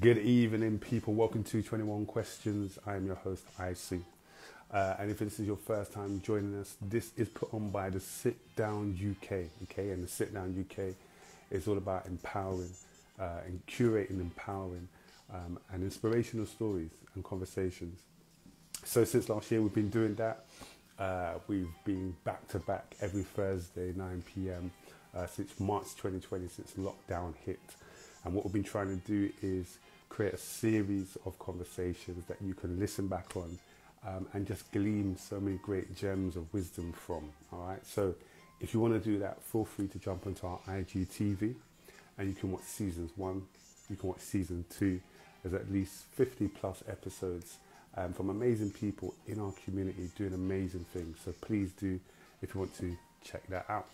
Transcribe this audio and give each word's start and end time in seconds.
Good 0.00 0.16
evening, 0.16 0.78
people. 0.78 1.12
Welcome 1.12 1.44
to 1.44 1.62
21 1.62 2.06
Questions. 2.06 2.78
I 2.86 2.96
am 2.96 3.04
your 3.04 3.16
host, 3.16 3.44
Icie. 3.58 4.00
Uh, 4.72 4.94
and 4.98 5.10
if 5.10 5.18
this 5.18 5.38
is 5.38 5.46
your 5.46 5.58
first 5.58 5.92
time 5.92 6.22
joining 6.24 6.58
us, 6.58 6.76
this 6.80 7.10
is 7.18 7.28
put 7.28 7.52
on 7.52 7.68
by 7.68 7.90
the 7.90 8.00
Sit 8.00 8.38
Down 8.56 8.96
UK. 8.98 9.50
Okay, 9.64 9.90
and 9.90 10.02
the 10.02 10.08
Sit 10.08 10.32
Down 10.32 10.56
UK 10.58 10.94
is 11.50 11.68
all 11.68 11.76
about 11.76 12.06
empowering 12.06 12.70
uh, 13.20 13.40
and 13.44 13.60
curating, 13.66 14.22
empowering, 14.22 14.88
um, 15.34 15.58
and 15.70 15.82
inspirational 15.82 16.46
stories 16.46 16.92
and 17.14 17.22
conversations. 17.22 18.00
So 18.86 19.04
since 19.04 19.28
last 19.28 19.50
year, 19.50 19.60
we've 19.60 19.74
been 19.74 19.90
doing 19.90 20.14
that. 20.14 20.46
Uh, 20.98 21.34
we've 21.46 21.74
been 21.84 22.16
back 22.24 22.48
to 22.48 22.58
back 22.60 22.96
every 23.02 23.24
Thursday, 23.24 23.92
9 23.94 24.24
p.m. 24.34 24.70
Uh, 25.14 25.26
since 25.26 25.60
March 25.60 25.88
2020, 25.96 26.48
since 26.48 26.72
lockdown 26.78 27.34
hit. 27.44 27.60
And 28.24 28.32
what 28.34 28.46
we've 28.46 28.54
been 28.54 28.64
trying 28.64 28.88
to 28.88 29.06
do 29.06 29.30
is 29.42 29.78
create 30.10 30.34
a 30.34 30.38
series 30.38 31.16
of 31.24 31.38
conversations 31.38 32.26
that 32.26 32.36
you 32.42 32.52
can 32.52 32.78
listen 32.78 33.08
back 33.08 33.34
on 33.36 33.58
um, 34.06 34.26
and 34.34 34.46
just 34.46 34.70
glean 34.72 35.16
so 35.16 35.40
many 35.40 35.56
great 35.58 35.96
gems 35.96 36.36
of 36.36 36.52
wisdom 36.52 36.92
from. 36.92 37.30
All 37.52 37.60
right. 37.66 37.84
So 37.86 38.14
if 38.60 38.74
you 38.74 38.80
want 38.80 38.92
to 38.92 39.00
do 39.00 39.18
that, 39.20 39.42
feel 39.42 39.64
free 39.64 39.88
to 39.88 39.98
jump 39.98 40.26
onto 40.26 40.46
our 40.46 40.58
IGTV 40.68 41.54
and 42.18 42.28
you 42.28 42.34
can 42.34 42.52
watch 42.52 42.64
seasons 42.64 43.12
one, 43.16 43.42
you 43.88 43.96
can 43.96 44.10
watch 44.10 44.20
season 44.20 44.64
two. 44.68 45.00
There's 45.42 45.54
at 45.54 45.72
least 45.72 46.04
50 46.16 46.48
plus 46.48 46.82
episodes 46.86 47.56
um, 47.96 48.12
from 48.12 48.28
amazing 48.28 48.72
people 48.72 49.14
in 49.26 49.40
our 49.40 49.52
community 49.64 50.10
doing 50.16 50.34
amazing 50.34 50.84
things. 50.92 51.18
So 51.24 51.32
please 51.40 51.72
do, 51.72 51.98
if 52.42 52.54
you 52.54 52.60
want 52.60 52.76
to 52.78 52.96
check 53.24 53.46
that 53.48 53.64
out. 53.70 53.86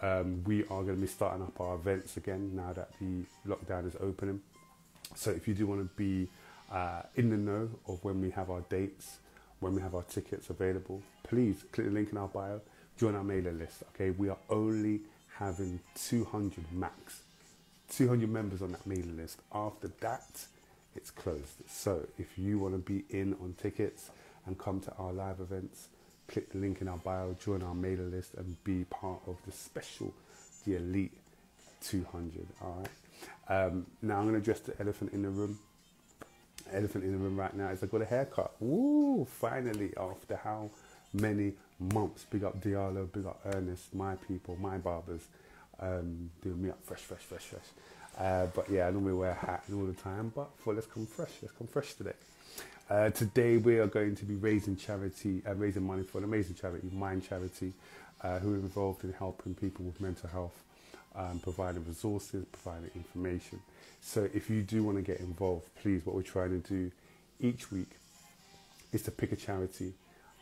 Um, 0.00 0.42
we 0.44 0.62
are 0.62 0.82
going 0.82 0.96
to 0.96 1.00
be 1.00 1.06
starting 1.06 1.42
up 1.42 1.60
our 1.60 1.74
events 1.74 2.16
again 2.16 2.56
now 2.56 2.72
that 2.72 2.90
the 2.98 3.24
lockdown 3.46 3.86
is 3.86 3.94
opening. 4.00 4.40
So 5.14 5.30
if 5.30 5.46
you 5.48 5.54
do 5.54 5.66
want 5.66 5.80
to 5.80 5.96
be 5.96 6.28
uh, 6.70 7.02
in 7.16 7.30
the 7.30 7.36
know 7.36 7.68
of 7.88 8.02
when 8.04 8.20
we 8.20 8.30
have 8.30 8.50
our 8.50 8.62
dates, 8.62 9.18
when 9.60 9.74
we 9.74 9.82
have 9.82 9.94
our 9.94 10.02
tickets 10.04 10.50
available, 10.50 11.02
please 11.22 11.64
click 11.72 11.86
the 11.86 11.92
link 11.92 12.10
in 12.12 12.18
our 12.18 12.28
bio, 12.28 12.60
join 12.98 13.14
our 13.14 13.24
mailer 13.24 13.52
list. 13.52 13.82
Okay, 13.94 14.10
we 14.10 14.28
are 14.28 14.38
only 14.48 15.00
having 15.38 15.80
200 15.94 16.64
max, 16.72 17.22
200 17.90 18.28
members 18.28 18.62
on 18.62 18.72
that 18.72 18.86
mailing 18.86 19.16
list. 19.16 19.38
After 19.52 19.88
that, 20.00 20.46
it's 20.96 21.10
closed. 21.10 21.68
So 21.68 22.06
if 22.18 22.38
you 22.38 22.58
want 22.58 22.74
to 22.74 22.78
be 22.78 23.04
in 23.10 23.34
on 23.34 23.54
tickets 23.60 24.10
and 24.46 24.58
come 24.58 24.80
to 24.80 24.92
our 24.96 25.12
live 25.12 25.40
events, 25.40 25.88
click 26.28 26.50
the 26.52 26.58
link 26.58 26.80
in 26.80 26.88
our 26.88 26.98
bio, 26.98 27.36
join 27.42 27.62
our 27.62 27.74
mailer 27.74 28.04
list, 28.04 28.34
and 28.34 28.62
be 28.64 28.84
part 28.84 29.20
of 29.26 29.36
the 29.44 29.52
special, 29.52 30.12
the 30.66 30.76
elite 30.76 31.12
200. 31.82 32.46
All 32.62 32.76
right. 32.78 32.88
Um, 33.48 33.86
now 34.02 34.18
I'm 34.18 34.22
going 34.22 34.34
to 34.34 34.40
address 34.40 34.60
the 34.60 34.80
elephant 34.80 35.12
in 35.12 35.22
the 35.22 35.30
room. 35.30 35.58
Elephant 36.72 37.04
in 37.04 37.12
the 37.12 37.18
room 37.18 37.36
right 37.36 37.54
now 37.54 37.68
is 37.70 37.82
I 37.82 37.86
got 37.86 38.02
a 38.02 38.04
haircut. 38.04 38.52
Woo! 38.60 39.24
Finally, 39.24 39.92
after 39.96 40.36
how 40.36 40.70
many 41.12 41.54
months? 41.78 42.24
Big 42.30 42.44
up 42.44 42.60
Diallo, 42.60 43.10
big 43.12 43.26
up 43.26 43.40
Ernest, 43.44 43.92
my 43.94 44.14
people, 44.14 44.56
my 44.60 44.78
barbers, 44.78 45.22
um, 45.80 46.30
doing 46.42 46.62
me 46.62 46.70
up 46.70 46.78
fresh, 46.84 47.00
fresh, 47.00 47.20
fresh, 47.20 47.42
fresh. 47.42 47.66
Uh, 48.18 48.46
but 48.54 48.70
yeah, 48.70 48.86
I 48.86 48.90
normally 48.90 49.14
wear 49.14 49.30
a 49.30 49.34
hat 49.34 49.64
all 49.72 49.84
the 49.84 49.94
time, 49.94 50.32
but 50.34 50.50
for 50.58 50.74
let's 50.74 50.86
come 50.86 51.06
fresh. 51.06 51.30
Let's 51.42 51.54
come 51.56 51.66
fresh 51.66 51.94
today. 51.94 52.12
Uh, 52.88 53.10
today 53.10 53.56
we 53.56 53.78
are 53.78 53.86
going 53.86 54.16
to 54.16 54.24
be 54.24 54.34
raising 54.34 54.76
charity, 54.76 55.42
uh, 55.48 55.54
raising 55.54 55.84
money 55.84 56.02
for 56.02 56.18
an 56.18 56.24
amazing 56.24 56.56
charity, 56.56 56.88
Mind 56.92 57.26
Charity, 57.26 57.72
uh, 58.22 58.38
who 58.40 58.54
are 58.54 58.56
involved 58.56 59.04
in 59.04 59.12
helping 59.12 59.54
people 59.54 59.84
with 59.84 60.00
mental 60.00 60.28
health 60.28 60.62
um, 61.14 61.40
providing 61.40 61.84
resources, 61.86 62.44
providing 62.52 62.90
information. 62.94 63.60
So 64.00 64.28
if 64.32 64.48
you 64.48 64.62
do 64.62 64.82
want 64.82 64.96
to 64.96 65.02
get 65.02 65.20
involved, 65.20 65.66
please, 65.82 66.04
what 66.04 66.14
we're 66.16 66.22
trying 66.22 66.60
to 66.62 66.68
do 66.68 66.90
each 67.40 67.70
week 67.70 67.90
is 68.92 69.02
to 69.02 69.10
pick 69.10 69.32
a 69.32 69.36
charity 69.36 69.92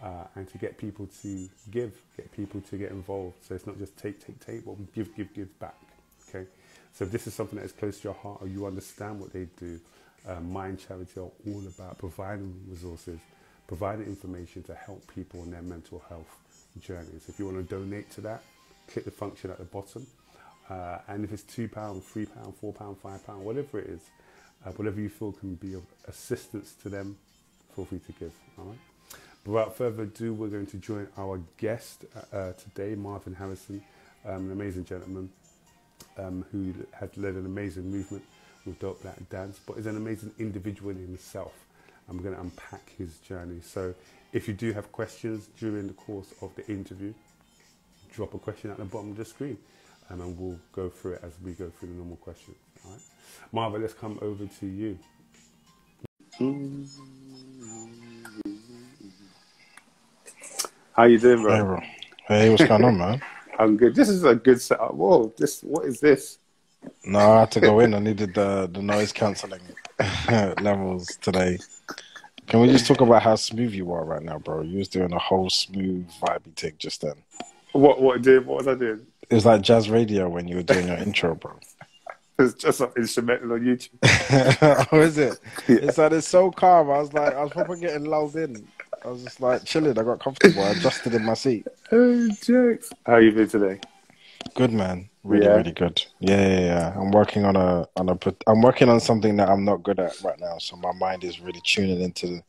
uh, 0.03 0.25
and 0.37 0.49
to 0.51 0.59
get 0.59 0.79
people 0.79 1.09
to 1.23 1.49
give, 1.71 1.93
get 2.17 2.31
people 2.33 2.61
to 2.63 2.77
get 2.77 2.91
involved. 2.91 3.37
So 3.47 3.55
it's 3.55 3.67
not 3.67 3.79
just 3.79 3.97
take, 3.99 4.25
take, 4.25 4.45
take, 4.45 4.65
but 4.65 4.77
give, 4.95 5.15
give, 5.17 5.33
give 5.35 5.59
back. 5.59 5.75
Okay. 6.29 6.47
So 6.95 7.05
if 7.05 7.13
this 7.13 7.27
is 7.27 7.35
something 7.35 7.59
that 7.59 7.65
is 7.65 7.73
close 7.73 7.99
to 8.01 8.05
your 8.05 8.15
heart 8.15 8.39
or 8.41 8.49
you 8.49 8.67
understand 8.67 9.21
what 9.21 9.33
they 9.33 9.49
do, 9.59 9.81
uh, 10.27 10.41
Mind 10.41 10.79
Charity 10.87 11.21
are 11.21 11.31
all 11.47 11.63
about 11.67 11.99
providing 11.99 12.55
resources, 12.69 13.19
providing 13.67 14.07
information 14.07 14.63
to 14.65 14.75
help 14.75 15.03
people 15.15 15.43
in 15.43 15.51
their 15.51 15.63
mental 15.63 16.03
health 16.09 16.37
journeys. 16.81 17.29
If 17.29 17.39
you 17.39 17.47
want 17.47 17.57
to 17.57 17.75
donate 17.75 18.11
to 18.13 18.21
that, 18.23 18.43
click 18.89 19.05
the 19.05 19.11
function 19.11 19.51
at 19.51 19.59
the 19.59 19.65
bottom 19.65 20.07
uh, 20.71 20.99
and 21.09 21.25
if 21.25 21.33
it's 21.33 21.43
£2, 21.43 21.71
£3, 21.71 22.03
£4, 22.63 22.97
£5, 22.97 23.37
whatever 23.39 23.79
it 23.79 23.87
is, 23.87 24.01
uh, 24.67 24.71
whatever 24.73 25.01
you 25.01 25.09
feel 25.09 25.33
can 25.33 25.55
be 25.55 25.75
of 25.75 25.83
assistance 26.07 26.75
to 26.83 26.89
them, 26.89 27.17
feel 27.75 27.85
free 27.85 28.01
to 28.01 28.13
give. 28.13 28.33
All 28.59 28.67
right. 28.67 28.79
But 29.45 29.53
without 29.53 29.77
further 29.77 30.03
ado, 30.03 30.35
we're 30.35 30.49
going 30.49 30.67
to 30.67 30.77
join 30.77 31.09
our 31.17 31.41
guest 31.57 32.05
uh, 32.15 32.37
uh 32.37 32.53
today, 32.53 32.95
Marvyn 32.95 33.35
Harrison, 33.35 33.83
um, 34.27 34.47
an 34.47 34.53
amazing 34.53 34.85
gentleman 34.85 35.31
um, 36.19 36.45
who 36.53 36.75
has 36.93 37.17
led 37.17 37.35
an 37.35 37.47
amazing 37.47 37.91
movement 37.91 38.25
with 38.67 38.79
Dope 38.79 39.03
Black 39.03 39.17
Dads, 39.31 39.59
but 39.67 39.79
is 39.79 39.87
an 39.87 39.97
amazing 39.97 40.33
individual 40.39 40.91
in 40.91 40.99
himself. 40.99 41.53
I'm 42.09 42.19
going 42.19 42.35
to 42.35 42.41
unpack 42.41 42.91
his 42.99 43.19
journey. 43.19 43.61
So 43.63 43.95
if 44.33 44.49
you 44.49 44.55
do 44.55 44.73
have 44.73 44.91
questions 44.93 45.49
during 45.59 45.87
the 45.87 45.95
course 45.95 46.35
of 46.43 46.55
the 46.57 46.67
interview, 46.67 47.15
drop 48.13 48.35
a 48.35 48.39
question 48.39 48.71
at 48.71 48.79
the 48.79 48.85
bottom 48.85 49.13
of 49.13 49.17
the 49.17 49.25
screen 49.25 49.59
and 50.09 50.21
then 50.21 50.37
we'll 50.37 50.59
go 50.73 50.89
through 50.89 51.15
it 51.15 51.21
as 51.23 51.33
we 51.43 51.53
go 51.53 51.71
through 51.71 51.89
the 51.89 51.95
normal 51.95 52.17
questions. 52.17 52.57
All 52.85 52.93
right, 52.93 53.01
Marva, 53.53 53.79
let's 53.79 53.95
come 53.95 54.19
over 54.23 54.47
to 54.47 54.67
you. 54.67 54.99
How 60.93 61.05
you 61.05 61.19
doing, 61.19 61.43
bro? 61.43 61.55
Hey, 61.55 61.63
bro. 61.63 61.81
Hey, 62.27 62.51
what's 62.51 62.65
going 62.65 62.85
on, 62.85 62.99
man? 62.99 63.23
I'm 63.59 63.77
good. 63.77 63.95
This 63.95 64.09
is 64.09 64.25
a 64.25 64.35
good 64.35 64.61
setup. 64.61 64.95
Whoa, 64.95 65.33
this 65.37 65.63
what 65.63 65.85
is 65.85 66.01
this? 66.01 66.39
No, 67.05 67.19
I 67.19 67.41
had 67.41 67.51
to 67.53 67.61
go 67.61 67.81
in. 67.81 67.93
I 67.93 67.99
needed 67.99 68.35
the 68.35 68.71
the 68.73 68.81
noise 68.81 69.13
cancelling 69.13 69.61
levels 70.61 71.17
today. 71.21 71.59
Can 72.47 72.61
we 72.61 72.69
just 72.69 72.87
talk 72.87 73.01
about 73.01 73.23
how 73.23 73.35
smooth 73.35 73.75
you 73.75 73.93
are 73.93 74.05
right 74.05 74.23
now, 74.23 74.39
bro? 74.39 74.63
You 74.63 74.79
was 74.79 74.89
doing 74.89 75.13
a 75.13 75.19
whole 75.19 75.51
smooth 75.51 76.09
vibey 76.23 76.55
thing 76.57 76.75
just 76.79 77.03
then. 77.03 77.15
What 77.73 78.01
what 78.01 78.23
did 78.23 78.47
what 78.47 78.59
was 78.59 78.69
I 78.69 78.75
doing? 78.75 79.07
It 79.31 79.35
was 79.35 79.45
like 79.45 79.61
jazz 79.61 79.91
radio 79.91 80.29
when 80.29 80.49
you 80.49 80.57
were 80.57 80.63
doing 80.63 80.89
your 80.89 80.97
intro, 80.97 81.35
bro. 81.35 81.59
It's 82.41 82.55
just 82.55 82.81
an 82.81 82.91
instrumental 82.97 83.55
on 83.55 83.63
YouTube. 83.63 84.89
oh, 84.93 85.01
is 85.01 85.19
it? 85.19 85.41
Yeah. 85.67 85.79
It's 85.83 85.99
like 85.99 86.13
it's 86.13 86.29
so 86.29 86.53
calm. 86.53 86.89
I 86.89 87.01
was 87.01 87.13
like, 87.13 87.35
I 87.35 87.43
was 87.43 87.51
probably 87.51 87.81
getting 87.81 88.05
lulled 88.05 88.37
in. 88.37 88.65
I 89.05 89.09
was 89.09 89.25
just 89.25 89.41
like 89.41 89.65
chilling. 89.65 89.99
I 89.99 90.05
got 90.05 90.23
comfortable. 90.23 90.63
I 90.63 90.69
adjusted 90.69 91.15
in 91.15 91.25
my 91.25 91.35
seat. 91.35 91.67
Oh, 91.91 92.29
jokes. 92.41 92.91
How 93.05 93.17
you 93.17 93.33
been 93.33 93.49
today? 93.49 93.81
Good, 94.55 94.73
man. 94.73 95.09
Really, 95.25 95.47
yeah. 95.47 95.57
really 95.57 95.73
good. 95.73 96.01
Yeah, 96.21 96.49
yeah, 96.49 96.61
yeah. 96.61 96.95
I'm 96.97 97.11
working 97.11 97.45
on 97.45 97.57
a 97.57 97.89
on 97.97 98.09
a. 98.09 98.17
I'm 98.47 98.63
working 98.63 98.89
on 98.89 99.01
something 99.01 99.37
that 99.39 99.49
I'm 99.49 99.65
not 99.65 99.83
good 99.83 99.99
at 99.99 100.21
right 100.23 100.39
now. 100.39 100.59
So 100.59 100.77
my 100.77 100.93
mind 100.93 101.25
is 101.25 101.41
really 101.41 101.61
tuning 101.65 102.01
into. 102.01 102.41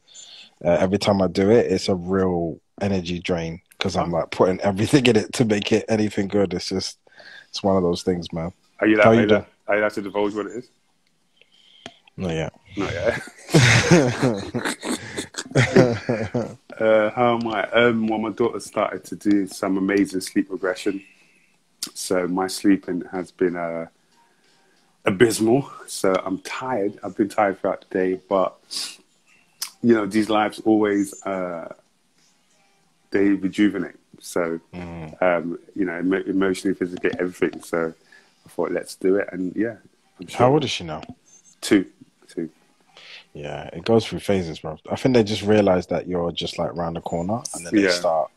Uh, 0.64 0.78
every 0.80 1.00
time 1.00 1.20
I 1.20 1.28
do 1.28 1.50
it, 1.50 1.66
it's 1.66 1.90
a 1.90 1.96
real 1.96 2.60
energy 2.80 3.18
drain 3.18 3.60
because 3.80 3.96
I'm 3.96 4.12
like 4.12 4.30
putting 4.30 4.60
everything 4.60 5.06
in 5.08 5.16
it 5.16 5.34
to 5.34 5.46
make 5.46 5.72
it 5.72 5.86
anything 5.88 6.28
good. 6.28 6.54
It's 6.54 6.70
just 6.70 7.00
it's 7.48 7.64
one 7.64 7.78
of 7.78 7.84
those 7.84 8.04
things, 8.04 8.32
man. 8.34 8.52
Are 8.80 8.88
you 8.88 8.98
that? 8.98 9.06
How 9.06 9.12
are 9.12 9.16
you, 9.16 9.28
that, 9.28 9.48
are 9.68 9.76
you 9.76 9.82
that 9.82 9.94
to 9.94 10.02
divulge 10.02 10.36
what 10.36 10.48
it 10.48 10.52
is? 10.52 10.70
Not 12.18 12.32
yet. 12.32 12.54
Not 12.76 12.92
yet. 12.92 13.22
uh, 16.80 17.10
how 17.12 17.40
am 17.40 17.48
I? 17.48 17.64
Um, 17.72 18.08
well, 18.08 18.20
my 18.20 18.32
daughter 18.32 18.60
started 18.60 19.06
to 19.06 19.16
do 19.16 19.48
some 19.48 19.78
amazing 19.78 20.22
sleep 20.22 20.48
regression. 20.50 21.02
So 21.94 22.28
my 22.28 22.48
sleeping 22.48 23.04
has 23.12 23.32
been 23.32 23.56
uh, 23.56 23.88
abysmal. 25.06 25.72
So 25.88 26.14
I'm 26.26 26.40
tired. 26.40 27.00
I've 27.02 27.16
been 27.16 27.30
tired 27.30 27.62
throughout 27.62 27.86
the 27.90 27.98
day, 27.98 28.20
but 28.28 28.58
you 29.82 29.94
know, 29.94 30.06
these 30.06 30.30
lives 30.30 30.60
always 30.66 31.14
uh, 31.24 31.74
they 33.12 33.30
rejuvenate. 33.30 33.96
So, 34.20 34.60
mm. 34.74 35.22
um, 35.22 35.60
you 35.76 35.86
know, 35.86 35.98
emotionally, 35.98 36.76
physically, 36.76 37.12
everything. 37.20 37.62
So 37.62 37.94
I 38.46 38.50
thought, 38.50 38.72
let's 38.72 38.96
do 38.96 39.16
it. 39.16 39.30
And 39.32 39.56
yeah. 39.56 39.78
Sure. 40.28 40.38
How 40.38 40.52
old 40.52 40.64
is 40.64 40.72
she 40.72 40.84
now? 40.84 41.02
Two. 41.62 41.86
Two. 42.28 42.50
Yeah, 43.34 43.70
it 43.72 43.86
goes 43.86 44.06
through 44.06 44.20
phases, 44.20 44.60
bro. 44.60 44.78
I 44.90 44.96
think 44.96 45.16
they 45.16 45.24
just 45.24 45.44
realize 45.44 45.88
that 45.88 46.08
you're 46.08 46.32
just 46.32 46.58
like 46.58 46.76
round 46.76 46.96
the 46.96 47.02
corner, 47.02 47.42
and 47.54 47.66
then 47.66 47.74
they 47.74 47.84
yeah. 47.84 47.92
start 47.92 48.32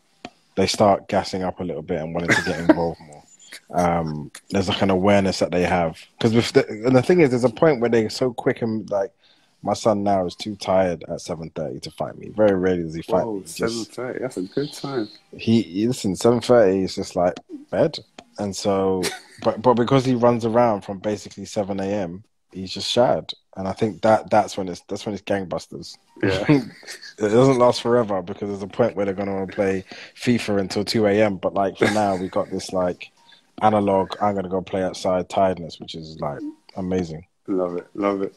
they 0.55 0.67
start 0.67 1.09
gassing 1.09 1.43
up 1.43 1.61
a 1.61 1.65
little 1.65 1.83
bit 1.83 2.01
and 2.01 2.15
wanting 2.15 2.31
to 2.31 2.43
get 2.45 2.61
involved 2.61 3.01
more. 3.01 3.23
Um, 3.71 4.31
there's 4.51 4.69
like 4.69 4.83
an 4.83 4.91
awareness 4.91 5.39
that 5.39 5.51
they 5.51 5.63
have 5.63 5.99
because 6.19 6.53
the, 6.53 6.67
and 6.69 6.97
the 6.97 7.03
thing 7.03 7.21
is, 7.21 7.31
there's 7.31 7.45
a 7.45 7.51
point 7.51 7.81
where 7.81 7.91
they're 7.91 8.11
so 8.11 8.33
quick 8.33 8.61
and 8.63 8.89
like 8.91 9.13
my 9.63 9.75
son 9.75 10.03
now 10.03 10.27
is 10.27 10.35
too 10.35 10.57
tired 10.57 11.05
at 11.09 11.21
seven 11.21 11.51
thirty 11.51 11.81
to 11.81 11.91
fight 11.93 12.19
me. 12.19 12.31
Very 12.31 12.57
rarely 12.57 12.83
does 12.83 12.95
he 12.95 13.03
fight 13.03 13.25
Whoa, 13.25 13.39
me. 13.39 13.47
Seven 13.47 13.85
thirty, 13.85 14.19
that's 14.19 14.37
a 14.37 14.43
good 14.43 14.73
time. 14.73 15.09
He, 15.37 15.63
he 15.63 15.87
listen, 15.87 16.17
seven 16.17 16.41
thirty 16.41 16.83
is 16.83 16.95
just 16.95 17.15
like 17.15 17.35
bed, 17.71 17.99
and 18.39 18.55
so, 18.55 19.03
but 19.43 19.63
but 19.63 19.75
because 19.75 20.05
he 20.05 20.15
runs 20.15 20.45
around 20.45 20.83
from 20.83 20.99
basically 20.99 21.45
seven 21.45 21.81
a.m. 21.81 22.25
he's 22.51 22.73
just 22.73 22.91
shattered. 22.91 23.33
And 23.55 23.69
I 23.69 23.73
think 23.73 24.01
that 24.01 24.31
that's 24.31 24.57
when 24.57 24.69
it's 24.69 24.81
that's 24.89 25.05
when 25.05 25.15
it's 25.15 25.23
gangbusters. 25.23 25.97
Yeah, 26.23 26.45
it 26.49 26.71
doesn't 27.19 27.59
last 27.59 27.83
forever 27.83 28.23
because 28.23 28.49
there's 28.49 28.63
a 28.63 28.67
point 28.67 28.97
where 28.97 29.05
they're 29.05 29.15
going 29.15 29.29
to 29.29 29.35
want 29.35 29.51
to 29.51 29.55
play 29.55 29.85
FIFA 30.17 30.61
until 30.61 30.85
two 30.85 31.07
a.m. 31.07 31.37
But 31.37 31.55
like 31.55 31.77
for 31.77 31.91
now, 31.91 32.17
we 32.17 32.29
got 32.29 32.51
this 32.51 32.73
like 32.73 33.13
analog. 33.61 34.15
I'm 34.21 34.33
going 34.33 34.45
to 34.45 34.51
go 34.51 34.63
play 34.63 34.83
outside 34.83 35.29
tiredness, 35.29 35.79
which 35.79 35.95
is 35.95 36.19
like 36.19 36.41
amazing. 36.77 37.27
Love 37.47 37.77
it, 37.77 37.89
love 37.95 38.23
it. 38.23 38.35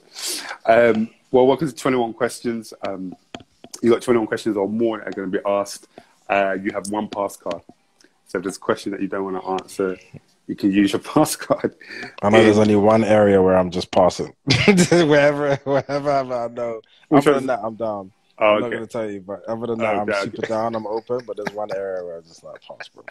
Um, 0.66 1.10
well, 1.32 1.46
welcome 1.46 1.68
to 1.68 1.76
21 1.76 2.14
questions. 2.14 2.74
Um, 2.88 3.16
you 3.82 3.92
got 3.92 4.02
21 4.02 4.26
questions 4.26 4.58
or 4.58 4.68
more 4.68 4.98
that 4.98 5.08
are 5.08 5.12
going 5.12 5.32
to 5.32 5.38
be 5.38 5.44
asked. 5.46 5.88
Uh, 6.28 6.58
you 6.60 6.72
have 6.72 6.90
one 6.90 7.08
pass 7.08 7.38
card. 7.38 7.62
So 8.26 8.40
if 8.40 8.44
there's 8.44 8.58
a 8.58 8.60
question 8.60 8.92
that 8.94 9.02
you 9.02 9.08
don't 9.08 9.32
want 9.32 9.44
to 9.44 9.50
answer, 9.64 9.98
you 10.48 10.56
can 10.56 10.72
use 10.72 10.94
your 10.94 11.02
pass 11.14 11.36
card. 11.36 11.76
I 12.24 12.30
know 12.30 12.44
there's 12.44 12.58
only 12.58 12.76
one 12.76 13.04
area 13.04 13.42
where 13.42 13.58
I'm 13.58 13.70
just 13.70 13.92
passing. 13.92 14.34
wherever, 14.90 15.56
wherever 15.58 16.12
I 16.12 16.48
know. 16.48 16.82
Other 17.12 17.36
than 17.36 17.46
that, 17.48 17.60
I'm 17.62 17.76
down. 17.76 18.12
Oh, 18.38 18.46
I'm 18.46 18.56
okay. 18.56 18.62
not 18.64 18.70
going 18.72 18.88
to 18.88 18.92
tell 18.92 19.10
you, 19.10 19.22
but 19.22 19.46
other 19.46 19.68
than 19.68 19.80
that, 19.80 19.96
okay, 19.96 20.14
I'm 20.14 20.24
super 20.26 20.38
okay. 20.40 20.48
down. 20.48 20.76
I'm 20.76 20.88
open, 20.88 21.22
but 21.26 21.38
there's 21.38 21.56
one 21.56 21.70
area 21.74 22.04
where 22.04 22.18
I'm 22.18 22.24
just 22.24 22.44
like 22.44 22.62
pass, 22.62 22.90
bro. 22.90 23.06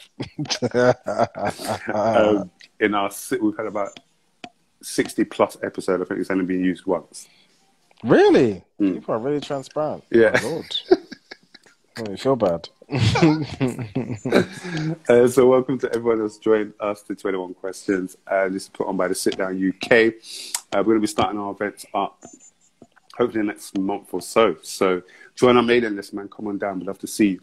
um, 1.95 2.51
in 2.81 2.95
our, 2.95 3.11
we've 3.41 3.57
had 3.57 3.67
about 3.67 3.99
60 4.85 5.25
plus 5.25 5.57
episode. 5.63 6.01
I 6.03 6.05
think 6.05 6.21
it's 6.21 6.31
only 6.31 6.45
been 6.45 6.65
used 6.65 6.87
once. 6.87 7.29
Really? 8.03 8.63
Mm. 8.81 8.95
People 8.95 9.15
are 9.15 9.19
really 9.19 9.41
transparent. 9.41 10.05
Yeah. 10.11 10.39
Oh. 10.43 10.63
I 11.97 12.17
feel 12.17 12.37
bad. 12.37 12.69
uh, 15.09 15.29
so, 15.29 15.47
welcome 15.47 15.79
to 15.79 15.89
everyone 15.95 16.21
that's 16.21 16.39
joined 16.39 16.75
us 16.81 17.03
to 17.03 17.15
21 17.15 17.55
Questions. 17.55 18.17
Uh, 18.27 18.49
this 18.49 18.65
is 18.65 18.69
put 18.69 18.89
on 18.89 18.97
by 18.97 19.09
the 19.09 19.15
Sit 19.15 19.39
Down 19.39 19.57
UK. 19.57 19.93
Uh, 19.93 20.79
we're 20.79 20.83
going 20.83 20.97
to 20.97 21.01
be 21.01 21.07
starting 21.07 21.39
our 21.39 21.53
events 21.53 21.87
up 21.95 22.23
hopefully 23.17 23.45
next 23.45 23.79
month 23.79 24.13
or 24.13 24.21
so. 24.21 24.57
So, 24.63 25.03
join 25.35 25.57
our 25.57 25.63
mailing 25.63 25.97
list, 25.97 26.13
man. 26.15 26.29
Come 26.29 26.49
on 26.49 26.59
down. 26.59 26.81
We'd 26.81 26.89
love 26.89 26.99
to 26.99 27.07
see 27.07 27.31
you. 27.31 27.41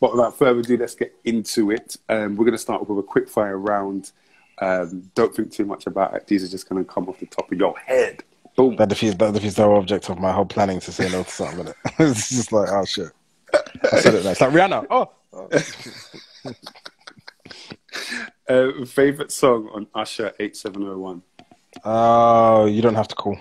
But 0.00 0.12
without 0.12 0.36
further 0.38 0.60
ado, 0.60 0.76
let's 0.76 0.94
get 0.94 1.14
into 1.24 1.70
it. 1.70 1.96
Um, 2.08 2.36
we're 2.36 2.44
going 2.44 2.52
to 2.52 2.58
start 2.58 2.86
with 2.86 2.98
a 2.98 3.02
quick 3.02 3.28
fire 3.28 3.58
round. 3.58 4.12
Um, 4.58 5.10
don't 5.14 5.34
think 5.34 5.52
too 5.52 5.64
much 5.64 5.86
about 5.86 6.14
it. 6.14 6.26
These 6.26 6.44
are 6.44 6.48
just 6.48 6.68
going 6.68 6.84
to 6.84 6.90
come 6.90 7.08
off 7.08 7.18
the 7.18 7.26
top 7.26 7.50
of 7.50 7.58
your 7.58 7.76
head. 7.78 8.22
Boom. 8.56 8.76
That 8.76 8.88
defeats, 8.88 9.16
that 9.16 9.34
defeats 9.34 9.56
the 9.56 9.64
whole 9.64 9.78
object 9.78 10.08
of 10.10 10.18
my 10.18 10.32
whole 10.32 10.44
planning 10.44 10.80
to 10.80 10.92
say 10.92 11.10
no 11.10 11.24
to 11.24 11.30
something. 11.30 11.68
It? 11.68 11.76
it's 11.98 12.30
just 12.30 12.52
like, 12.52 12.70
oh, 12.70 12.84
shit. 12.84 13.10
I 13.92 14.00
said 14.00 14.14
it 14.14 14.24
nice. 14.24 14.40
Like 14.40 14.50
Rihanna. 14.50 14.86
Oh. 14.90 15.10
oh. 15.32 15.48
uh, 18.82 18.84
favorite 18.86 19.32
song 19.32 19.68
on 19.72 19.86
Usher 19.94 20.32
8701? 20.38 21.22
Oh, 21.84 22.66
you 22.66 22.80
don't 22.82 22.94
have 22.94 23.08
to 23.08 23.14
call. 23.14 23.36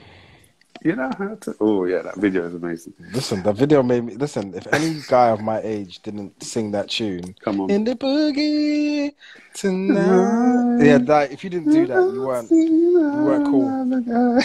You 0.84 0.98
know 0.98 1.10
how 1.18 1.36
to. 1.36 1.56
Oh 1.62 1.86
yeah, 1.86 2.02
that 2.02 2.18
video 2.18 2.46
is 2.46 2.56
amazing. 2.56 2.94
Listen, 3.14 3.42
the 3.42 3.54
video 3.54 3.82
made 3.82 4.04
me. 4.04 4.16
Listen, 4.16 4.54
if 4.54 4.68
any 4.74 5.00
guy 5.08 5.30
of 5.30 5.40
my 5.40 5.62
age 5.62 6.02
didn't 6.02 6.44
sing 6.44 6.72
that 6.72 6.90
tune, 6.90 7.36
come 7.40 7.62
on, 7.62 7.70
in 7.70 7.86
the 7.86 7.96
boogie 7.96 9.14
tonight. 9.54 10.84
yeah, 10.84 10.98
that 10.98 11.32
if 11.32 11.42
you 11.44 11.50
didn't 11.50 11.72
do 11.72 11.88
that, 11.88 12.12
you 12.14 12.22
weren't 12.22 12.52
you 12.52 13.00
weren't 13.00 13.46
cool. 13.46 14.42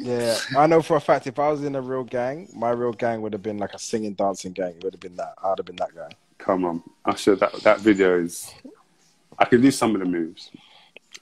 yeah, 0.00 0.38
I 0.56 0.68
know 0.68 0.80
for 0.80 0.96
a 0.96 1.00
fact 1.00 1.26
if 1.26 1.40
I 1.40 1.48
was 1.50 1.64
in 1.64 1.74
a 1.74 1.80
real 1.80 2.04
gang, 2.04 2.48
my 2.54 2.70
real 2.70 2.92
gang 2.92 3.20
would 3.22 3.32
have 3.32 3.42
been 3.42 3.58
like 3.58 3.74
a 3.74 3.78
singing, 3.78 4.14
dancing 4.14 4.52
gang. 4.52 4.74
It 4.76 4.84
would 4.84 4.94
have 4.94 5.00
been 5.00 5.16
that. 5.16 5.34
I'd 5.42 5.58
have 5.58 5.66
been 5.66 5.76
that 5.76 5.92
guy. 5.92 6.10
Come 6.38 6.64
on, 6.66 6.84
Usher, 7.04 7.34
that 7.34 7.52
that 7.64 7.80
video 7.80 8.16
is. 8.20 8.54
I 9.36 9.44
can 9.44 9.60
do 9.60 9.72
some 9.72 9.96
of 9.96 10.00
the 10.00 10.06
moves. 10.06 10.52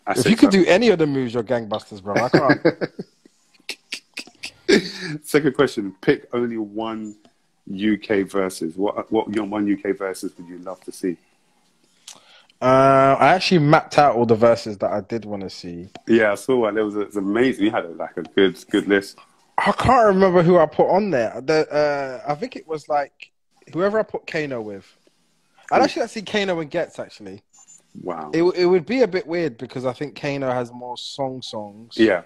I 0.07 0.13
if 0.13 0.29
you 0.29 0.37
could 0.37 0.51
do 0.51 0.67
any 0.67 0.91
of 0.91 0.99
the 0.99 1.07
moves, 1.07 1.33
you're 1.33 1.43
gangbusters, 1.43 2.03
bro. 2.03 2.17
I 2.17 2.29
can't. 2.29 2.61
Second 5.23 5.55
question: 5.55 5.95
Pick 6.01 6.29
only 6.33 6.59
one 6.59 7.17
UK 7.71 8.27
versus. 8.27 8.77
What 8.77 9.11
what 9.11 9.29
one 9.29 9.73
UK 9.73 9.97
versus 9.97 10.37
would 10.37 10.49
you 10.49 10.59
love 10.59 10.81
to 10.85 10.93
see? 10.93 11.17
Uh, 12.61 13.17
I 13.19 13.29
actually 13.29 13.61
mapped 13.61 13.99
out 13.99 14.17
all 14.17 14.27
the 14.27 14.35
verses 14.35 14.79
that 14.79 14.91
I 14.91 15.01
did 15.01 15.25
want 15.25 15.43
to 15.43 15.51
see. 15.51 15.89
Yeah, 16.09 16.33
I 16.33 16.35
saw 16.35 16.57
one. 16.57 16.77
It 16.77 16.83
was, 16.83 16.97
it 16.97 17.07
was 17.07 17.17
amazing. 17.17 17.67
You 17.67 17.71
had 17.71 17.85
a, 17.85 17.91
like 17.91 18.17
a 18.17 18.23
good 18.23 18.63
good 18.71 18.89
list. 18.89 19.19
I 19.57 19.73
can't 19.73 20.07
remember 20.07 20.43
who 20.43 20.59
I 20.59 20.67
put 20.67 20.89
on 20.89 21.11
there. 21.11 21.41
The, 21.41 21.69
uh, 21.73 22.31
I 22.31 22.35
think 22.35 22.57
it 22.57 22.67
was 22.67 22.89
like 22.89 23.31
whoever 23.73 23.99
I 23.99 24.03
put 24.03 24.27
Kano 24.27 24.61
with. 24.61 24.87
I'd 25.71 25.83
actually 25.83 26.01
like 26.01 26.11
to 26.11 26.19
see 26.19 26.23
Kano 26.23 26.61
and 26.61 26.71
Ghetts 26.71 26.99
actually. 26.99 27.43
Wow. 28.03 28.31
It 28.35 28.43
it 28.43 28.67
would 28.67 28.87
be 28.87 29.03
a 29.03 29.09
bit 29.09 29.27
weird 29.27 29.57
because 29.57 29.87
I 29.87 29.93
think 29.93 30.21
Kano 30.21 30.51
has 30.51 30.73
more 30.73 30.97
song 30.99 31.41
songs. 31.43 31.95
Yeah 31.97 32.23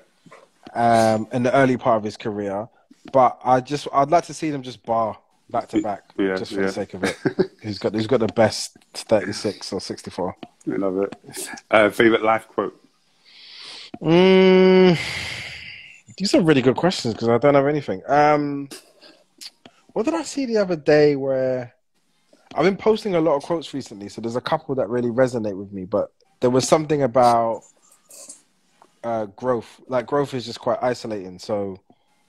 um, 0.74 1.28
in 1.32 1.42
the 1.42 1.54
early 1.54 1.76
part 1.76 1.96
of 1.96 2.04
his 2.04 2.16
career. 2.16 2.68
But 3.12 3.38
I 3.44 3.60
just 3.60 3.88
I'd 3.92 4.10
like 4.10 4.24
to 4.26 4.34
see 4.34 4.50
them 4.50 4.62
just 4.62 4.84
bar 4.84 5.18
back 5.50 5.68
to 5.68 5.82
back, 5.82 6.04
yeah, 6.18 6.36
just 6.36 6.52
for 6.52 6.60
yeah. 6.60 6.66
the 6.66 6.72
sake 6.72 6.94
of 6.94 7.04
it. 7.04 7.16
he's 7.62 7.78
got 7.78 7.94
he's 7.94 8.06
got 8.06 8.20
the 8.20 8.28
best 8.28 8.76
thirty 8.94 9.32
six 9.32 9.72
or 9.72 9.80
sixty 9.80 10.10
four? 10.10 10.36
I 10.70 10.76
love 10.76 10.98
it. 10.98 11.48
Uh, 11.70 11.90
favorite 11.90 12.22
life 12.22 12.46
quote. 12.48 12.78
Mm, 14.00 14.98
these 16.16 16.34
are 16.34 16.40
really 16.40 16.62
good 16.62 16.76
questions 16.76 17.14
because 17.14 17.28
I 17.28 17.38
don't 17.38 17.54
have 17.54 17.66
anything. 17.66 18.02
Um, 18.06 18.68
what 19.92 20.04
did 20.04 20.14
I 20.14 20.22
see 20.22 20.46
the 20.46 20.58
other 20.58 20.76
day 20.76 21.16
where 21.16 21.74
I've 22.54 22.64
been 22.64 22.76
posting 22.76 23.14
a 23.14 23.20
lot 23.20 23.36
of 23.36 23.42
quotes 23.42 23.72
recently, 23.74 24.08
so 24.08 24.20
there's 24.20 24.36
a 24.36 24.40
couple 24.40 24.74
that 24.76 24.88
really 24.88 25.10
resonate 25.10 25.56
with 25.56 25.72
me. 25.72 25.84
But 25.84 26.12
there 26.40 26.50
was 26.50 26.66
something 26.66 27.02
about 27.02 27.62
uh, 29.04 29.26
growth. 29.26 29.80
Like 29.88 30.06
growth 30.06 30.34
is 30.34 30.44
just 30.44 30.60
quite 30.60 30.78
isolating. 30.82 31.38
So 31.38 31.78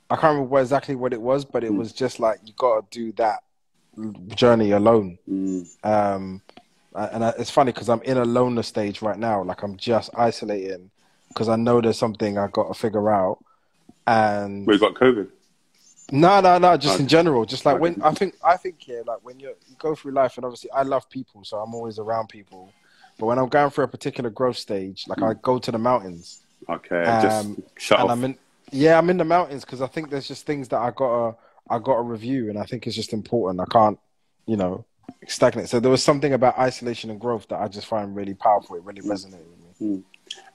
I 0.10 0.16
can't 0.16 0.36
remember 0.36 0.60
exactly 0.60 0.96
what 0.96 1.14
it 1.14 1.22
was, 1.22 1.46
but 1.46 1.64
it 1.64 1.72
mm. 1.72 1.78
was 1.78 1.94
just 1.94 2.20
like 2.20 2.40
you 2.46 2.54
got 2.58 2.92
to 2.92 3.00
do 3.00 3.12
that 3.14 3.44
journey 4.36 4.72
alone. 4.72 5.18
Mm. 5.30 5.86
Um, 5.86 6.42
and 6.96 7.26
I, 7.26 7.34
it's 7.40 7.50
funny 7.50 7.72
because 7.72 7.90
I'm 7.90 8.02
in 8.04 8.18
a 8.18 8.26
loner 8.26 8.64
stage 8.64 9.02
right 9.02 9.18
now. 9.18 9.44
Like 9.44 9.64
I'm 9.64 9.78
just 9.78 10.12
isolating 10.16 10.92
because 11.30 11.50
I 11.50 11.56
know 11.56 11.82
there's 11.82 11.98
something 11.98 12.38
I 12.38 12.48
got 12.48 12.68
to 12.68 12.74
figure 12.74 13.10
out. 13.10 13.44
And 14.06 14.68
we 14.68 14.78
got 14.78 14.94
COVID. 14.96 15.30
No, 16.12 16.42
no, 16.42 16.58
no. 16.58 16.78
Just 16.78 17.00
in 17.00 17.08
general, 17.08 17.46
just 17.46 17.66
like 17.66 17.80
when 17.80 18.02
I 18.04 18.12
think, 18.12 18.36
I 18.44 18.58
think 18.58 18.88
yeah, 18.88 19.02
like 19.08 19.20
when 19.24 19.40
you 19.40 19.56
go 19.80 19.96
through 19.96 20.12
life, 20.12 20.38
and 20.38 20.46
obviously 20.46 20.70
I 20.72 20.84
love 20.84 21.10
people, 21.10 21.44
so 21.46 21.58
I'm 21.58 21.74
always 21.74 21.98
around 21.98 22.28
people. 22.28 22.72
But 23.18 23.28
when 23.28 23.40
I'm 23.40 23.48
going 23.48 23.70
through 23.70 23.86
a 23.86 23.88
particular 23.88 24.30
growth 24.30 24.58
stage, 24.58 25.06
like 25.08 25.20
mm. 25.20 25.30
I 25.30 25.40
go 25.42 25.58
to 25.60 25.72
the 25.72 25.78
mountains 25.78 26.43
Okay, 26.70 27.04
um, 27.04 27.22
just 27.22 27.82
shut 27.82 28.00
and 28.00 28.10
off. 28.10 28.18
I'm 28.18 28.24
in, 28.24 28.38
yeah, 28.72 28.98
I'm 28.98 29.10
in 29.10 29.18
the 29.18 29.26
mountains 29.26 29.64
because 29.66 29.82
I 29.82 29.88
think 29.88 30.10
there's 30.10 30.28
just 30.28 30.46
things 30.46 30.68
that 30.70 30.80
I 30.80 30.92
gotta 30.92 31.38
I 31.70 31.80
gotta 31.80 32.02
review, 32.02 32.50
and 32.50 32.58
I 32.58 32.64
think 32.64 32.88
it's 32.88 32.96
just 32.96 33.14
important. 33.14 33.62
I 33.62 33.66
can't, 33.72 34.00
you 34.46 34.58
know, 34.58 34.86
stagnate. 35.28 35.70
So 35.70 35.80
there 35.80 35.92
was 35.92 36.04
something 36.04 36.34
about 36.34 36.58
isolation 36.58 37.10
and 37.10 37.20
growth 37.20 37.48
that 37.50 37.60
I 37.60 37.68
just 37.68 37.88
find 37.88 38.16
really 38.16 38.34
powerful. 38.34 38.76
It 38.76 38.84
really 38.84 39.02
resonated 39.02 39.46
with 39.48 39.82
me. 39.82 39.88
Mm. 39.88 40.04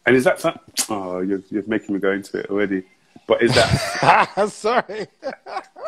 And 0.07 0.17
is 0.17 0.25
that 0.25 0.41
some... 0.41 0.59
oh, 0.89 1.21
you're 1.21 1.43
you're 1.51 1.67
making 1.67 1.95
me 1.95 2.01
go 2.01 2.13
into 2.13 2.39
it 2.39 2.47
already? 2.47 2.83
But 3.27 3.43
is 3.43 3.55
that 3.55 4.49
sorry? 4.51 5.07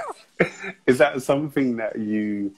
is 0.87 0.99
that 0.99 1.23
something 1.23 1.77
that 1.77 1.99
you? 1.99 2.55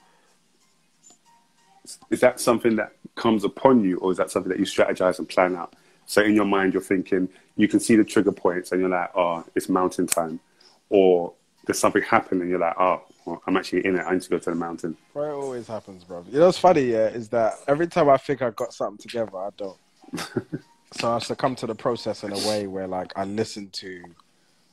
Is 2.11 2.21
that 2.21 2.41
something 2.41 2.77
that 2.77 2.93
comes 3.15 3.45
upon 3.45 3.85
you, 3.85 3.99
or 3.99 4.11
is 4.11 4.19
that 4.19 4.31
something 4.31 4.51
that 4.51 4.59
you 4.59 4.65
strategize 4.65 5.19
and 5.19 5.29
plan 5.29 5.57
out? 5.57 5.75
So 6.07 6.23
in 6.23 6.35
your 6.35 6.45
mind, 6.45 6.73
you're 6.73 6.83
thinking, 6.83 7.29
you 7.57 7.69
can 7.69 7.81
see 7.81 7.97
the 7.97 8.05
trigger 8.05 8.33
points 8.33 8.73
and 8.73 8.81
you're 8.81 8.91
like, 8.91 9.11
oh, 9.15 9.45
it's 9.55 9.69
mountain 9.69 10.07
time. 10.07 10.41
Or 10.89 11.33
there's 11.67 11.79
something 11.79 12.03
happening 12.03 12.43
and 12.43 12.51
you're 12.51 12.59
like, 12.59 12.79
oh, 12.79 13.03
well, 13.25 13.43
I'm 13.47 13.57
actually 13.57 13.87
in 13.87 13.97
it. 13.97 14.03
I 14.03 14.13
need 14.13 14.23
to 14.23 14.31
go 14.31 14.39
to 14.39 14.51
the 14.51 14.57
mountain. 14.57 14.97
Well, 15.15 15.25
it 15.25 15.33
always 15.33 15.69
happens, 15.69 16.05
bro. 16.05 16.25
You 16.31 16.41
know 16.41 16.47
what's 16.47 16.59
funny, 16.59 16.83
yeah, 16.83 17.07
is 17.07 17.29
that 17.29 17.55
every 17.69 17.87
time 17.87 18.09
I 18.09 18.17
think 18.17 18.43
I 18.43 18.51
got 18.51 18.75
something 18.75 18.99
together, 18.99 19.37
I 19.37 19.51
don't. 19.57 19.79
so 20.93 21.13
I 21.13 21.19
succumb 21.21 21.55
to 21.57 21.67
the 21.67 21.75
process 21.75 22.25
in 22.25 22.33
a 22.33 22.49
way 22.49 22.67
where 22.67 22.87
like 22.87 23.13
I 23.17 23.25
listen 23.25 23.71
to 23.71 24.03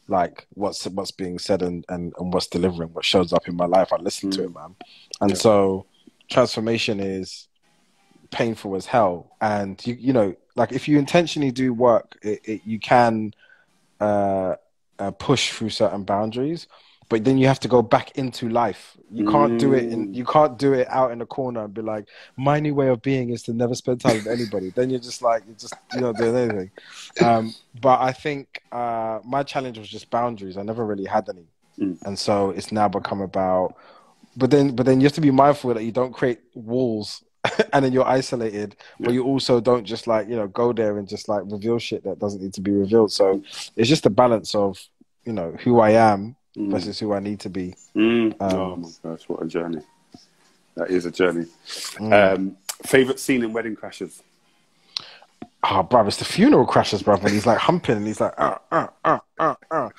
like 0.08 0.48
what's 0.56 0.86
what's 0.88 1.12
being 1.12 1.38
said 1.38 1.62
and, 1.62 1.86
and, 1.90 2.14
and 2.18 2.34
what's 2.34 2.48
delivering, 2.48 2.90
what 2.94 3.06
shows 3.06 3.32
up 3.32 3.48
in 3.48 3.56
my 3.56 3.66
life. 3.66 3.94
I 3.94 3.98
listen 3.98 4.30
mm. 4.30 4.36
to 4.36 4.44
it, 4.46 4.54
man. 4.54 4.76
And 5.22 5.32
yeah. 5.32 5.38
so 5.38 5.86
transformation 6.30 7.00
is 7.00 7.48
painful 8.32 8.76
as 8.76 8.88
hell. 8.88 9.32
And 9.40 9.86
you 9.86 9.94
you 9.94 10.14
know, 10.14 10.36
like 10.60 10.74
if 10.74 10.90
you 10.90 11.00
intentionally 11.00 11.52
do 11.52 11.74
work, 11.74 12.18
it, 12.22 12.42
it, 12.44 12.62
you 12.66 12.80
can 12.80 13.34
uh, 14.02 14.56
uh, 15.00 15.12
push 15.12 15.54
through 15.54 15.70
certain 15.70 16.04
boundaries. 16.04 16.68
But 17.08 17.24
then 17.24 17.40
you 17.40 17.48
have 17.48 17.62
to 17.62 17.68
go 17.68 17.82
back 17.82 18.12
into 18.18 18.50
life. 18.50 18.96
You 19.10 19.26
can't 19.26 19.54
mm. 19.54 19.60
do 19.60 19.74
it. 19.74 19.86
In, 19.86 20.14
you 20.14 20.26
can't 20.26 20.60
do 20.60 20.74
it 20.74 20.88
out 20.90 21.12
in 21.12 21.22
a 21.22 21.26
corner 21.26 21.64
and 21.64 21.74
be 21.74 21.82
like, 21.82 22.06
"My 22.38 22.60
new 22.60 22.76
way 22.76 22.90
of 22.90 23.02
being 23.02 23.32
is 23.32 23.42
to 23.44 23.54
never 23.54 23.74
spend 23.74 24.02
time 24.02 24.18
with 24.18 24.28
anybody." 24.28 24.70
then 24.70 24.92
you're 24.92 25.00
just 25.00 25.24
like, 25.24 25.42
you're 25.48 25.56
just 25.56 25.74
you're 25.92 26.02
not 26.02 26.18
doing 26.18 26.36
anything. 26.36 26.72
Um, 27.26 27.56
but 27.82 28.00
I 28.00 28.12
think 28.12 28.62
uh, 28.72 29.22
my 29.26 29.42
challenge 29.42 29.80
was 29.80 29.90
just 29.90 30.12
boundaries. 30.12 30.56
I 30.56 30.62
never 30.62 30.86
really 30.86 31.06
had 31.06 31.28
any, 31.30 31.48
mm. 31.80 31.98
and 32.04 32.20
so 32.20 32.52
it's 32.52 32.72
now 32.72 32.88
become 32.88 33.22
about. 33.22 33.74
But 34.38 34.52
then, 34.52 34.76
but 34.76 34.86
then 34.86 35.02
you 35.02 35.06
have 35.06 35.14
to 35.14 35.22
be 35.22 35.32
mindful 35.32 35.74
that 35.74 35.84
you 35.84 35.92
don't 35.92 36.14
create 36.14 36.42
walls 36.54 37.24
and 37.74 37.86
then 37.86 37.94
you're 37.94 38.08
isolated, 38.08 38.76
but 39.00 39.14
you 39.14 39.24
also 39.24 39.60
don't 39.62 39.86
just 39.86 40.08
like 40.08 40.28
you 40.28 40.36
know 40.36 40.48
go 40.48 40.74
there 40.74 40.98
and 40.98 41.08
just 41.08 41.30
like 41.30 41.44
reveal 41.46 41.80
shit 41.80 42.04
that 42.04 42.20
doesn't 42.20 42.42
need 42.42 42.54
to 42.54 42.62
be 42.62 42.72
revealed. 42.72 43.12
So 43.12 43.42
it's 43.76 43.90
just 43.90 44.06
a 44.06 44.10
balance 44.10 44.56
of 44.56 44.78
you 45.26 45.34
know 45.34 45.52
who 45.64 45.80
I 45.80 45.92
am 45.92 46.36
mm. 46.58 46.72
versus 46.72 47.00
who 47.00 47.14
I 47.14 47.20
need 47.20 47.40
to 47.42 47.50
be. 47.50 47.76
Mm. 47.96 48.36
Um, 48.42 48.60
oh 48.60 48.76
my 48.76 48.90
gosh, 49.04 49.24
what 49.28 49.44
a 49.44 49.48
journey! 49.48 49.82
That 50.76 50.90
is 50.90 51.06
a 51.06 51.12
journey. 51.12 51.46
Mm. 51.96 52.36
Um, 52.36 52.58
favorite 52.86 53.20
scene 53.20 53.44
in 53.44 53.54
Wedding 53.54 53.76
Crashers? 53.76 54.22
Oh, 55.64 55.84
bro, 55.84 56.08
it's 56.08 56.18
the 56.18 56.26
funeral 56.26 56.66
crashes, 56.66 57.04
bro. 57.04 57.16
And 57.16 57.30
he's 57.30 57.46
like 57.46 57.58
humping, 57.58 57.98
and 57.98 58.08
he's 58.08 58.22
like, 58.22 58.34
uh, 58.38 58.56
uh, 58.72 58.88
uh, 59.04 59.20
uh, 59.38 59.56
uh. 59.70 59.90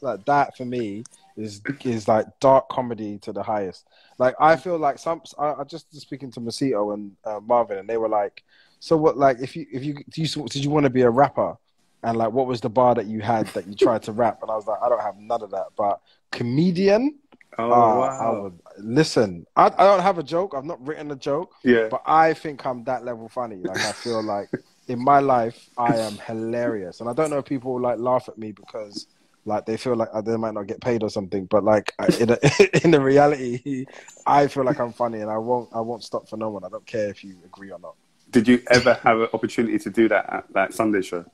like 0.00 0.24
that 0.24 0.56
for 0.56 0.64
me 0.64 1.04
is 1.36 1.60
is 1.84 2.08
like 2.08 2.26
dark 2.40 2.68
comedy 2.68 3.18
to 3.18 3.32
the 3.32 3.42
highest. 3.42 3.86
Like 4.18 4.34
I 4.40 4.56
feel 4.56 4.78
like 4.78 4.98
some. 4.98 5.22
I, 5.38 5.54
I 5.54 5.64
just 5.64 5.94
speaking 6.00 6.30
to 6.32 6.40
Masito 6.40 6.94
and 6.94 7.12
uh, 7.24 7.40
Marvin, 7.40 7.78
and 7.78 7.88
they 7.88 7.96
were 7.96 8.08
like, 8.08 8.42
"So 8.80 8.96
what? 8.96 9.16
Like, 9.16 9.38
if 9.40 9.56
you 9.56 9.66
if 9.72 9.84
you 9.84 9.94
did 10.10 10.34
you, 10.34 10.46
did 10.46 10.64
you 10.64 10.70
want 10.70 10.84
to 10.84 10.90
be 10.90 11.02
a 11.02 11.10
rapper?" 11.10 11.56
And 12.02 12.16
like, 12.18 12.32
what 12.32 12.46
was 12.46 12.60
the 12.60 12.68
bar 12.68 12.94
that 12.94 13.06
you 13.06 13.20
had 13.20 13.46
that 13.48 13.66
you 13.66 13.74
tried 13.86 14.02
to 14.04 14.12
rap? 14.12 14.38
And 14.42 14.50
I 14.50 14.54
was 14.54 14.66
like, 14.66 14.78
I 14.82 14.88
don't 14.88 15.00
have 15.00 15.16
none 15.18 15.42
of 15.42 15.50
that. 15.50 15.66
But 15.76 16.00
comedian, 16.30 17.18
Oh, 17.58 17.64
uh, 17.64 17.96
wow. 17.96 18.18
I 18.20 18.42
would, 18.42 18.60
listen, 18.78 19.46
I, 19.56 19.66
I 19.66 19.84
don't 19.84 20.02
have 20.02 20.18
a 20.18 20.22
joke. 20.22 20.54
I've 20.54 20.64
not 20.64 20.84
written 20.86 21.10
a 21.10 21.16
joke. 21.16 21.54
Yeah. 21.64 21.88
But 21.90 22.02
I 22.06 22.34
think 22.34 22.66
I'm 22.66 22.84
that 22.84 23.04
level 23.04 23.28
funny. 23.28 23.56
Like 23.56 23.78
I 23.78 23.92
feel 23.92 24.22
like 24.22 24.50
in 24.88 25.02
my 25.02 25.20
life 25.20 25.70
I 25.76 25.96
am 25.96 26.18
hilarious, 26.18 27.00
and 27.00 27.08
I 27.08 27.12
don't 27.12 27.30
know 27.30 27.38
if 27.38 27.46
people 27.46 27.80
like 27.80 27.98
laugh 27.98 28.28
at 28.28 28.36
me 28.36 28.52
because 28.52 29.06
like 29.46 29.64
they 29.64 29.76
feel 29.76 29.96
like 29.96 30.08
uh, 30.12 30.20
they 30.20 30.36
might 30.36 30.54
not 30.54 30.66
get 30.66 30.80
paid 30.80 31.02
or 31.02 31.08
something. 31.08 31.46
But 31.46 31.64
like 31.64 31.92
in 32.20 32.30
a, 32.30 32.38
in 32.84 32.90
the 32.90 33.00
reality, 33.00 33.86
I 34.26 34.48
feel 34.48 34.64
like 34.64 34.80
I'm 34.80 34.92
funny, 34.92 35.20
and 35.20 35.30
I 35.30 35.38
won't 35.38 35.70
I 35.72 35.80
won't 35.80 36.02
stop 36.02 36.28
for 36.28 36.36
no 36.36 36.50
one. 36.50 36.64
I 36.64 36.68
don't 36.68 36.86
care 36.86 37.08
if 37.08 37.24
you 37.24 37.36
agree 37.44 37.70
or 37.70 37.78
not. 37.78 37.94
Did 38.30 38.48
you 38.48 38.62
ever 38.70 38.94
have 38.94 39.20
an 39.20 39.28
opportunity 39.32 39.78
to 39.78 39.90
do 39.90 40.08
that 40.08 40.32
at 40.32 40.52
that 40.52 40.74
Sunday 40.74 41.00
show? 41.00 41.24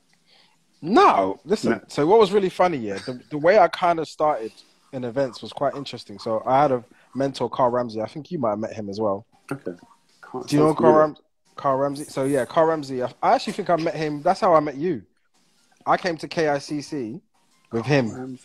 No, 0.81 1.39
listen. 1.43 1.71
No. 1.71 1.81
So 1.87 2.05
what 2.05 2.19
was 2.19 2.31
really 2.31 2.49
funny, 2.49 2.77
yeah, 2.77 2.99
the, 3.05 3.19
the 3.29 3.37
way 3.37 3.57
I 3.57 3.67
kind 3.69 3.99
of 3.99 4.07
started 4.07 4.51
in 4.91 5.05
events 5.05 5.41
was 5.41 5.51
quite 5.51 5.75
interesting. 5.75 6.19
So 6.19 6.43
I 6.45 6.61
had 6.61 6.71
a 6.71 6.83
mentor, 7.15 7.49
Carl 7.49 7.71
Ramsey. 7.71 8.01
I 8.01 8.05
think 8.05 8.31
you 8.31 8.37
might 8.37 8.51
have 8.51 8.59
met 8.59 8.73
him 8.73 8.89
as 8.89 8.99
well. 8.99 9.25
Okay. 9.51 9.71
Can't 10.31 10.47
Do 10.47 10.55
you 10.55 10.61
know 10.61 10.75
Carl, 10.75 10.93
Ram- 10.93 11.17
Carl 11.55 11.77
Ramsey? 11.77 12.03
So 12.03 12.25
yeah, 12.25 12.45
Carl 12.45 12.67
Ramsey. 12.67 13.01
I 13.01 13.09
actually 13.23 13.53
think 13.53 13.69
I 13.69 13.75
met 13.77 13.95
him. 13.95 14.21
That's 14.21 14.41
how 14.41 14.53
I 14.53 14.59
met 14.59 14.75
you. 14.75 15.03
I 15.85 15.97
came 15.97 16.17
to 16.17 16.27
KICC 16.27 17.21
with 17.73 17.85
him. 17.85 18.37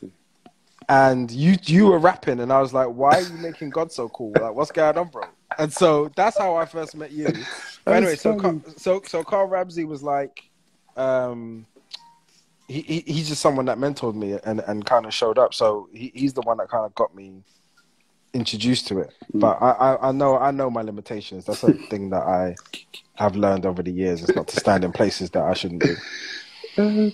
And 0.89 1.31
you 1.31 1.57
you 1.65 1.87
were 1.87 1.99
rapping, 1.99 2.41
and 2.41 2.51
I 2.51 2.63
was 2.63 2.73
like, 2.73 2.89
"Why 2.89 3.11
are 3.11 3.21
you 3.21 3.35
making 3.35 3.71
God 3.71 3.93
so 3.93 4.09
cool? 4.09 4.33
Like, 4.41 4.55
what's 4.55 4.73
going 4.73 4.97
on, 4.97 5.09
bro?" 5.09 5.25
And 5.59 5.71
so 5.73 6.11
that's 6.17 6.39
how 6.39 6.57
I 6.57 6.65
first 6.65 6.97
met 6.97 7.13
you. 7.13 7.27
anyway, 7.87 8.17
so 8.17 8.63
so 8.77 9.03
so 9.07 9.23
Carl 9.23 9.49
Ramsey 9.49 9.85
was 9.85 10.03
like, 10.03 10.49
um, 10.97 11.67
he, 12.69 12.81
he 12.81 13.01
he's 13.07 13.29
just 13.29 13.43
someone 13.43 13.67
that 13.67 13.79
mentored 13.79 14.15
me 14.15 14.39
and, 14.45 14.61
and 14.61 14.85
kind 14.87 15.05
of 15.05 15.13
showed 15.13 15.39
up. 15.39 15.53
So 15.53 15.89
he, 15.93 16.11
he's 16.15 16.33
the 16.33 16.43
one 16.43 16.57
that 16.57 16.69
kind 16.69 16.87
of 16.87 16.95
got 16.95 17.15
me 17.15 17.43
introduced 18.35 18.87
to 18.89 19.01
it. 19.01 19.15
Mm. 19.33 19.41
But 19.41 19.61
I, 19.61 19.71
I, 19.71 20.09
I, 20.09 20.13
know 20.13 20.39
I 20.39 20.51
know 20.51 20.71
my 20.71 20.83
limitations. 20.83 21.45
That's 21.45 21.63
a 21.65 21.73
thing 21.91 22.11
that 22.11 22.23
I 22.23 22.57
have 23.15 23.37
learned 23.37 23.67
over 23.67 23.83
the 23.83 23.93
years. 23.93 24.23
It's 24.23 24.35
not 24.35 24.49
to 24.49 24.57
stand 24.57 24.85
in 24.85 24.93
places 24.93 25.31
that 25.31 25.43
I 25.43 25.55
shouldn't 25.55 25.83
be. 25.83 25.95
Uh, 26.79 27.11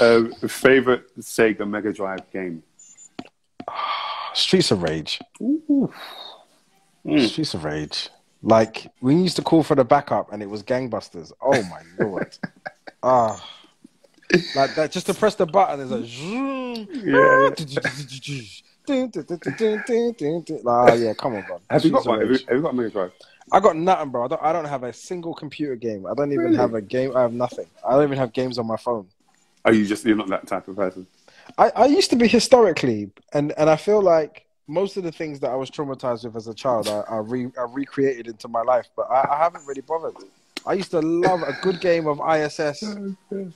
uh, 0.00 0.48
favorite 0.48 1.16
Sega 1.18 1.68
Mega 1.68 1.92
Drive 1.92 2.30
game? 2.30 2.62
Streets 4.34 4.70
of 4.70 4.82
Rage. 4.82 5.20
Mm. 5.40 5.90
Streets 7.28 7.54
of 7.54 7.64
Rage. 7.64 8.10
Like 8.42 8.92
we 9.00 9.16
used 9.16 9.36
to 9.36 9.42
call 9.42 9.62
for 9.62 9.74
the 9.74 9.84
backup, 9.84 10.32
and 10.32 10.42
it 10.42 10.46
was 10.46 10.62
Gangbusters. 10.62 11.32
Oh 11.42 11.62
my 11.64 11.82
lord! 12.04 12.38
Ah 13.02 13.44
like 14.54 14.74
that. 14.74 14.92
Just 14.92 15.06
to 15.06 15.14
press 15.14 15.34
the 15.34 15.46
button, 15.46 15.80
is 15.80 15.92
a 15.92 16.00
yeah. 16.00 17.50
Ah, 20.66 20.94
yeah, 20.94 21.12
come 21.12 21.34
on, 21.36 21.42
bro. 21.42 21.60
Have 21.68 21.84
you 21.84 21.90
got 21.90 22.06
one? 22.06 22.20
Have 22.20 22.30
you, 22.30 22.38
have 22.48 22.56
you 22.56 22.62
got 22.62 22.72
a 22.72 22.76
Mega 22.76 22.90
Drive? 22.90 23.12
I 23.52 23.60
got 23.60 23.76
nothing, 23.76 24.10
bro. 24.10 24.24
I 24.24 24.28
don't. 24.28 24.42
I 24.42 24.52
don't 24.52 24.64
have 24.64 24.82
a 24.82 24.92
single 24.92 25.34
computer 25.34 25.76
game. 25.76 26.06
I 26.06 26.14
don't 26.14 26.32
even 26.32 26.46
really? 26.46 26.56
have 26.56 26.74
a 26.74 26.82
game. 26.82 27.16
I 27.16 27.22
have 27.22 27.32
nothing. 27.32 27.66
I 27.86 27.92
don't 27.92 28.04
even 28.04 28.18
have 28.18 28.32
games 28.32 28.58
on 28.58 28.66
my 28.66 28.76
phone. 28.76 29.06
Are 29.64 29.72
you 29.72 29.86
just? 29.86 30.04
You're 30.04 30.16
not 30.16 30.28
that 30.28 30.46
type 30.46 30.68
of 30.68 30.76
person. 30.76 31.06
I, 31.56 31.70
I 31.70 31.86
used 31.86 32.10
to 32.10 32.16
be 32.16 32.28
historically, 32.28 33.10
and 33.32 33.52
and 33.56 33.70
I 33.70 33.76
feel 33.76 34.02
like 34.02 34.46
most 34.66 34.96
of 34.96 35.02
the 35.02 35.12
things 35.12 35.40
that 35.40 35.50
I 35.50 35.56
was 35.56 35.70
traumatized 35.70 36.24
with 36.24 36.36
as 36.36 36.46
a 36.46 36.54
child, 36.54 36.88
I, 36.88 37.00
I, 37.08 37.16
re, 37.16 37.50
I 37.58 37.62
recreated 37.62 38.26
into 38.26 38.48
my 38.48 38.60
life, 38.60 38.86
but 38.94 39.10
I, 39.10 39.26
I 39.34 39.38
haven't 39.38 39.66
really 39.66 39.80
bothered. 39.80 40.14
I 40.66 40.74
used 40.74 40.90
to 40.90 41.00
love 41.00 41.42
a 41.42 41.56
good 41.62 41.80
game 41.80 42.06
of 42.06 42.20
ISS. 42.20 42.82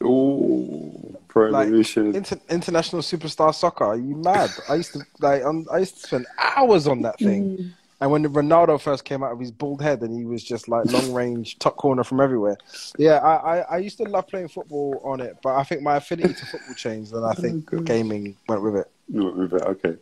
Ooh, 0.03 1.19
Pro 1.29 1.51
like, 1.51 1.69
inter- 1.69 2.41
International 2.49 3.03
Superstar 3.03 3.55
Soccer. 3.55 3.85
Are 3.85 3.97
you 3.97 4.17
mad? 4.17 4.51
I 4.69 4.77
used 4.77 4.95
to 4.95 5.01
like 5.21 5.45
um, 5.45 5.67
I 5.71 5.79
used 5.79 5.97
to 5.97 6.07
spend 6.07 6.27
hours 6.39 6.87
on 6.87 7.03
that 7.03 7.19
thing. 7.19 7.75
And 8.03 8.11
when 8.11 8.25
Ronaldo 8.25 8.81
first 8.81 9.05
came 9.05 9.23
out 9.23 9.31
of 9.31 9.39
his 9.39 9.53
bald 9.53 9.81
head 9.81 10.01
and 10.01 10.13
he 10.13 10.25
was 10.25 10.43
just 10.43 10.67
like 10.67 10.87
long 10.87 11.15
range, 11.15 11.61
top 11.61 11.77
corner 11.77 12.03
from 12.03 12.21
everywhere. 12.21 12.57
Yeah, 12.99 13.19
I, 13.19 13.35
I, 13.35 13.59
I, 13.61 13.77
used 13.79 13.97
to 13.99 14.03
love 14.03 14.27
playing 14.27 14.49
football 14.49 15.01
on 15.05 15.21
it, 15.21 15.37
but 15.41 15.55
I 15.55 15.63
think 15.63 15.83
my 15.83 15.99
affinity 15.99 16.35
to 16.35 16.47
football 16.47 16.75
changed 16.75 17.13
and 17.13 17.25
I 17.25 17.33
think 17.35 17.73
oh, 17.73 17.79
gaming 17.79 18.37
went 18.49 18.61
with 18.61 18.75
it. 18.75 18.91
Went 19.09 19.37
with 19.37 19.53
it, 19.53 19.63
okay. 19.63 19.97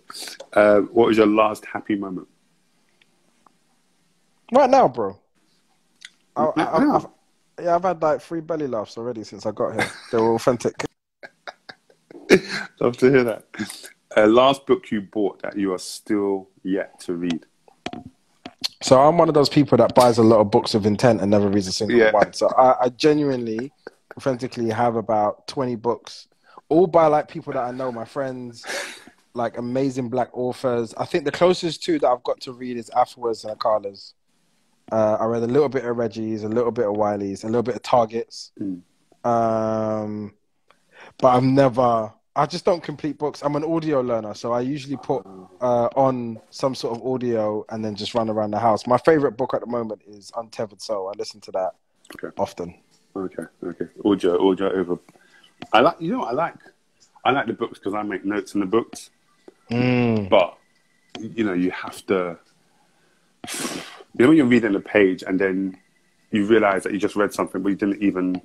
Uh, 0.55 0.81
what 0.81 1.09
was 1.09 1.19
your 1.19 1.27
last 1.27 1.67
happy 1.67 1.95
moment? 1.95 2.27
Right 4.51 4.71
now, 4.71 4.89
bro. 4.89 5.21
I, 6.35 6.45
I, 6.57 6.97
I've, 6.97 7.07
yeah, 7.63 7.75
I've 7.75 7.83
had 7.83 8.01
like 8.01 8.23
three 8.23 8.41
belly 8.41 8.67
laughs 8.67 8.97
already 8.97 9.25
since 9.25 9.45
I 9.45 9.51
got 9.51 9.75
here. 9.79 9.91
They 10.11 10.17
were 10.17 10.37
authentic. 10.37 10.87
Love 12.81 12.97
to 12.97 13.11
hear 13.11 13.25
that. 13.25 13.45
Uh, 14.17 14.27
last 14.27 14.65
book 14.65 14.91
you 14.91 15.03
bought 15.03 15.43
that 15.43 15.59
you 15.59 15.75
are 15.75 15.79
still 15.79 16.49
yet 16.63 16.99
to 17.01 17.13
read. 17.13 17.45
So 18.83 19.01
I'm 19.01 19.19
one 19.19 19.29
of 19.29 19.35
those 19.35 19.49
people 19.49 19.79
that 19.79 19.95
buys 19.95 20.19
a 20.19 20.23
lot 20.23 20.41
of 20.41 20.51
books 20.51 20.75
of 20.75 20.87
intent 20.87 21.21
and 21.21 21.31
never 21.31 21.49
reads 21.49 21.67
a 21.67 21.73
single 21.73 21.99
yeah. 21.99 22.13
one. 22.13 22.33
So 22.33 22.49
I, 22.57 22.87
I 22.87 22.89
genuinely, 22.91 23.73
authentically 24.17 24.71
have 24.71 24.97
about 24.97 25.47
20 25.47 25.77
books, 25.77 26.29
all 26.69 26.87
by 26.87 27.07
like 27.07 27.29
people 27.29 27.53
that 27.53 27.63
I 27.63 27.73
know, 27.73 27.93
my 27.93 28.05
friends, 28.05 28.65
like 29.35 29.59
amazing 29.59 30.09
black 30.09 30.29
authors. 30.33 30.95
I 30.95 31.05
think 31.05 31.25
the 31.25 31.33
closest 31.33 31.83
two 31.83 31.99
that 31.99 32.09
I've 32.09 32.23
got 32.23 32.41
to 32.43 32.53
read 32.53 32.77
is 32.77 32.91
Afterwards 32.91 33.45
and 33.45 33.59
Akala's. 33.59 34.15
Uh, 34.91 35.17
I 35.21 35.25
read 35.27 35.43
a 35.43 35.47
little 35.47 35.69
bit 35.69 35.85
of 35.85 35.97
Reggie's, 35.97 36.43
a 36.43 36.49
little 36.49 36.73
bit 36.73 36.87
of 36.87 36.97
Wiley's, 36.97 37.45
a 37.45 37.47
little 37.47 37.63
bit 37.63 37.77
of 37.77 37.83
Targets. 37.83 38.53
Mm. 38.61 38.83
Um, 39.25 40.35
but 41.19 41.29
I've 41.29 41.43
never. 41.43 42.13
I 42.41 42.47
just 42.47 42.65
don't 42.65 42.83
complete 42.83 43.19
books. 43.19 43.43
I'm 43.43 43.55
an 43.55 43.65
audio 43.65 44.01
learner, 44.01 44.33
so 44.33 44.55
I 44.55 44.63
usually 44.63 44.97
put 44.97 45.27
uh, 45.61 45.89
on 45.95 46.41
some 46.49 46.75
sort 46.75 46.97
of 46.97 47.07
audio 47.07 47.67
and 47.69 47.85
then 47.85 47.95
just 47.95 48.15
run 48.15 48.31
around 48.31 48.53
the 48.53 48.59
house. 48.59 48.87
My 48.87 48.97
favorite 48.97 49.33
book 49.33 49.53
at 49.53 49.61
the 49.61 49.67
moment 49.67 50.01
is 50.07 50.33
Untethered 50.35 50.81
Soul. 50.81 51.09
I 51.09 51.13
listen 51.19 51.43
to 51.43 51.51
that 51.51 51.73
okay. 52.15 52.35
often. 52.39 52.81
Okay, 53.15 53.43
okay. 53.63 53.85
Audio, 54.07 54.49
audio 54.49 54.73
over. 54.73 54.99
I 55.75 55.81
like. 55.81 55.97
You 56.01 56.13
know, 56.13 56.23
I 56.23 56.33
like. 56.33 56.55
I 57.27 57.31
like 57.33 57.47
the 57.47 57.53
books 57.53 57.79
because 57.79 57.93
I 57.93 58.03
make 58.05 58.25
notes 58.25 58.55
in 58.55 58.61
the 58.61 58.67
books. 58.67 59.11
Mm. 59.71 60.31
But 60.31 60.57
you 61.21 61.45
know, 61.45 61.53
you 61.53 61.71
have 61.73 62.07
to 62.07 62.39
you 63.53 63.81
know 64.15 64.29
when 64.29 64.39
you're 64.39 64.47
reading 64.47 64.75
a 64.77 64.81
page 64.81 65.23
and 65.23 65.39
then 65.39 65.77
you 66.31 66.47
realize 66.47 66.85
that 66.85 66.95
you 66.95 66.99
just 66.99 67.17
read 67.17 67.35
something, 67.35 67.63
but 67.63 67.69
you 67.69 67.77
didn't 67.77 68.03
even 68.03 68.41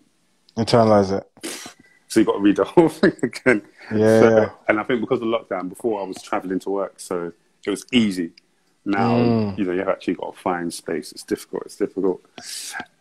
internalize 0.58 1.18
it. 1.18 1.75
So 2.16 2.22
you 2.22 2.26
got 2.26 2.38
to 2.38 2.40
read 2.40 2.56
the 2.56 2.64
whole 2.64 2.88
thing 3.02 3.12
again. 3.22 3.62
Yeah, 3.92 4.20
so. 4.22 4.52
And 4.70 4.80
I 4.80 4.84
think 4.84 5.02
because 5.02 5.22
of 5.22 5.28
lockdown, 5.28 5.68
before 5.68 6.00
I 6.00 6.06
was 6.06 6.22
traveling 6.22 6.60
to 6.60 6.70
work, 6.70 6.98
so 6.98 7.34
it 7.66 7.70
was 7.70 7.86
easy. 7.92 8.32
Now 8.86 9.16
mm. 9.16 9.58
you 9.58 9.66
know 9.66 9.74
you've 9.74 9.90
actually 9.90 10.14
got 10.14 10.34
to 10.34 10.40
find 10.40 10.74
space. 10.74 11.12
It's 11.12 11.24
difficult. 11.24 11.64
It's 11.66 11.76
difficult. 11.76 12.22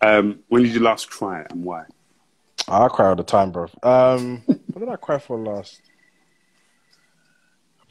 Um, 0.00 0.40
when 0.48 0.64
did 0.64 0.74
you 0.74 0.80
last 0.80 1.08
cry 1.10 1.46
and 1.48 1.62
why? 1.62 1.84
I 2.66 2.88
cry 2.88 3.10
all 3.10 3.14
the 3.14 3.22
time, 3.22 3.52
bro. 3.52 3.68
Um, 3.84 4.42
what 4.46 4.80
did 4.80 4.88
I 4.88 4.96
cry 4.96 5.20
for 5.20 5.38
last? 5.38 5.80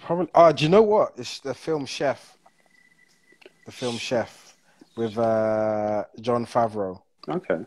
Probably. 0.01 0.27
Oh, 0.35 0.51
do 0.51 0.61
you 0.65 0.69
know 0.69 0.81
what? 0.81 1.13
It's 1.15 1.39
the 1.39 1.53
film 1.53 1.85
Chef 1.85 2.37
the 3.65 3.71
film 3.71 3.97
Chef 3.97 4.57
with 4.97 5.17
uh, 5.17 6.03
Jon 6.19 6.45
Favreau. 6.45 7.01
Okay. 7.29 7.59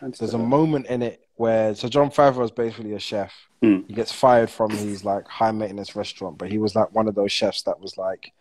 There's 0.00 0.34
a 0.34 0.38
moment 0.38 0.86
in 0.86 1.02
it 1.02 1.27
where 1.38 1.74
so 1.74 1.88
Jon 1.88 2.10
Favreau 2.10 2.44
is 2.44 2.50
basically 2.50 2.94
a 2.94 2.98
chef. 2.98 3.32
Mm. 3.62 3.86
He 3.86 3.94
gets 3.94 4.12
fired 4.12 4.50
from 4.50 4.70
his 4.70 5.04
like 5.04 5.26
high 5.26 5.52
maintenance 5.52 5.96
restaurant, 5.96 6.38
but 6.38 6.50
he 6.50 6.58
was 6.58 6.74
like 6.74 6.94
one 6.94 7.08
of 7.08 7.14
those 7.14 7.32
chefs 7.32 7.62
that 7.62 7.80
was 7.80 7.96
like 7.96 8.32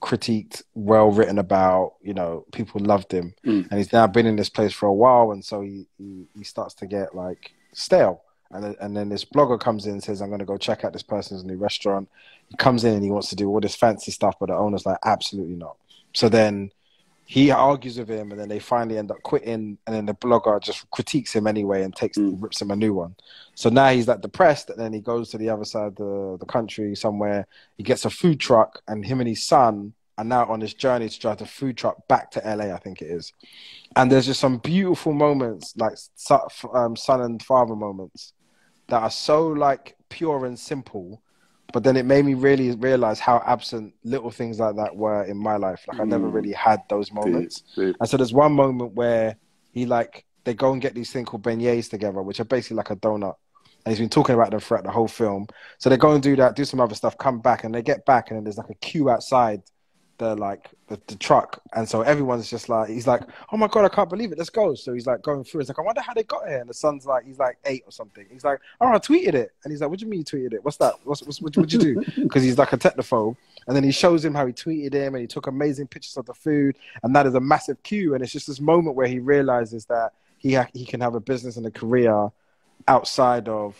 critiqued, 0.00 0.62
well 0.74 1.10
written 1.10 1.38
about. 1.38 1.94
You 2.02 2.14
know, 2.14 2.44
people 2.52 2.80
loved 2.80 3.12
him, 3.12 3.34
mm. 3.44 3.68
and 3.68 3.78
he's 3.78 3.92
now 3.92 4.06
been 4.06 4.26
in 4.26 4.36
this 4.36 4.50
place 4.50 4.72
for 4.72 4.86
a 4.86 4.92
while, 4.92 5.32
and 5.32 5.44
so 5.44 5.62
he 5.62 5.86
he, 5.98 6.26
he 6.36 6.44
starts 6.44 6.74
to 6.74 6.86
get 6.86 7.14
like 7.14 7.52
stale. 7.72 8.22
And, 8.50 8.76
and 8.80 8.96
then 8.96 9.08
this 9.08 9.24
blogger 9.24 9.58
comes 9.58 9.86
in 9.86 9.92
and 9.92 10.02
says, 10.02 10.22
I'm 10.22 10.28
going 10.28 10.38
to 10.38 10.44
go 10.44 10.56
check 10.56 10.84
out 10.84 10.92
this 10.92 11.02
person's 11.02 11.42
new 11.42 11.56
restaurant. 11.56 12.08
He 12.48 12.56
comes 12.56 12.84
in 12.84 12.94
and 12.94 13.02
he 13.02 13.10
wants 13.10 13.28
to 13.30 13.36
do 13.36 13.48
all 13.48 13.60
this 13.60 13.74
fancy 13.74 14.12
stuff, 14.12 14.36
but 14.38 14.46
the 14.46 14.54
owner's 14.54 14.86
like, 14.86 14.98
absolutely 15.04 15.56
not. 15.56 15.76
So 16.12 16.28
then 16.28 16.70
he 17.26 17.50
argues 17.50 17.98
with 17.98 18.08
him, 18.08 18.30
and 18.30 18.40
then 18.40 18.48
they 18.48 18.58
finally 18.58 18.98
end 18.98 19.10
up 19.10 19.22
quitting, 19.22 19.78
and 19.86 19.96
then 19.96 20.06
the 20.06 20.14
blogger 20.14 20.60
just 20.60 20.90
critiques 20.90 21.34
him 21.34 21.46
anyway 21.46 21.82
and 21.82 21.94
takes 21.94 22.18
mm. 22.18 22.40
rips 22.42 22.60
him 22.60 22.70
a 22.70 22.76
new 22.76 22.92
one. 22.92 23.16
So 23.54 23.70
now 23.70 23.88
he's 23.90 24.08
like 24.08 24.20
depressed, 24.20 24.70
and 24.70 24.78
then 24.78 24.92
he 24.92 25.00
goes 25.00 25.30
to 25.30 25.38
the 25.38 25.48
other 25.48 25.64
side 25.64 25.86
of 25.86 25.96
the, 25.96 26.36
the 26.38 26.46
country 26.46 26.94
somewhere. 26.94 27.46
He 27.78 27.82
gets 27.82 28.04
a 28.04 28.10
food 28.10 28.40
truck, 28.40 28.82
and 28.88 29.04
him 29.04 29.20
and 29.20 29.28
his 29.28 29.44
son 29.44 29.94
are 30.18 30.24
now 30.24 30.44
on 30.46 30.60
this 30.60 30.74
journey 30.74 31.08
to 31.08 31.18
drive 31.18 31.38
the 31.38 31.46
food 31.46 31.76
truck 31.76 32.06
back 32.08 32.30
to 32.32 32.42
LA, 32.44 32.74
I 32.74 32.78
think 32.78 33.02
it 33.02 33.10
is. 33.10 33.32
And 33.96 34.10
there's 34.10 34.26
just 34.26 34.40
some 34.40 34.58
beautiful 34.58 35.12
moments, 35.12 35.74
like 35.76 35.94
um, 36.72 36.94
son 36.96 37.20
and 37.20 37.42
father 37.42 37.74
moments, 37.74 38.32
that 38.88 39.02
are 39.02 39.10
so 39.10 39.48
like 39.48 39.96
pure 40.08 40.46
and 40.46 40.58
simple. 40.58 41.22
But 41.74 41.82
then 41.82 41.96
it 41.96 42.06
made 42.06 42.24
me 42.24 42.34
really 42.34 42.70
realize 42.70 43.18
how 43.18 43.42
absent 43.44 43.94
little 44.04 44.30
things 44.30 44.60
like 44.60 44.76
that 44.76 44.94
were 44.94 45.24
in 45.24 45.36
my 45.36 45.56
life. 45.56 45.84
Like 45.88 45.98
I 45.98 46.04
never 46.04 46.28
mm. 46.28 46.32
really 46.32 46.52
had 46.52 46.80
those 46.88 47.10
moments. 47.10 47.62
Deep, 47.74 47.86
deep. 47.86 47.96
And 47.98 48.08
so 48.08 48.16
there's 48.16 48.32
one 48.32 48.52
moment 48.52 48.94
where 48.94 49.36
he 49.72 49.84
like 49.84 50.24
they 50.44 50.54
go 50.54 50.72
and 50.72 50.80
get 50.80 50.94
these 50.94 51.10
thing 51.10 51.24
called 51.24 51.42
beignets 51.42 51.90
together, 51.90 52.22
which 52.22 52.38
are 52.38 52.44
basically 52.44 52.76
like 52.76 52.90
a 52.90 52.96
donut. 52.96 53.34
And 53.84 53.92
he's 53.92 53.98
been 53.98 54.08
talking 54.08 54.36
about 54.36 54.52
them 54.52 54.60
throughout 54.60 54.84
the 54.84 54.92
whole 54.92 55.08
film. 55.08 55.48
So 55.78 55.90
they 55.90 55.96
go 55.96 56.12
and 56.12 56.22
do 56.22 56.36
that, 56.36 56.54
do 56.54 56.64
some 56.64 56.80
other 56.80 56.94
stuff, 56.94 57.18
come 57.18 57.40
back, 57.40 57.64
and 57.64 57.74
they 57.74 57.82
get 57.82 58.06
back, 58.06 58.30
and 58.30 58.36
then 58.36 58.44
there's 58.44 58.56
like 58.56 58.70
a 58.70 58.74
queue 58.76 59.10
outside 59.10 59.60
the 60.18 60.34
like 60.36 60.70
the, 60.88 61.00
the, 61.06 61.16
truck, 61.16 61.60
and 61.74 61.88
so 61.88 62.02
everyone's 62.02 62.48
just 62.48 62.68
like 62.68 62.88
he's 62.88 63.06
like, 63.06 63.22
oh 63.52 63.56
my 63.56 63.66
god, 63.68 63.84
I 63.84 63.88
can't 63.88 64.08
believe 64.08 64.32
it, 64.32 64.38
let's 64.38 64.50
go. 64.50 64.74
So 64.74 64.92
he's 64.92 65.06
like 65.06 65.22
going 65.22 65.44
through. 65.44 65.60
It's 65.60 65.68
like 65.68 65.78
I 65.78 65.82
wonder 65.82 66.00
how 66.00 66.14
they 66.14 66.22
got 66.22 66.46
here. 66.46 66.58
And 66.58 66.68
the 66.68 66.74
son's 66.74 67.06
like, 67.06 67.24
he's 67.24 67.38
like 67.38 67.58
eight 67.64 67.82
or 67.86 67.92
something. 67.92 68.26
He's 68.30 68.44
like, 68.44 68.60
oh, 68.80 68.88
I 68.88 68.98
tweeted 68.98 69.34
it, 69.34 69.52
and 69.64 69.72
he's 69.72 69.80
like, 69.80 69.90
what 69.90 69.98
do 69.98 70.04
you 70.04 70.10
mean 70.10 70.20
you 70.20 70.24
tweeted 70.24 70.54
it? 70.54 70.64
What's 70.64 70.76
that? 70.78 70.94
What's, 71.04 71.22
what's 71.22 71.40
what 71.40 71.56
would 71.56 71.72
you 71.72 71.78
do? 71.78 72.04
Because 72.24 72.42
he's 72.42 72.58
like 72.58 72.72
a 72.72 72.78
technophobe. 72.78 73.36
And 73.66 73.76
then 73.76 73.84
he 73.84 73.92
shows 73.92 74.24
him 74.24 74.34
how 74.34 74.46
he 74.46 74.52
tweeted 74.52 74.92
him, 74.92 75.14
and 75.14 75.22
he 75.22 75.26
took 75.26 75.46
amazing 75.46 75.88
pictures 75.88 76.16
of 76.16 76.26
the 76.26 76.34
food, 76.34 76.76
and 77.02 77.14
that 77.16 77.26
is 77.26 77.34
a 77.34 77.40
massive 77.40 77.82
cue. 77.82 78.14
And 78.14 78.22
it's 78.22 78.32
just 78.32 78.46
this 78.46 78.60
moment 78.60 78.96
where 78.96 79.06
he 79.06 79.18
realizes 79.18 79.86
that 79.86 80.12
he 80.38 80.54
ha- 80.54 80.68
he 80.74 80.84
can 80.84 81.00
have 81.00 81.14
a 81.14 81.20
business 81.20 81.56
and 81.56 81.66
a 81.66 81.70
career 81.70 82.30
outside 82.86 83.48
of 83.48 83.76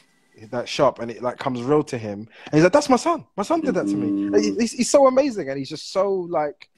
that 0.50 0.68
shop 0.68 0.98
and 0.98 1.10
it 1.10 1.22
like 1.22 1.38
comes 1.38 1.62
real 1.62 1.82
to 1.84 1.98
him. 1.98 2.28
And 2.46 2.54
he's 2.54 2.62
like 2.62 2.72
that's 2.72 2.88
my 2.88 2.96
son. 2.96 3.24
My 3.36 3.42
son 3.42 3.60
did 3.60 3.74
that 3.74 3.86
to 3.86 3.94
me. 3.94 4.30
Mm. 4.30 4.60
he's, 4.60 4.72
he's, 4.72 4.90
so 4.90 5.06
amazing 5.06 5.48
and 5.48 5.58
he's 5.58 5.68
just 5.68 5.92
so 5.92 6.12
like 6.12 6.68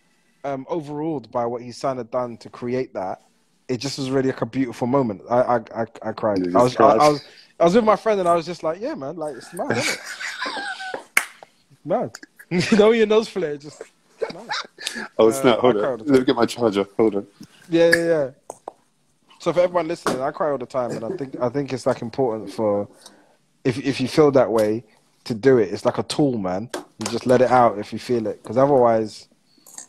um 0.44 0.66
overawed 0.68 1.30
by 1.30 1.46
what 1.46 1.62
his 1.62 1.76
son 1.76 1.96
had 1.96 2.10
done 2.10 2.36
to 2.38 2.48
create 2.48 2.94
that. 2.94 3.22
It 3.68 3.78
just 3.78 3.98
was 3.98 4.10
really 4.10 4.30
like 4.30 4.42
a 4.42 4.46
beautiful 4.46 4.86
moment. 4.86 5.22
I 5.28 5.40
i 5.40 5.56
i, 5.56 5.86
I 6.02 6.12
cried. 6.12 6.54
I 6.54 6.62
was, 6.62 6.76
I, 6.76 6.84
I, 6.84 7.08
was 7.08 7.25
i 7.58 7.64
was 7.64 7.75
with 7.75 7.84
my 7.84 7.96
friend 7.96 8.20
and 8.20 8.28
i 8.28 8.34
was 8.34 8.44
just 8.44 8.62
like 8.62 8.80
yeah 8.80 8.94
man 8.94 9.16
like 9.16 9.36
it's 9.36 9.52
mad 9.54 9.76
isn't 9.76 9.94
it? 9.94 10.00
Mad. 11.84 12.10
You 12.50 12.76
know 12.76 12.92
your 12.92 13.06
nose 13.06 13.28
flare 13.28 13.56
just 13.56 13.82
mad. 14.32 14.48
oh 15.18 15.28
it's 15.28 15.38
uh, 15.38 15.44
not 15.44 15.60
hold 15.60 15.76
on. 15.76 15.98
let 15.98 16.20
me 16.20 16.25
get 16.25 16.36
my 16.36 16.46
charger 16.46 16.86
hold 16.96 17.16
on. 17.16 17.26
Yeah 17.68 17.90
yeah 17.94 18.06
yeah. 18.06 18.30
So 19.40 19.52
for 19.52 19.60
everyone 19.60 19.88
listening 19.88 20.20
i 20.20 20.30
cry 20.30 20.50
all 20.50 20.58
the 20.58 20.66
time 20.66 20.92
and 20.92 21.04
i 21.04 21.16
think 21.16 21.36
i 21.40 21.48
think 21.48 21.72
it's 21.72 21.86
like 21.86 22.02
important 22.02 22.52
for 22.52 22.88
if 23.66 23.78
if 23.78 24.00
you 24.00 24.08
feel 24.08 24.30
that 24.30 24.50
way 24.50 24.85
to 25.25 25.35
do 25.35 25.58
it. 25.58 25.73
It's 25.73 25.85
like 25.85 25.99
a 25.99 26.04
tool, 26.04 26.38
man. 26.38 26.70
You 26.75 27.06
just 27.11 27.26
let 27.26 27.42
it 27.42 27.50
out 27.50 27.78
if 27.78 27.92
you 27.92 27.99
feel 27.99 28.26
it, 28.26 28.42
because 28.42 28.56
otherwise, 28.56 29.28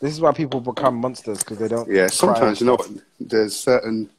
this 0.02 0.12
is 0.12 0.20
why 0.20 0.32
people 0.32 0.60
become 0.60 0.96
monsters 0.96 1.40
because 1.40 1.60
they 1.60 1.68
don't. 1.68 1.88
Yeah, 1.90 2.08
sometimes 2.08 2.60
you 2.60 2.68
know 2.68 2.76
what? 2.76 2.90
There's 3.20 3.56
certain 3.56 4.10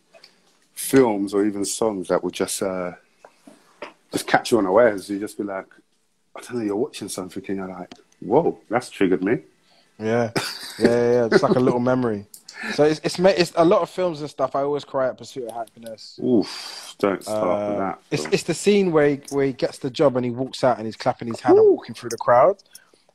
films 0.75 1.35
or 1.35 1.45
even 1.45 1.65
songs 1.65 2.09
that 2.09 2.23
will 2.23 2.31
just 2.31 2.63
uh, 2.63 2.93
just 4.13 4.27
catch 4.27 4.53
you 4.53 4.59
unawares. 4.59 5.11
You 5.11 5.19
just 5.19 5.37
be 5.37 5.45
like, 5.45 5.67
I 6.37 6.41
don't 6.41 6.55
know, 6.55 6.65
you're 6.65 6.77
watching 6.77 7.09
something 7.09 7.45
and 7.49 7.57
you're 7.57 7.69
like, 7.69 7.93
whoa, 8.21 8.59
that's 8.71 8.89
triggered 8.89 9.23
me. 9.25 9.41
Yeah, 9.99 10.31
yeah, 10.79 11.13
yeah, 11.13 11.29
It's 11.31 11.43
like 11.43 11.57
a 11.57 11.61
little 11.61 11.81
memory. 11.81 12.27
So 12.75 12.85
it's, 12.85 13.01
it's 13.05 13.19
it's 13.19 13.53
a 13.57 13.65
lot 13.65 13.83
of 13.83 13.91
films 13.91 14.21
and 14.21 14.29
stuff. 14.29 14.57
I 14.57 14.63
always 14.63 14.85
cry 14.85 15.09
at 15.09 15.19
Pursuit 15.19 15.49
of 15.49 15.55
Happiness. 15.55 16.19
Oof! 16.23 16.97
Don't 16.99 17.23
start 17.23 17.63
uh, 17.63 17.69
with 17.69 17.79
that. 17.79 17.99
It's 18.11 18.25
it's 18.27 18.43
the 18.43 18.55
scene 18.55 18.91
where 18.91 19.11
he, 19.11 19.21
where 19.31 19.47
he 19.47 19.53
gets 19.53 19.79
the 19.79 19.91
job 19.91 20.17
and 20.17 20.25
he 20.25 20.31
walks 20.31 20.65
out 20.65 20.79
and 20.79 20.87
he's 20.87 20.97
clapping 20.97 21.29
his 21.29 21.41
hand 21.41 21.59
Ooh. 21.59 21.63
and 21.63 21.71
walking 21.71 21.95
through 21.95 22.11
the 22.11 22.17
crowd, 22.17 22.57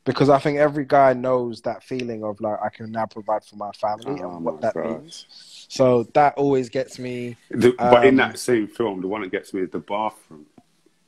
because 0.04 0.30
I 0.30 0.38
think 0.38 0.58
every 0.58 0.84
guy 0.84 1.12
knows 1.12 1.60
that 1.62 1.82
feeling 1.82 2.24
of 2.24 2.40
like 2.40 2.58
I 2.62 2.68
can 2.70 2.90
now 2.90 3.06
provide 3.06 3.44
for 3.44 3.56
my 3.56 3.70
family 3.72 4.22
oh 4.22 4.36
and 4.36 4.44
what 4.44 4.60
that 4.62 4.74
God. 4.74 5.02
means. 5.02 5.26
So 5.68 6.04
that 6.14 6.34
always 6.34 6.68
gets 6.68 6.98
me. 6.98 7.36
The, 7.50 7.70
um, 7.78 7.90
but 7.90 8.06
in 8.06 8.20
um, 8.20 8.28
that 8.28 8.38
same 8.38 8.68
film, 8.68 9.00
the 9.00 9.08
one 9.08 9.22
that 9.22 9.30
gets 9.30 9.52
me 9.52 9.62
is 9.62 9.70
the 9.70 9.78
bathroom. 9.78 10.46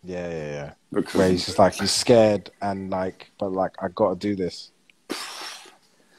Yeah, 0.03 0.29
yeah, 0.29 0.51
yeah. 0.51 0.73
Because 0.93 1.15
where 1.15 1.31
he's 1.31 1.47
just 1.47 1.59
like 1.59 1.75
he's 1.75 1.91
scared 1.91 2.51
and 2.63 2.91
like, 2.91 3.31
but 3.39 3.53
like 3.53 3.73
I 3.81 3.89
got 3.89 4.11
to 4.11 4.17
do 4.17 4.37
this. 4.37 4.71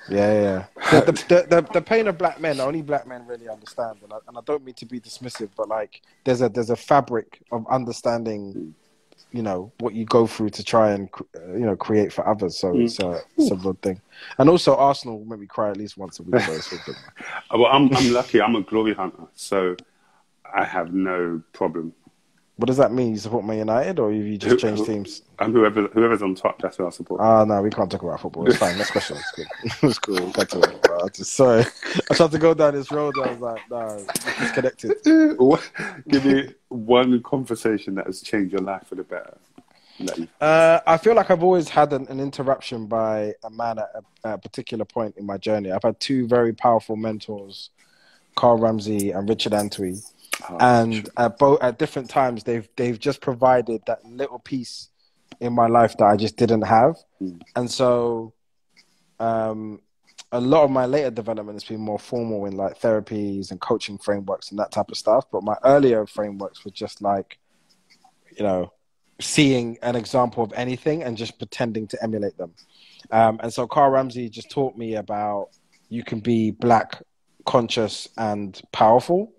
Yeah, 0.09 0.41
yeah. 0.41 1.01
The, 1.01 1.11
the, 1.11 1.47
the, 1.49 1.67
the, 1.73 1.81
pain 1.81 2.07
of 2.07 2.17
black 2.17 2.39
men, 2.39 2.59
only 2.59 2.81
black 2.81 3.07
men 3.07 3.25
really 3.27 3.49
understand, 3.49 3.99
and 4.03 4.13
I, 4.13 4.17
and 4.27 4.37
I 4.37 4.41
don't 4.45 4.63
mean 4.63 4.75
to 4.75 4.85
be 4.85 4.99
dismissive, 4.99 5.49
but 5.55 5.67
like 5.67 6.01
there's 6.23 6.41
a 6.41 6.49
there's 6.49 6.69
a 6.69 6.75
fabric 6.75 7.41
of 7.51 7.67
understanding, 7.67 8.73
you 9.31 9.41
know, 9.41 9.71
what 9.79 9.93
you 9.93 10.05
go 10.05 10.25
through 10.25 10.51
to 10.51 10.63
try 10.63 10.91
and 10.91 11.09
you 11.35 11.65
know 11.65 11.75
create 11.75 12.13
for 12.13 12.27
others. 12.27 12.57
So 12.57 12.73
mm. 12.73 12.85
it's 12.85 12.99
a 12.99 13.21
it's 13.37 13.51
a 13.51 13.55
good 13.55 13.81
thing. 13.81 14.01
And 14.37 14.49
also 14.49 14.75
Arsenal 14.75 15.23
make 15.25 15.39
me 15.39 15.47
cry 15.47 15.71
at 15.71 15.77
least 15.77 15.97
once 15.97 16.19
a 16.19 16.23
week. 16.23 16.41
So 16.41 16.77
well, 17.51 17.67
I'm 17.67 17.93
I'm 17.95 18.13
lucky. 18.13 18.41
I'm 18.41 18.55
a 18.55 18.61
glory 18.61 18.93
hunter, 18.93 19.27
so 19.33 19.75
I 20.53 20.63
have 20.63 20.93
no 20.93 21.41
problem 21.53 21.93
what 22.57 22.65
does 22.65 22.77
that 22.77 22.91
mean? 22.91 23.11
You 23.11 23.17
support 23.17 23.45
Man 23.45 23.59
United, 23.59 23.99
or 23.99 24.11
you 24.11 24.35
just 24.37 24.57
changed 24.57 24.85
teams? 24.85 25.21
I'm 25.37 25.53
whoever 25.53 25.87
whoever's 25.89 26.23
on 26.23 26.33
top. 26.33 26.59
That's 26.59 26.77
who 26.77 26.87
I 26.87 26.89
support. 26.89 27.21
Ah, 27.21 27.41
uh, 27.41 27.45
no, 27.45 27.61
we 27.61 27.69
can't 27.69 27.89
talk 27.89 28.01
about 28.01 28.19
football. 28.19 28.47
It's 28.47 28.57
fine. 28.57 28.77
Next 28.77 28.91
question. 28.91 29.17
It's 29.27 29.31
good. 29.31 29.47
it's 29.83 29.99
cool. 29.99 30.31
Back 30.31 30.49
to 30.49 30.59
it. 30.59 30.87
Uh, 30.89 31.07
just, 31.09 31.33
sorry, 31.33 31.63
I 32.09 32.15
tried 32.15 32.31
to 32.31 32.39
go 32.39 32.55
down 32.55 32.73
this 32.73 32.91
road. 32.91 33.13
I 33.23 33.31
was 33.31 33.39
like, 33.39 33.69
nah, 33.69 33.95
it's 33.95 34.51
connected. 34.53 34.93
Give 36.07 36.25
me 36.25 36.55
one 36.69 37.21
conversation 37.21 37.93
that 37.95 38.07
has 38.07 38.21
changed 38.21 38.53
your 38.53 38.61
life 38.61 38.87
for 38.87 38.95
the 38.95 39.03
better. 39.03 39.37
Uh, 40.41 40.79
I 40.85 40.97
feel 40.97 41.15
like 41.15 41.29
I've 41.29 41.43
always 41.43 41.69
had 41.69 41.93
an, 41.93 42.07
an 42.07 42.19
interruption 42.19 42.87
by 42.87 43.33
a 43.43 43.49
man 43.49 43.79
at 43.79 43.89
a, 43.95 44.27
at 44.27 44.33
a, 44.35 44.37
particular 44.37 44.85
point 44.85 45.17
in 45.17 45.25
my 45.25 45.37
journey. 45.37 45.71
I've 45.71 45.81
had 45.83 45.99
two 45.99 46.27
very 46.27 46.53
powerful 46.53 46.95
mentors, 46.95 47.71
Carl 48.35 48.57
Ramsey 48.57 49.11
and 49.11 49.27
Richard 49.27 49.53
Antwi 49.53 50.03
Oh, 50.49 50.57
and 50.59 51.09
at 51.17 51.37
both 51.37 51.61
at 51.61 51.79
different 51.79 52.09
times, 52.09 52.43
they've 52.43 52.67
they've 52.75 52.99
just 52.99 53.21
provided 53.21 53.81
that 53.87 54.05
little 54.05 54.39
piece 54.39 54.89
in 55.39 55.53
my 55.53 55.67
life 55.67 55.97
that 55.97 56.05
I 56.05 56.15
just 56.15 56.37
didn't 56.37 56.61
have, 56.61 56.95
mm. 57.21 57.41
and 57.55 57.69
so 57.69 58.33
um, 59.19 59.81
a 60.31 60.39
lot 60.39 60.63
of 60.63 60.71
my 60.71 60.85
later 60.85 61.11
development 61.11 61.55
has 61.55 61.63
been 61.63 61.79
more 61.79 61.99
formal 61.99 62.45
in 62.45 62.55
like 62.55 62.79
therapies 62.79 63.51
and 63.51 63.61
coaching 63.61 63.97
frameworks 63.97 64.49
and 64.49 64.59
that 64.59 64.71
type 64.71 64.89
of 64.89 64.97
stuff. 64.97 65.25
But 65.31 65.43
my 65.43 65.55
earlier 65.63 66.05
frameworks 66.05 66.65
were 66.65 66.71
just 66.71 67.01
like, 67.01 67.39
you 68.37 68.43
know, 68.43 68.73
seeing 69.21 69.77
an 69.81 69.95
example 69.95 70.43
of 70.43 70.53
anything 70.53 71.03
and 71.03 71.17
just 71.17 71.37
pretending 71.37 71.87
to 71.87 72.03
emulate 72.03 72.37
them. 72.37 72.53
Um, 73.09 73.39
and 73.41 73.53
so 73.53 73.67
Carl 73.67 73.89
Ramsey 73.91 74.29
just 74.29 74.51
taught 74.51 74.77
me 74.77 74.95
about 74.95 75.49
you 75.89 76.03
can 76.03 76.19
be 76.19 76.51
black, 76.51 77.01
conscious, 77.45 78.09
and 78.17 78.59
powerful 78.73 79.31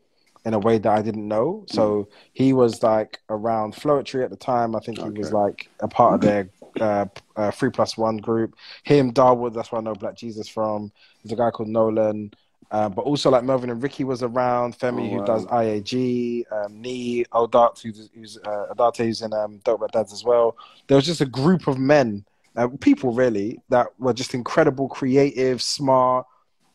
in 0.44 0.55
a 0.55 0.59
way 0.59 0.79
that 0.79 0.92
I 0.92 1.03
didn't 1.03 1.27
know. 1.27 1.64
So 1.68 2.05
mm. 2.05 2.07
he 2.33 2.53
was 2.53 2.83
like 2.83 3.20
around 3.29 3.74
Floetry 3.74 4.24
at 4.24 4.31
the 4.31 4.37
time. 4.37 4.74
I 4.74 4.81
think 4.81 4.98
he 4.98 5.05
okay. 5.05 5.18
was 5.18 5.33
like 5.33 5.68
a 5.81 5.88
part 5.88 6.14
of 6.14 6.20
their 6.20 6.48
uh, 6.81 7.07
uh, 7.37 7.51
three 7.51 7.70
plus 7.70 7.96
one 7.96 8.18
group. 8.18 8.55
Him, 8.85 9.12
Darwood, 9.12 9.55
that's 9.55 9.72
where 9.72 9.81
I 9.81 9.85
know 9.85 9.94
Black 9.94 10.16
Jesus 10.16 10.48
from. 10.48 10.92
There's 11.22 11.33
a 11.33 11.37
guy 11.37 11.51
called 11.51 11.68
Nolan. 11.68 12.33
Uh, 12.70 12.88
but 12.88 13.03
also 13.03 13.31
like 13.31 13.44
Melvin 13.44 13.70
and 13.70 13.83
Ricky 13.83 14.05
was 14.05 14.22
around. 14.22 14.79
Femi, 14.79 15.09
oh, 15.09 15.14
wow. 15.14 15.20
who 15.20 15.27
does 15.27 15.46
IAG, 15.46 16.44
um, 16.53 16.81
Nee, 16.81 17.24
Odat, 17.33 17.81
who's, 17.81 18.11
who's 18.14 18.38
uh, 18.44 18.66
Adate, 18.70 19.07
who's 19.07 19.22
in 19.22 19.33
um, 19.33 19.59
Dope 19.64 19.81
Red 19.81 19.92
Dads 19.92 20.12
as 20.12 20.22
well. 20.22 20.55
There 20.87 20.96
was 20.96 21.07
just 21.07 21.22
a 21.22 21.27
group 21.27 21.66
of 21.66 21.79
men, 21.79 22.27
uh, 22.57 22.68
people 22.81 23.12
really, 23.12 23.59
that 23.70 23.87
were 23.98 24.12
just 24.12 24.35
incredible, 24.35 24.87
creative, 24.87 25.62
smart, 25.62 26.27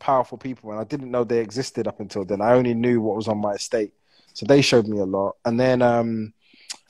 powerful 0.04 0.36
people, 0.36 0.70
and 0.70 0.78
I 0.78 0.84
didn't 0.84 1.10
know 1.10 1.24
they 1.24 1.40
existed 1.40 1.88
up 1.88 1.98
until 1.98 2.26
then. 2.26 2.42
I 2.42 2.52
only 2.52 2.74
knew 2.74 3.00
what 3.00 3.16
was 3.16 3.26
on 3.26 3.38
my 3.38 3.54
estate, 3.54 3.94
so 4.34 4.44
they 4.44 4.60
showed 4.60 4.86
me 4.86 4.98
a 4.98 5.04
lot. 5.06 5.36
And 5.46 5.58
then 5.58 5.80
um, 5.80 6.34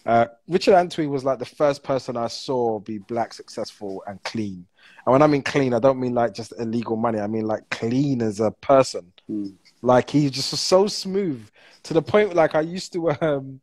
uh, 0.05 0.27
Richard 0.49 0.75
Antwi 0.75 1.09
was 1.09 1.25
like 1.25 1.39
the 1.39 1.45
first 1.45 1.85
person 1.85 2.17
I 2.17 2.27
saw 2.27 2.81
be 2.81 2.99
black, 2.99 3.33
successful, 3.33 4.03
and 4.09 4.21
clean. 4.25 4.67
And 5.07 5.13
when 5.13 5.23
I 5.23 5.29
mean 5.29 5.43
clean, 5.43 5.75
I 5.75 5.79
don't 5.79 6.01
mean 6.01 6.15
like 6.15 6.35
just 6.35 6.55
illegal 6.59 6.97
money. 6.97 7.21
I 7.21 7.29
mean 7.29 7.47
like 7.47 7.71
clean 7.71 8.21
as 8.21 8.41
a 8.41 8.51
person. 8.51 9.13
Mm. 9.31 9.55
Like 9.81 10.11
he 10.11 10.29
just 10.29 10.51
was 10.51 10.61
so 10.61 10.89
smooth 10.89 11.47
to 11.85 11.95
the 11.95 12.03
point. 12.03 12.35
Like 12.35 12.57
I 12.57 12.63
used 12.63 12.93
to 12.95 13.11
um, 13.21 13.61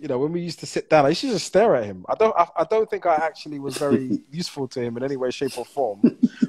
you 0.00 0.08
know, 0.08 0.18
when 0.18 0.32
we 0.32 0.40
used 0.40 0.60
to 0.60 0.66
sit 0.66 0.90
down, 0.90 1.06
I 1.06 1.10
used 1.10 1.20
to 1.22 1.30
just 1.30 1.46
stare 1.46 1.76
at 1.76 1.84
him. 1.84 2.04
I 2.08 2.14
don't, 2.14 2.34
I, 2.36 2.46
I 2.56 2.64
don't 2.64 2.88
think 2.88 3.06
I 3.06 3.16
actually 3.16 3.58
was 3.58 3.76
very 3.76 4.20
useful 4.30 4.68
to 4.68 4.80
him 4.80 4.96
in 4.96 5.02
any 5.02 5.16
way, 5.16 5.30
shape, 5.30 5.56
or 5.56 5.64
form. 5.64 6.02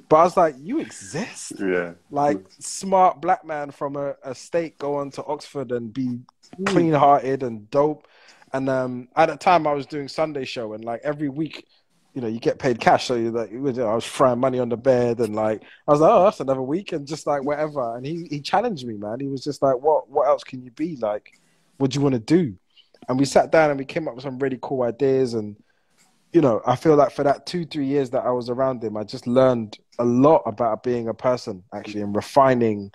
But 0.07 0.15
I 0.15 0.23
was 0.23 0.37
like, 0.37 0.55
you 0.59 0.79
exist. 0.79 1.53
Yeah. 1.59 1.93
Like 2.09 2.39
smart 2.59 3.21
black 3.21 3.45
man 3.45 3.69
from 3.71 3.95
a, 3.95 4.15
a 4.23 4.33
state 4.33 4.77
go 4.79 4.95
on 4.95 5.11
to 5.11 5.23
Oxford 5.25 5.71
and 5.71 5.93
be 5.93 6.19
clean 6.65 6.93
hearted 6.93 7.43
and 7.43 7.69
dope. 7.69 8.07
And 8.53 8.69
um, 8.69 9.09
at 9.15 9.27
that 9.27 9.39
time, 9.39 9.67
I 9.67 9.73
was 9.73 9.85
doing 9.85 10.07
Sunday 10.07 10.45
show, 10.45 10.73
and 10.73 10.83
like 10.83 11.01
every 11.03 11.29
week, 11.29 11.67
you 12.13 12.21
know, 12.21 12.27
you 12.27 12.39
get 12.39 12.59
paid 12.59 12.79
cash. 12.79 13.05
So 13.05 13.15
you 13.15 13.31
like, 13.31 13.51
I 13.53 13.93
was 13.93 14.05
throwing 14.05 14.39
money 14.39 14.59
on 14.59 14.69
the 14.69 14.77
bed 14.77 15.19
and 15.19 15.35
like, 15.35 15.63
I 15.87 15.91
was 15.91 16.01
like, 16.01 16.11
oh, 16.11 16.23
that's 16.23 16.39
another 16.39 16.61
week 16.61 16.91
and 16.91 17.07
just 17.07 17.27
like 17.27 17.43
whatever. 17.43 17.95
And 17.95 18.05
he, 18.05 18.27
he 18.29 18.41
challenged 18.41 18.85
me, 18.85 18.95
man. 18.95 19.19
He 19.19 19.27
was 19.27 19.43
just 19.43 19.61
like, 19.61 19.79
what, 19.79 20.09
what 20.09 20.27
else 20.27 20.43
can 20.43 20.63
you 20.63 20.71
be? 20.71 20.95
Like, 20.95 21.39
what 21.77 21.91
do 21.91 21.99
you 21.99 22.01
want 22.01 22.13
to 22.13 22.19
do? 22.19 22.55
And 23.09 23.19
we 23.19 23.25
sat 23.25 23.51
down 23.51 23.71
and 23.71 23.79
we 23.79 23.85
came 23.85 24.07
up 24.07 24.15
with 24.15 24.23
some 24.23 24.39
really 24.39 24.59
cool 24.61 24.83
ideas. 24.83 25.33
And, 25.33 25.57
you 26.31 26.41
know, 26.41 26.61
I 26.65 26.75
feel 26.75 26.95
like 26.95 27.11
for 27.11 27.23
that 27.23 27.45
two, 27.47 27.65
three 27.65 27.87
years 27.87 28.11
that 28.11 28.23
I 28.23 28.29
was 28.29 28.49
around 28.49 28.83
him, 28.83 28.95
I 28.95 29.03
just 29.03 29.27
learned 29.27 29.79
a 29.97 30.05
lot 30.05 30.43
about 30.45 30.83
being 30.83 31.07
a 31.07 31.13
person 31.13 31.63
actually 31.73 32.01
and 32.01 32.15
refining 32.15 32.91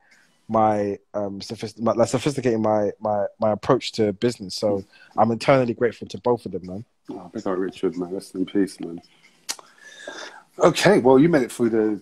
my 0.47 0.99
um 1.15 1.41
sophist- 1.41 1.81
my, 1.81 1.93
like 1.93 2.09
sophisticating 2.09 2.61
my 2.61 2.91
my 3.01 3.25
my 3.41 3.53
approach 3.53 3.93
to 3.93 4.13
business. 4.13 4.55
So 4.55 4.85
I'm 5.17 5.31
eternally 5.33 5.75
grateful 5.75 6.07
to 6.09 6.19
both 6.19 6.45
of 6.47 6.53
them, 6.53 6.67
man. 6.67 6.85
Oh, 7.11 7.31
big 7.33 7.47
up 7.47 7.59
Richard, 7.59 7.97
man. 7.97 8.13
Rest 8.13 8.35
in 8.35 8.47
peace, 8.47 8.79
man. 8.79 9.01
Okay, 10.59 10.99
well, 11.01 11.19
you 11.19 11.29
made 11.29 11.43
it 11.43 11.51
through 11.51 11.71
the 11.71 12.01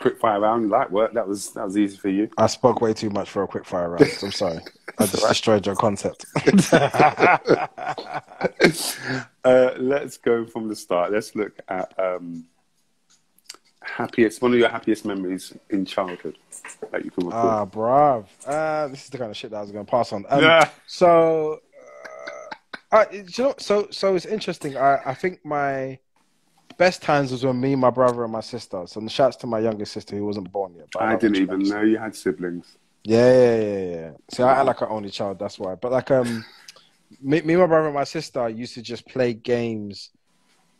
quick 0.00 0.18
fire 0.18 0.40
round. 0.40 0.70
Light 0.70 0.90
work. 0.90 1.12
That 1.12 1.28
was 1.28 1.52
that 1.52 1.64
was 1.64 1.76
easy 1.78 1.96
for 1.96 2.08
you. 2.08 2.28
I 2.38 2.46
spoke 2.46 2.80
way 2.80 2.92
too 2.92 3.10
much 3.10 3.30
for 3.30 3.42
a 3.42 3.46
quick 3.46 3.64
fire 3.64 3.90
round. 3.90 4.10
I'm 4.22 4.32
sorry. 4.32 4.60
I 4.98 5.06
just 5.06 5.28
destroyed 5.28 5.66
your 5.66 5.76
concept. 5.76 6.24
uh, 9.44 9.70
let's 9.78 10.16
go 10.16 10.46
from 10.46 10.68
the 10.68 10.76
start. 10.76 11.12
Let's 11.12 11.36
look 11.36 11.58
at 11.68 11.94
um, 11.98 12.46
happiest 13.82 14.42
one 14.42 14.52
of 14.52 14.58
your 14.58 14.68
happiest 14.68 15.04
memories 15.04 15.52
in 15.70 15.84
childhood 15.84 16.38
that 16.90 17.04
you 17.04 17.10
can 17.10 17.26
recall. 17.26 17.48
Ah, 17.48 17.66
bruv. 17.66 18.26
Uh, 18.46 18.88
this 18.88 19.04
is 19.04 19.10
the 19.10 19.18
kind 19.18 19.30
of 19.30 19.36
shit 19.36 19.50
that 19.50 19.58
I 19.58 19.62
was 19.62 19.70
going 19.70 19.84
to 19.84 19.90
pass 19.90 20.12
on. 20.12 20.24
Um, 20.28 20.42
yeah. 20.42 20.68
So, 20.86 21.60
uh, 22.92 22.96
I, 22.96 23.10
you 23.12 23.44
know, 23.44 23.54
so 23.58 23.88
so 23.90 24.16
it's 24.16 24.26
interesting. 24.26 24.76
I 24.76 25.00
I 25.06 25.14
think 25.14 25.44
my 25.44 25.98
best 26.80 27.02
times 27.02 27.30
was 27.30 27.44
when 27.44 27.60
me, 27.60 27.76
my 27.76 27.90
brother, 27.90 28.24
and 28.24 28.32
my 28.32 28.40
sister. 28.40 28.82
So 28.86 29.00
the 29.00 29.08
shouts 29.08 29.36
to 29.36 29.46
my 29.46 29.60
youngest 29.60 29.92
sister 29.92 30.16
who 30.16 30.24
wasn't 30.24 30.50
born 30.50 30.74
yet. 30.74 30.88
I, 30.98 31.12
I 31.12 31.16
didn't 31.16 31.36
even 31.36 31.60
know 31.68 31.82
you 31.82 31.98
had 31.98 32.16
siblings. 32.16 32.76
Yeah, 33.04 33.32
yeah, 33.32 33.60
yeah, 33.60 33.94
yeah. 33.94 34.10
See, 34.32 34.42
I 34.42 34.52
act 34.58 34.66
like 34.66 34.80
an 34.80 34.88
only 34.90 35.10
child. 35.10 35.38
That's 35.38 35.58
why. 35.58 35.74
But 35.74 35.92
like, 35.92 36.10
um, 36.10 36.44
me, 37.22 37.40
me, 37.42 37.56
my 37.56 37.66
brother, 37.66 37.86
and 37.86 37.94
my 37.94 38.04
sister 38.04 38.48
used 38.48 38.74
to 38.74 38.82
just 38.82 39.06
play 39.06 39.34
games 39.34 40.10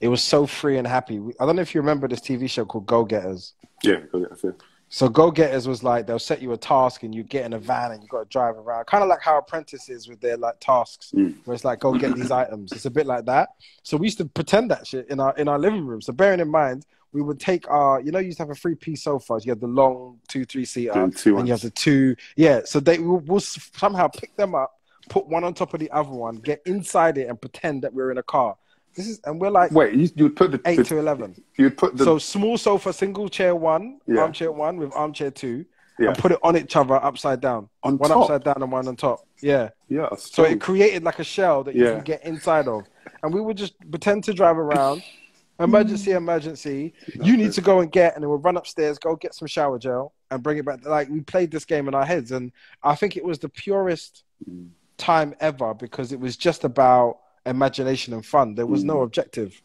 it 0.01 0.09
was 0.09 0.23
so 0.23 0.47
free 0.47 0.79
and 0.79 0.87
happy. 0.87 1.21
I 1.39 1.47
don't 1.47 1.57
know 1.57 1.63
if 1.63 1.75
you 1.75 1.81
remember 1.81 2.09
this 2.09 2.21
TV 2.21 2.49
show 2.49 2.65
called 2.65 2.87
Go 2.87 3.05
Getters. 3.05 3.53
Yeah, 3.83 4.01
Go 4.11 4.21
Getters. 4.21 4.41
Yeah. 4.43 4.51
So 4.93 5.09
Go 5.09 5.31
Getters 5.31 5.69
was 5.69 5.85
like 5.85 6.09
they'll 6.09 6.19
set 6.19 6.43
you 6.43 6.53
a 6.53 6.57
task 6.57 7.05
and 7.05 7.15
you 7.15 7.23
get 7.23 7.47
in 7.47 7.53
a 7.53 7.61
van 7.61 7.93
and 7.93 8.03
you 8.03 8.09
got 8.09 8.19
to 8.25 8.29
drive 8.29 8.57
around, 8.57 8.87
kind 8.87 9.05
of 9.05 9.09
like 9.09 9.23
how 9.23 9.39
apprentices 9.39 10.09
with 10.09 10.21
their 10.21 10.37
like 10.37 10.59
tasks, 10.59 11.13
mm. 11.15 11.35
where 11.45 11.55
it's 11.55 11.65
like 11.65 11.79
go 11.79 11.97
get 11.97 12.17
these 12.17 12.33
items. 12.33 12.73
It's 12.73 12.87
a 12.87 12.91
bit 12.91 13.07
like 13.07 13.25
that. 13.27 13.51
So 13.85 13.97
we 13.97 14.09
used 14.09 14.19
to 14.19 14.25
pretend 14.25 14.71
that 14.73 14.89
shit 14.89 15.09
in 15.09 15.21
our 15.21 15.35
in 15.37 15.47
our 15.47 15.61
living 15.61 15.87
room. 15.87 16.03
So 16.03 16.13
bearing 16.13 16.41
in 16.41 16.51
mind, 16.51 16.87
we 17.13 17.23
would 17.23 17.39
take 17.39 17.71
our, 17.71 18.01
you 18.01 18.11
know, 18.11 18.19
you 18.19 18.27
used 18.27 18.39
to 18.39 18.43
have 18.43 18.51
a 18.51 18.55
three 18.55 18.75
piece 18.75 19.05
sofa. 19.05 19.39
You 19.45 19.53
had 19.53 19.61
the 19.61 19.69
long 19.69 20.19
two 20.27 20.45
three 20.45 20.65
seater, 20.65 20.93
and, 20.93 21.17
and 21.25 21.47
you 21.47 21.53
have 21.53 21.63
the 21.63 21.71
two, 21.71 22.17
yeah. 22.35 22.63
So 22.65 22.81
they 22.81 22.99
will 22.99 23.21
we'll 23.21 23.39
somehow 23.41 24.09
pick 24.09 24.35
them 24.35 24.57
up, 24.57 24.81
put 25.09 25.29
one 25.29 25.45
on 25.45 25.55
top 25.55 25.73
of 25.73 25.79
the 25.79 25.91
other 25.93 26.11
one, 26.11 26.37
get 26.37 26.63
inside 26.67 27.17
it, 27.17 27.29
and 27.29 27.41
pretend 27.41 27.83
that 27.83 27.95
we're 27.95 28.11
in 28.11 28.19
a 28.19 28.25
car. 28.25 28.57
This 28.95 29.09
is, 29.09 29.21
and 29.25 29.41
we're 29.41 29.51
like, 29.51 29.71
wait, 29.71 29.95
you, 29.95 30.09
you 30.17 30.31
put 30.31 30.51
the 30.51 30.61
eight 30.65 30.77
the, 30.77 30.85
to 30.85 30.99
eleven. 30.99 31.41
You'd 31.57 31.77
put 31.77 31.97
the 31.97 32.05
so 32.05 32.19
small 32.19 32.59
sofa, 32.59 32.93
single 32.93 33.29
chair 33.29 33.55
one, 33.55 34.01
yeah. 34.07 34.21
armchair 34.21 34.51
one 34.51 34.79
with 34.79 34.93
armchair 34.95 35.31
two, 35.31 35.65
yeah. 35.99 36.09
and 36.09 36.19
put 36.19 36.33
it 36.33 36.39
on 36.43 36.57
each 36.57 36.75
other 36.75 36.97
upside 36.97 37.41
down. 37.41 37.69
On 37.83 37.97
one 37.99 38.11
top? 38.11 38.23
upside 38.23 38.45
down 38.45 38.63
and 38.63 38.73
one 38.73 38.89
on 38.89 38.97
top. 38.97 39.27
Yeah, 39.41 39.71
yeah. 39.89 40.09
So, 40.11 40.17
so 40.17 40.45
it 40.45 40.61
created 40.61 41.05
like 41.05 41.19
a 41.21 41.25
shell 41.25 41.63
that 41.65 41.75
you 41.75 41.85
yeah. 41.85 41.95
can 41.95 42.05
get 42.05 42.25
inside 42.25 42.67
of, 42.67 42.85
and 43.23 43.33
we 43.33 43.41
would 43.41 43.57
just 43.57 43.75
pretend 43.91 44.25
to 44.25 44.35
drive 44.35 44.59
around. 44.59 45.03
emergency, 45.61 46.13
emergency. 46.13 46.93
You 47.23 47.37
need 47.37 47.53
to 47.53 47.61
go 47.61 47.81
and 47.81 47.93
get, 47.93 48.15
and 48.15 48.23
then 48.23 48.31
we'll 48.31 48.39
run 48.39 48.57
upstairs, 48.57 48.99
go 48.99 49.15
get 49.17 49.35
some 49.35 49.47
shower 49.47 49.79
gel, 49.79 50.13
and 50.31 50.43
bring 50.43 50.59
it 50.59 50.65
back. 50.65 50.85
Like 50.85 51.09
we 51.09 51.21
played 51.21 51.51
this 51.51 51.65
game 51.65 51.89
in 51.89 51.95
our 51.95 52.05
heads, 52.05 52.33
and 52.33 52.53
I 52.83 52.95
think 52.95 53.17
it 53.17 53.25
was 53.25 53.39
the 53.39 53.49
purest 53.49 54.25
mm. 54.49 54.69
time 54.97 55.35
ever 55.41 55.75
because 55.75 56.13
it 56.13 56.21
was 56.21 56.37
just 56.37 56.65
about 56.65 57.19
imagination 57.47 58.15
and 58.15 58.25
fun. 58.25 58.55
There 58.55 58.67
was 58.67 58.85
no 58.85 59.03
objective. 59.03 59.61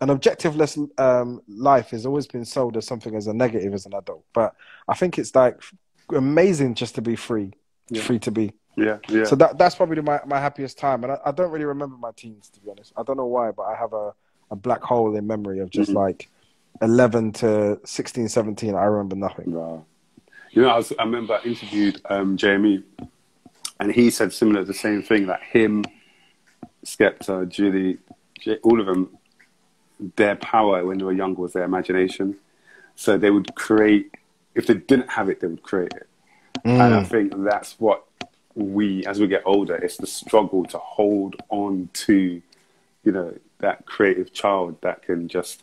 An 0.00 0.08
objectiveless 0.08 0.76
um, 1.00 1.40
life 1.48 1.90
has 1.90 2.04
always 2.04 2.26
been 2.26 2.44
sold 2.44 2.76
as 2.76 2.86
something 2.86 3.14
as 3.14 3.26
a 3.26 3.32
negative 3.32 3.72
as 3.72 3.86
an 3.86 3.94
adult. 3.94 4.24
But 4.32 4.54
I 4.88 4.94
think 4.94 5.18
it's 5.18 5.34
like 5.34 5.62
amazing 6.10 6.74
just 6.74 6.94
to 6.96 7.02
be 7.02 7.16
free, 7.16 7.52
yeah. 7.88 8.02
free 8.02 8.18
to 8.20 8.30
be. 8.30 8.52
Yeah, 8.76 8.98
yeah. 9.08 9.24
So 9.24 9.36
that 9.36 9.56
that's 9.56 9.76
probably 9.76 10.02
my, 10.02 10.20
my 10.26 10.40
happiest 10.40 10.78
time. 10.78 11.04
And 11.04 11.12
I, 11.12 11.18
I, 11.26 11.30
don't 11.30 11.50
really 11.52 11.64
remember 11.64 11.96
my 11.96 12.10
teens, 12.16 12.50
to 12.50 12.60
be 12.60 12.70
honest. 12.70 12.92
I 12.96 13.04
don't 13.04 13.16
know 13.16 13.26
why, 13.26 13.52
but 13.52 13.62
I 13.62 13.76
have 13.76 13.92
a, 13.92 14.12
a 14.50 14.56
black 14.56 14.82
hole 14.82 15.14
in 15.14 15.26
memory 15.26 15.60
of 15.60 15.70
just 15.70 15.90
mm-hmm. 15.90 15.98
like 15.98 16.28
11 16.82 17.32
to 17.34 17.80
16, 17.84 18.28
17. 18.28 18.74
I 18.74 18.84
remember 18.84 19.14
nothing. 19.14 19.52
Wow. 19.52 19.84
You 20.50 20.62
know, 20.62 20.68
I, 20.68 20.76
was, 20.76 20.92
I 20.98 21.04
remember 21.04 21.34
I 21.34 21.46
interviewed 21.46 22.00
um, 22.10 22.36
JME, 22.36 22.82
and 23.80 23.92
he 23.92 24.10
said 24.10 24.32
similar, 24.32 24.64
the 24.64 24.74
same 24.74 25.02
thing 25.02 25.26
that 25.26 25.40
him 25.42 25.84
Skepta, 26.84 27.48
Julie, 27.48 27.98
all 28.62 28.80
of 28.80 28.86
them, 28.86 29.16
their 30.16 30.36
power 30.36 30.84
when 30.84 30.98
they 30.98 31.04
were 31.04 31.12
younger 31.12 31.42
was 31.42 31.52
their 31.52 31.64
imagination. 31.64 32.36
So 32.96 33.16
they 33.16 33.30
would 33.30 33.54
create, 33.54 34.14
if 34.54 34.66
they 34.66 34.74
didn't 34.74 35.10
have 35.10 35.28
it, 35.28 35.40
they 35.40 35.46
would 35.46 35.62
create 35.62 35.92
it. 35.94 36.06
Mm. 36.64 36.80
And 36.80 36.94
I 36.94 37.04
think 37.04 37.32
that's 37.44 37.78
what 37.80 38.04
we, 38.54 39.04
as 39.06 39.18
we 39.18 39.26
get 39.26 39.42
older, 39.44 39.76
it's 39.76 39.96
the 39.96 40.06
struggle 40.06 40.64
to 40.66 40.78
hold 40.78 41.36
on 41.48 41.88
to, 41.92 42.40
you 43.02 43.12
know, 43.12 43.34
that 43.58 43.86
creative 43.86 44.32
child 44.32 44.80
that 44.82 45.02
can 45.02 45.28
just 45.28 45.62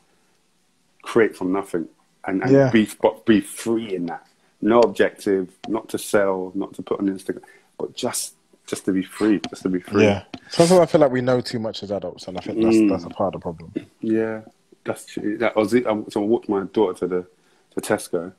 create 1.01 1.35
from 1.35 1.51
nothing 1.51 1.87
and, 2.25 2.41
and 2.41 2.51
yeah. 2.51 2.69
be, 2.71 2.87
be 3.25 3.41
free 3.41 3.95
in 3.95 4.07
that. 4.07 4.25
No 4.61 4.79
objective, 4.81 5.49
not 5.67 5.89
to 5.89 5.97
sell, 5.97 6.51
not 6.53 6.73
to 6.75 6.81
put 6.83 6.99
on 6.99 7.07
Instagram, 7.07 7.43
but 7.77 7.95
just 7.95 8.35
just 8.71 8.85
to 8.85 8.93
be 8.93 9.03
free, 9.03 9.41
just 9.49 9.63
to 9.63 9.69
be 9.69 9.81
free. 9.81 10.05
Yeah. 10.05 10.23
Sometimes 10.49 10.79
I 10.79 10.85
feel 10.85 11.01
like 11.01 11.11
we 11.11 11.19
know 11.19 11.41
too 11.41 11.59
much 11.59 11.83
as 11.83 11.91
adults, 11.91 12.27
and 12.27 12.37
I 12.37 12.41
think 12.41 12.63
that's 12.63 12.77
mm. 12.77 12.89
that's 12.89 13.03
a 13.03 13.09
part 13.09 13.35
of 13.35 13.41
the 13.41 13.43
problem. 13.43 13.73
Yeah, 13.99 14.41
that's 14.85 15.05
true. 15.05 15.37
That 15.37 15.57
was 15.57 15.73
it. 15.73 15.83
So 15.83 16.23
I 16.23 16.25
walked 16.25 16.47
my 16.47 16.63
daughter 16.63 16.97
to 16.99 17.07
the 17.07 17.27
to 17.75 17.81
Tesco, 17.81 18.31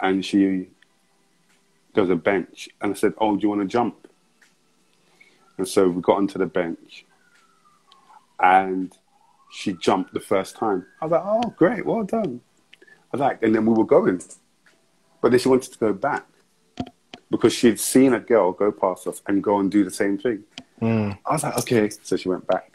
and 0.00 0.24
she 0.24 0.68
there 1.92 2.02
was 2.02 2.10
a 2.10 2.16
bench, 2.16 2.70
and 2.80 2.92
I 2.92 2.94
said, 2.96 3.12
"Oh, 3.18 3.36
do 3.36 3.42
you 3.42 3.50
want 3.50 3.60
to 3.60 3.68
jump?" 3.68 4.08
And 5.58 5.68
so 5.68 5.88
we 5.90 6.00
got 6.00 6.16
onto 6.16 6.38
the 6.38 6.46
bench, 6.46 7.04
and 8.40 8.90
she 9.52 9.74
jumped 9.74 10.14
the 10.14 10.20
first 10.32 10.56
time. 10.56 10.86
I 11.02 11.04
was 11.04 11.12
like, 11.12 11.22
"Oh, 11.24 11.50
great, 11.58 11.84
well 11.84 12.04
done." 12.04 12.40
I 12.82 12.86
was 13.12 13.20
like, 13.20 13.42
and 13.42 13.54
then 13.54 13.66
we 13.66 13.74
were 13.74 13.84
going, 13.84 14.22
but 15.20 15.30
then 15.30 15.38
she 15.38 15.48
wanted 15.50 15.72
to 15.72 15.78
go 15.78 15.92
back 15.92 16.26
because 17.30 17.52
she'd 17.52 17.80
seen 17.80 18.14
a 18.14 18.20
girl 18.20 18.52
go 18.52 18.70
past 18.70 19.06
us 19.06 19.22
and 19.26 19.42
go 19.42 19.58
and 19.58 19.70
do 19.70 19.84
the 19.84 19.90
same 19.90 20.18
thing. 20.18 20.44
Mm. 20.80 21.18
I 21.24 21.32
was 21.32 21.42
like, 21.42 21.58
okay. 21.58 21.90
So 22.02 22.16
she 22.16 22.28
went 22.28 22.46
back. 22.46 22.72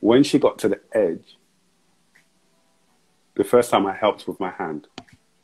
When 0.00 0.22
she 0.22 0.38
got 0.38 0.58
to 0.60 0.68
the 0.68 0.80
edge, 0.92 1.36
the 3.34 3.44
first 3.44 3.70
time 3.70 3.86
I 3.86 3.94
helped 3.94 4.26
with 4.26 4.38
my 4.40 4.50
hand. 4.50 4.86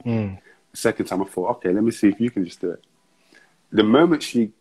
Mm. 0.05 0.39
The 0.71 0.77
second 0.77 1.07
time 1.07 1.23
I 1.23 1.25
thought, 1.25 1.51
okay, 1.57 1.71
let 1.71 1.83
me 1.83 1.91
see 1.91 2.09
if 2.09 2.21
you 2.21 2.31
can 2.31 2.45
just 2.45 2.61
do 2.61 2.71
it. 2.71 2.85
The 3.73 3.83
moment 3.83 4.23
she 4.23 4.53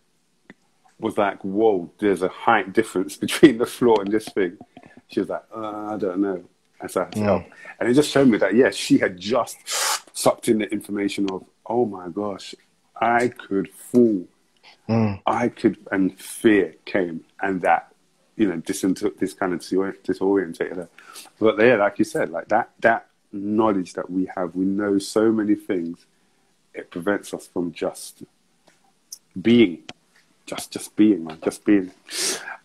was 0.99 1.17
like, 1.17 1.43
whoa, 1.43 1.91
there's 1.99 2.21
a 2.21 2.27
height 2.29 2.73
difference 2.73 3.17
between 3.25 3.57
the 3.57 3.65
floor 3.65 4.01
and 4.01 4.11
this 4.11 4.27
thing, 4.29 4.57
she 5.07 5.19
was 5.19 5.29
like, 5.29 5.43
uh, 5.55 5.93
I 5.93 5.97
don't 5.97 6.19
know. 6.19 6.43
And 6.79 6.91
so 6.91 7.01
I 7.01 7.03
had 7.05 7.13
to 7.13 7.19
mm. 7.19 7.23
help. 7.23 7.43
And 7.79 7.89
it 7.89 7.93
just 7.93 8.11
showed 8.11 8.27
me 8.27 8.37
that, 8.37 8.55
yes, 8.55 8.65
yeah, 8.65 8.69
she 8.71 8.97
had 8.97 9.17
just 9.17 9.57
sucked 10.15 10.47
in 10.47 10.59
the 10.59 10.71
information 10.71 11.29
of, 11.31 11.43
oh 11.65 11.85
my 11.85 12.09
gosh, 12.09 12.55
I 13.01 13.29
could 13.29 13.69
fall. 13.71 14.25
Mm. 14.89 15.21
I 15.25 15.49
could, 15.49 15.77
and 15.91 16.17
fear 16.19 16.75
came, 16.85 17.25
and 17.41 17.61
that, 17.61 17.93
you 18.35 18.47
know, 18.47 18.61
this 18.65 18.81
this 18.81 19.33
kind 19.33 19.53
of 19.53 19.59
disorientated 19.59 20.75
her. 20.75 20.89
But 21.39 21.59
yeah, 21.59 21.75
like 21.75 21.99
you 21.99 22.05
said, 22.05 22.29
like 22.29 22.47
that 22.49 22.71
that 22.79 23.07
knowledge 23.31 23.93
that 23.93 24.09
we 24.09 24.29
have, 24.35 24.55
we 24.55 24.65
know 24.65 24.97
so 24.97 25.31
many 25.31 25.55
things. 25.55 26.05
It 26.73 26.91
prevents 26.91 27.33
us 27.33 27.47
from 27.47 27.73
just 27.73 28.23
being, 29.41 29.83
just 30.45 30.71
just 30.71 30.95
being, 30.95 31.25
man, 31.25 31.39
just 31.43 31.65
being. 31.65 31.91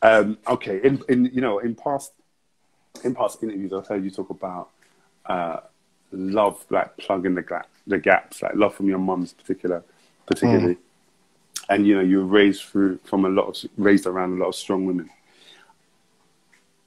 Um, 0.03 0.39
okay, 0.47 0.81
in 0.83 1.03
in 1.09 1.27
you 1.27 1.41
know, 1.41 1.59
in 1.59 1.75
past 1.75 2.13
in 3.05 3.15
past 3.15 3.43
interviews, 3.43 3.73
I've 3.73 3.87
heard 3.87 4.05
you 4.05 4.11
talk 4.11 4.31
about 4.31 4.71
uh, 5.27 5.61
love, 6.13 6.65
like 6.71 6.97
plugging 6.99 7.35
the 7.35 7.43
gap, 7.43 7.69
the 7.87 7.99
gaps, 7.99 8.43
like 8.43 8.55
love 8.55 8.75
from 8.75 8.89
your 8.89 8.99
mum's 8.99 9.33
particular 9.33 9.83
particularly. 10.27 10.75
Mm. 10.75 10.79
And 11.69 11.87
you 11.87 11.95
know, 11.97 12.03
you're 12.03 12.25
raised 12.25 12.65
through 12.65 12.99
from 13.05 13.25
a 13.25 13.29
lot 13.29 13.49
of 13.49 13.71
raised 13.77 14.07
around 14.07 14.37
a 14.37 14.41
lot 14.41 14.49
of 14.49 14.55
strong 14.55 14.85
women. 14.85 15.11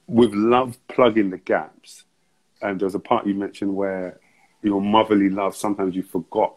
With 0.06 0.32
love 0.34 0.78
plugging 0.88 1.30
the 1.30 1.38
gaps, 1.38 2.04
and 2.62 2.78
there 2.78 2.86
was 2.86 2.94
a 2.94 3.00
part 3.00 3.26
you 3.26 3.34
mentioned 3.34 3.74
where 3.74 4.20
your 4.62 4.80
motherly 4.80 5.30
love, 5.30 5.56
sometimes 5.56 5.96
you 5.96 6.02
forgot 6.02 6.54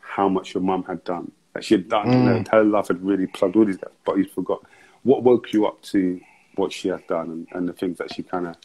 how 0.00 0.28
much 0.28 0.54
your 0.54 0.62
mum 0.62 0.84
had 0.84 1.02
done. 1.04 1.32
That 1.54 1.64
she 1.64 1.74
had 1.74 1.88
done, 1.88 2.06
mm. 2.06 2.12
you 2.12 2.18
know, 2.18 2.38
mm. 2.40 2.48
her 2.48 2.64
love 2.64 2.88
had 2.88 3.02
really 3.02 3.26
plugged 3.26 3.56
all 3.56 3.64
these 3.64 3.78
gaps, 3.78 3.96
but 4.04 4.18
you 4.18 4.26
forgot. 4.26 4.60
What 5.04 5.22
woke 5.22 5.52
you 5.52 5.66
up 5.66 5.80
to 5.82 6.20
what 6.56 6.72
she 6.72 6.88
had 6.88 7.06
done 7.06 7.30
and, 7.30 7.48
and 7.52 7.68
the 7.68 7.72
things 7.72 7.98
that 7.98 8.12
she 8.12 8.22
kind 8.22 8.48
of 8.48 8.56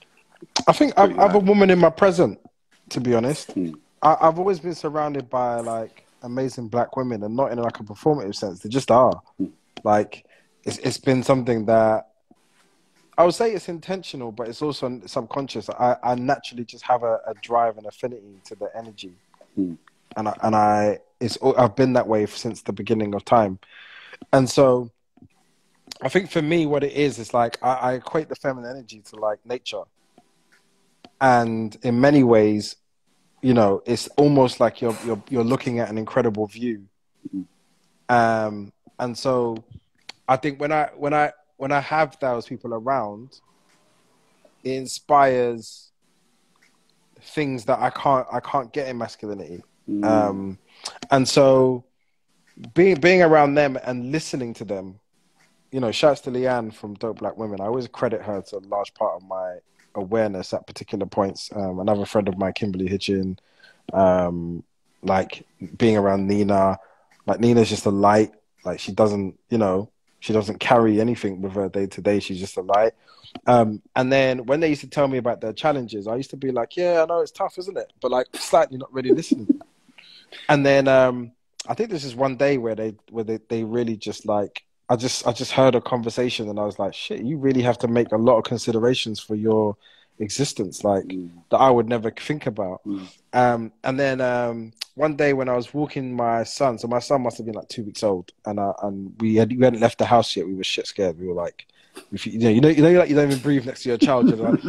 I 0.68 0.74
think 0.74 0.94
I, 0.98 1.04
I 1.04 1.28
have 1.28 1.36
a 1.36 1.40
woman 1.40 1.70
in 1.70 1.80
my 1.80 1.90
present. 1.90 2.40
To 2.90 3.00
be 3.00 3.14
honest, 3.14 3.52
hmm. 3.54 3.72
I, 4.02 4.18
I've 4.22 4.38
always 4.38 4.60
been 4.60 4.76
surrounded 4.76 5.30
by 5.30 5.60
like 5.60 6.01
amazing 6.22 6.68
black 6.68 6.96
women, 6.96 7.24
and 7.24 7.36
not 7.36 7.52
in 7.52 7.60
like 7.60 7.80
a 7.80 7.84
performative 7.84 8.36
sense. 8.36 8.60
They 8.60 8.70
just 8.70 8.92
are. 8.92 9.22
Like 9.84 10.26
it's 10.64 10.78
it's 10.80 10.98
been 10.98 11.24
something 11.24 11.66
that 11.66 12.08
I 13.18 13.26
would 13.26 13.36
say 13.36 13.52
it's 13.52 13.70
intentional, 13.70 14.32
but 14.32 14.48
it's 14.48 14.62
also 14.62 15.02
subconscious. 15.06 15.70
I, 15.70 15.98
I 16.04 16.16
naturally 16.16 16.66
just 16.66 16.84
have 16.86 17.04
a, 17.04 17.20
a 17.28 17.34
drive 17.42 17.78
and 17.78 17.86
affinity 17.86 18.40
to 18.46 18.56
the 18.56 18.70
energy, 18.76 19.14
hmm. 19.56 19.76
and 20.16 20.30
I, 20.30 20.38
and 20.44 20.56
I 20.56 21.00
it's 21.20 21.38
I've 21.58 21.76
been 21.76 21.94
that 21.94 22.08
way 22.08 22.26
since 22.26 22.62
the 22.62 22.74
beginning 22.74 23.14
of 23.14 23.26
time, 23.26 23.60
and 24.32 24.50
so 24.50 24.92
I 26.02 26.10
think 26.10 26.32
for 26.32 26.42
me, 26.42 26.66
what 26.66 26.84
it 26.84 26.94
is 26.94 27.20
is 27.20 27.34
like 27.34 27.58
I, 27.62 27.74
I 27.74 27.94
equate 27.94 28.30
the 28.30 28.36
feminine 28.36 28.70
energy 28.70 29.02
to 29.10 29.18
like 29.18 29.46
nature, 29.46 29.84
and 31.20 31.78
in 31.84 32.00
many 32.00 32.24
ways, 32.24 32.76
you 33.42 33.54
know, 33.54 33.82
it's 33.86 34.08
almost 34.10 34.60
like 34.60 34.82
you're 34.82 34.98
you're 35.06 35.22
you're 35.30 35.44
looking 35.44 35.80
at 35.80 35.90
an 35.90 35.98
incredible 35.98 36.48
view, 36.48 36.86
hmm. 37.32 37.42
um, 38.10 38.72
and 39.00 39.18
so 39.18 39.64
I 40.28 40.38
think 40.38 40.60
when 40.60 40.72
I 40.72 40.90
when 40.96 41.14
I 41.14 41.34
when 41.58 41.72
I 41.72 41.80
have 41.80 42.18
those 42.20 42.46
people 42.46 42.74
around, 42.74 43.40
it 44.64 44.74
inspires 44.74 45.92
things 47.22 47.66
that 47.66 47.80
I 47.80 47.90
can't 47.90 48.28
I 48.32 48.40
can't 48.40 48.72
get 48.72 48.88
in 48.88 48.98
masculinity. 48.98 49.64
Mm. 49.90 50.06
Um, 50.06 50.60
and 51.10 51.28
so 51.28 51.84
being 52.74 53.00
being 53.00 53.22
around 53.22 53.56
them 53.56 53.78
and 53.84 54.12
listening 54.12 54.54
to 54.56 54.66
them, 54.66 55.00
you 55.72 55.80
know, 55.80 55.92
shouts 55.92 56.22
to 56.22 56.32
Leanne 56.32 56.74
from 56.74 56.94
Dope 56.96 57.20
Black 57.20 57.38
Women. 57.38 57.62
I 57.62 57.66
always 57.66 57.88
credit 57.88 58.22
her 58.22 58.42
to 58.42 58.58
a 58.58 58.60
large 58.60 58.94
part 58.94 59.16
of 59.16 59.28
my 59.28 59.58
awareness 59.96 60.54
at 60.54 60.68
particular 60.68 61.06
points. 61.06 61.50
Um, 61.56 61.80
another 61.80 62.06
friend 62.06 62.28
of 62.28 62.38
mine, 62.38 62.54
Kimberly 62.54 62.88
Hitchin, 62.88 63.38
um, 63.94 64.64
like 65.04 65.46
being 65.78 65.98
around 65.98 66.28
Nina, 66.28 66.78
like 67.26 67.40
Nina's 67.40 67.70
just 67.70 67.86
a 67.86 67.92
light. 67.92 68.32
Like 68.64 68.80
she 68.80 68.92
doesn't, 68.92 69.38
you 69.50 69.58
know, 69.58 69.90
she 70.20 70.34
doesn't 70.34 70.60
carry 70.60 71.02
anything 71.02 71.42
with 71.42 71.54
her 71.54 71.70
day 71.70 71.88
to 71.88 72.02
day. 72.02 72.20
She's 72.20 72.40
just 72.40 72.58
a 72.58 72.62
light. 72.62 72.94
Um, 73.48 73.82
and 73.96 74.12
then 74.12 74.46
when 74.46 74.60
they 74.60 74.70
used 74.70 74.82
to 74.82 74.90
tell 74.90 75.08
me 75.08 75.18
about 75.18 75.42
their 75.42 75.54
challenges, 75.54 76.08
I 76.08 76.16
used 76.16 76.30
to 76.32 76.38
be 76.38 76.52
like, 76.52 76.76
"Yeah, 76.76 77.02
I 77.02 77.06
know 77.06 77.22
it's 77.22 77.32
tough, 77.32 77.58
isn't 77.58 77.78
it?" 77.78 77.92
But 78.02 78.12
like, 78.12 78.28
slightly 78.36 78.78
not 78.78 78.94
really 78.94 79.12
listening. 79.12 79.62
and 80.50 80.66
then 80.66 80.88
um, 80.88 81.32
I 81.68 81.74
think 81.74 81.90
this 81.90 82.04
is 82.04 82.16
one 82.16 82.36
day 82.36 82.58
where 82.58 82.76
they 82.76 82.96
where 83.10 83.24
they, 83.24 83.40
they 83.50 83.64
really 83.64 83.98
just 83.98 84.26
like 84.26 84.64
I 84.92 84.98
just 84.98 85.26
I 85.26 85.32
just 85.32 85.54
heard 85.54 85.74
a 85.74 85.80
conversation 85.80 86.50
and 86.50 86.60
I 86.60 86.66
was 86.66 86.78
like, 86.78 86.94
"Shit, 86.94 87.24
you 87.24 87.38
really 87.38 87.62
have 87.62 87.78
to 87.78 87.88
make 87.88 88.12
a 88.12 88.18
lot 88.18 88.38
of 88.38 88.44
considerations 88.44 89.22
for 89.22 89.36
your 89.36 89.78
existence, 90.20 90.84
like 90.84 91.06
mm. 91.06 91.30
that 91.50 91.58
I 91.60 91.70
would 91.72 91.88
never 91.88 92.12
think 92.12 92.46
about." 92.46 92.84
Mm. 92.86 93.08
Um, 93.32 93.72
and 93.86 93.98
then 93.98 94.20
um, 94.20 94.74
one 94.96 95.16
day 95.16 95.32
when 95.32 95.48
I 95.48 95.56
was 95.56 95.74
walking 95.74 96.14
my 96.14 96.44
son, 96.44 96.78
so 96.78 96.90
my 96.90 97.00
son 97.00 97.22
must 97.22 97.38
have 97.38 97.46
been 97.46 97.56
like 97.56 97.70
two 97.70 97.84
weeks 97.84 98.04
old, 98.04 98.34
and 98.46 98.60
uh, 98.60 98.74
and 98.84 99.16
we 99.22 99.36
had 99.36 99.56
we 99.58 99.64
hadn't 99.64 99.80
left 99.80 99.98
the 99.98 100.06
house 100.06 100.36
yet. 100.36 100.46
We 100.46 100.56
were 100.56 100.64
shit 100.66 100.88
scared. 100.88 101.18
We 101.18 101.28
were 101.28 101.36
like, 101.46 101.68
if 102.12 102.28
you, 102.28 102.34
you 102.34 102.40
know, 102.40 102.50
you 102.50 102.60
know, 102.60 102.68
you 102.68 102.82
know, 102.82 103.00
like 103.00 103.08
you 103.08 103.16
don't 103.16 103.32
even 103.32 103.42
breathe 103.42 103.66
next 103.66 103.84
to 103.84 103.90
your 103.90 103.98
child. 103.98 104.30
You 104.30 104.36
know, 104.36 104.50
like, 104.52 104.64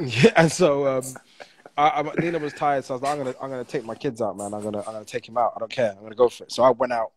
yeah, 0.24 0.32
and 0.36 0.50
so 0.50 0.86
um, 0.86 1.04
I, 1.76 2.00
I, 2.00 2.14
Nina 2.18 2.38
was 2.38 2.54
tired, 2.54 2.86
so 2.86 2.94
I 2.94 2.96
was 2.96 3.02
like, 3.02 3.12
I'm 3.12 3.18
gonna 3.18 3.34
I'm 3.42 3.50
gonna 3.50 3.64
take 3.64 3.84
my 3.84 3.94
kids 3.94 4.22
out, 4.22 4.38
man. 4.38 4.54
I'm 4.54 4.62
gonna 4.62 4.78
I'm 4.78 4.94
gonna 4.94 5.04
take 5.04 5.28
him 5.28 5.36
out. 5.36 5.52
I 5.54 5.58
don't 5.58 5.70
care. 5.70 5.90
I'm 5.90 6.02
gonna 6.02 6.14
go 6.14 6.30
for 6.30 6.44
it. 6.44 6.52
So 6.52 6.62
I 6.62 6.70
went 6.70 6.94
out 6.94 7.12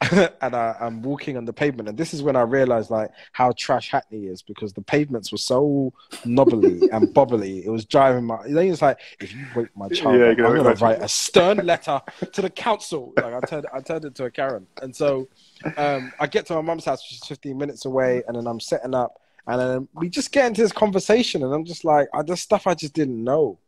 and 0.40 0.56
I, 0.56 0.76
am 0.80 1.02
walking 1.02 1.36
on 1.36 1.44
the 1.44 1.52
pavement, 1.52 1.86
and 1.86 1.98
this 1.98 2.14
is 2.14 2.22
when 2.22 2.34
I 2.34 2.40
realized 2.40 2.90
like 2.90 3.10
how 3.32 3.52
trash 3.52 3.90
Hackney 3.90 4.28
is 4.28 4.40
because 4.40 4.72
the 4.72 4.80
pavements 4.80 5.30
were 5.30 5.38
so 5.38 5.92
knobbly 6.24 6.88
and 6.90 7.08
bobbly. 7.14 7.66
It 7.66 7.68
was 7.68 7.84
driving 7.84 8.24
my. 8.24 8.38
Know, 8.46 8.60
it's 8.60 8.80
like 8.80 8.98
if 9.20 9.34
you 9.34 9.44
wake 9.54 9.76
my 9.76 9.88
child, 9.88 10.18
yeah, 10.18 10.28
I'm 10.28 10.56
gonna 10.56 10.72
write 10.74 11.02
a 11.02 11.08
stern 11.08 11.58
letter 11.58 12.00
to 12.32 12.40
the 12.40 12.48
council. 12.48 13.12
Like 13.18 13.34
I 13.34 13.40
turned, 13.40 13.66
I 13.74 13.80
turned 13.80 14.06
it 14.06 14.14
to 14.14 14.24
a 14.24 14.30
Karen, 14.30 14.66
and 14.80 14.96
so 14.96 15.28
um, 15.76 16.12
I 16.18 16.26
get 16.26 16.46
to 16.46 16.54
my 16.54 16.62
mum's 16.62 16.86
house, 16.86 17.02
which 17.02 17.20
is 17.20 17.28
15 17.28 17.58
minutes 17.58 17.84
away, 17.84 18.22
and 18.26 18.38
then 18.38 18.46
I'm 18.46 18.60
setting 18.60 18.94
up, 18.94 19.20
and 19.46 19.60
then 19.60 19.88
we 19.92 20.08
just 20.08 20.32
get 20.32 20.46
into 20.46 20.62
this 20.62 20.72
conversation, 20.72 21.44
and 21.44 21.52
I'm 21.52 21.66
just 21.66 21.84
like, 21.84 22.08
I, 22.14 22.22
there's 22.22 22.40
stuff 22.40 22.66
I 22.66 22.72
just 22.72 22.94
didn't 22.94 23.22
know. 23.22 23.58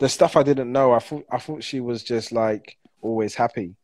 The 0.00 0.08
stuff 0.08 0.34
I 0.34 0.42
didn't 0.42 0.72
know, 0.72 0.92
I 0.92 0.98
thought, 0.98 1.26
I 1.30 1.38
thought 1.38 1.62
she 1.62 1.80
was 1.80 2.02
just 2.02 2.32
like 2.32 2.78
always 3.02 3.34
happy 3.34 3.76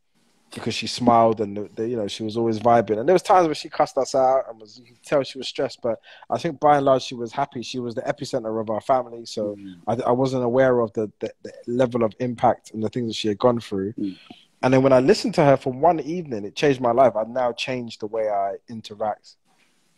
because 0.53 0.73
she 0.73 0.87
smiled 0.87 1.41
and 1.41 1.57
the, 1.57 1.69
the, 1.75 1.87
you 1.87 1.95
know 1.95 2.07
she 2.07 2.23
was 2.23 2.37
always 2.37 2.59
vibing. 2.59 2.99
And 2.99 3.07
there 3.07 3.13
was 3.13 3.21
times 3.21 3.47
where 3.47 3.55
she 3.55 3.69
cussed 3.69 3.97
us 3.97 4.15
out 4.15 4.45
and 4.49 4.59
was 4.59 4.79
you 4.79 4.85
could 4.85 5.03
tell 5.03 5.23
she 5.23 5.37
was 5.37 5.47
stressed. 5.47 5.81
But 5.81 5.99
I 6.29 6.37
think 6.37 6.59
by 6.59 6.77
and 6.77 6.85
large 6.85 7.03
she 7.03 7.15
was 7.15 7.31
happy. 7.31 7.61
She 7.61 7.79
was 7.79 7.95
the 7.95 8.01
epicenter 8.01 8.61
of 8.61 8.69
our 8.69 8.81
family, 8.81 9.25
so 9.25 9.55
mm. 9.55 9.75
I, 9.87 9.93
I, 10.09 10.11
wasn't 10.11 10.43
aware 10.43 10.79
of 10.79 10.93
the, 10.93 11.11
the, 11.19 11.31
the, 11.43 11.53
level 11.67 12.03
of 12.03 12.13
impact 12.19 12.71
and 12.73 12.83
the 12.83 12.89
things 12.89 13.07
that 13.07 13.15
she 13.15 13.27
had 13.27 13.39
gone 13.39 13.59
through. 13.59 13.93
Mm. 13.93 14.17
And 14.61 14.73
then 14.73 14.81
when 14.81 14.93
I 14.93 14.99
listened 14.99 15.35
to 15.35 15.45
her 15.45 15.57
for 15.57 15.73
one 15.73 15.99
evening, 15.99 16.45
it 16.45 16.55
changed 16.55 16.79
my 16.79 16.91
life. 16.91 17.15
I've 17.15 17.29
now 17.29 17.51
changed 17.51 17.99
the 17.99 18.07
way 18.07 18.29
I 18.29 18.55
interact 18.69 19.35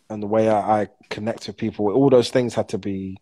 and 0.09 0.23
the 0.23 0.27
way 0.27 0.49
I, 0.49 0.81
I 0.81 0.87
connect 1.09 1.47
with 1.47 1.57
people. 1.57 1.91
All 1.91 2.09
those 2.09 2.31
things 2.31 2.55
had 2.55 2.69
to 2.69 2.77
be 2.77 3.17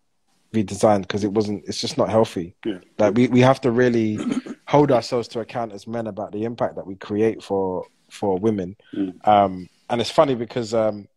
redesigned 0.53 1.01
because 1.01 1.23
it 1.23 1.31
wasn't. 1.31 1.63
It's 1.67 1.81
just 1.81 1.97
not 1.97 2.09
healthy. 2.09 2.55
Yeah. 2.65 2.79
Like 2.97 3.15
we, 3.15 3.27
we 3.27 3.41
have 3.41 3.59
to 3.61 3.71
really 3.71 4.17
hold 4.73 4.91
ourselves 4.91 5.27
to 5.27 5.39
account 5.39 5.71
as 5.71 5.85
men 5.85 6.07
about 6.07 6.31
the 6.31 6.45
impact 6.45 6.75
that 6.75 6.87
we 6.87 6.95
create 6.95 7.43
for 7.43 7.85
for 8.09 8.39
women. 8.39 8.75
Mm. 8.95 9.27
Um, 9.27 9.69
and 9.87 10.01
it's 10.01 10.09
funny 10.09 10.33
because 10.33 10.73
um, 10.73 11.07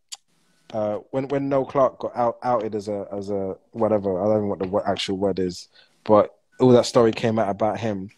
uh, 0.75 0.97
when 1.11 1.27
when 1.29 1.49
Noel 1.49 1.65
Clarke 1.65 1.99
got 1.99 2.15
out, 2.15 2.37
outed 2.43 2.75
as 2.75 2.89
a 2.89 3.07
as 3.11 3.31
a 3.31 3.57
whatever 3.71 4.21
I 4.21 4.27
don't 4.27 4.43
know 4.43 4.55
what 4.55 4.59
the 4.59 4.91
actual 4.91 5.17
word 5.17 5.39
is, 5.39 5.69
but 6.05 6.35
all 6.61 6.69
that 6.73 6.85
story 6.85 7.13
came 7.13 7.39
out 7.39 7.49
about 7.49 7.81
him. 7.81 8.11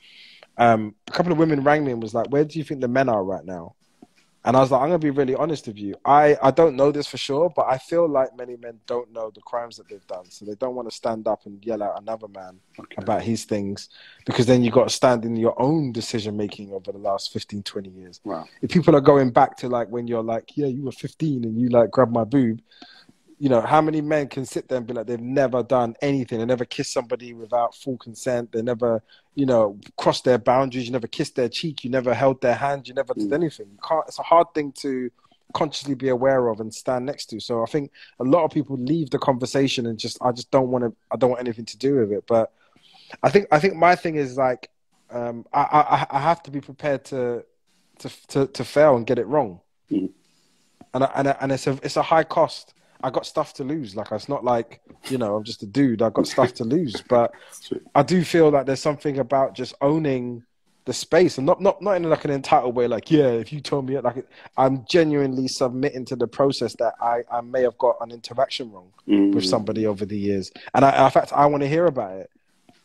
Um, 0.56 0.96
a 1.06 1.12
couple 1.12 1.30
of 1.30 1.38
women 1.38 1.62
rang 1.62 1.84
me 1.84 1.92
and 1.92 2.02
was 2.02 2.14
like, 2.14 2.30
"Where 2.30 2.44
do 2.44 2.58
you 2.58 2.64
think 2.64 2.80
the 2.80 2.88
men 2.88 3.08
are 3.08 3.22
right 3.22 3.44
now?" 3.44 3.76
And 4.44 4.56
I 4.56 4.60
was 4.60 4.70
like, 4.70 4.80
I'm 4.80 4.88
gonna 4.88 4.98
be 4.98 5.10
really 5.10 5.34
honest 5.34 5.66
with 5.66 5.78
you. 5.78 5.94
I, 6.04 6.36
I 6.42 6.50
don't 6.50 6.76
know 6.76 6.92
this 6.92 7.06
for 7.06 7.16
sure, 7.16 7.52
but 7.54 7.66
I 7.68 7.76
feel 7.76 8.08
like 8.08 8.36
many 8.36 8.56
men 8.56 8.78
don't 8.86 9.12
know 9.12 9.30
the 9.34 9.40
crimes 9.40 9.76
that 9.76 9.88
they've 9.88 10.06
done. 10.06 10.30
So 10.30 10.44
they 10.44 10.54
don't 10.54 10.74
want 10.74 10.88
to 10.88 10.94
stand 10.94 11.26
up 11.26 11.44
and 11.46 11.62
yell 11.64 11.82
at 11.82 12.00
another 12.00 12.28
man 12.28 12.58
okay. 12.78 12.96
about 12.98 13.22
his 13.22 13.44
things 13.44 13.88
because 14.24 14.46
then 14.46 14.62
you've 14.62 14.74
got 14.74 14.88
to 14.88 14.94
stand 14.94 15.24
in 15.24 15.36
your 15.36 15.60
own 15.60 15.92
decision 15.92 16.36
making 16.36 16.72
over 16.72 16.92
the 16.92 16.98
last 16.98 17.32
15, 17.32 17.62
20 17.62 17.90
years. 17.90 18.20
Wow. 18.24 18.46
If 18.62 18.70
people 18.70 18.94
are 18.94 19.00
going 19.00 19.30
back 19.30 19.56
to 19.58 19.68
like 19.68 19.88
when 19.88 20.06
you're 20.06 20.22
like, 20.22 20.56
yeah, 20.56 20.66
you 20.66 20.84
were 20.84 20.92
15 20.92 21.44
and 21.44 21.60
you 21.60 21.68
like 21.68 21.90
grabbed 21.90 22.12
my 22.12 22.24
boob, 22.24 22.60
you 23.38 23.48
know, 23.48 23.60
how 23.60 23.80
many 23.80 24.00
men 24.00 24.26
can 24.28 24.44
sit 24.44 24.68
there 24.68 24.78
and 24.78 24.86
be 24.86 24.92
like 24.92 25.06
they've 25.06 25.20
never 25.20 25.62
done 25.62 25.94
anything, 26.02 26.40
they 26.40 26.44
never 26.44 26.64
kissed 26.64 26.92
somebody 26.92 27.34
without 27.34 27.74
full 27.74 27.96
consent, 27.96 28.50
they 28.52 28.62
never, 28.62 29.02
you 29.34 29.46
know, 29.46 29.78
crossed 29.96 30.24
their 30.24 30.38
boundaries, 30.38 30.86
you 30.86 30.92
never 30.92 31.06
kissed 31.06 31.36
their 31.36 31.48
cheek, 31.48 31.84
you 31.84 31.90
never 31.90 32.14
held 32.14 32.40
their 32.40 32.54
hand, 32.54 32.88
you 32.88 32.94
never 32.94 33.14
did 33.14 33.30
mm. 33.30 33.34
anything. 33.34 33.66
You 33.70 33.78
can't 33.86 34.04
it's 34.08 34.18
a 34.18 34.22
hard 34.22 34.52
thing 34.54 34.72
to 34.80 35.10
consciously 35.54 35.94
be 35.94 36.08
aware 36.08 36.48
of 36.48 36.60
and 36.60 36.74
stand 36.74 37.06
next 37.06 37.26
to. 37.26 37.40
So 37.40 37.62
I 37.62 37.66
think 37.66 37.92
a 38.18 38.24
lot 38.24 38.44
of 38.44 38.50
people 38.50 38.76
leave 38.76 39.10
the 39.10 39.18
conversation 39.18 39.86
and 39.86 39.98
just 39.98 40.18
I 40.20 40.32
just 40.32 40.50
don't 40.50 40.68
want 40.68 40.84
to 40.84 40.94
I 41.12 41.16
don't 41.16 41.30
want 41.30 41.40
anything 41.40 41.66
to 41.66 41.78
do 41.78 41.96
with 41.96 42.12
it. 42.12 42.24
But 42.26 42.52
I 43.22 43.30
think 43.30 43.46
I 43.52 43.60
think 43.60 43.76
my 43.76 43.94
thing 43.94 44.16
is 44.16 44.36
like 44.36 44.68
um, 45.10 45.46
I, 45.52 45.60
I 46.10 46.16
I 46.18 46.20
have 46.20 46.42
to 46.42 46.50
be 46.50 46.60
prepared 46.60 47.04
to 47.06 47.44
to 48.00 48.26
to, 48.28 48.46
to 48.48 48.64
fail 48.64 48.96
and 48.96 49.06
get 49.06 49.18
it 49.18 49.26
wrong. 49.26 49.60
Mm. 49.90 50.10
And 50.94 51.04
I, 51.04 51.10
and 51.14 51.28
I, 51.28 51.36
and 51.40 51.52
it's 51.52 51.66
a 51.68 51.78
it's 51.82 51.96
a 51.96 52.02
high 52.02 52.24
cost 52.24 52.74
I 53.02 53.10
got 53.10 53.26
stuff 53.26 53.54
to 53.54 53.64
lose. 53.64 53.94
Like 53.94 54.10
it's 54.12 54.28
not 54.28 54.44
like 54.44 54.80
you 55.08 55.18
know 55.18 55.36
I'm 55.36 55.44
just 55.44 55.62
a 55.62 55.66
dude. 55.66 56.02
I 56.02 56.10
got 56.10 56.26
stuff 56.26 56.52
to 56.54 56.64
lose, 56.64 57.02
but 57.08 57.32
I 57.94 58.02
do 58.02 58.24
feel 58.24 58.50
that 58.52 58.66
there's 58.66 58.80
something 58.80 59.18
about 59.18 59.54
just 59.54 59.74
owning 59.80 60.44
the 60.84 60.92
space 60.92 61.36
and 61.36 61.46
not 61.46 61.60
not 61.60 61.80
not 61.82 61.92
in 61.92 62.02
like 62.04 62.24
an 62.24 62.30
entitled 62.30 62.74
way. 62.74 62.88
Like 62.88 63.10
yeah, 63.10 63.28
if 63.28 63.52
you 63.52 63.60
told 63.60 63.86
me 63.86 63.98
like 64.00 64.26
I'm 64.56 64.84
genuinely 64.86 65.46
submitting 65.46 66.04
to 66.06 66.16
the 66.16 66.26
process 66.26 66.74
that 66.76 66.94
I 67.00 67.22
I 67.30 67.40
may 67.40 67.62
have 67.62 67.78
got 67.78 67.96
an 68.00 68.10
interaction 68.10 68.72
wrong 68.72 68.90
mm-hmm. 69.06 69.34
with 69.34 69.44
somebody 69.44 69.86
over 69.86 70.04
the 70.04 70.18
years, 70.18 70.50
and 70.74 70.84
I, 70.84 71.04
in 71.04 71.10
fact 71.10 71.32
I 71.32 71.46
want 71.46 71.62
to 71.62 71.68
hear 71.68 71.86
about 71.86 72.16
it. 72.18 72.30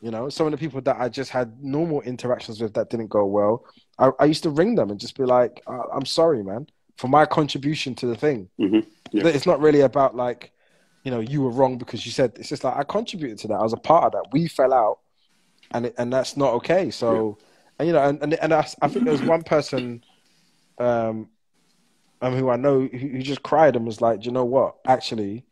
You 0.02 0.12
know, 0.12 0.28
some 0.28 0.45
of 0.45 0.52
the 0.52 0.58
people 0.58 0.82
that 0.82 0.97
I 0.99 1.08
just 1.08 1.32
had 1.32 1.63
normal 1.63 2.02
interactions 2.02 2.60
with 2.60 2.73
that 2.73 2.89
didn't 2.89 3.08
go 3.08 3.26
well, 3.26 3.63
I, 3.97 4.12
I 4.19 4.26
used 4.26 4.43
to 4.43 4.49
ring 4.49 4.76
them 4.76 4.91
and 4.91 4.99
just 4.99 5.17
be 5.17 5.23
like, 5.23 5.63
"I'm 5.65 6.06
sorry, 6.06 6.43
man." 6.43 6.67
For 6.97 7.08
my 7.08 7.25
contribution 7.25 7.95
to 7.95 8.06
the 8.06 8.15
thing. 8.15 8.49
Mm-hmm. 8.60 8.88
Yeah. 9.12 9.27
It's 9.27 9.45
not 9.45 9.60
really 9.60 9.82
about 9.82 10.15
like, 10.15 10.51
you 11.03 11.12
know, 11.12 11.19
you 11.19 11.41
were 11.41 11.49
wrong 11.49 11.77
because 11.77 12.06
you 12.06 12.12
said. 12.12 12.34
It's 12.38 12.49
just 12.49 12.63
like 12.63 12.75
I 12.75 12.84
contributed 12.84 13.38
to 13.39 13.47
that. 13.49 13.56
I 13.56 13.63
was 13.63 13.73
a 13.73 13.77
part 13.77 14.06
of 14.06 14.12
that. 14.13 14.32
We 14.32 14.47
fell 14.47 14.73
out, 14.73 14.99
and 15.71 15.88
it, 15.88 15.95
and 15.97 16.12
that's 16.12 16.38
not 16.38 16.53
okay. 16.56 16.91
So, 16.91 17.38
yeah. 17.38 17.45
and 17.79 17.88
you 17.88 17.93
know, 17.93 18.03
and 18.03 18.23
and, 18.23 18.34
and 18.36 18.53
I, 18.53 18.67
I 18.82 18.88
think 18.88 19.06
there 19.06 19.12
was 19.12 19.21
one 19.21 19.43
person, 19.43 20.03
um, 20.77 21.29
um, 22.21 22.36
who 22.36 22.49
I 22.49 22.56
know 22.56 22.82
who, 22.82 22.97
who 22.97 23.21
just 23.21 23.43
cried 23.43 23.75
and 23.75 23.86
was 23.86 24.01
like, 24.01 24.25
you 24.25 24.32
know 24.32 24.45
what? 24.45 24.75
Actually, 24.86 25.43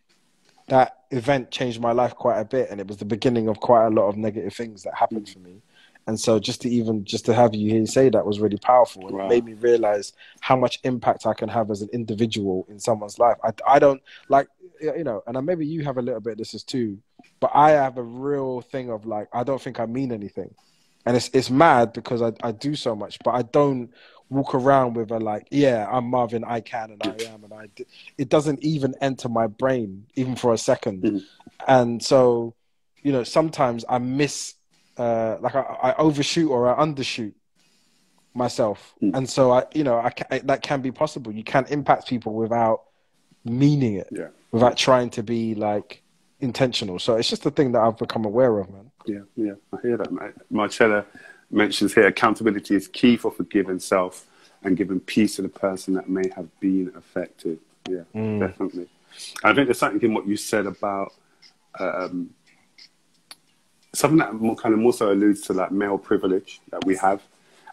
that 0.67 0.99
event 1.11 1.51
changed 1.51 1.81
my 1.81 1.91
life 1.91 2.15
quite 2.15 2.39
a 2.39 2.45
bit, 2.45 2.69
and 2.71 2.79
it 2.79 2.87
was 2.87 2.97
the 2.97 3.05
beginning 3.05 3.49
of 3.49 3.59
quite 3.59 3.87
a 3.87 3.89
lot 3.89 4.07
of 4.07 4.15
negative 4.15 4.53
things 4.53 4.83
that 4.83 4.95
happened 4.95 5.27
for 5.27 5.39
me. 5.39 5.61
And 6.07 6.19
so 6.19 6.39
just 6.39 6.61
to 6.61 6.69
even 6.69 7.05
just 7.05 7.25
to 7.25 7.33
have 7.33 7.53
you 7.53 7.69
here 7.69 7.85
say 7.85 8.09
that 8.09 8.25
was 8.25 8.39
really 8.39 8.57
powerful 8.57 9.07
and 9.07 9.17
wow. 9.17 9.25
it 9.25 9.29
made 9.29 9.45
me 9.45 9.53
realize 9.53 10.13
how 10.39 10.55
much 10.55 10.79
impact 10.83 11.25
I 11.25 11.33
can 11.33 11.47
have 11.49 11.69
as 11.69 11.81
an 11.81 11.89
individual 11.93 12.65
in 12.69 12.79
someone's 12.79 13.19
life. 13.19 13.37
I, 13.43 13.51
I 13.67 13.79
don't 13.79 14.01
like 14.27 14.47
you 14.81 15.03
know, 15.03 15.21
and 15.27 15.45
maybe 15.45 15.65
you 15.65 15.83
have 15.83 15.97
a 15.97 16.01
little 16.01 16.19
bit 16.19 16.33
of 16.33 16.37
this 16.37 16.53
is 16.53 16.63
too. 16.63 16.97
but 17.39 17.51
I 17.53 17.71
have 17.71 17.97
a 17.97 18.03
real 18.03 18.61
thing 18.61 18.89
of 18.89 19.05
like 19.05 19.27
I 19.31 19.43
don't 19.43 19.61
think 19.61 19.79
I 19.79 19.85
mean 19.85 20.11
anything, 20.11 20.53
and 21.05 21.15
it's 21.15 21.29
it's 21.33 21.49
mad 21.49 21.93
because 21.93 22.21
I 22.21 22.33
I 22.41 22.51
do 22.51 22.75
so 22.75 22.95
much, 22.95 23.19
but 23.23 23.31
I 23.31 23.43
don't 23.43 23.91
walk 24.29 24.55
around 24.55 24.95
with 24.95 25.11
a 25.11 25.19
like 25.19 25.47
yeah 25.51 25.87
I'm 25.91 26.05
Marvyn 26.05 26.45
I 26.45 26.61
can 26.61 26.91
and 26.91 27.03
I 27.03 27.31
am 27.31 27.43
and 27.43 27.53
I 27.53 27.67
it 28.17 28.29
doesn't 28.29 28.63
even 28.63 28.95
enter 29.01 29.27
my 29.27 29.47
brain 29.47 30.05
even 30.15 30.37
for 30.37 30.53
a 30.53 30.55
2nd 30.55 31.01
mm-hmm. 31.01 31.17
and 31.67 32.01
so 32.01 32.55
you 33.03 33.11
know 33.11 33.25
sometimes 33.25 33.83
I 33.89 33.97
miss 33.97 34.55
uh, 34.97 35.37
like 35.39 35.55
I, 35.55 35.61
I, 35.61 35.95
overshoot 35.95 36.49
or 36.49 36.73
I 36.73 36.83
undershoot 36.83 37.33
myself, 38.33 38.93
mm. 39.01 39.15
and 39.15 39.29
so 39.29 39.51
I, 39.51 39.63
you 39.73 39.83
know, 39.83 39.97
I, 39.97 40.39
that 40.39 40.61
can 40.61 40.81
be 40.81 40.91
possible. 40.91 41.31
You 41.31 41.43
can 41.43 41.65
impact 41.69 42.07
people 42.07 42.33
without 42.33 42.83
meaning 43.43 43.95
it, 43.95 44.09
yeah. 44.11 44.27
without 44.51 44.77
trying 44.77 45.09
to 45.11 45.23
be 45.23 45.55
like 45.55 46.03
intentional. 46.39 46.99
So 46.99 47.15
it's 47.15 47.29
just 47.29 47.45
a 47.45 47.51
thing 47.51 47.71
that 47.71 47.81
I've 47.81 47.97
become 47.97 48.25
aware 48.25 48.59
of, 48.59 48.69
man. 48.69 48.91
Yeah, 49.05 49.21
yeah, 49.35 49.53
I 49.73 49.77
hear 49.81 49.97
that, 49.97 50.11
mate. 50.11 50.33
Marcella 50.49 51.05
mentions 51.49 51.93
here 51.93 52.07
accountability 52.07 52.75
is 52.75 52.87
key 52.87 53.17
for 53.17 53.31
forgiving 53.31 53.79
self 53.79 54.25
and 54.63 54.77
giving 54.77 54.99
peace 54.99 55.35
to 55.35 55.41
the 55.41 55.49
person 55.49 55.93
that 55.95 56.09
may 56.09 56.29
have 56.35 56.47
been 56.59 56.91
affected. 56.95 57.59
Yeah, 57.89 58.03
mm. 58.13 58.39
definitely. 58.39 58.87
I 59.43 59.53
think 59.53 59.67
there's 59.67 59.79
something 59.79 60.01
in 60.01 60.13
what 60.13 60.27
you 60.27 60.37
said 60.37 60.65
about 60.65 61.13
um, 61.79 62.29
something 64.01 64.17
that 64.17 64.33
more, 64.33 64.55
kind 64.55 64.73
of 64.73 64.79
more 64.79 64.93
so 64.93 65.11
alludes 65.11 65.41
to 65.41 65.53
like 65.53 65.71
male 65.71 65.97
privilege 65.97 66.59
that 66.71 66.83
we 66.85 66.97
have. 66.97 67.21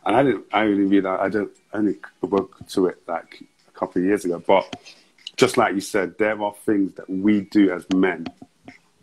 And 0.05 0.15
I 0.15 0.23
didn't, 0.23 0.45
I 0.53 0.65
only 0.65 0.85
realized, 0.85 1.23
I 1.23 1.29
don't, 1.29 1.51
only 1.73 1.97
woke 2.21 2.67
to 2.69 2.87
it 2.87 3.03
like 3.09 3.43
a 3.67 3.79
couple 3.79 4.01
of 4.01 4.07
years 4.07 4.25
ago. 4.25 4.39
But 4.47 4.77
just 5.37 5.57
like 5.57 5.75
you 5.75 5.81
said, 5.81 6.19
there 6.19 6.41
are 6.41 6.55
things 6.67 6.93
that 6.95 7.09
we 7.09 7.41
do 7.41 7.73
as 7.73 7.87
men 7.95 8.27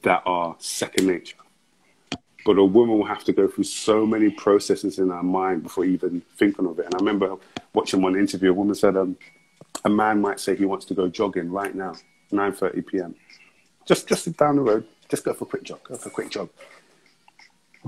that 0.04 0.22
are 0.26 0.56
second 0.60 1.08
nature. 1.08 1.38
But 2.46 2.60
a 2.60 2.64
woman 2.64 3.00
will 3.00 3.06
have 3.06 3.24
to 3.24 3.34
go 3.34 3.48
through 3.48 3.64
so 3.64 4.06
many 4.06 4.30
processes 4.30 5.00
in 5.00 5.10
her 5.10 5.24
mind 5.24 5.64
before 5.64 5.84
even 5.84 6.22
thinking 6.38 6.68
of 6.68 6.78
it. 6.78 6.86
And 6.86 6.94
I 6.94 6.98
remember 7.00 7.36
watching 7.74 8.04
one 8.04 8.16
interview, 8.16 8.52
a 8.52 8.54
woman 8.54 8.76
said, 8.76 8.96
um, 8.96 9.18
a 9.84 9.90
man 9.90 10.22
might 10.22 10.40
say 10.40 10.56
he 10.56 10.66
wants 10.66 10.86
to 10.86 10.94
go 10.94 11.08
jogging 11.08 11.52
right 11.52 11.74
now, 11.74 11.96
9.30 12.32 12.86
p.m. 12.86 13.16
Just, 13.86 14.08
just 14.08 14.32
down 14.38 14.58
the 14.58 14.62
road, 14.62 14.86
just 15.10 15.24
go 15.24 15.34
for 15.34 15.46
a 15.46 15.48
quick 15.48 15.64
jog, 15.64 15.84
go 15.84 15.96
for 15.96 16.10
a 16.10 16.12
quick 16.12 16.30
jog 16.30 16.50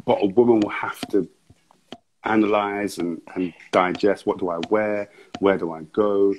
but 0.06 0.20
a 0.22 0.28
woman 0.28 0.60
will 0.60 0.70
have 0.70 1.00
to 1.10 1.28
analyze 2.24 2.98
and, 2.98 3.22
and 3.36 3.54
digest 3.72 4.26
what 4.26 4.38
do 4.38 4.50
I 4.50 4.60
wear, 4.70 5.10
where 5.40 5.58
do 5.58 5.72
I 5.72 5.84
go. 5.84 6.36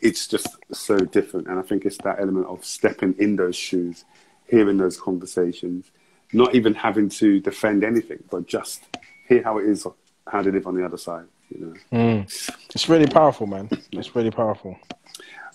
It's 0.00 0.26
just 0.26 0.48
so 0.72 0.98
different. 0.98 1.48
And 1.48 1.58
I 1.58 1.62
think 1.62 1.84
it's 1.84 1.98
that 1.98 2.20
element 2.20 2.46
of 2.46 2.64
stepping 2.64 3.14
in 3.18 3.36
those 3.36 3.56
shoes, 3.56 4.04
hearing 4.46 4.76
those 4.76 4.98
conversations, 5.00 5.90
not 6.32 6.54
even 6.54 6.74
having 6.74 7.08
to 7.08 7.40
defend 7.40 7.84
anything, 7.84 8.22
but 8.30 8.46
just 8.46 8.84
hear 9.28 9.42
how 9.42 9.58
it 9.58 9.66
is, 9.66 9.86
how 10.26 10.42
they 10.42 10.50
live 10.50 10.66
on 10.66 10.76
the 10.76 10.84
other 10.84 10.98
side. 10.98 11.24
You 11.50 11.60
know? 11.60 11.98
Mm. 11.98 12.56
It's 12.74 12.88
really 12.88 13.06
powerful, 13.06 13.46
man. 13.46 13.68
It's 13.92 14.14
really 14.14 14.30
powerful. 14.30 14.78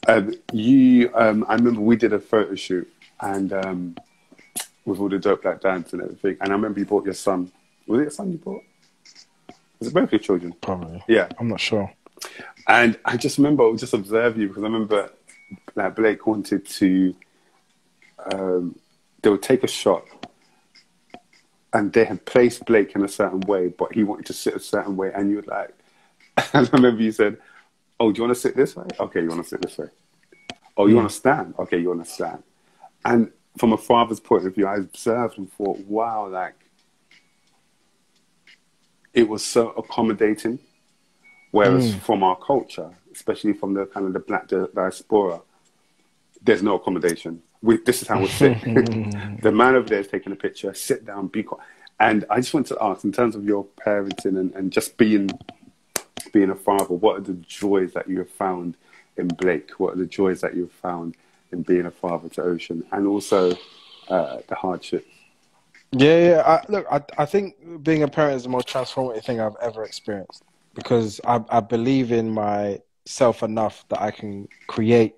Um, 0.08 0.34
you, 0.54 1.12
um, 1.16 1.46
I 1.48 1.56
remember 1.56 1.82
we 1.82 1.96
did 1.96 2.14
a 2.14 2.20
photo 2.20 2.56
shoot, 2.56 2.92
and 3.20 3.52
um, 3.52 3.98
with 4.88 5.00
all 5.02 5.10
the 5.10 5.20
Dope 5.20 5.44
Black 5.44 5.60
Dads 5.60 5.92
and 5.92 6.02
everything. 6.02 6.38
And 6.40 6.50
I 6.50 6.56
remember 6.56 6.80
you 6.80 6.86
bought 6.86 7.04
your 7.04 7.14
son. 7.14 7.52
Was 7.86 8.00
it 8.00 8.04
your 8.04 8.12
son 8.12 8.32
you 8.32 8.38
bought? 8.38 8.64
Was 9.80 9.90
it 9.90 9.94
both 9.94 10.12
your 10.12 10.20
children? 10.20 10.56
Probably. 10.62 11.04
Yeah. 11.08 11.28
I'm 11.38 11.50
not 11.50 11.60
sure. 11.60 11.92
And 12.68 12.98
I 13.04 13.18
just 13.18 13.38
remember, 13.38 13.64
I 13.64 13.68
would 13.68 13.80
just 13.80 13.94
observe 13.94 14.38
you 14.38 14.48
because 14.48 14.64
I 14.64 14.68
remember 14.68 15.12
that 15.76 15.96
Blake 15.96 16.26
wanted 16.26 16.66
to, 16.66 17.16
um, 18.32 18.80
they 19.22 19.30
would 19.30 19.44
take 19.44 19.64
a 19.64 19.68
shot 19.68 20.06
and 21.74 21.92
they 21.92 22.06
had 22.06 22.26
placed 22.26 22.66
Blake 22.66 22.96
in 22.96 23.04
a 23.04 23.10
certain 23.10 23.42
way, 23.42 23.68
but 23.68 23.94
he 23.94 24.04
wanted 24.04 24.26
to 24.28 24.34
sit 24.34 24.56
a 24.56 24.60
certain 24.60 24.96
way. 24.96 25.12
And 25.14 25.30
you 25.30 25.38
were 25.38 25.44
like, 25.44 25.76
and 26.54 26.68
I 26.68 26.70
remember 26.72 27.04
you 27.04 27.12
said, 27.12 27.38
Oh, 28.00 28.12
do 28.12 28.20
you 28.20 28.24
want 28.24 28.36
to 28.36 28.42
sit 28.42 28.56
this 28.56 28.76
way? 28.76 28.86
Okay, 29.00 29.22
you 29.22 29.28
want 29.28 29.44
to 29.44 29.50
sit 29.50 29.62
this 29.62 29.78
way. 29.78 29.88
Oh, 30.78 30.86
you 30.86 30.96
want 30.96 31.10
to 31.10 31.16
stand? 31.16 31.56
Okay, 31.58 31.80
you 31.80 31.90
want 31.90 32.06
to 32.06 32.10
stand. 32.10 32.44
And 33.04 33.32
from 33.58 33.74
a 33.74 33.78
father's 33.78 34.20
point 34.20 34.46
of 34.46 34.56
view, 34.56 34.68
I 34.68 34.78
observed 34.78 35.38
and 35.38 35.52
thought, 35.54 35.80
wow, 35.80 36.28
like 36.28 36.56
it 39.14 39.28
was 39.28 39.44
so 39.44 39.70
accommodating. 39.72 40.60
Whereas 41.52 41.94
mm. 41.94 42.00
from 42.02 42.24
our 42.24 42.36
culture, 42.36 42.92
especially 43.12 43.54
from 43.54 43.74
the 43.74 43.86
kind 43.86 44.06
of 44.06 44.14
the 44.14 44.20
black 44.20 44.48
diaspora, 44.48 45.42
there's 46.42 46.62
no 46.62 46.76
accommodation. 46.76 47.42
We, 47.62 47.78
this 47.78 48.02
is 48.02 48.08
how 48.08 48.20
we 48.20 48.28
sit. 48.28 48.62
the 49.42 49.52
man 49.52 49.76
over 49.76 49.88
there 49.88 50.00
is 50.00 50.08
taking 50.08 50.34
a 50.34 50.36
picture. 50.36 50.74
Sit 50.74 51.06
down, 51.06 51.28
be 51.28 51.44
quiet. 51.44 51.64
And 52.00 52.26
I 52.30 52.38
just 52.38 52.54
want 52.54 52.68
to 52.68 52.78
ask, 52.80 53.04
in 53.04 53.12
terms 53.12 53.36
of 53.36 53.44
your 53.44 53.66
parenting 53.86 54.38
and, 54.40 54.54
and 54.54 54.72
just 54.72 54.98
being 54.98 55.32
being 56.32 56.50
a 56.50 56.56
father, 56.56 56.94
what 56.94 57.18
are 57.18 57.22
the 57.22 57.34
joys 57.34 57.94
that 57.94 58.08
you 58.08 58.20
have 58.20 58.30
found 58.30 58.78
in 59.16 59.30
Blake? 59.30 59.72
What 59.80 59.94
are 59.94 59.98
the 59.98 60.06
joys 60.06 60.42
that 60.42 60.56
you've 60.56 60.72
found 60.72 61.16
in 61.52 61.62
being 61.62 61.86
a 61.86 61.92
father 61.92 62.30
to 62.30 62.44
Ocean, 62.44 62.84
and 62.92 63.08
also 63.08 63.54
uh, 64.10 64.38
the 64.48 64.56
hardship. 64.56 65.06
Yeah, 65.92 66.30
yeah. 66.30 66.42
I, 66.46 66.72
look, 66.72 66.86
I, 66.92 67.02
I 67.18 67.26
think 67.26 67.84
being 67.84 68.04
a 68.04 68.08
parent 68.08 68.36
is 68.36 68.44
the 68.44 68.50
most 68.50 68.68
transformative 68.68 69.24
thing 69.24 69.40
I've 69.40 69.56
ever 69.62 69.84
experienced 69.84 70.44
because 70.74 71.22
I, 71.26 71.44
I 71.50 71.60
believe 71.60 72.12
in 72.12 72.30
myself 72.30 73.42
enough 73.42 73.86
that 73.90 74.02
I 74.02 74.12
can 74.12 74.48
create 74.68 75.16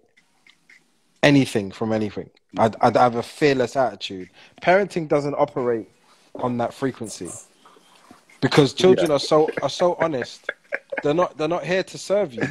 anything 1.23 1.71
from 1.71 1.91
anything. 1.91 2.29
I'd, 2.57 2.75
I'd 2.81 2.95
have 2.95 3.15
a 3.15 3.23
fearless 3.23 3.75
attitude. 3.75 4.29
Parenting 4.61 5.07
doesn't 5.07 5.35
operate 5.35 5.89
on 6.35 6.57
that 6.57 6.73
frequency 6.73 7.29
because 8.41 8.73
children 8.73 9.09
yeah. 9.09 9.15
are 9.15 9.19
so 9.19 9.49
are 9.61 9.69
so 9.69 9.95
honest. 9.99 10.49
They're 11.03 11.13
not 11.13 11.37
they're 11.37 11.47
not 11.47 11.65
here 11.65 11.83
to 11.83 11.97
serve 11.97 12.33
you. 12.33 12.47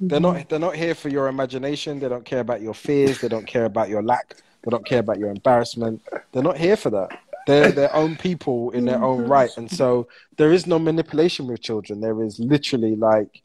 They're 0.00 0.20
not 0.20 0.48
they're 0.48 0.58
not 0.58 0.76
here 0.76 0.94
for 0.94 1.08
your 1.08 1.28
imagination. 1.28 2.00
They 2.00 2.08
don't 2.08 2.24
care 2.24 2.40
about 2.40 2.60
your 2.60 2.74
fears. 2.74 3.20
They 3.20 3.28
don't 3.28 3.46
care 3.46 3.64
about 3.64 3.88
your 3.88 4.02
lack. 4.02 4.36
They 4.62 4.70
don't 4.70 4.84
care 4.84 5.00
about 5.00 5.18
your 5.18 5.30
embarrassment. 5.30 6.02
They're 6.32 6.42
not 6.42 6.58
here 6.58 6.76
for 6.76 6.90
that. 6.90 7.18
They're 7.46 7.70
their 7.70 7.94
own 7.94 8.16
people 8.16 8.70
in 8.70 8.86
their 8.86 9.02
own 9.02 9.26
right. 9.28 9.54
And 9.56 9.70
so 9.70 10.08
there 10.36 10.52
is 10.52 10.66
no 10.66 10.78
manipulation 10.78 11.46
with 11.46 11.60
children. 11.60 12.00
There 12.00 12.22
is 12.22 12.38
literally 12.38 12.96
like 12.96 13.42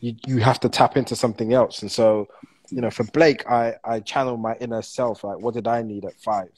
you 0.00 0.14
you 0.26 0.38
have 0.38 0.60
to 0.60 0.68
tap 0.68 0.96
into 0.96 1.16
something 1.16 1.52
else. 1.52 1.82
And 1.82 1.90
so, 1.90 2.28
you 2.70 2.80
know, 2.80 2.90
for 2.90 3.04
Blake, 3.04 3.48
I 3.50 3.74
I 3.84 4.00
channel 4.00 4.36
my 4.36 4.54
inner 4.60 4.82
self. 4.82 5.24
Like, 5.24 5.40
what 5.40 5.54
did 5.54 5.66
I 5.66 5.82
need 5.82 6.04
at 6.04 6.14
five? 6.20 6.50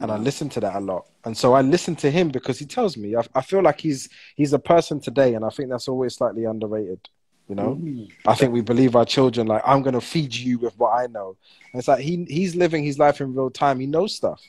and 0.00 0.10
I 0.10 0.16
listen 0.16 0.48
to 0.50 0.60
that 0.60 0.74
a 0.74 0.80
lot. 0.80 1.06
And 1.24 1.36
so 1.36 1.52
I 1.52 1.60
listen 1.60 1.94
to 1.96 2.10
him 2.10 2.28
because 2.28 2.58
he 2.58 2.66
tells 2.66 2.96
me. 2.96 3.14
I, 3.14 3.22
I, 3.36 3.40
feel 3.40 3.62
like 3.62 3.80
he's 3.80 4.08
he's 4.34 4.52
a 4.52 4.58
person 4.58 5.00
today, 5.00 5.34
and 5.34 5.44
I 5.44 5.48
think 5.48 5.70
that's 5.70 5.86
always 5.86 6.16
slightly 6.16 6.44
underrated. 6.44 7.08
You 7.48 7.56
know, 7.56 7.76
mm. 7.80 8.10
I 8.26 8.34
think 8.34 8.52
we 8.52 8.60
believe 8.60 8.96
our 8.96 9.04
children 9.04 9.46
like 9.46 9.62
I'm 9.66 9.82
going 9.82 9.94
to 9.94 10.00
feed 10.00 10.34
you 10.34 10.58
with 10.58 10.78
what 10.78 10.90
I 10.90 11.06
know. 11.06 11.36
And 11.72 11.78
it's 11.78 11.88
like 11.88 12.00
he 12.00 12.24
he's 12.28 12.54
living 12.54 12.84
his 12.84 12.98
life 12.98 13.20
in 13.20 13.34
real 13.34 13.50
time. 13.50 13.80
He 13.80 13.86
knows 13.86 14.14
stuff. 14.14 14.40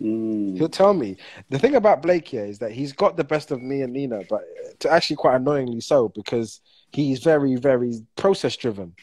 Mm. 0.00 0.56
He'll 0.56 0.68
tell 0.68 0.94
me. 0.94 1.16
The 1.48 1.58
thing 1.58 1.74
about 1.76 2.02
Blake 2.02 2.28
here 2.28 2.44
is 2.44 2.58
that 2.58 2.72
he's 2.72 2.92
got 2.92 3.16
the 3.16 3.24
best 3.24 3.50
of 3.50 3.62
me 3.62 3.82
and 3.82 3.92
Nina, 3.92 4.22
but 4.28 4.42
to 4.80 4.90
actually 4.90 5.16
quite 5.16 5.36
annoyingly 5.36 5.80
so 5.80 6.08
because 6.10 6.60
he's 6.92 7.20
very 7.20 7.56
very 7.56 8.04
process 8.16 8.56
driven. 8.56 8.94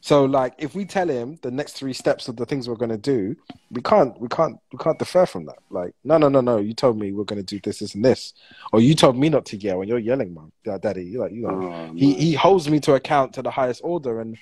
So 0.00 0.24
like 0.24 0.54
if 0.58 0.74
we 0.74 0.84
tell 0.84 1.08
him 1.08 1.38
the 1.42 1.50
next 1.50 1.72
three 1.72 1.92
steps 1.92 2.28
of 2.28 2.36
the 2.36 2.46
things 2.46 2.68
we're 2.68 2.76
gonna 2.76 2.96
do, 2.96 3.36
we 3.70 3.82
can't 3.82 4.18
we 4.20 4.28
can't 4.28 4.58
we 4.72 4.78
can't 4.78 4.98
defer 4.98 5.26
from 5.26 5.46
that. 5.46 5.58
Like, 5.70 5.94
no 6.04 6.18
no 6.18 6.28
no 6.28 6.40
no, 6.40 6.58
you 6.58 6.72
told 6.72 6.98
me 6.98 7.12
we're 7.12 7.24
gonna 7.24 7.42
do 7.42 7.60
this, 7.60 7.80
this 7.80 7.94
and 7.94 8.04
this. 8.04 8.34
Or 8.72 8.80
you 8.80 8.94
told 8.94 9.16
me 9.16 9.28
not 9.28 9.46
to 9.46 9.56
yell 9.56 9.80
and 9.80 9.88
you're 9.88 9.98
yelling, 9.98 10.34
mom, 10.34 10.52
daddy. 10.64 11.04
You're 11.04 11.22
like, 11.22 11.32
you 11.32 11.42
know 11.42 11.88
oh, 11.90 11.94
he, 11.94 12.14
he 12.14 12.32
holds 12.34 12.70
me 12.70 12.80
to 12.80 12.94
account 12.94 13.32
to 13.34 13.42
the 13.42 13.50
highest 13.50 13.80
order 13.84 14.20
and 14.20 14.38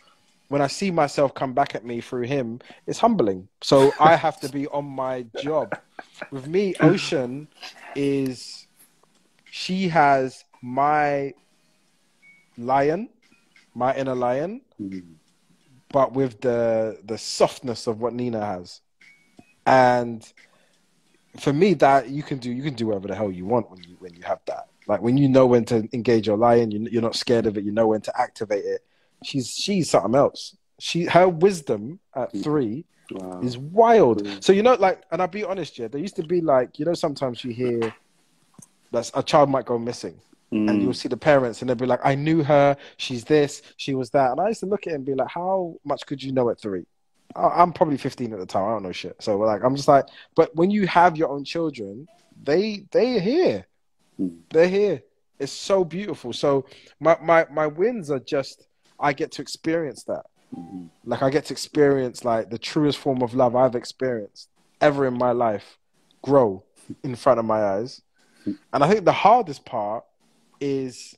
when 0.49 0.62
I 0.62 0.69
see 0.69 0.92
myself 0.92 1.35
come 1.35 1.55
back 1.55 1.75
at 1.75 1.85
me 1.85 2.01
through 2.01 2.23
him, 2.23 2.61
it's 2.87 3.01
humbling. 3.01 3.49
So 3.62 3.92
I 3.99 4.14
have 4.14 4.38
to 4.42 4.49
be 4.49 4.69
on 4.69 4.85
my 4.85 5.27
job. 5.42 5.77
With 6.31 6.47
me, 6.47 6.77
Ocean 6.79 7.49
is 7.97 8.69
she 9.51 9.88
has 9.88 10.45
my 10.62 11.35
lion, 12.57 13.09
my 13.75 13.97
inner 13.97 14.14
lion. 14.14 14.61
Mm-hmm 14.81 15.14
but 15.92 16.12
with 16.12 16.40
the 16.40 16.99
the 17.05 17.18
softness 17.18 17.87
of 17.87 18.00
what 18.00 18.15
Nina 18.15 18.44
has. 18.44 18.81
And 19.67 20.25
for 21.40 21.52
me, 21.52 21.75
that 21.75 22.08
you 22.08 22.23
can 22.23 22.38
do 22.38 22.50
you 22.50 22.63
can 22.63 22.75
do 22.75 22.87
whatever 22.87 23.08
the 23.08 23.15
hell 23.15 23.31
you 23.31 23.44
want 23.44 23.71
when 23.71 23.83
you 23.83 23.96
when 23.98 24.15
you 24.15 24.23
have 24.23 24.40
that. 24.46 24.69
Like 24.87 25.02
when 25.02 25.17
you 25.17 25.29
know 25.29 25.46
when 25.46 25.65
to 25.67 25.88
engage 25.92 26.27
your 26.27 26.37
lion, 26.37 26.71
you, 26.71 26.88
you're 26.90 27.02
not 27.02 27.17
scared 27.17 27.46
of 27.46 27.56
it. 27.56 27.65
You 27.65 27.73
know 27.73 27.88
when 27.88 28.00
to 28.02 28.21
activate 28.21 28.65
it. 28.65 28.85
She's 29.25 29.50
she's 29.50 29.90
something 29.90 30.15
else. 30.15 30.56
She 30.79 31.04
her 31.04 31.29
wisdom 31.29 31.98
at 32.15 32.33
three 32.42 32.85
wow. 33.10 33.40
is 33.40 33.58
wild. 33.58 34.25
Mm. 34.25 34.44
So 34.44 34.52
you 34.52 34.63
know, 34.63 34.75
like, 34.75 35.02
and 35.10 35.21
I'll 35.21 35.29
be 35.29 35.44
honest, 35.44 35.79
yeah. 35.79 35.88
There 35.88 36.00
used 36.00 36.17
to 36.17 36.23
be 36.23 36.40
like, 36.40 36.79
you 36.79 36.85
know, 36.85 36.94
sometimes 36.94 37.44
you 37.44 37.52
hear 37.52 37.94
that 38.92 39.10
a 39.15 39.23
child 39.23 39.50
might 39.50 39.67
go 39.67 39.79
missing, 39.79 40.21
Mm. 40.53 40.71
And 40.71 40.83
you'll 40.83 40.94
see 40.94 41.09
the 41.09 41.17
parents 41.17 41.61
and 41.61 41.69
they'll 41.69 41.77
be 41.77 41.87
like, 41.87 42.05
I 42.05 42.15
knew 42.15 42.42
her, 42.44 42.77
she's 42.99 43.25
this, 43.25 43.63
she 43.77 43.94
was 43.94 44.11
that. 44.11 44.31
And 44.31 44.40
I 44.40 44.49
used 44.49 44.61
to 44.61 44.67
look 44.67 44.87
at 44.87 44.92
it 44.92 44.97
and 44.97 45.05
be 45.05 45.15
like, 45.15 45.29
how 45.29 45.77
much 45.85 46.07
could 46.07 46.23
you 46.23 46.33
know 46.33 46.51
at 46.51 46.61
three? 46.61 46.87
I'm 47.35 47.73
probably 47.73 47.97
15 47.97 48.33
at 48.33 48.38
the 48.38 48.47
time. 48.47 48.65
I 48.65 48.71
don't 48.71 48.83
know 48.85 48.92
shit. 48.92 49.17
So 49.21 49.37
like, 49.38 49.63
I'm 49.65 49.75
just 49.75 49.88
like, 49.88 50.07
but 50.35 50.55
when 50.55 50.71
you 50.71 50.87
have 50.87 51.17
your 51.17 51.29
own 51.29 51.44
children, 51.44 52.07
they 52.42 52.85
they 52.92 53.17
are 53.17 53.21
here. 53.21 53.67
Mm. 54.21 54.38
They're 54.51 54.69
here. 54.69 55.03
It's 55.38 55.53
so 55.53 55.85
beautiful. 55.85 56.33
So 56.33 56.67
my 57.01 57.17
my 57.21 57.47
my 57.51 57.67
wins 57.67 58.11
are 58.11 58.21
just 58.21 58.67
I 58.99 59.13
get 59.13 59.33
to 59.33 59.42
experience 59.42 60.05
that. 60.05 60.25
Mm-hmm. 60.57 60.87
Like 61.05 61.23
I 61.23 61.31
get 61.31 61.47
to 61.47 61.55
experience 61.55 62.25
like 62.25 62.51
the 62.51 62.59
truest 62.59 62.99
form 62.99 63.23
of 63.23 63.35
love 63.35 63.57
I've 63.57 63.75
experienced 63.75 64.49
ever 64.81 65.07
in 65.07 65.15
my 65.15 65.33
life 65.33 65.79
grow 66.23 66.63
in 67.03 67.17
front 67.17 67.40
of 67.40 67.44
my 67.44 67.63
eyes. 67.63 68.03
And 68.73 68.85
I 68.85 68.88
think 68.88 69.05
the 69.05 69.13
hardest 69.13 69.65
part 69.65 70.05
is 70.61 71.17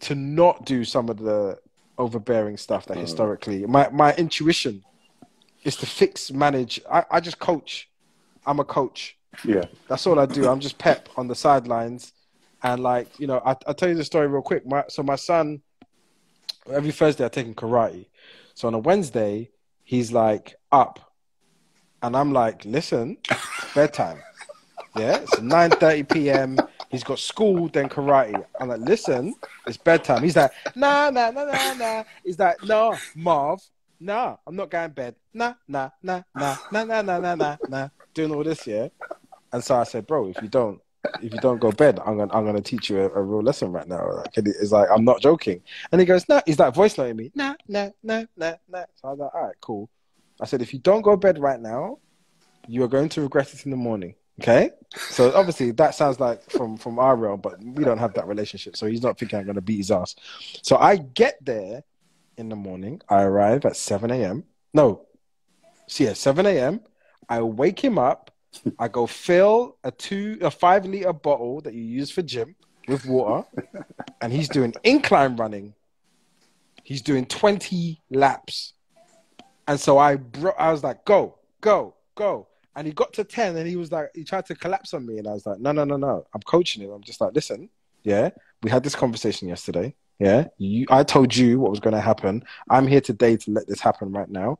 to 0.00 0.14
not 0.14 0.64
do 0.64 0.84
some 0.84 1.08
of 1.08 1.18
the 1.18 1.58
overbearing 1.98 2.56
stuff 2.56 2.86
that 2.86 2.96
uh. 2.96 3.00
historically 3.00 3.66
my, 3.66 3.88
my 3.90 4.14
intuition 4.14 4.82
is 5.64 5.76
to 5.76 5.86
fix, 5.86 6.30
manage. 6.30 6.80
I, 6.90 7.04
I 7.10 7.20
just 7.20 7.38
coach. 7.38 7.88
I'm 8.46 8.60
a 8.60 8.64
coach. 8.64 9.16
Yeah. 9.44 9.64
That's 9.88 10.06
all 10.06 10.18
I 10.18 10.26
do. 10.26 10.48
I'm 10.48 10.60
just 10.60 10.78
pep 10.78 11.08
on 11.16 11.28
the 11.28 11.34
sidelines. 11.34 12.12
And 12.62 12.82
like, 12.82 13.08
you 13.18 13.26
know, 13.26 13.40
I, 13.44 13.56
I'll 13.66 13.74
tell 13.74 13.88
you 13.88 13.94
the 13.94 14.04
story 14.04 14.26
real 14.26 14.42
quick. 14.42 14.66
My, 14.66 14.84
so 14.88 15.02
my 15.02 15.16
son, 15.16 15.62
every 16.70 16.92
Thursday 16.92 17.24
I 17.24 17.28
take 17.28 17.46
him 17.46 17.54
karate. 17.54 18.06
So 18.54 18.68
on 18.68 18.74
a 18.74 18.78
Wednesday, 18.78 19.50
he's 19.84 20.12
like 20.12 20.56
up. 20.72 21.12
And 22.02 22.16
I'm 22.16 22.32
like, 22.32 22.64
listen, 22.64 23.18
bedtime. 23.74 24.22
Yeah, 24.96 25.18
it's 25.18 25.36
9.30 25.36 26.08
p.m. 26.08 26.58
He's 26.90 27.04
got 27.04 27.20
school, 27.20 27.68
then 27.68 27.88
karate. 27.88 28.44
I'm 28.58 28.68
like, 28.68 28.80
listen, 28.80 29.34
it's 29.64 29.76
bedtime. 29.76 30.24
He's 30.24 30.36
like, 30.36 30.50
nah, 30.74 31.08
nah, 31.10 31.30
nah, 31.30 31.44
nah, 31.44 31.72
nah. 31.74 32.04
He's 32.24 32.38
like, 32.38 32.62
no, 32.64 32.98
Marv, 33.14 33.62
nah, 34.00 34.36
I'm 34.44 34.56
not 34.56 34.70
going 34.70 34.88
to 34.88 34.94
bed. 34.94 35.14
Nah, 35.32 35.54
nah, 35.68 35.90
nah, 36.02 36.22
nah, 36.34 36.56
nah, 36.70 36.84
nah, 36.84 37.02
nah, 37.02 37.20
nah, 37.20 37.34
nah, 37.36 37.56
nah. 37.68 37.88
Doing 38.12 38.34
all 38.34 38.42
this, 38.42 38.66
yeah. 38.66 38.88
And 39.52 39.62
so 39.62 39.76
I 39.76 39.84
said, 39.84 40.06
bro, 40.08 40.28
if 40.28 40.42
you 40.42 40.48
don't, 40.48 40.80
if 41.22 41.32
you 41.32 41.38
don't 41.38 41.60
go 41.60 41.70
bed, 41.70 42.00
I'm 42.04 42.18
gonna, 42.18 42.34
I'm 42.34 42.44
gonna 42.44 42.60
teach 42.60 42.90
you 42.90 43.00
a, 43.02 43.08
a 43.08 43.22
real 43.22 43.42
lesson 43.42 43.70
right 43.70 43.86
now. 43.86 44.10
Like, 44.10 44.32
it's 44.36 44.72
like 44.72 44.88
I'm 44.92 45.04
not 45.04 45.20
joking. 45.20 45.62
And 45.92 46.00
he 46.00 46.06
goes, 46.06 46.28
nah. 46.28 46.40
He's 46.44 46.58
like 46.58 46.74
voice 46.74 46.98
noting 46.98 47.16
me, 47.16 47.30
nah, 47.36 47.54
nah, 47.68 47.90
nah, 48.02 48.24
nah, 48.36 48.54
nah. 48.68 48.84
So 48.96 49.08
I 49.08 49.10
was 49.10 49.18
like, 49.20 49.34
all 49.34 49.46
right, 49.46 49.56
cool. 49.60 49.88
I 50.40 50.46
said, 50.46 50.60
if 50.60 50.72
you 50.72 50.80
don't 50.80 51.02
go 51.02 51.16
bed 51.16 51.38
right 51.38 51.60
now, 51.60 51.98
you 52.66 52.82
are 52.82 52.88
going 52.88 53.08
to 53.10 53.22
regret 53.22 53.54
it 53.54 53.64
in 53.64 53.70
the 53.70 53.76
morning. 53.76 54.14
Okay, 54.38 54.70
so 54.96 55.32
obviously 55.34 55.70
that 55.72 55.94
sounds 55.94 56.18
like 56.18 56.42
from 56.50 56.76
from 56.76 56.98
our 56.98 57.14
realm, 57.14 57.40
but 57.40 57.62
we 57.62 57.84
don't 57.84 57.98
have 57.98 58.14
that 58.14 58.26
relationship. 58.26 58.76
So 58.76 58.86
he's 58.86 59.02
not 59.02 59.18
thinking 59.18 59.38
I'm 59.38 59.54
to 59.54 59.60
beat 59.60 59.78
his 59.78 59.90
ass. 59.90 60.16
So 60.62 60.76
I 60.76 60.96
get 60.96 61.36
there 61.42 61.82
in 62.38 62.48
the 62.48 62.56
morning. 62.56 63.02
I 63.08 63.22
arrive 63.22 63.66
at 63.66 63.76
seven 63.76 64.10
a.m. 64.10 64.44
No, 64.72 65.06
see, 65.88 66.04
yeah, 66.04 66.14
seven 66.14 66.46
a.m. 66.46 66.80
I 67.28 67.42
wake 67.42 67.84
him 67.84 67.98
up. 67.98 68.30
I 68.78 68.88
go 68.88 69.06
fill 69.06 69.76
a 69.84 69.90
two 69.90 70.38
a 70.40 70.50
five 70.50 70.86
liter 70.86 71.12
bottle 71.12 71.60
that 71.60 71.74
you 71.74 71.82
use 71.82 72.10
for 72.10 72.22
gym 72.22 72.56
with 72.88 73.04
water, 73.04 73.46
and 74.22 74.32
he's 74.32 74.48
doing 74.48 74.74
incline 74.84 75.36
running. 75.36 75.74
He's 76.82 77.02
doing 77.02 77.26
twenty 77.26 78.00
laps, 78.10 78.72
and 79.68 79.78
so 79.78 79.98
I 79.98 80.16
bro- 80.16 80.54
I 80.58 80.72
was 80.72 80.82
like, 80.82 81.04
go, 81.04 81.38
go, 81.60 81.94
go. 82.14 82.48
And 82.76 82.86
he 82.86 82.92
got 82.92 83.12
to 83.14 83.24
10 83.24 83.56
and 83.56 83.66
he 83.66 83.76
was 83.76 83.90
like, 83.90 84.10
he 84.14 84.24
tried 84.24 84.46
to 84.46 84.54
collapse 84.54 84.94
on 84.94 85.06
me. 85.06 85.18
And 85.18 85.26
I 85.26 85.32
was 85.32 85.46
like, 85.46 85.58
no, 85.58 85.72
no, 85.72 85.84
no, 85.84 85.96
no. 85.96 86.26
I'm 86.32 86.40
coaching 86.42 86.82
him. 86.82 86.90
I'm 86.90 87.02
just 87.02 87.20
like, 87.20 87.34
listen, 87.34 87.68
yeah, 88.04 88.30
we 88.62 88.70
had 88.70 88.84
this 88.84 88.94
conversation 88.94 89.48
yesterday. 89.48 89.94
Yeah. 90.18 90.48
You, 90.58 90.86
I 90.90 91.02
told 91.02 91.34
you 91.34 91.58
what 91.58 91.70
was 91.70 91.80
going 91.80 91.94
to 91.94 92.00
happen. 92.00 92.44
I'm 92.68 92.86
here 92.86 93.00
today 93.00 93.36
to 93.38 93.50
let 93.50 93.66
this 93.66 93.80
happen 93.80 94.12
right 94.12 94.28
now. 94.28 94.58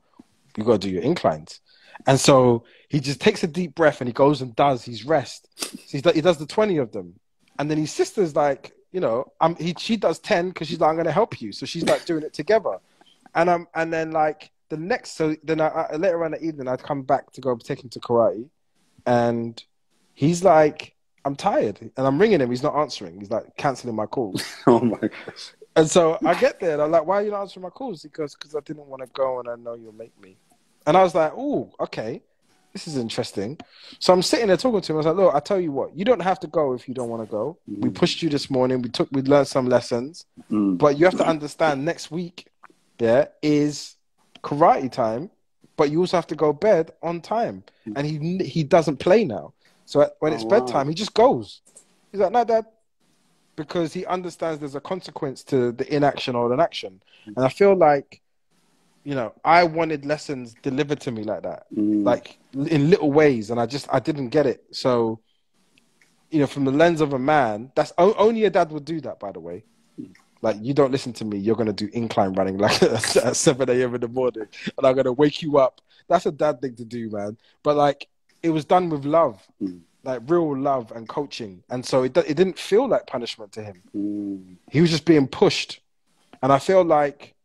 You 0.57 0.63
got 0.63 0.81
to 0.81 0.87
do 0.87 0.89
your 0.89 1.03
inclines. 1.03 1.61
And 2.07 2.19
so 2.19 2.63
he 2.89 2.99
just 2.99 3.21
takes 3.21 3.43
a 3.43 3.47
deep 3.47 3.75
breath 3.75 4.01
and 4.01 4.07
he 4.07 4.13
goes 4.13 4.41
and 4.41 4.55
does 4.55 4.83
his 4.83 5.05
rest. 5.05 5.47
So 5.87 6.11
he 6.11 6.21
does 6.21 6.37
the 6.37 6.47
20 6.47 6.77
of 6.77 6.91
them. 6.91 7.13
And 7.59 7.69
then 7.69 7.77
his 7.77 7.91
sister's 7.91 8.35
like, 8.35 8.73
you 8.91 8.99
know, 8.99 9.31
um, 9.39 9.55
he, 9.55 9.75
she 9.77 9.97
does 9.97 10.19
10 10.19 10.49
because 10.49 10.67
she's 10.67 10.79
like, 10.79 10.89
I'm 10.89 10.95
going 10.95 11.05
to 11.05 11.11
help 11.11 11.41
you. 11.41 11.51
So 11.51 11.65
she's 11.65 11.83
like 11.83 12.05
doing 12.05 12.23
it 12.23 12.33
together. 12.33 12.79
And 13.33 13.49
um, 13.49 13.67
and 13.73 13.93
then 13.93 14.11
like 14.11 14.51
the 14.71 14.77
next, 14.77 15.17
so 15.17 15.35
then 15.43 15.59
I, 15.59 15.67
I, 15.67 15.95
later 15.97 16.23
on 16.23 16.31
that 16.31 16.41
evening, 16.41 16.69
I'd 16.69 16.81
come 16.81 17.03
back 17.03 17.31
to 17.33 17.41
go 17.41 17.55
take 17.57 17.83
him 17.83 17.89
to 17.89 17.99
karate, 17.99 18.47
and 19.05 19.61
he's 20.13 20.43
like, 20.43 20.95
"I'm 21.25 21.35
tired," 21.35 21.79
and 21.81 22.07
I'm 22.07 22.17
ringing 22.17 22.39
him. 22.39 22.49
He's 22.49 22.63
not 22.63 22.75
answering. 22.75 23.19
He's 23.19 23.29
like 23.29 23.55
canceling 23.57 23.95
my 23.95 24.05
calls. 24.05 24.43
oh 24.67 24.79
my 24.79 24.97
gosh! 24.97 25.53
And 25.75 25.91
so 25.91 26.17
I 26.25 26.33
get 26.35 26.61
there, 26.61 26.73
and 26.73 26.81
I'm 26.81 26.89
like, 26.89 27.05
"Why 27.05 27.17
are 27.17 27.23
you 27.23 27.31
not 27.31 27.41
answering 27.41 27.63
my 27.63 27.69
calls?" 27.69 28.01
Because 28.03 28.33
because 28.33 28.55
I 28.55 28.61
didn't 28.61 28.87
want 28.87 29.03
to 29.03 29.09
go, 29.11 29.39
and 29.39 29.49
I 29.49 29.55
know 29.55 29.73
you'll 29.73 29.91
make 29.91 30.17
me. 30.21 30.37
And 30.87 30.95
I 30.95 31.03
was 31.03 31.13
like, 31.13 31.33
"Oh, 31.35 31.71
okay." 31.79 32.23
This 32.71 32.87
is 32.87 32.95
interesting. 32.95 33.57
So 33.99 34.13
I'm 34.13 34.21
sitting 34.21 34.47
there 34.47 34.55
talking 34.55 34.79
to 34.79 34.93
him. 34.93 34.95
I 34.95 34.99
was 34.99 35.05
like, 35.05 35.15
"Look, 35.17 35.35
I 35.35 35.41
tell 35.41 35.59
you 35.59 35.73
what. 35.73 35.93
You 35.93 36.05
don't 36.05 36.21
have 36.21 36.39
to 36.39 36.47
go 36.47 36.71
if 36.71 36.87
you 36.87 36.93
don't 36.93 37.09
want 37.09 37.21
to 37.21 37.29
go. 37.29 37.57
Mm. 37.69 37.81
We 37.81 37.89
pushed 37.89 38.23
you 38.23 38.29
this 38.29 38.49
morning. 38.49 38.81
We 38.81 38.87
took, 38.87 39.09
we 39.11 39.21
learned 39.23 39.47
some 39.47 39.67
lessons, 39.67 40.25
mm. 40.49 40.77
but 40.77 40.97
you 40.97 41.03
have 41.03 41.17
to 41.17 41.27
understand. 41.27 41.83
Next 41.83 42.11
week, 42.11 42.47
yeah, 42.97 43.25
is 43.41 43.97
karate 44.43 44.91
time, 44.91 45.29
but 45.77 45.89
you 45.91 45.99
also 45.99 46.17
have 46.17 46.27
to 46.27 46.35
go 46.35 46.53
bed 46.53 46.91
on 47.01 47.21
time. 47.21 47.63
And 47.95 48.05
he 48.05 48.37
he 48.45 48.63
doesn't 48.63 48.97
play 48.97 49.23
now. 49.23 49.53
So 49.85 50.09
when 50.19 50.33
it's 50.33 50.43
oh, 50.43 50.49
bedtime, 50.49 50.87
he 50.87 50.93
just 50.93 51.13
goes. 51.13 51.61
He's 52.11 52.21
like, 52.21 52.31
no, 52.31 52.43
dad, 52.43 52.65
because 53.55 53.93
he 53.93 54.05
understands 54.05 54.59
there's 54.59 54.75
a 54.75 54.81
consequence 54.81 55.43
to 55.45 55.71
the 55.71 55.93
inaction 55.93 56.35
or 56.35 56.47
the 56.49 56.53
inaction. 56.53 57.01
And 57.25 57.39
I 57.39 57.49
feel 57.49 57.75
like, 57.75 58.21
you 59.03 59.15
know, 59.15 59.33
I 59.43 59.63
wanted 59.63 60.05
lessons 60.05 60.55
delivered 60.61 60.99
to 61.01 61.11
me 61.11 61.23
like 61.23 61.43
that, 61.43 61.65
mm. 61.75 62.03
like 62.03 62.37
in 62.53 62.89
little 62.89 63.11
ways, 63.11 63.49
and 63.49 63.59
I 63.59 63.65
just 63.65 63.87
I 63.91 63.99
didn't 63.99 64.29
get 64.29 64.45
it. 64.45 64.63
So, 64.71 65.19
you 66.29 66.39
know, 66.39 66.47
from 66.47 66.65
the 66.65 66.71
lens 66.71 67.01
of 67.01 67.13
a 67.13 67.19
man, 67.19 67.71
that's 67.75 67.93
only 67.97 68.45
a 68.45 68.49
dad 68.49 68.71
would 68.71 68.85
do 68.85 69.01
that. 69.01 69.19
By 69.19 69.31
the 69.31 69.39
way, 69.39 69.63
like 70.41 70.57
you 70.61 70.73
don't 70.73 70.91
listen 70.91 71.13
to 71.13 71.25
me, 71.25 71.37
you're 71.37 71.55
gonna 71.55 71.73
do 71.73 71.89
incline 71.93 72.33
running 72.33 72.57
like 72.57 72.81
at 72.83 73.35
seven 73.35 73.69
a.m. 73.69 73.95
in 73.95 74.01
the 74.01 74.07
morning, 74.07 74.47
and 74.77 74.87
I'm 74.87 74.95
gonna 74.95 75.13
wake 75.13 75.41
you 75.41 75.57
up. 75.57 75.81
That's 76.07 76.25
a 76.25 76.31
dad 76.31 76.61
thing 76.61 76.75
to 76.75 76.85
do, 76.85 77.09
man. 77.09 77.37
But 77.63 77.75
like 77.75 78.07
it 78.43 78.49
was 78.49 78.65
done 78.65 78.89
with 78.89 79.05
love, 79.05 79.41
mm. 79.61 79.79
like 80.03 80.21
real 80.27 80.57
love 80.57 80.91
and 80.91 81.07
coaching, 81.07 81.63
and 81.69 81.85
so 81.85 82.03
it 82.03 82.17
it 82.17 82.35
didn't 82.35 82.57
feel 82.57 82.87
like 82.87 83.07
punishment 83.07 83.51
to 83.53 83.63
him. 83.63 83.81
Mm. 83.95 84.55
He 84.69 84.81
was 84.81 84.89
just 84.89 85.05
being 85.05 85.27
pushed, 85.27 85.79
and 86.41 86.51
I 86.51 86.59
feel 86.59 86.83
like, 86.83 87.35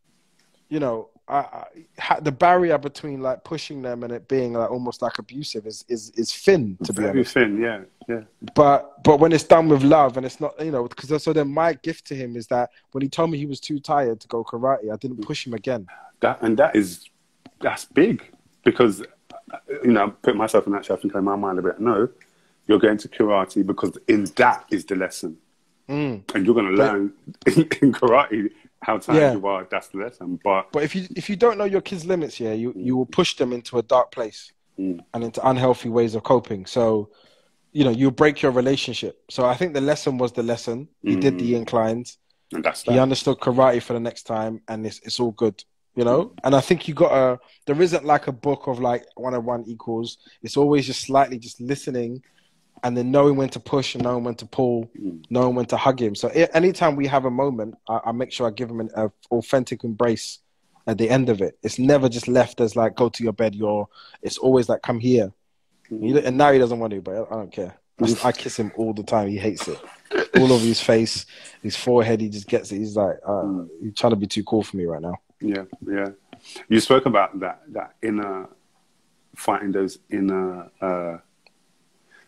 you 0.69 0.79
know, 0.79 1.09
I, 1.27 1.65
I, 2.09 2.19
the 2.21 2.31
barrier 2.31 2.77
between 2.77 3.21
like 3.21 3.43
pushing 3.43 3.81
them 3.81 4.03
and 4.03 4.13
it 4.13 4.27
being 4.27 4.53
like 4.53 4.71
almost 4.71 5.01
like 5.01 5.19
abusive 5.19 5.67
is 5.67 5.83
is 5.89 6.11
is 6.11 6.33
thin 6.33 6.77
to 6.83 6.93
Very 6.93 7.07
be 7.07 7.19
honest. 7.19 7.33
thin, 7.33 7.61
yeah, 7.61 7.81
yeah. 8.07 8.21
But 8.55 9.03
but 9.03 9.19
when 9.19 9.31
it's 9.33 9.43
done 9.43 9.67
with 9.67 9.83
love 9.83 10.17
and 10.17 10.25
it's 10.25 10.39
not, 10.39 10.53
you 10.63 10.71
know, 10.71 10.87
because 10.87 11.21
so 11.21 11.33
then 11.33 11.49
my 11.49 11.73
gift 11.73 12.07
to 12.07 12.15
him 12.15 12.35
is 12.35 12.47
that 12.47 12.69
when 12.91 13.01
he 13.01 13.09
told 13.09 13.31
me 13.31 13.37
he 13.37 13.45
was 13.45 13.59
too 13.59 13.79
tired 13.79 14.19
to 14.21 14.27
go 14.27 14.43
karate, 14.43 14.91
I 14.91 14.95
didn't 14.97 15.23
push 15.23 15.45
him 15.45 15.53
again. 15.53 15.87
That 16.21 16.41
and 16.41 16.57
that 16.57 16.75
is 16.75 17.09
that's 17.59 17.85
big 17.85 18.23
because 18.63 19.03
you 19.83 19.91
know, 19.91 20.05
I 20.05 20.09
put 20.09 20.35
myself 20.35 20.67
in 20.67 20.73
that 20.73 20.85
show. 20.85 20.95
I 20.95 20.97
think 20.97 21.15
in 21.15 21.23
my 21.23 21.35
mind 21.35 21.59
a 21.59 21.61
bit. 21.61 21.79
No, 21.79 22.09
you're 22.67 22.79
going 22.79 22.97
to 22.97 23.07
karate 23.07 23.65
because 23.65 23.97
in 24.07 24.25
that 24.35 24.65
is 24.71 24.85
the 24.85 24.95
lesson, 24.95 25.37
mm. 25.89 26.23
and 26.33 26.45
you're 26.45 26.55
going 26.55 26.67
to 26.67 26.83
learn 26.83 27.13
in, 27.45 27.53
in 27.81 27.93
karate 27.93 28.51
how 28.81 28.97
tired 28.97 29.17
yeah. 29.17 29.33
you 29.33 29.47
are, 29.47 29.67
that's 29.69 29.87
the 29.89 29.97
lesson. 29.97 30.39
But 30.43 30.71
but 30.71 30.83
if 30.83 30.95
you 30.95 31.07
if 31.15 31.29
you 31.29 31.35
don't 31.35 31.57
know 31.57 31.65
your 31.65 31.81
kids' 31.81 32.05
limits, 32.05 32.39
yeah, 32.39 32.53
you 32.53 32.73
you 32.75 32.95
will 32.95 33.05
push 33.05 33.35
them 33.35 33.53
into 33.53 33.77
a 33.77 33.83
dark 33.83 34.11
place 34.11 34.51
mm. 34.77 34.99
and 35.13 35.23
into 35.23 35.47
unhealthy 35.47 35.89
ways 35.89 36.15
of 36.15 36.23
coping. 36.23 36.65
So, 36.65 37.09
you 37.77 37.83
know, 37.83 37.91
you 37.91 38.09
break 38.09 38.41
your 38.41 38.51
relationship. 38.51 39.21
So 39.29 39.45
I 39.45 39.53
think 39.53 39.75
the 39.75 39.81
lesson 39.81 40.17
was 40.17 40.31
the 40.31 40.41
lesson. 40.41 40.87
He 41.03 41.15
mm. 41.15 41.21
did 41.21 41.37
the 41.37 41.53
mm. 41.53 41.57
inclines. 41.57 42.17
And 42.51 42.63
that's 42.63 42.81
that. 42.81 42.93
He 42.93 42.97
understood 42.97 43.37
karate 43.37 43.83
for 43.83 43.93
the 43.93 43.99
next 43.99 44.23
time, 44.23 44.61
and 44.67 44.83
it's 44.87 44.99
it's 45.03 45.19
all 45.19 45.29
good. 45.31 45.63
You 45.93 46.03
know, 46.03 46.33
and 46.43 46.55
I 46.55 46.61
think 46.61 46.87
you 46.87 46.95
got 46.95 47.11
a. 47.11 47.39
There 47.67 47.79
isn't 47.79 48.03
like 48.03 48.25
a 48.25 48.31
book 48.31 48.65
of 48.65 48.79
like 48.79 49.05
one 49.15 49.35
on 49.35 49.45
one 49.45 49.63
equals. 49.67 50.17
It's 50.41 50.57
always 50.57 50.87
just 50.87 51.01
slightly 51.01 51.37
just 51.37 51.61
listening 51.61 52.23
and 52.83 52.97
then 52.97 53.11
knowing 53.11 53.35
when 53.35 53.49
to 53.49 53.59
push 53.59 53.93
and 53.93 54.03
knowing 54.03 54.23
when 54.23 54.35
to 54.35 54.45
pull, 54.47 54.89
mm. 54.99 55.23
knowing 55.29 55.53
when 55.53 55.65
to 55.67 55.77
hug 55.77 56.01
him. 56.01 56.15
So 56.15 56.29
anytime 56.29 56.95
we 56.95 57.05
have 57.05 57.25
a 57.25 57.31
moment, 57.31 57.75
I, 57.87 57.99
I 58.05 58.11
make 58.11 58.31
sure 58.31 58.47
I 58.47 58.51
give 58.51 58.71
him 58.71 58.79
an 58.79 59.11
authentic 59.29 59.83
embrace 59.83 60.39
at 60.87 60.97
the 60.97 61.09
end 61.09 61.29
of 61.29 61.41
it. 61.41 61.59
It's 61.61 61.77
never 61.77 62.09
just 62.09 62.27
left 62.27 62.59
as 62.59 62.75
like 62.75 62.95
go 62.95 63.09
to 63.09 63.23
your 63.23 63.33
bed. 63.33 63.53
You're. 63.53 63.87
It's 64.23 64.39
always 64.39 64.67
like 64.67 64.81
come 64.81 64.99
here. 64.99 65.31
And 65.89 66.37
now 66.37 66.51
he 66.51 66.59
doesn't 66.59 66.79
want 66.79 66.91
to, 66.93 67.01
but 67.01 67.31
I 67.31 67.35
don't 67.35 67.51
care. 67.51 67.75
I, 68.23 68.31
kiss 68.31 68.57
him 68.57 68.71
all 68.75 68.93
the 68.93 69.03
time. 69.03 69.27
He 69.27 69.37
hates 69.37 69.67
it. 69.67 69.79
all 70.37 70.53
over 70.53 70.63
his 70.63 70.81
face, 70.81 71.25
his 71.63 71.75
forehead. 71.75 72.21
He 72.21 72.29
just 72.29 72.47
gets 72.47 72.71
it. 72.71 72.77
He's 72.77 72.95
like, 72.95 73.17
uh, 73.25 73.43
mm. 73.43 73.67
you're 73.81 73.91
trying 73.91 74.11
to 74.11 74.17
be 74.17 74.27
too 74.27 74.43
cool 74.43 74.63
for 74.63 74.77
me 74.77 74.85
right 74.85 75.01
now. 75.01 75.15
Yeah, 75.41 75.63
yeah. 75.85 76.09
You 76.69 76.79
spoke 76.79 77.05
about 77.05 77.39
that 77.39 77.61
that 77.69 77.95
inner 78.03 78.47
fighting 79.35 79.71
those 79.71 79.99
inner. 80.09 80.69
Uh, 80.79 81.17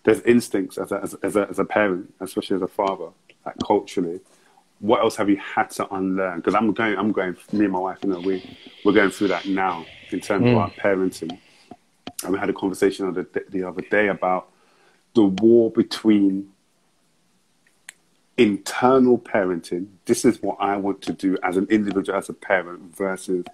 there's 0.04 0.22
instincts 0.22 0.78
as 0.78 0.92
a, 0.92 1.02
as, 1.02 1.14
as, 1.22 1.36
a, 1.36 1.48
as 1.50 1.60
a 1.60 1.66
parent, 1.66 2.14
especially 2.20 2.56
as 2.56 2.62
a 2.62 2.68
father, 2.68 3.10
like 3.46 3.56
culturally, 3.64 4.22
what 4.80 5.02
else 5.02 5.16
have 5.18 5.30
you 5.30 5.38
had 5.38 5.70
to 5.72 5.94
unlearn? 5.94 6.38
Because 6.38 6.56
I'm 6.56 6.74
going, 6.74 6.98
I'm 6.98 7.12
going. 7.12 7.36
Me 7.52 7.66
and 7.66 7.74
my 7.74 7.80
wife, 7.80 8.00
you 8.04 8.10
know, 8.10 8.20
we 8.20 8.58
we're 8.86 8.94
going 8.94 9.10
through 9.10 9.28
that 9.30 9.46
now 9.46 9.86
in 10.12 10.20
terms 10.20 10.46
mm. 10.46 10.52
of 10.52 10.58
our 10.58 10.72
parenting. 10.72 11.38
And 12.24 12.34
we 12.34 12.40
had 12.40 12.50
a 12.50 12.54
conversation 12.54 13.12
the, 13.14 13.44
the 13.50 13.64
other 13.64 13.82
day 13.82 14.08
about 14.08 14.50
the 15.14 15.24
war 15.24 15.72
between 15.72 16.52
internal 18.38 19.18
parenting. 19.18 19.88
This 20.06 20.26
is 20.26 20.42
what 20.42 20.58
I 20.60 20.78
want 20.78 21.02
to 21.04 21.14
do 21.14 21.38
as 21.44 21.58
an 21.58 21.68
individual, 21.70 22.18
as 22.18 22.30
a 22.30 22.34
parent, 22.34 22.96
versus 22.96 23.46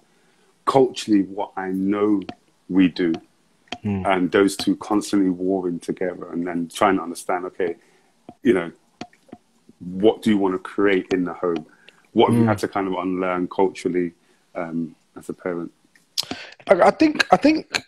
culturally 0.64 1.22
what 1.22 1.52
I 1.56 1.68
know 1.68 2.22
we 2.68 2.88
do. 2.88 3.12
Mm. 3.84 4.06
And 4.06 4.32
those 4.32 4.56
two 4.56 4.76
constantly 4.76 5.30
warring 5.30 5.80
together 5.80 6.30
and 6.30 6.46
then 6.46 6.68
trying 6.72 6.96
to 6.96 7.02
understand, 7.02 7.44
okay, 7.46 7.76
you 8.42 8.52
know, 8.52 8.72
what 9.80 10.22
do 10.22 10.30
you 10.30 10.38
want 10.38 10.54
to 10.54 10.58
create 10.58 11.06
in 11.12 11.24
the 11.24 11.34
home? 11.34 11.66
What 12.12 12.30
have 12.30 12.36
mm. 12.36 12.42
you 12.42 12.46
had 12.46 12.58
to 12.58 12.68
kind 12.68 12.86
of 12.86 12.94
unlearn 12.94 13.48
culturally 13.48 14.12
um, 14.54 14.96
as 15.16 15.28
a 15.28 15.34
parent? 15.34 15.72
I 16.68 16.90
think 16.90 17.26
I 17.32 17.36
think 17.36 17.82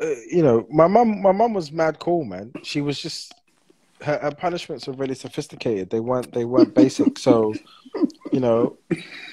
uh, 0.00 0.06
you 0.30 0.42
know 0.42 0.66
my 0.70 0.86
mom 0.86 1.22
my 1.22 1.32
mom 1.32 1.54
was 1.54 1.72
mad 1.72 1.98
cool 1.98 2.24
man. 2.24 2.52
She 2.62 2.80
was 2.80 3.00
just 3.00 3.34
her, 4.02 4.18
her 4.18 4.30
punishments 4.32 4.86
were 4.86 4.94
really 4.94 5.14
sophisticated. 5.14 5.90
They 5.90 6.00
weren't 6.00 6.32
they 6.32 6.44
weren't 6.44 6.74
basic. 6.74 7.18
So 7.18 7.54
you 8.32 8.40
know, 8.40 8.76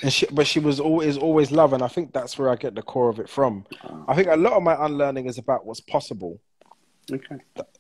and 0.02 0.14
she, 0.14 0.28
but 0.32 0.48
she 0.48 0.60
was 0.60 0.80
always 0.80 1.18
always 1.18 1.52
love, 1.52 1.74
and 1.74 1.84
I 1.84 1.88
think 1.88 2.14
that's 2.14 2.38
where 2.38 2.50
I 2.50 2.56
get 2.56 2.76
the 2.76 2.82
core 2.82 3.10
of 3.10 3.20
it 3.20 3.30
from. 3.30 3.66
I 4.08 4.16
think 4.16 4.28
a 4.28 4.36
lot 4.36 4.54
of 4.54 4.64
my 4.64 4.86
unlearning 4.86 5.26
is 5.26 5.38
about 5.38 5.66
what's 5.66 5.80
possible. 5.82 6.40
Okay. 7.12 7.38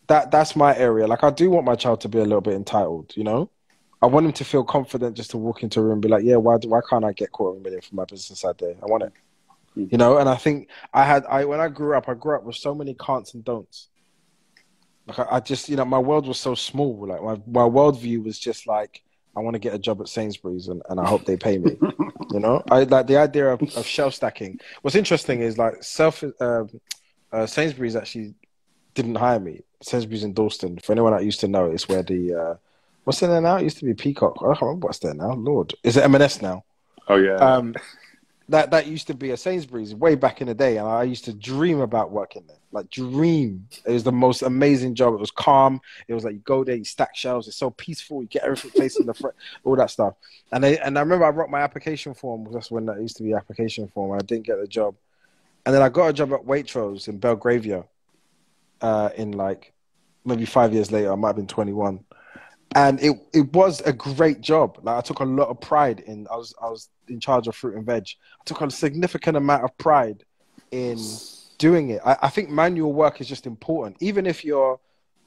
that 0.07 0.31
that's 0.31 0.55
my 0.55 0.75
area. 0.75 1.07
Like 1.07 1.23
I 1.23 1.29
do 1.29 1.49
want 1.49 1.65
my 1.65 1.75
child 1.75 2.01
to 2.01 2.09
be 2.09 2.17
a 2.17 2.23
little 2.23 2.41
bit 2.41 2.55
entitled. 2.55 3.13
You 3.15 3.23
know. 3.23 3.49
I 4.03 4.07
want 4.07 4.25
him 4.25 4.33
to 4.33 4.43
feel 4.43 4.63
confident 4.63 5.15
just 5.15 5.29
to 5.29 5.37
walk 5.37 5.61
into 5.61 5.79
a 5.79 5.83
room 5.83 5.93
and 5.93 6.01
be 6.01 6.07
like, 6.07 6.23
yeah, 6.23 6.37
why, 6.37 6.57
do, 6.57 6.69
why 6.69 6.79
can't 6.89 7.05
I 7.05 7.13
get 7.13 7.31
quarter 7.31 7.55
of 7.55 7.61
a 7.61 7.63
million 7.63 7.81
for 7.81 7.93
my 7.93 8.05
business 8.05 8.43
idea? 8.43 8.73
I 8.81 8.87
want 8.87 9.03
it. 9.03 9.13
Mm-hmm. 9.77 9.87
You 9.91 9.97
know, 9.97 10.17
and 10.17 10.27
I 10.27 10.35
think 10.35 10.69
I 10.93 11.03
had, 11.03 11.25
I 11.25 11.45
when 11.45 11.59
I 11.59 11.67
grew 11.67 11.95
up, 11.95 12.09
I 12.09 12.13
grew 12.13 12.35
up 12.35 12.43
with 12.43 12.55
so 12.55 12.75
many 12.75 12.93
can'ts 12.93 13.33
and 13.33 13.43
don'ts. 13.43 13.87
Like 15.07 15.19
I, 15.19 15.27
I 15.31 15.39
just, 15.39 15.69
you 15.69 15.75
know, 15.75 15.85
my 15.85 15.99
world 15.99 16.27
was 16.27 16.39
so 16.39 16.55
small. 16.55 17.07
Like 17.07 17.21
my, 17.23 17.35
my 17.47 17.67
worldview 17.67 18.23
was 18.23 18.37
just 18.37 18.67
like, 18.67 19.01
I 19.35 19.39
want 19.39 19.53
to 19.55 19.59
get 19.59 19.73
a 19.73 19.79
job 19.79 20.01
at 20.01 20.09
Sainsbury's 20.09 20.67
and, 20.67 20.81
and 20.89 20.99
I 20.99 21.07
hope 21.07 21.25
they 21.25 21.37
pay 21.37 21.57
me. 21.57 21.77
you 22.31 22.39
know, 22.39 22.61
I 22.69 22.83
like 22.83 23.07
the 23.07 23.17
idea 23.17 23.47
of, 23.47 23.61
of 23.77 23.85
shelf 23.85 24.13
stacking. 24.13 24.59
What's 24.81 24.95
interesting 24.95 25.39
is 25.41 25.57
like 25.57 25.81
self, 25.83 26.21
uh, 26.41 26.65
uh, 27.31 27.45
Sainsbury's 27.45 27.95
actually 27.95 28.33
didn't 28.93 29.15
hire 29.15 29.39
me. 29.39 29.61
Sainsbury's 29.81 30.23
in 30.23 30.33
Dalston. 30.33 30.79
For 30.79 30.91
anyone 30.91 31.13
that 31.13 31.23
used 31.23 31.39
to 31.39 31.47
know, 31.47 31.71
it's 31.71 31.87
where 31.87 32.03
the 32.03 32.33
uh, 32.33 32.55
What's 33.03 33.21
in 33.23 33.29
there 33.29 33.41
now? 33.41 33.57
It 33.57 33.63
used 33.63 33.79
to 33.79 33.85
be 33.85 33.93
Peacock. 33.93 34.37
I 34.41 34.53
can't 34.53 34.61
remember 34.61 34.87
what's 34.87 34.99
there 34.99 35.13
now. 35.13 35.33
Lord, 35.33 35.73
is 35.83 35.97
it 35.97 36.03
M&S 36.03 36.41
now? 36.41 36.63
Oh 37.07 37.15
yeah. 37.15 37.35
Um, 37.35 37.73
that 38.51 38.71
that 38.71 38.85
used 38.85 39.07
to 39.07 39.13
be 39.13 39.31
a 39.31 39.37
Sainsbury's 39.37 39.95
way 39.95 40.15
back 40.15 40.41
in 40.41 40.47
the 40.47 40.53
day, 40.53 40.77
and 40.77 40.85
I 40.87 41.03
used 41.03 41.23
to 41.25 41.33
dream 41.33 41.79
about 41.79 42.11
working 42.11 42.43
there. 42.47 42.57
Like 42.73 42.89
dream, 42.89 43.67
it 43.85 43.91
was 43.91 44.03
the 44.03 44.11
most 44.11 44.41
amazing 44.41 44.95
job. 44.95 45.13
It 45.13 45.19
was 45.19 45.31
calm. 45.31 45.79
It 46.07 46.13
was 46.13 46.25
like 46.25 46.33
you 46.33 46.39
go 46.39 46.63
there, 46.63 46.75
you 46.75 46.83
stack 46.83 47.15
shelves. 47.15 47.47
It's 47.47 47.55
so 47.55 47.69
peaceful. 47.71 48.21
You 48.21 48.27
get 48.27 48.43
everything 48.43 48.71
placed 48.71 48.99
in 48.99 49.05
the 49.05 49.13
front, 49.13 49.35
all 49.63 49.77
that 49.77 49.89
stuff. 49.89 50.15
And 50.51 50.65
I 50.65 50.71
and 50.83 50.97
I 50.97 51.01
remember 51.01 51.25
I 51.25 51.29
wrote 51.29 51.49
my 51.49 51.61
application 51.61 52.13
form. 52.13 52.47
That's 52.51 52.69
when 52.69 52.85
that 52.87 53.01
used 53.01 53.17
to 53.17 53.23
be 53.23 53.33
application 53.33 53.87
form. 53.87 54.11
I 54.17 54.21
didn't 54.21 54.45
get 54.45 54.59
the 54.59 54.67
job, 54.67 54.95
and 55.65 55.73
then 55.73 55.81
I 55.81 55.87
got 55.87 56.07
a 56.07 56.13
job 56.13 56.33
at 56.33 56.45
Waitrose 56.45 57.07
in 57.07 57.17
Belgravia. 57.17 57.85
Uh, 58.81 59.11
in 59.15 59.31
like 59.33 59.73
maybe 60.25 60.45
five 60.45 60.73
years 60.73 60.91
later, 60.91 61.13
I 61.13 61.15
might 61.15 61.29
have 61.29 61.35
been 61.37 61.47
twenty 61.47 61.73
one 61.73 62.03
and 62.75 63.01
it 63.01 63.17
it 63.33 63.53
was 63.53 63.81
a 63.81 63.93
great 63.93 64.41
job. 64.41 64.79
Like 64.81 64.97
I 64.97 65.01
took 65.01 65.19
a 65.19 65.25
lot 65.25 65.49
of 65.49 65.59
pride 65.59 66.01
in. 66.01 66.27
I 66.31 66.35
was 66.35 66.53
I 66.61 66.69
was 66.69 66.89
in 67.07 67.19
charge 67.19 67.47
of 67.47 67.55
fruit 67.55 67.75
and 67.75 67.85
veg. 67.85 68.07
I 68.39 68.43
took 68.45 68.61
a 68.61 68.71
significant 68.71 69.37
amount 69.37 69.63
of 69.63 69.77
pride 69.77 70.23
in 70.71 70.97
doing 71.57 71.89
it. 71.89 72.01
I, 72.05 72.17
I 72.23 72.29
think 72.29 72.49
manual 72.49 72.93
work 72.93 73.19
is 73.21 73.27
just 73.27 73.45
important, 73.45 73.97
even 73.99 74.25
if 74.25 74.45
you're, 74.45 74.79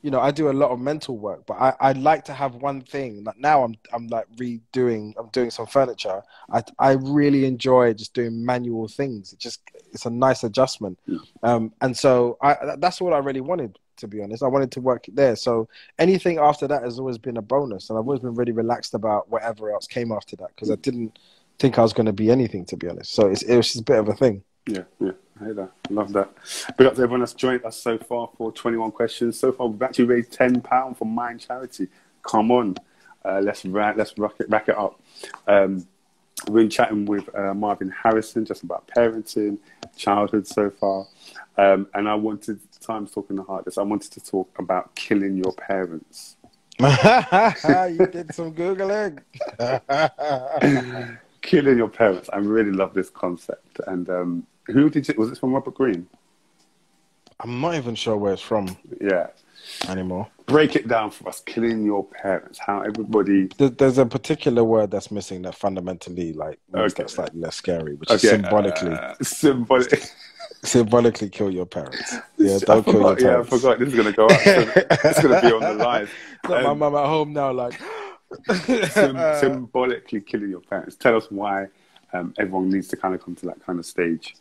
you 0.02 0.10
know, 0.10 0.20
I 0.20 0.30
do 0.30 0.50
a 0.50 0.52
lot 0.52 0.70
of 0.70 0.80
mental 0.80 1.18
work, 1.18 1.44
but 1.46 1.54
I 1.54 1.74
I 1.80 1.92
like 1.92 2.24
to 2.26 2.32
have 2.32 2.54
one 2.56 2.80
thing. 2.80 3.24
Like 3.24 3.38
now, 3.38 3.62
I'm 3.62 3.74
I'm 3.92 4.06
like 4.08 4.26
redoing. 4.36 5.12
I'm 5.18 5.28
doing 5.28 5.50
some 5.50 5.66
furniture. 5.66 6.22
I 6.50 6.62
I 6.78 6.92
really 6.92 7.44
enjoy 7.44 7.92
just 7.92 8.14
doing 8.14 8.44
manual 8.44 8.88
things. 8.88 9.34
It 9.34 9.38
just 9.38 9.60
it's 9.92 10.06
a 10.06 10.10
nice 10.10 10.44
adjustment. 10.44 10.98
Um, 11.42 11.72
and 11.82 11.96
so 11.96 12.38
I 12.40 12.76
that's 12.78 13.02
what 13.02 13.12
I 13.12 13.18
really 13.18 13.42
wanted 13.42 13.78
to 13.98 14.08
be 14.08 14.22
honest. 14.22 14.42
I 14.42 14.48
wanted 14.48 14.70
to 14.72 14.80
work 14.80 15.06
there. 15.12 15.36
So 15.36 15.68
anything 15.98 16.38
after 16.38 16.66
that 16.68 16.82
has 16.82 16.98
always 16.98 17.18
been 17.18 17.36
a 17.36 17.42
bonus. 17.42 17.90
And 17.90 17.98
I've 17.98 18.06
always 18.06 18.20
been 18.20 18.34
really 18.34 18.52
relaxed 18.52 18.94
about 18.94 19.28
whatever 19.30 19.72
else 19.72 19.86
came 19.86 20.12
after 20.12 20.36
that 20.36 20.48
because 20.54 20.70
I 20.70 20.76
didn't 20.76 21.18
think 21.58 21.78
I 21.78 21.82
was 21.82 21.92
going 21.92 22.06
to 22.06 22.12
be 22.12 22.30
anything, 22.30 22.64
to 22.66 22.76
be 22.76 22.88
honest. 22.88 23.12
So 23.12 23.28
it's, 23.28 23.42
it 23.42 23.56
was 23.56 23.66
just 23.66 23.80
a 23.80 23.84
bit 23.84 23.98
of 23.98 24.08
a 24.08 24.14
thing. 24.14 24.42
Yeah, 24.66 24.84
yeah. 25.00 25.12
I 25.40 25.46
hate 25.46 25.56
that. 25.56 25.70
Love 25.90 26.12
that. 26.12 26.30
Big 26.76 26.86
up 26.86 26.94
to 26.94 27.02
everyone 27.02 27.20
that's 27.20 27.34
joined 27.34 27.64
us 27.64 27.76
so 27.76 27.98
far 27.98 28.30
for 28.36 28.52
21 28.52 28.92
questions. 28.92 29.38
So 29.38 29.52
far, 29.52 29.66
we've 29.66 29.82
actually 29.82 30.06
raised 30.06 30.32
£10 30.32 30.96
for 30.96 31.04
Mind 31.04 31.40
Charity. 31.40 31.88
Come 32.22 32.50
on. 32.50 32.76
Uh, 33.24 33.40
let's 33.42 33.64
rack, 33.64 33.96
let's 33.96 34.16
rack 34.18 34.34
it, 34.38 34.48
rack 34.48 34.68
it 34.68 34.76
up. 34.76 35.00
Um, 35.46 35.86
we've 36.48 36.62
been 36.62 36.70
chatting 36.70 37.06
with 37.06 37.34
uh, 37.34 37.54
Marvyn 37.54 37.90
Harrison 37.90 38.44
just 38.44 38.62
about 38.62 38.86
parenting, 38.88 39.58
childhood 39.96 40.46
so 40.46 40.70
far. 40.70 41.06
Um, 41.56 41.86
and 41.94 42.08
I 42.08 42.14
wanted, 42.14 42.60
time's 42.80 43.12
talking 43.12 43.36
the 43.36 43.42
hardest, 43.42 43.78
I 43.78 43.82
wanted 43.82 44.12
to 44.12 44.20
talk 44.20 44.50
about 44.58 44.94
killing 44.94 45.36
your 45.36 45.52
parents. 45.52 46.36
you 46.80 46.86
did 46.86 48.34
some 48.34 48.52
Googling. 48.52 49.20
killing 51.42 51.78
your 51.78 51.88
parents. 51.88 52.28
I 52.32 52.38
really 52.38 52.72
love 52.72 52.94
this 52.94 53.10
concept. 53.10 53.80
And 53.86 54.08
um, 54.10 54.46
who 54.66 54.90
did 54.90 55.08
it? 55.08 55.18
Was 55.18 55.30
it 55.30 55.38
from 55.38 55.52
Robert 55.52 55.74
Greene? 55.74 56.08
I'm 57.40 57.60
not 57.60 57.74
even 57.74 57.94
sure 57.94 58.16
where 58.16 58.32
it's 58.32 58.42
from. 58.42 58.76
Yeah. 59.00 59.28
Anymore. 59.88 60.28
Break 60.46 60.76
it 60.76 60.88
down 60.88 61.10
for 61.10 61.28
us. 61.28 61.40
Killing 61.40 61.84
your 61.84 62.04
parents. 62.04 62.58
How 62.58 62.80
everybody. 62.82 63.48
There's 63.58 63.98
a 63.98 64.06
particular 64.06 64.62
word 64.64 64.90
that's 64.90 65.10
missing 65.10 65.42
that 65.42 65.54
fundamentally, 65.54 66.32
like, 66.32 66.58
makes 66.72 66.94
okay. 66.94 67.04
that 67.04 67.10
slightly 67.10 67.40
less 67.40 67.56
scary, 67.56 67.94
which 67.94 68.10
okay. 68.10 68.14
is 68.16 68.30
symbolically. 68.30 68.92
Uh, 68.92 69.14
symbolic. 69.22 70.04
symbolically 70.64 71.28
kill 71.28 71.50
your 71.50 71.66
parents. 71.66 72.14
Yeah, 72.36 72.58
don't 72.64 72.84
kill 72.84 72.94
your 72.94 73.16
parents. 73.16 73.22
Yeah, 73.22 73.40
I 73.40 73.42
forgot 73.42 73.78
this 73.78 73.88
is 73.88 73.94
going 73.94 74.06
to 74.06 74.12
go 74.12 74.26
up. 74.26 74.40
it's 74.44 75.22
going 75.22 75.40
to 75.40 75.48
be 75.48 75.54
on 75.54 75.78
the 75.78 75.84
line. 75.84 76.08
Got 76.46 76.64
um, 76.64 76.78
my 76.78 76.90
mum 76.90 76.96
at 77.02 77.06
home 77.06 77.32
now, 77.32 77.52
like 77.52 77.80
sim- 78.90 79.40
symbolically 79.40 80.20
killing 80.20 80.50
your 80.50 80.60
parents. 80.60 80.96
Tell 80.96 81.16
us 81.16 81.30
why 81.30 81.68
um, 82.12 82.34
everyone 82.38 82.70
needs 82.70 82.88
to 82.88 82.96
kind 82.96 83.14
of 83.14 83.24
come 83.24 83.34
to 83.36 83.46
that 83.46 83.64
kind 83.64 83.78
of 83.78 83.86
stage 83.86 84.36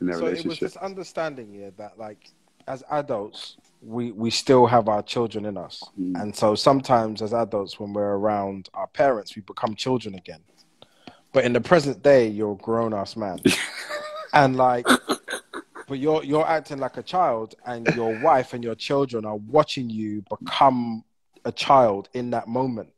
in 0.00 0.06
their 0.06 0.16
so 0.16 0.26
relationship. 0.26 0.46
it 0.46 0.48
was 0.62 0.72
this 0.74 0.76
understanding, 0.76 1.52
yeah, 1.52 1.70
that 1.76 1.98
like 1.98 2.30
as 2.68 2.84
adults, 2.90 3.56
we 3.82 4.12
we 4.12 4.30
still 4.30 4.66
have 4.66 4.88
our 4.88 5.02
children 5.02 5.44
in 5.46 5.56
us, 5.56 5.82
mm. 5.98 6.20
and 6.20 6.34
so 6.34 6.54
sometimes 6.54 7.22
as 7.22 7.32
adults, 7.32 7.80
when 7.80 7.92
we're 7.92 8.16
around 8.16 8.68
our 8.74 8.86
parents, 8.88 9.34
we 9.34 9.42
become 9.42 9.74
children 9.74 10.14
again. 10.14 10.40
But 11.32 11.44
in 11.44 11.52
the 11.52 11.60
present 11.60 12.02
day, 12.02 12.28
you're 12.28 12.52
a 12.52 12.56
grown 12.56 12.92
ass 12.92 13.16
man, 13.16 13.38
and 14.32 14.56
like 14.56 14.86
but 15.88 15.98
you're 15.98 16.22
you're 16.22 16.46
acting 16.46 16.78
like 16.78 16.96
a 16.98 17.02
child, 17.02 17.54
and 17.66 17.86
your 17.94 18.18
wife 18.22 18.52
and 18.52 18.62
your 18.62 18.74
children 18.74 19.24
are 19.24 19.36
watching 19.36 19.88
you 19.88 20.22
become 20.28 21.04
a 21.44 21.52
child 21.52 22.08
in 22.12 22.30
that 22.30 22.46
moment. 22.46 22.92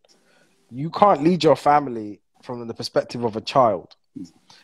You 0.70 0.90
can't 0.90 1.22
lead 1.22 1.44
your 1.44 1.56
family 1.56 2.20
from 2.42 2.66
the 2.66 2.74
perspective 2.74 3.24
of 3.24 3.36
a 3.36 3.40
child. 3.40 3.96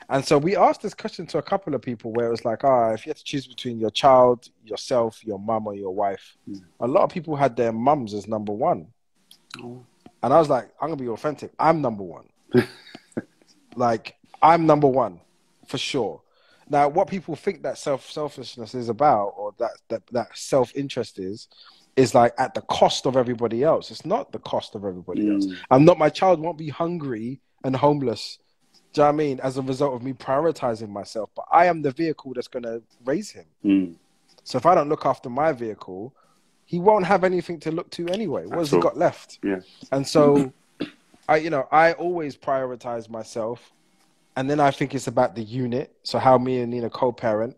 And 0.08 0.24
so 0.24 0.38
we 0.38 0.56
asked 0.56 0.82
this 0.82 0.94
question 0.94 1.26
to 1.28 1.38
a 1.38 1.42
couple 1.42 1.74
of 1.74 1.82
people 1.82 2.12
where 2.12 2.26
it 2.26 2.30
was 2.30 2.44
like, 2.44 2.64
ah, 2.64 2.90
if 2.90 3.06
you 3.06 3.10
had 3.10 3.16
to 3.16 3.24
choose 3.24 3.46
between 3.46 3.78
your 3.78 3.90
child, 3.90 4.48
yourself, 4.64 5.24
your 5.24 5.38
mum, 5.38 5.66
or 5.66 5.74
your 5.74 5.94
wife, 5.94 6.36
mm. 6.48 6.60
a 6.80 6.86
lot 6.86 7.04
of 7.04 7.10
people 7.10 7.36
had 7.36 7.56
their 7.56 7.72
mums 7.72 8.14
as 8.14 8.26
number 8.26 8.52
one. 8.52 8.88
Oh. 9.62 9.84
And 10.22 10.32
I 10.32 10.38
was 10.38 10.48
like, 10.48 10.70
I'm 10.80 10.88
gonna 10.88 11.00
be 11.00 11.08
authentic. 11.08 11.52
I'm 11.58 11.80
number 11.80 12.02
one. 12.02 12.28
like 13.76 14.16
I'm 14.42 14.66
number 14.66 14.88
one 14.88 15.20
for 15.66 15.78
sure. 15.78 16.22
Now, 16.68 16.88
what 16.88 17.08
people 17.08 17.36
think 17.36 17.62
that 17.62 17.78
self 17.78 18.10
selfishness 18.10 18.74
is 18.74 18.88
about, 18.88 19.34
or 19.36 19.54
that 19.58 19.72
that, 19.88 20.02
that 20.12 20.36
self 20.36 20.74
interest 20.74 21.18
is, 21.18 21.48
is 21.96 22.14
like 22.14 22.34
at 22.38 22.54
the 22.54 22.62
cost 22.62 23.06
of 23.06 23.16
everybody 23.16 23.62
else. 23.62 23.90
It's 23.90 24.04
not 24.04 24.32
the 24.32 24.38
cost 24.40 24.74
of 24.74 24.84
everybody 24.84 25.24
mm. 25.24 25.34
else. 25.34 25.46
I'm 25.70 25.84
not. 25.84 25.98
My 25.98 26.08
child 26.08 26.40
won't 26.40 26.58
be 26.58 26.68
hungry 26.68 27.40
and 27.64 27.74
homeless. 27.74 28.38
Do 28.96 29.02
you 29.02 29.08
know 29.08 29.08
what 29.08 29.14
I 29.14 29.16
mean? 29.26 29.40
As 29.40 29.58
a 29.58 29.62
result 29.62 29.92
of 29.94 30.02
me 30.02 30.14
prioritizing 30.14 30.88
myself, 30.88 31.28
but 31.36 31.44
I 31.52 31.66
am 31.66 31.82
the 31.82 31.90
vehicle 31.90 32.32
that's 32.32 32.48
going 32.48 32.62
to 32.62 32.82
raise 33.04 33.30
him. 33.30 33.44
Mm. 33.62 33.96
So 34.42 34.56
if 34.56 34.64
I 34.64 34.74
don't 34.74 34.88
look 34.88 35.04
after 35.04 35.28
my 35.28 35.52
vehicle, 35.52 36.14
he 36.64 36.78
won't 36.78 37.04
have 37.04 37.22
anything 37.22 37.60
to 37.60 37.70
look 37.70 37.90
to 37.90 38.08
anyway. 38.08 38.46
What 38.46 38.60
has 38.60 38.70
he 38.70 38.80
got 38.80 38.96
left? 38.96 39.38
Yeah. 39.44 39.60
And 39.92 40.08
so, 40.08 40.50
I, 41.28 41.36
you 41.36 41.50
know, 41.50 41.68
I 41.70 41.92
always 41.92 42.38
prioritize 42.38 43.10
myself 43.10 43.70
and 44.34 44.48
then 44.48 44.60
I 44.60 44.70
think 44.70 44.94
it's 44.94 45.08
about 45.08 45.34
the 45.34 45.42
unit. 45.42 45.94
So 46.02 46.18
how 46.18 46.38
me 46.38 46.60
and 46.60 46.70
Nina 46.70 46.88
co-parent, 46.88 47.54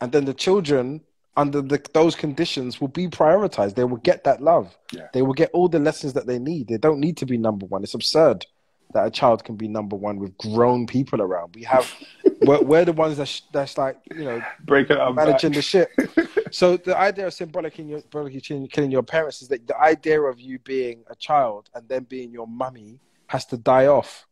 and 0.00 0.10
then 0.10 0.24
the 0.24 0.34
children 0.34 1.02
under 1.36 1.62
the, 1.62 1.80
those 1.92 2.16
conditions 2.16 2.80
will 2.80 2.88
be 2.88 3.06
prioritized. 3.06 3.76
They 3.76 3.84
will 3.84 3.98
get 3.98 4.24
that 4.24 4.42
love. 4.42 4.76
Yeah. 4.90 5.06
They 5.12 5.22
will 5.22 5.34
get 5.34 5.50
all 5.52 5.68
the 5.68 5.78
lessons 5.78 6.14
that 6.14 6.26
they 6.26 6.40
need. 6.40 6.66
They 6.66 6.78
don't 6.78 6.98
need 6.98 7.16
to 7.18 7.26
be 7.26 7.38
number 7.38 7.64
one. 7.64 7.84
It's 7.84 7.94
absurd. 7.94 8.44
That 8.92 9.06
a 9.06 9.10
child 9.10 9.44
can 9.44 9.56
be 9.56 9.68
number 9.68 9.96
one 9.96 10.18
with 10.18 10.36
grown 10.38 10.86
people 10.86 11.20
around. 11.20 11.54
We 11.54 11.64
have 11.64 11.92
we're, 12.42 12.62
we're 12.62 12.84
the 12.84 12.92
ones 12.92 13.16
that 13.16 13.40
that's 13.52 13.76
like 13.78 13.96
you 14.14 14.24
know 14.24 14.42
breaking 14.64 14.96
managing 15.14 15.50
back. 15.50 15.56
the 15.56 15.62
shit. 15.62 15.90
so 16.54 16.76
the 16.76 16.96
idea 16.96 17.26
of 17.26 17.34
symbolic 17.34 17.78
in 17.78 17.88
your 17.88 18.00
symbolically 18.00 18.68
killing 18.68 18.90
your 18.90 19.02
parents 19.02 19.42
is 19.42 19.48
that 19.48 19.66
the 19.66 19.78
idea 19.78 20.20
of 20.20 20.40
you 20.40 20.58
being 20.60 21.04
a 21.08 21.14
child 21.16 21.68
and 21.74 21.88
then 21.88 22.04
being 22.04 22.30
your 22.30 22.46
mummy 22.46 22.98
has 23.26 23.44
to 23.46 23.56
die 23.56 23.86
off. 23.86 24.26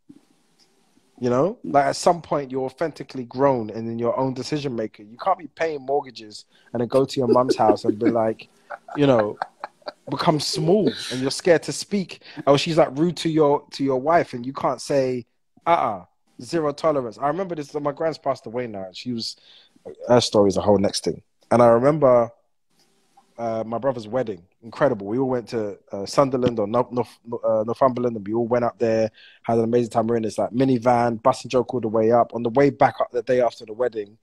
You 1.20 1.30
know, 1.30 1.58
like 1.62 1.84
at 1.84 1.96
some 1.96 2.20
point 2.20 2.50
you're 2.50 2.64
authentically 2.64 3.24
grown 3.24 3.70
and 3.70 3.88
in 3.88 3.98
your 3.98 4.18
own 4.18 4.34
decision 4.34 4.74
maker. 4.74 5.04
You 5.04 5.16
can't 5.16 5.38
be 5.38 5.46
paying 5.46 5.82
mortgages 5.82 6.46
and 6.72 6.80
then 6.80 6.88
go 6.88 7.04
to 7.04 7.20
your 7.20 7.28
mum's 7.28 7.54
house 7.54 7.84
and 7.84 7.96
be 7.96 8.10
like, 8.10 8.48
you 8.96 9.06
know, 9.06 9.38
become 10.10 10.40
small 10.40 10.92
and 11.10 11.20
you're 11.20 11.30
scared 11.30 11.62
to 11.64 11.72
speak. 11.72 12.22
Or 12.46 12.58
she's 12.58 12.76
like 12.76 12.88
rude 12.92 13.16
to 13.18 13.28
your 13.28 13.66
to 13.72 13.84
your 13.84 14.00
wife 14.00 14.32
and 14.32 14.44
you 14.44 14.52
can't 14.52 14.80
say, 14.80 15.26
uh 15.66 15.70
uh-uh, 15.70 15.98
uh 15.98 16.04
zero 16.42 16.72
tolerance. 16.72 17.18
I 17.18 17.28
remember 17.28 17.54
this. 17.54 17.72
My 17.74 17.92
grand's 17.92 18.18
passed 18.18 18.46
away 18.46 18.66
now. 18.66 18.86
She 18.92 19.12
was 19.12 19.36
her 20.08 20.20
story 20.20 20.48
is 20.48 20.56
a 20.56 20.60
whole 20.60 20.78
next 20.78 21.04
thing. 21.04 21.22
And 21.50 21.62
I 21.62 21.66
remember 21.68 22.30
uh, 23.38 23.64
my 23.66 23.78
brother's 23.78 24.06
wedding. 24.08 24.42
Incredible. 24.62 25.06
We 25.06 25.18
all 25.18 25.28
went 25.28 25.48
to 25.48 25.78
uh, 25.90 26.06
Sunderland 26.06 26.58
or 26.58 26.66
North, 26.66 26.92
North, 26.92 27.18
uh, 27.44 27.64
Northumberland, 27.66 28.16
and 28.16 28.26
we 28.26 28.34
all 28.34 28.46
went 28.46 28.64
up 28.64 28.78
there. 28.78 29.10
Had 29.42 29.58
an 29.58 29.64
amazing 29.64 29.90
time. 29.90 30.06
We're 30.06 30.16
in 30.16 30.22
this 30.22 30.38
like 30.38 30.50
minivan, 30.50 31.22
bus 31.22 31.42
and 31.42 31.50
joke 31.50 31.74
all 31.74 31.80
the 31.80 31.88
way 31.88 32.12
up. 32.12 32.34
On 32.34 32.42
the 32.42 32.50
way 32.50 32.70
back 32.70 33.00
up 33.00 33.10
the 33.10 33.22
day 33.22 33.40
after 33.40 33.66
the 33.66 33.72
wedding, 33.72 34.16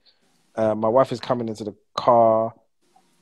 uh, 0.56 0.74
my 0.74 0.88
wife 0.88 1.12
is 1.12 1.20
coming 1.20 1.48
into 1.48 1.64
the 1.64 1.74
car, 1.94 2.54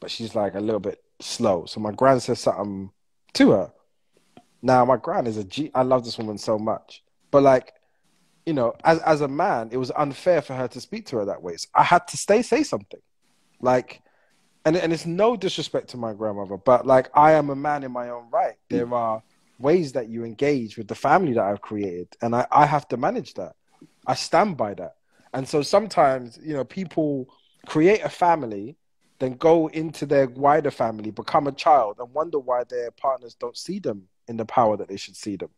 but 0.00 0.10
she's 0.10 0.34
like 0.34 0.54
a 0.54 0.60
little 0.60 0.80
bit 0.80 1.02
slow. 1.20 1.66
So 1.66 1.80
my 1.80 1.92
grand 1.92 2.22
says 2.22 2.40
something 2.40 2.90
to 3.34 3.50
her. 3.50 3.72
Now 4.62 4.84
my 4.84 4.96
grand 4.96 5.28
is 5.28 5.36
a 5.36 5.44
G. 5.44 5.70
I 5.74 5.82
love 5.82 6.04
this 6.04 6.18
woman 6.18 6.38
so 6.38 6.58
much, 6.58 7.02
but 7.30 7.42
like 7.42 7.72
you 8.48 8.54
know, 8.54 8.74
as 8.82 8.98
as 9.00 9.20
a 9.20 9.28
man, 9.28 9.68
it 9.72 9.76
was 9.76 9.90
unfair 9.90 10.40
for 10.40 10.54
her 10.54 10.66
to 10.68 10.80
speak 10.80 11.04
to 11.08 11.18
her 11.18 11.26
that 11.26 11.42
way. 11.42 11.58
So 11.58 11.68
I 11.74 11.82
had 11.82 12.08
to 12.08 12.16
stay 12.16 12.40
say 12.40 12.62
something, 12.62 13.00
like, 13.60 14.00
and 14.64 14.74
and 14.74 14.90
it's 14.90 15.04
no 15.04 15.36
disrespect 15.36 15.88
to 15.88 15.98
my 15.98 16.14
grandmother, 16.14 16.56
but 16.56 16.86
like 16.86 17.10
I 17.14 17.32
am 17.32 17.50
a 17.50 17.54
man 17.54 17.84
in 17.84 17.92
my 17.92 18.08
own 18.08 18.30
right. 18.32 18.54
There 18.70 18.92
are 18.94 19.22
ways 19.58 19.92
that 19.92 20.08
you 20.08 20.24
engage 20.24 20.78
with 20.78 20.88
the 20.88 20.94
family 20.94 21.34
that 21.34 21.44
I've 21.44 21.60
created, 21.60 22.08
and 22.22 22.34
I 22.34 22.46
I 22.50 22.64
have 22.64 22.88
to 22.88 22.96
manage 22.96 23.34
that. 23.34 23.52
I 24.06 24.14
stand 24.14 24.56
by 24.56 24.72
that, 24.74 24.94
and 25.34 25.46
so 25.46 25.60
sometimes 25.60 26.38
you 26.42 26.54
know 26.54 26.64
people 26.64 27.28
create 27.66 28.00
a 28.02 28.08
family, 28.08 28.78
then 29.18 29.34
go 29.34 29.68
into 29.68 30.06
their 30.06 30.28
wider 30.28 30.70
family, 30.70 31.10
become 31.10 31.46
a 31.46 31.52
child, 31.52 31.96
and 31.98 32.12
wonder 32.14 32.38
why 32.38 32.64
their 32.64 32.90
partners 32.92 33.34
don't 33.34 33.56
see 33.56 33.78
them 33.78 34.08
in 34.28 34.36
the 34.36 34.44
power 34.44 34.76
that 34.76 34.88
they 34.88 34.96
should 34.96 35.16
see 35.16 35.36
them. 35.36 35.50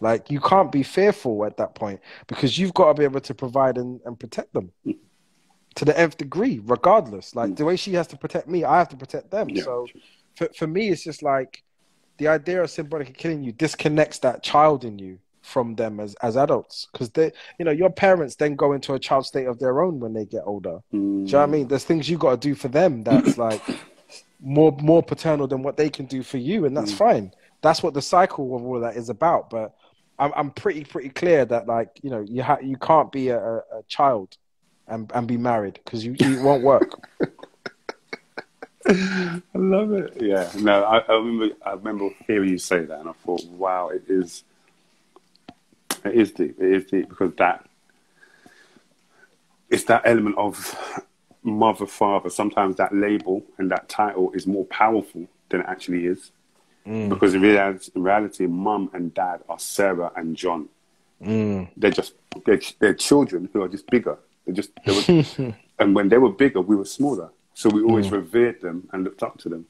Like 0.00 0.30
you 0.30 0.40
can't 0.40 0.70
be 0.70 0.82
fearful 0.82 1.44
at 1.44 1.56
that 1.56 1.74
point 1.74 2.00
because 2.26 2.58
you've 2.58 2.74
got 2.74 2.88
to 2.88 2.94
be 2.94 3.04
able 3.04 3.20
to 3.20 3.34
provide 3.34 3.78
and, 3.78 4.00
and 4.04 4.18
protect 4.18 4.52
them 4.52 4.72
to 5.76 5.84
the 5.84 5.98
nth 5.98 6.16
degree, 6.16 6.60
regardless. 6.64 7.34
Like 7.34 7.50
mm. 7.50 7.56
the 7.56 7.64
way 7.64 7.76
she 7.76 7.94
has 7.94 8.06
to 8.08 8.16
protect 8.16 8.48
me, 8.48 8.64
I 8.64 8.78
have 8.78 8.88
to 8.90 8.96
protect 8.96 9.30
them. 9.30 9.48
Yeah. 9.48 9.62
So 9.62 9.86
for 10.34 10.48
for 10.56 10.66
me, 10.66 10.90
it's 10.90 11.04
just 11.04 11.22
like 11.22 11.62
the 12.18 12.28
idea 12.28 12.62
of 12.62 12.70
symbolically 12.70 13.14
killing 13.14 13.42
you 13.42 13.52
disconnects 13.52 14.18
that 14.20 14.42
child 14.42 14.84
in 14.84 14.98
you 14.98 15.18
from 15.46 15.74
them 15.76 16.00
as 16.00 16.14
as 16.22 16.36
adults 16.36 16.88
because 16.92 17.10
they 17.10 17.30
you 17.58 17.64
know 17.64 17.70
your 17.70 17.90
parents 17.90 18.34
then 18.36 18.56
go 18.56 18.72
into 18.72 18.94
a 18.94 18.98
child 18.98 19.24
state 19.24 19.46
of 19.46 19.58
their 19.58 19.80
own 19.80 20.00
when 20.00 20.12
they 20.12 20.26
get 20.26 20.42
older 20.44 20.80
mm. 20.92 20.92
do 20.92 20.98
you 20.98 21.32
know 21.32 21.38
what 21.38 21.44
i 21.44 21.46
mean 21.46 21.68
there's 21.68 21.84
things 21.84 22.08
you 22.08 22.18
got 22.18 22.30
to 22.30 22.48
do 22.48 22.54
for 22.54 22.68
them 22.68 23.04
that's 23.04 23.38
like 23.46 23.62
more 24.40 24.76
more 24.80 25.02
paternal 25.02 25.46
than 25.46 25.62
what 25.62 25.76
they 25.76 25.88
can 25.88 26.06
do 26.06 26.22
for 26.22 26.38
you 26.38 26.64
and 26.66 26.76
that's 26.76 26.92
mm. 26.92 26.98
fine 26.98 27.32
that's 27.62 27.82
what 27.82 27.94
the 27.94 28.02
cycle 28.02 28.56
of 28.56 28.64
all 28.64 28.76
of 28.76 28.82
that 28.82 28.96
is 28.96 29.08
about 29.08 29.48
but 29.48 29.74
I'm, 30.18 30.32
I'm 30.34 30.50
pretty 30.50 30.84
pretty 30.84 31.10
clear 31.10 31.44
that 31.44 31.66
like 31.66 32.00
you 32.02 32.10
know 32.10 32.20
you 32.20 32.42
ha- 32.42 32.58
you 32.62 32.76
can't 32.76 33.12
be 33.12 33.28
a, 33.28 33.38
a 33.38 33.82
child 33.86 34.36
and 34.88 35.10
and 35.14 35.26
be 35.26 35.36
married 35.36 35.80
because 35.84 36.04
you 36.04 36.16
it 36.18 36.42
won't 36.42 36.62
work. 36.62 37.00
I 38.88 39.42
love 39.54 39.92
it. 39.92 40.16
Yeah, 40.20 40.48
no, 40.60 40.84
I, 40.84 40.98
I, 40.98 41.14
remember 41.14 41.54
I 41.64 41.72
remember 41.72 42.10
hearing 42.26 42.50
you 42.50 42.58
say 42.58 42.84
that, 42.84 43.00
and 43.00 43.08
I 43.08 43.12
thought, 43.12 43.44
wow, 43.46 43.88
it 43.88 44.04
is 44.08 44.44
it 46.04 46.14
is 46.14 46.32
deep. 46.32 46.56
It 46.60 46.72
is 46.72 46.86
deep 46.86 47.08
because 47.08 47.32
that 47.34 47.68
it's 49.70 49.84
that 49.84 50.02
element 50.04 50.36
of 50.38 51.02
mother 51.42 51.86
father. 51.86 52.30
Sometimes 52.30 52.76
that 52.76 52.94
label 52.94 53.42
and 53.58 53.70
that 53.70 53.88
title 53.88 54.32
is 54.32 54.46
more 54.46 54.64
powerful 54.66 55.26
than 55.48 55.60
it 55.60 55.66
actually 55.68 56.06
is. 56.06 56.30
Mm. 56.86 57.08
Because 57.08 57.34
in 57.34 57.40
reality, 57.40 57.90
in 57.94 58.02
reality, 58.02 58.46
mum 58.46 58.90
and 58.92 59.12
dad 59.12 59.40
are 59.48 59.58
Sarah 59.58 60.12
and 60.16 60.36
John. 60.36 60.68
Mm. 61.22 61.68
They're 61.76 61.90
just 61.90 62.14
they're, 62.44 62.60
they're 62.78 62.94
children 62.94 63.48
who 63.52 63.62
are 63.62 63.68
just 63.68 63.88
bigger. 63.88 64.18
They're 64.44 64.54
just 64.54 64.70
they 64.84 64.92
were, 64.92 65.54
and 65.78 65.94
when 65.94 66.08
they 66.08 66.18
were 66.18 66.30
bigger, 66.30 66.60
we 66.60 66.76
were 66.76 66.84
smaller. 66.84 67.30
So 67.54 67.70
we 67.70 67.82
always 67.82 68.08
mm. 68.08 68.12
revered 68.12 68.60
them 68.60 68.88
and 68.92 69.02
looked 69.02 69.22
up 69.22 69.38
to 69.38 69.48
them. 69.48 69.66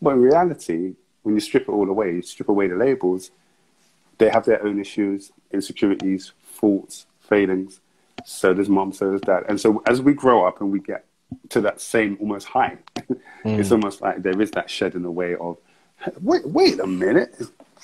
But 0.00 0.14
in 0.14 0.22
reality, 0.22 0.94
when 1.22 1.34
you 1.34 1.40
strip 1.40 1.64
it 1.64 1.72
all 1.72 1.88
away, 1.88 2.14
you 2.14 2.22
strip 2.22 2.48
away 2.48 2.68
the 2.68 2.76
labels, 2.76 3.30
they 4.18 4.28
have 4.28 4.44
their 4.44 4.64
own 4.64 4.80
issues, 4.80 5.30
insecurities, 5.52 6.32
faults, 6.42 7.06
failings. 7.20 7.80
So 8.24 8.54
does 8.54 8.68
mom, 8.68 8.92
so 8.92 9.12
does 9.12 9.20
dad. 9.20 9.44
And 9.48 9.60
so 9.60 9.82
as 9.86 10.00
we 10.00 10.14
grow 10.14 10.46
up 10.46 10.60
and 10.60 10.70
we 10.70 10.80
get 10.80 11.04
to 11.50 11.60
that 11.62 11.80
same 11.80 12.16
almost 12.20 12.46
height, 12.46 12.78
mm. 12.96 13.58
it's 13.58 13.70
almost 13.70 14.00
like 14.00 14.22
there 14.22 14.40
is 14.40 14.50
that 14.52 14.70
shedding 14.70 15.04
away 15.04 15.34
of 15.36 15.58
Wait, 16.20 16.46
wait 16.46 16.80
a 16.80 16.86
minute. 16.86 17.34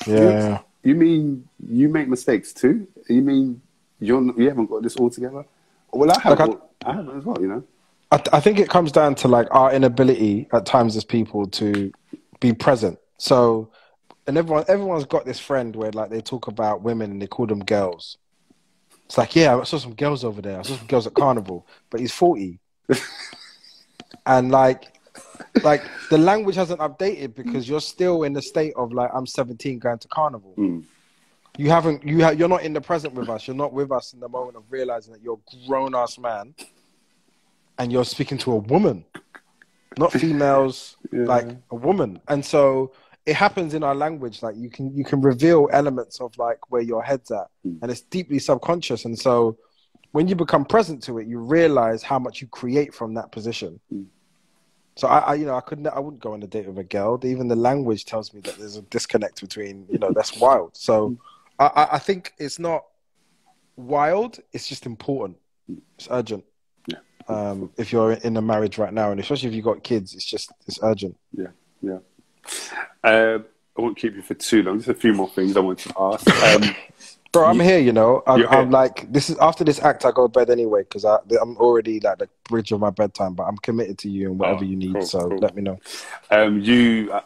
Yeah. 0.06 0.60
You, 0.82 0.90
you 0.90 0.94
mean 0.94 1.48
you 1.66 1.88
make 1.88 2.08
mistakes 2.08 2.52
too? 2.52 2.86
You 3.08 3.22
mean 3.22 3.62
you're 4.00 4.22
you 4.38 4.48
haven't 4.48 4.66
got 4.66 4.82
this 4.82 4.96
all 4.96 5.10
together? 5.10 5.44
Well, 5.92 6.10
I 6.10 6.20
have. 6.20 6.38
Like 6.38 6.50
I, 6.84 6.90
I 6.90 6.94
have 6.94 7.08
as 7.16 7.24
well. 7.24 7.40
You 7.40 7.48
know. 7.48 7.64
I, 8.10 8.16
th- 8.18 8.28
I 8.32 8.40
think 8.40 8.58
it 8.58 8.68
comes 8.68 8.92
down 8.92 9.14
to 9.16 9.28
like 9.28 9.48
our 9.52 9.72
inability 9.72 10.48
at 10.52 10.66
times 10.66 10.96
as 10.96 11.04
people 11.04 11.46
to 11.48 11.92
be 12.40 12.52
present. 12.52 12.98
So, 13.16 13.70
and 14.26 14.38
everyone 14.38 14.64
everyone's 14.68 15.04
got 15.04 15.24
this 15.24 15.40
friend 15.40 15.74
where 15.74 15.90
like 15.92 16.10
they 16.10 16.20
talk 16.20 16.46
about 16.48 16.82
women 16.82 17.10
and 17.10 17.22
they 17.22 17.26
call 17.26 17.46
them 17.46 17.64
girls. 17.64 18.18
It's 19.06 19.18
like, 19.18 19.36
yeah, 19.36 19.58
I 19.58 19.64
saw 19.64 19.78
some 19.78 19.94
girls 19.94 20.24
over 20.24 20.40
there. 20.40 20.58
I 20.58 20.62
saw 20.62 20.76
some 20.76 20.86
girls 20.86 21.06
at 21.06 21.14
carnival, 21.14 21.66
but 21.90 22.00
he's 22.00 22.12
forty, 22.12 22.60
and 24.26 24.50
like 24.50 24.92
like 25.62 25.82
the 26.10 26.18
language 26.18 26.56
hasn't 26.56 26.80
updated 26.80 27.34
because 27.34 27.68
you're 27.68 27.80
still 27.80 28.22
in 28.22 28.32
the 28.32 28.42
state 28.42 28.72
of 28.76 28.92
like 28.92 29.10
I'm 29.14 29.26
17 29.26 29.78
going 29.78 29.98
to 29.98 30.08
carnival. 30.08 30.54
Mm. 30.56 30.84
You 31.58 31.68
haven't 31.68 32.06
you 32.06 32.22
ha- 32.22 32.30
you're 32.30 32.48
not 32.48 32.62
in 32.62 32.72
the 32.72 32.80
present 32.80 33.14
with 33.14 33.28
us. 33.28 33.46
You're 33.46 33.56
not 33.56 33.72
with 33.72 33.92
us 33.92 34.14
in 34.14 34.20
the 34.20 34.28
moment 34.28 34.56
of 34.56 34.64
realizing 34.70 35.12
that 35.12 35.22
you're 35.22 35.38
a 35.52 35.66
grown 35.66 35.94
ass 35.94 36.18
man 36.18 36.54
and 37.78 37.92
you're 37.92 38.04
speaking 38.04 38.38
to 38.38 38.52
a 38.52 38.56
woman, 38.56 39.04
not 39.98 40.12
females, 40.22 40.96
yeah. 41.12 41.24
like 41.24 41.48
a 41.70 41.74
woman. 41.74 42.20
And 42.28 42.44
so 42.44 42.92
it 43.24 43.34
happens 43.34 43.74
in 43.74 43.82
our 43.82 43.94
language. 43.94 44.42
Like 44.42 44.56
you 44.56 44.70
can 44.70 44.96
you 44.96 45.04
can 45.04 45.20
reveal 45.20 45.68
elements 45.72 46.20
of 46.20 46.36
like 46.38 46.70
where 46.70 46.82
your 46.82 47.02
head's 47.02 47.30
at, 47.30 47.48
mm. 47.66 47.78
and 47.82 47.90
it's 47.90 48.00
deeply 48.00 48.38
subconscious. 48.38 49.04
And 49.04 49.18
so 49.18 49.56
when 50.12 50.28
you 50.28 50.34
become 50.34 50.64
present 50.64 51.02
to 51.04 51.18
it, 51.18 51.26
you 51.26 51.38
realize 51.38 52.02
how 52.02 52.18
much 52.18 52.40
you 52.40 52.46
create 52.48 52.94
from 52.94 53.14
that 53.14 53.32
position. 53.32 53.80
Mm. 53.92 54.06
So 54.94 55.08
I, 55.08 55.18
I, 55.18 55.34
you 55.34 55.46
know, 55.46 55.56
I 55.56 55.62
couldn't, 55.62 55.86
I 55.86 55.98
wouldn't 55.98 56.22
go 56.22 56.34
on 56.34 56.42
a 56.42 56.46
date 56.46 56.66
with 56.66 56.78
a 56.78 56.84
girl. 56.84 57.18
Even 57.24 57.48
the 57.48 57.56
language 57.56 58.04
tells 58.04 58.34
me 58.34 58.40
that 58.42 58.56
there's 58.58 58.76
a 58.76 58.82
disconnect 58.82 59.40
between, 59.40 59.86
you 59.88 59.98
know, 59.98 60.12
that's 60.14 60.36
wild. 60.36 60.76
So 60.76 61.16
I, 61.58 61.88
I 61.92 61.98
think 61.98 62.34
it's 62.38 62.58
not 62.58 62.84
wild. 63.76 64.38
It's 64.52 64.68
just 64.68 64.84
important. 64.84 65.38
It's 65.96 66.08
urgent. 66.10 66.44
Yeah. 66.86 66.98
Um, 67.26 67.70
if 67.78 67.90
you're 67.90 68.12
in 68.12 68.36
a 68.36 68.42
marriage 68.42 68.76
right 68.76 68.92
now, 68.92 69.12
and 69.12 69.20
especially 69.20 69.48
if 69.48 69.54
you've 69.54 69.64
got 69.64 69.82
kids, 69.82 70.14
it's 70.14 70.26
just 70.26 70.52
it's 70.66 70.78
urgent. 70.82 71.16
Yeah, 71.32 71.46
yeah. 71.80 71.98
Uh, 73.02 73.38
I 73.76 73.80
won't 73.80 73.96
keep 73.96 74.14
you 74.14 74.22
for 74.22 74.34
too 74.34 74.62
long. 74.62 74.78
Just 74.78 74.88
a 74.88 74.94
few 74.94 75.14
more 75.14 75.28
things 75.30 75.56
I 75.56 75.60
want 75.60 75.78
to 75.80 75.92
ask. 75.98 76.26
Um, 76.42 76.76
Bro, 77.32 77.46
I'm 77.46 77.60
here. 77.60 77.78
You 77.78 77.92
know, 77.92 78.22
I'm, 78.26 78.46
I'm, 78.48 78.70
like 78.70 79.10
this 79.10 79.30
is 79.30 79.38
after 79.38 79.64
this 79.64 79.80
act. 79.80 80.04
I 80.04 80.10
go 80.10 80.26
to 80.26 80.28
bed 80.28 80.50
anyway 80.50 80.82
because 80.82 81.04
I'm 81.04 81.56
already 81.56 81.98
like 81.98 82.18
the 82.18 82.28
bridge 82.44 82.72
of 82.72 82.80
my 82.80 82.90
bedtime. 82.90 83.32
But 83.32 83.44
I'm 83.44 83.56
committed 83.56 83.96
to 84.00 84.10
you 84.10 84.30
and 84.30 84.38
whatever 84.38 84.64
oh, 84.64 84.66
you 84.66 84.76
need. 84.76 84.92
Cool, 84.92 85.06
so 85.06 85.28
cool. 85.30 85.38
let 85.38 85.56
me 85.56 85.62
know. 85.62 85.80
Um, 86.30 86.60
you 86.60 87.10
uh, 87.10 87.22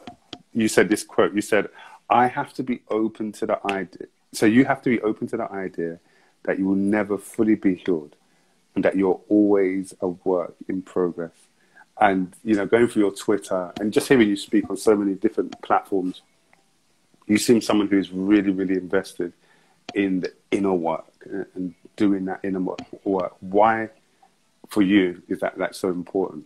you 0.54 0.68
said 0.68 0.88
this 0.88 1.02
quote. 1.02 1.34
You 1.34 1.40
said, 1.40 1.70
"I 2.08 2.28
have 2.28 2.54
to 2.54 2.62
be 2.62 2.82
open 2.88 3.32
to 3.32 3.46
the 3.46 3.58
idea." 3.66 4.06
So 4.32 4.46
you 4.46 4.64
have 4.64 4.80
to 4.82 4.90
be 4.90 5.00
open 5.00 5.26
to 5.28 5.38
the 5.38 5.50
idea 5.50 5.98
that 6.44 6.60
you 6.60 6.66
will 6.66 6.76
never 6.76 7.18
fully 7.18 7.56
be 7.56 7.74
healed, 7.74 8.14
and 8.76 8.84
that 8.84 8.96
you're 8.96 9.20
always 9.28 9.92
a 10.00 10.06
work 10.06 10.54
in 10.68 10.82
progress. 10.82 11.45
And 12.00 12.34
you 12.44 12.54
know, 12.54 12.66
going 12.66 12.88
through 12.88 13.02
your 13.02 13.14
Twitter 13.14 13.72
and 13.80 13.92
just 13.92 14.08
hearing 14.08 14.28
you 14.28 14.36
speak 14.36 14.68
on 14.68 14.76
so 14.76 14.94
many 14.96 15.14
different 15.14 15.60
platforms, 15.62 16.22
you 17.26 17.38
seem 17.38 17.60
someone 17.60 17.88
who's 17.88 18.12
really, 18.12 18.50
really 18.50 18.74
invested 18.74 19.32
in 19.94 20.20
the 20.20 20.32
inner 20.50 20.74
work 20.74 21.06
and 21.54 21.74
doing 21.96 22.26
that 22.26 22.40
inner 22.44 22.60
work. 23.04 23.34
Why, 23.40 23.88
for 24.68 24.82
you, 24.82 25.22
is 25.28 25.40
that 25.40 25.58
that 25.58 25.74
so 25.74 25.88
important? 25.88 26.44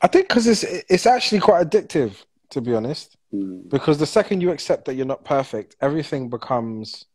I 0.00 0.08
think 0.08 0.28
because 0.28 0.46
it's 0.46 0.64
it's 0.64 1.06
actually 1.06 1.40
quite 1.40 1.68
addictive, 1.68 2.24
to 2.50 2.60
be 2.60 2.74
honest. 2.74 3.16
Mm. 3.32 3.68
Because 3.70 3.98
the 3.98 4.06
second 4.06 4.40
you 4.40 4.50
accept 4.50 4.84
that 4.86 4.94
you're 4.94 5.06
not 5.06 5.24
perfect, 5.24 5.76
everything 5.80 6.28
becomes 6.28 7.06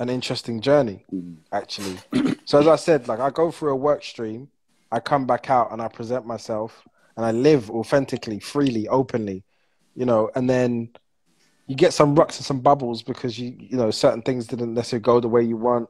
an 0.00 0.08
interesting 0.08 0.60
journey, 0.60 1.04
mm. 1.12 1.36
actually. 1.52 1.98
so 2.44 2.58
as 2.58 2.66
I 2.66 2.76
said, 2.76 3.08
like 3.08 3.20
I 3.20 3.30
go 3.30 3.50
through 3.50 3.72
a 3.72 3.76
work 3.76 4.02
stream, 4.02 4.48
I 4.92 5.00
come 5.00 5.26
back 5.26 5.50
out 5.50 5.72
and 5.72 5.80
I 5.80 5.88
present 5.88 6.26
myself 6.26 6.86
and 7.16 7.24
I 7.24 7.32
live 7.32 7.70
authentically, 7.70 8.38
freely, 8.38 8.86
openly, 8.88 9.42
you 9.96 10.04
know, 10.04 10.30
and 10.34 10.48
then 10.48 10.90
you 11.66 11.74
get 11.74 11.94
some 11.94 12.14
rucks 12.14 12.36
and 12.36 12.44
some 12.44 12.60
bubbles 12.60 13.02
because 13.02 13.38
you 13.38 13.56
you 13.58 13.76
know 13.76 13.90
certain 13.90 14.22
things 14.22 14.46
didn't 14.46 14.74
necessarily 14.74 15.02
go 15.02 15.20
the 15.20 15.28
way 15.28 15.42
you 15.42 15.56
want. 15.56 15.88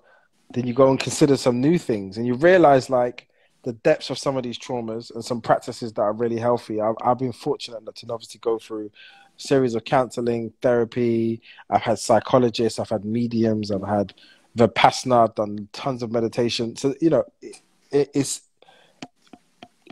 Then 0.55 0.67
you 0.67 0.75
go 0.75 0.91
and 0.91 1.01
consider 1.01 1.37
some 1.37 1.61
new 1.61 1.79
things, 1.79 2.17
and 2.17 2.27
you 2.27 2.35
realize 2.35 2.89
like 2.91 3.27
the 3.65 3.73
depths 3.73 4.11
of 4.11 4.19
some 4.19 4.37
of 4.37 4.43
these 4.43 4.59
traumas 4.59 5.13
and 5.15 5.25
some 5.25 5.41
practices 5.41 5.93
that 5.95 6.03
are 6.03 6.13
really 6.13 6.39
healthy. 6.39 6.81
I've, 6.81 6.97
I've 7.01 7.19
been 7.19 7.33
fortunate 7.33 7.81
enough 7.81 7.95
to 7.95 8.07
obviously 8.13 8.41
go 8.41 8.59
through 8.59 8.87
a 8.87 9.41
series 9.41 9.75
of 9.75 9.85
counseling, 9.85 10.53
therapy. 10.61 11.41
I've 11.71 11.83
had 11.83 11.99
psychologists, 11.99 12.79
I've 12.79 12.91
had 12.91 13.05
mediums, 13.05 13.71
I've 13.71 13.87
had 13.87 14.15
vipassana, 14.57 15.25
I've 15.25 15.35
done 15.35 15.69
tons 15.73 16.03
of 16.03 16.13
meditation. 16.13 16.77
So 16.77 16.95
you 17.01 17.11
know, 17.11 17.25
it, 17.41 18.11
it's 18.15 18.43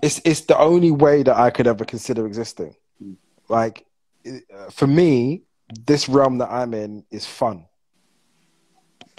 it's 0.02 0.20
it's 0.24 0.42
the 0.42 0.58
only 0.58 0.90
way 0.90 1.22
that 1.22 1.36
I 1.36 1.50
could 1.50 1.66
ever 1.66 1.84
consider 1.84 2.26
existing. 2.26 2.74
Like 3.48 3.84
for 4.70 4.86
me, 4.86 5.42
this 5.84 6.08
realm 6.08 6.38
that 6.38 6.50
I'm 6.50 6.74
in 6.74 7.04
is 7.10 7.26
fun. 7.26 7.66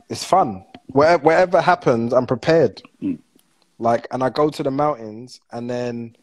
It's 0.09 0.23
fun. 0.23 0.65
Whatever, 0.88 1.23
whatever 1.23 1.61
happens, 1.61 2.13
I'm 2.13 2.27
prepared. 2.27 2.82
Mm. 3.01 3.19
Like, 3.79 4.07
and 4.11 4.23
I 4.23 4.29
go 4.29 4.49
to 4.49 4.61
the 4.61 4.71
mountains, 4.71 5.39
and 5.51 5.69
then, 5.69 6.15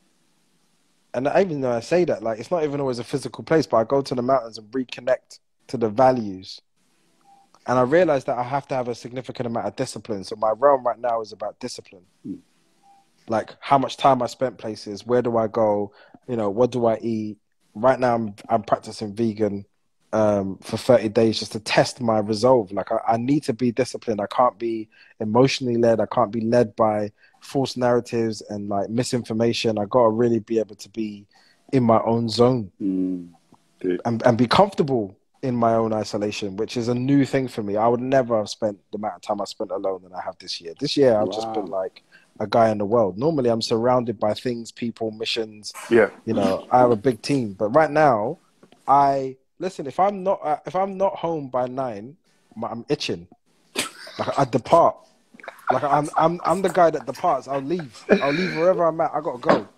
and 1.15 1.27
I 1.27 1.41
even 1.41 1.61
though 1.61 1.73
I 1.73 1.81
say 1.81 2.05
that, 2.05 2.23
like, 2.23 2.39
it's 2.39 2.51
not 2.51 2.65
even 2.65 2.81
always 2.81 2.99
a 2.99 3.05
physical 3.05 3.43
place, 3.43 3.67
but 3.67 3.79
I 3.79 3.85
go 3.85 4.03
to 4.03 4.15
the 4.15 4.23
mountains 4.23 4.59
and 4.59 4.71
reconnect 4.71 5.41
to 5.69 5.77
the 5.77 5.89
values. 5.89 6.61
And 7.67 7.79
I 7.79 7.83
realize 7.83 8.25
that 8.25 8.39
I 8.39 8.43
have 8.43 8.69
to 8.69 8.75
have 8.75 8.89
a 8.89 8.95
significant 8.95 9.47
amount 9.47 9.67
of 9.67 9.77
discipline. 9.77 10.25
So 10.25 10.37
my 10.37 10.53
realm 10.57 10.87
right 10.87 10.99
now 10.99 11.21
is 11.21 11.33
about 11.33 11.59
discipline. 11.59 12.05
Mm. 12.27 12.39
Like 13.29 13.57
how 13.61 13.79
much 13.79 13.97
time 13.97 14.23
I 14.23 14.27
spent 14.27 14.59
places, 14.59 15.07
where 15.07 15.23
do 15.23 15.37
I 15.37 15.47
go, 15.47 15.93
you 16.29 16.37
know, 16.37 16.51
what 16.51 16.71
do 16.71 16.87
I 16.87 16.99
eat? 17.01 17.39
Right 17.75 17.99
now, 17.99 18.15
I'm 18.15 18.35
I'm 18.49 18.63
practicing 18.63 19.15
vegan 19.15 19.67
um, 20.13 20.59
for 20.63 20.77
30 20.77 21.11
days 21.11 21.39
just 21.39 21.53
to 21.53 21.61
test 21.61 22.01
my 22.01 22.19
resolve. 22.19 22.73
Like 22.73 22.91
I, 22.91 23.15
I, 23.15 23.17
need 23.19 23.43
to 23.45 23.53
be 23.53 23.73
disciplined. 23.73 24.21
I 24.21 24.27
can't 24.27 24.59
be 24.59 24.89
emotionally 25.21 25.77
led. 25.77 26.01
I 26.01 26.07
can't 26.07 26.31
be 26.31 26.41
led 26.41 26.75
by 26.77 27.13
false 27.41 27.77
narratives 27.77 28.43
and 28.49 28.69
like 28.69 28.89
misinformation. 28.89 29.79
I 29.79 29.85
got 29.85 30.05
to 30.05 30.09
really 30.09 30.39
be 30.39 30.59
able 30.59 30.77
to 30.77 30.89
be 30.89 31.27
in 31.73 31.83
my 31.83 32.01
own 32.03 32.29
zone 32.29 32.73
mm, 32.81 33.29
and, 34.05 34.23
and 34.23 34.39
be 34.39 34.47
comfortable 34.47 35.15
in 35.43 35.55
my 35.55 35.75
own 35.75 35.93
isolation, 35.93 36.57
which 36.57 36.77
is 36.77 36.89
a 36.89 36.95
new 36.95 37.25
thing 37.25 37.47
for 37.47 37.63
me. 37.63 37.77
I 37.77 37.87
would 37.87 38.01
never 38.01 38.39
have 38.39 38.49
spent 38.49 38.79
the 38.91 38.99
amount 38.99 39.17
of 39.17 39.21
time 39.21 39.41
I 39.41 39.45
spent 39.45 39.71
alone 39.71 40.03
than 40.03 40.15
I 40.15 40.23
have 40.23 40.39
this 40.39 40.61
year. 40.61 40.73
This 40.81 40.97
year, 40.97 41.15
I've 41.15 41.29
wow. 41.29 41.35
just 41.35 41.53
been 41.53 41.67
like 41.67 42.03
a 42.41 42.47
guy 42.47 42.71
in 42.71 42.79
the 42.79 42.85
world. 42.85 43.19
Normally, 43.19 43.51
I'm 43.51 43.63
surrounded 43.63 44.19
by 44.19 44.35
things, 44.35 44.73
people, 44.73 45.11
missions. 45.11 45.73
Yeah. 45.91 46.11
You 46.25 46.35
know, 46.35 46.67
I 46.71 46.79
have 46.79 46.91
a 46.91 46.97
big 46.97 47.23
team, 47.23 47.55
but 47.55 47.69
right 47.71 47.91
now, 47.91 48.39
I 48.87 49.37
listen, 49.59 49.87
if 49.87 50.01
I'm 50.01 50.23
not 50.23 50.41
uh, 50.43 50.59
if 50.67 50.75
I'm 50.75 50.97
not 50.97 51.17
home 51.17 51.49
by 51.49 51.67
nine, 51.67 52.17
I'm 52.63 52.85
itching. 52.89 53.29
Like 54.19 54.39
I 54.39 54.45
depart. 54.45 54.97
Like 55.71 55.85
I'm 55.85 56.09
I'm 56.17 56.41
I'm 56.45 56.63
the 56.63 56.71
guy 56.71 56.91
that 56.91 57.07
departs. 57.07 57.47
I'll 57.49 57.61
leave. 57.61 58.05
I'll 58.23 58.33
leave 58.33 58.57
wherever 58.57 58.85
I'm 58.85 59.01
at. 59.01 59.13
I 59.15 59.21
gotta 59.21 59.39
go. 59.39 59.69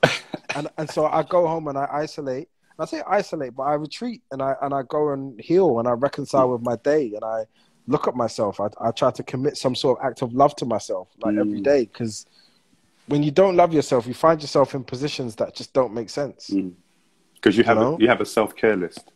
And 0.54 0.68
and 0.78 0.90
so 0.90 1.06
I 1.06 1.22
go 1.22 1.46
home 1.46 1.68
and 1.68 1.76
I 1.76 1.88
isolate. 1.92 2.48
I 2.78 2.86
say 2.86 3.02
isolate, 3.06 3.54
but 3.54 3.64
I 3.64 3.74
retreat 3.74 4.22
and 4.30 4.40
I 4.40 4.54
and 4.62 4.72
I 4.72 4.82
go 4.82 5.10
and 5.10 5.38
heal 5.40 5.78
and 5.78 5.86
I 5.86 5.92
reconcile 5.92 6.50
with 6.50 6.62
my 6.62 6.76
day 6.76 7.12
and 7.14 7.22
I 7.22 7.44
look 7.86 8.08
at 8.08 8.14
myself. 8.14 8.60
I 8.60 8.68
I 8.80 8.90
try 8.92 9.10
to 9.10 9.22
commit 9.22 9.56
some 9.56 9.74
sort 9.74 9.98
of 9.98 10.06
act 10.06 10.22
of 10.22 10.32
love 10.32 10.56
to 10.56 10.64
myself 10.64 11.08
like 11.22 11.34
mm. 11.34 11.40
every 11.40 11.60
day 11.60 11.84
because 11.84 12.24
when 13.10 13.22
you 13.24 13.32
don't 13.32 13.56
love 13.56 13.74
yourself, 13.74 14.06
you 14.06 14.14
find 14.14 14.40
yourself 14.40 14.74
in 14.74 14.84
positions 14.84 15.34
that 15.36 15.54
just 15.54 15.72
don't 15.72 15.92
make 15.92 16.08
sense. 16.08 16.48
Because 16.48 17.54
mm. 17.54 17.58
you 17.58 17.64
have 17.64 17.78
you, 17.78 17.82
a, 17.82 17.98
you 17.98 18.08
have 18.08 18.20
a 18.20 18.26
self 18.26 18.54
care 18.54 18.76
list. 18.76 19.10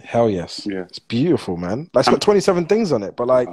Hell 0.00 0.28
yes. 0.28 0.66
Yeah. 0.66 0.82
It's 0.82 0.98
beautiful, 0.98 1.56
man. 1.56 1.90
Like, 1.94 2.02
it's 2.02 2.10
got 2.10 2.20
27 2.20 2.66
things 2.66 2.92
on 2.92 3.02
it, 3.02 3.16
but 3.16 3.26
like, 3.26 3.48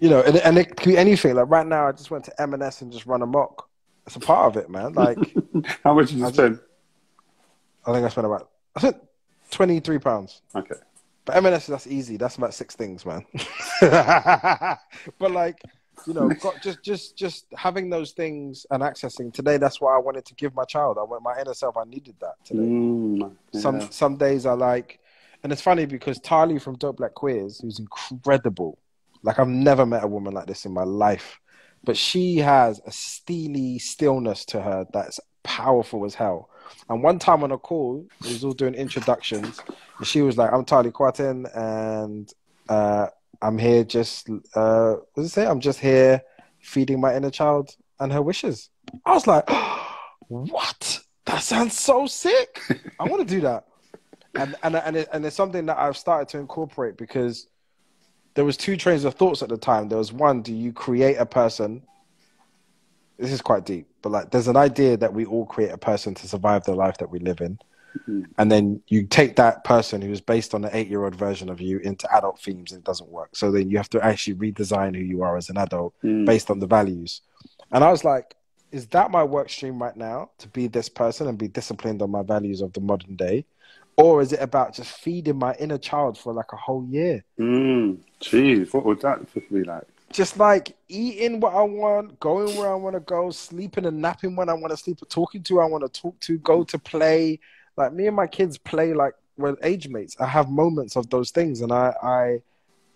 you 0.00 0.10
know, 0.10 0.20
and, 0.22 0.36
and 0.38 0.58
it 0.58 0.76
could 0.76 0.88
be 0.88 0.98
anything. 0.98 1.36
Like 1.36 1.48
right 1.48 1.66
now, 1.66 1.86
I 1.86 1.92
just 1.92 2.10
went 2.10 2.24
to 2.24 2.42
M&S 2.42 2.82
and 2.82 2.92
just 2.92 3.06
run 3.06 3.22
amok. 3.22 3.68
It's 4.06 4.16
a 4.16 4.20
part 4.20 4.46
of 4.46 4.62
it, 4.62 4.68
man. 4.68 4.92
Like, 4.92 5.16
how 5.84 5.94
much 5.94 6.08
did 6.08 6.18
you 6.18 6.26
I 6.26 6.32
spend? 6.32 6.56
Just, 6.56 6.66
I 7.86 7.92
think 7.92 8.04
I 8.04 8.08
spent 8.08 8.26
about, 8.26 8.50
I 8.74 8.80
spent 8.80 8.96
23 9.52 9.98
pounds. 10.00 10.42
Okay. 10.54 10.74
But 11.24 11.36
M&S, 11.36 11.68
that's 11.68 11.86
easy. 11.86 12.16
That's 12.16 12.36
about 12.36 12.52
six 12.52 12.74
things, 12.74 13.06
man. 13.06 13.24
but 13.80 15.30
like, 15.30 15.62
you 16.06 16.14
know, 16.14 16.28
got, 16.40 16.60
just 16.62 16.82
just 16.82 17.16
just 17.16 17.46
having 17.56 17.90
those 17.90 18.12
things 18.12 18.66
and 18.70 18.82
accessing 18.82 19.32
today. 19.32 19.56
That's 19.56 19.80
what 19.80 19.92
I 19.94 19.98
wanted 19.98 20.24
to 20.26 20.34
give 20.34 20.54
my 20.54 20.64
child. 20.64 20.98
I 20.98 21.02
want 21.02 21.22
my 21.22 21.40
inner 21.40 21.54
self. 21.54 21.76
I 21.76 21.84
needed 21.84 22.16
that 22.20 22.34
today. 22.44 22.62
Mm, 22.62 23.32
yeah. 23.52 23.60
Some 23.60 23.80
some 23.90 24.16
days 24.16 24.46
I 24.46 24.52
like, 24.52 25.00
and 25.42 25.52
it's 25.52 25.62
funny 25.62 25.86
because 25.86 26.18
Tali 26.20 26.58
from 26.58 26.76
Dope 26.76 26.98
Black 26.98 27.14
Queers, 27.14 27.60
who's 27.60 27.78
incredible. 27.78 28.78
Like 29.22 29.38
I've 29.38 29.48
never 29.48 29.86
met 29.86 30.04
a 30.04 30.08
woman 30.08 30.34
like 30.34 30.46
this 30.46 30.66
in 30.66 30.72
my 30.72 30.84
life, 30.84 31.40
but 31.82 31.96
she 31.96 32.38
has 32.38 32.80
a 32.86 32.92
steely 32.92 33.78
stillness 33.78 34.44
to 34.46 34.60
her 34.60 34.86
that's 34.92 35.18
powerful 35.42 36.04
as 36.04 36.14
hell. 36.14 36.50
And 36.88 37.02
one 37.02 37.18
time 37.18 37.42
on 37.42 37.52
a 37.52 37.58
call, 37.58 38.06
we 38.22 38.28
was 38.28 38.44
all 38.44 38.52
doing 38.52 38.74
introductions, 38.74 39.60
and 39.98 40.06
she 40.06 40.22
was 40.22 40.36
like, 40.36 40.52
"I'm 40.52 40.64
Tali 40.64 40.90
Quatin, 40.90 41.46
and 41.54 42.32
uh, 42.68 43.08
I'm 43.44 43.58
here 43.58 43.84
just 43.84 44.30
uh 44.54 44.94
what 44.94 45.14
does 45.16 45.26
it 45.26 45.30
say? 45.30 45.46
I'm 45.46 45.60
just 45.60 45.78
here 45.78 46.22
feeding 46.60 46.98
my 46.98 47.14
inner 47.14 47.30
child 47.30 47.76
and 48.00 48.10
her 48.10 48.22
wishes. 48.22 48.70
I 49.04 49.12
was 49.12 49.26
like, 49.26 49.48
what? 50.28 51.00
That 51.26 51.42
sounds 51.42 51.78
so 51.78 52.06
sick. 52.06 52.60
I 52.98 53.04
want 53.04 53.26
to 53.26 53.34
do 53.34 53.42
that. 53.42 53.66
And 54.34 54.56
and 54.62 54.76
and, 54.76 54.96
it, 54.96 55.08
and 55.12 55.26
it's 55.26 55.36
something 55.36 55.66
that 55.66 55.76
I've 55.76 55.96
started 55.96 56.28
to 56.30 56.38
incorporate 56.38 56.96
because 56.96 57.46
there 58.32 58.46
was 58.46 58.56
two 58.56 58.78
trains 58.78 59.04
of 59.04 59.14
thoughts 59.14 59.42
at 59.42 59.50
the 59.50 59.58
time. 59.58 59.88
There 59.88 59.98
was 59.98 60.12
one, 60.12 60.40
do 60.40 60.54
you 60.54 60.72
create 60.72 61.16
a 61.16 61.26
person? 61.26 61.82
This 63.18 63.30
is 63.30 63.42
quite 63.42 63.66
deep, 63.66 63.86
but 64.00 64.08
like 64.10 64.30
there's 64.30 64.48
an 64.48 64.56
idea 64.56 64.96
that 64.96 65.12
we 65.12 65.26
all 65.26 65.44
create 65.44 65.70
a 65.70 65.78
person 65.78 66.14
to 66.14 66.26
survive 66.26 66.64
the 66.64 66.74
life 66.74 66.96
that 66.96 67.10
we 67.10 67.18
live 67.18 67.42
in. 67.42 67.58
Mm-hmm. 68.00 68.22
And 68.38 68.50
then 68.50 68.82
you 68.88 69.06
take 69.06 69.36
that 69.36 69.64
person 69.64 70.02
who's 70.02 70.20
based 70.20 70.54
on 70.54 70.64
an 70.64 70.70
eight 70.72 70.88
year 70.88 71.04
old 71.04 71.14
version 71.14 71.48
of 71.48 71.60
you 71.60 71.78
into 71.78 72.12
adult 72.14 72.40
themes 72.40 72.72
and 72.72 72.80
it 72.80 72.84
doesn't 72.84 73.08
work. 73.08 73.36
So 73.36 73.50
then 73.50 73.70
you 73.70 73.76
have 73.76 73.90
to 73.90 74.04
actually 74.04 74.34
redesign 74.34 74.96
who 74.96 75.02
you 75.02 75.22
are 75.22 75.36
as 75.36 75.50
an 75.50 75.58
adult 75.58 75.94
mm. 76.02 76.26
based 76.26 76.50
on 76.50 76.58
the 76.58 76.66
values. 76.66 77.22
And 77.70 77.84
I 77.84 77.90
was 77.90 78.04
like, 78.04 78.34
is 78.72 78.86
that 78.88 79.10
my 79.10 79.22
work 79.22 79.48
stream 79.48 79.80
right 79.80 79.96
now 79.96 80.30
to 80.38 80.48
be 80.48 80.66
this 80.66 80.88
person 80.88 81.28
and 81.28 81.38
be 81.38 81.48
disciplined 81.48 82.02
on 82.02 82.10
my 82.10 82.22
values 82.22 82.60
of 82.60 82.72
the 82.72 82.80
modern 82.80 83.14
day? 83.14 83.44
Or 83.96 84.20
is 84.20 84.32
it 84.32 84.40
about 84.40 84.74
just 84.74 84.90
feeding 84.98 85.38
my 85.38 85.54
inner 85.60 85.78
child 85.78 86.18
for 86.18 86.32
like 86.32 86.52
a 86.52 86.56
whole 86.56 86.84
year? 86.84 87.24
Mm, 87.38 87.98
jeez, 88.20 88.74
what 88.74 88.84
would 88.84 89.00
that 89.02 89.20
be 89.52 89.62
like? 89.62 89.84
Just 90.10 90.38
like 90.38 90.76
eating 90.88 91.40
what 91.40 91.54
I 91.54 91.62
want, 91.62 92.18
going 92.18 92.56
where 92.56 92.70
I 92.70 92.74
want 92.74 92.94
to 92.94 93.00
go, 93.00 93.30
sleeping 93.30 93.86
and 93.86 94.00
napping 94.00 94.34
when 94.34 94.48
I 94.48 94.54
want 94.54 94.70
to 94.72 94.76
sleep, 94.76 94.98
talking 95.08 95.42
to 95.44 95.54
who 95.54 95.60
I 95.60 95.66
want 95.66 95.84
to 95.84 96.00
talk 96.00 96.18
to, 96.20 96.38
go 96.38 96.64
to 96.64 96.78
play, 96.78 97.38
like 97.76 97.92
me 97.92 98.06
and 98.06 98.16
my 98.16 98.26
kids 98.26 98.58
play 98.58 98.94
like 98.94 99.14
we're 99.36 99.56
age 99.62 99.88
mates. 99.88 100.16
I 100.20 100.26
have 100.26 100.48
moments 100.48 100.96
of 100.96 101.10
those 101.10 101.30
things, 101.30 101.60
and 101.60 101.72
I, 101.72 101.94
I, 102.02 102.38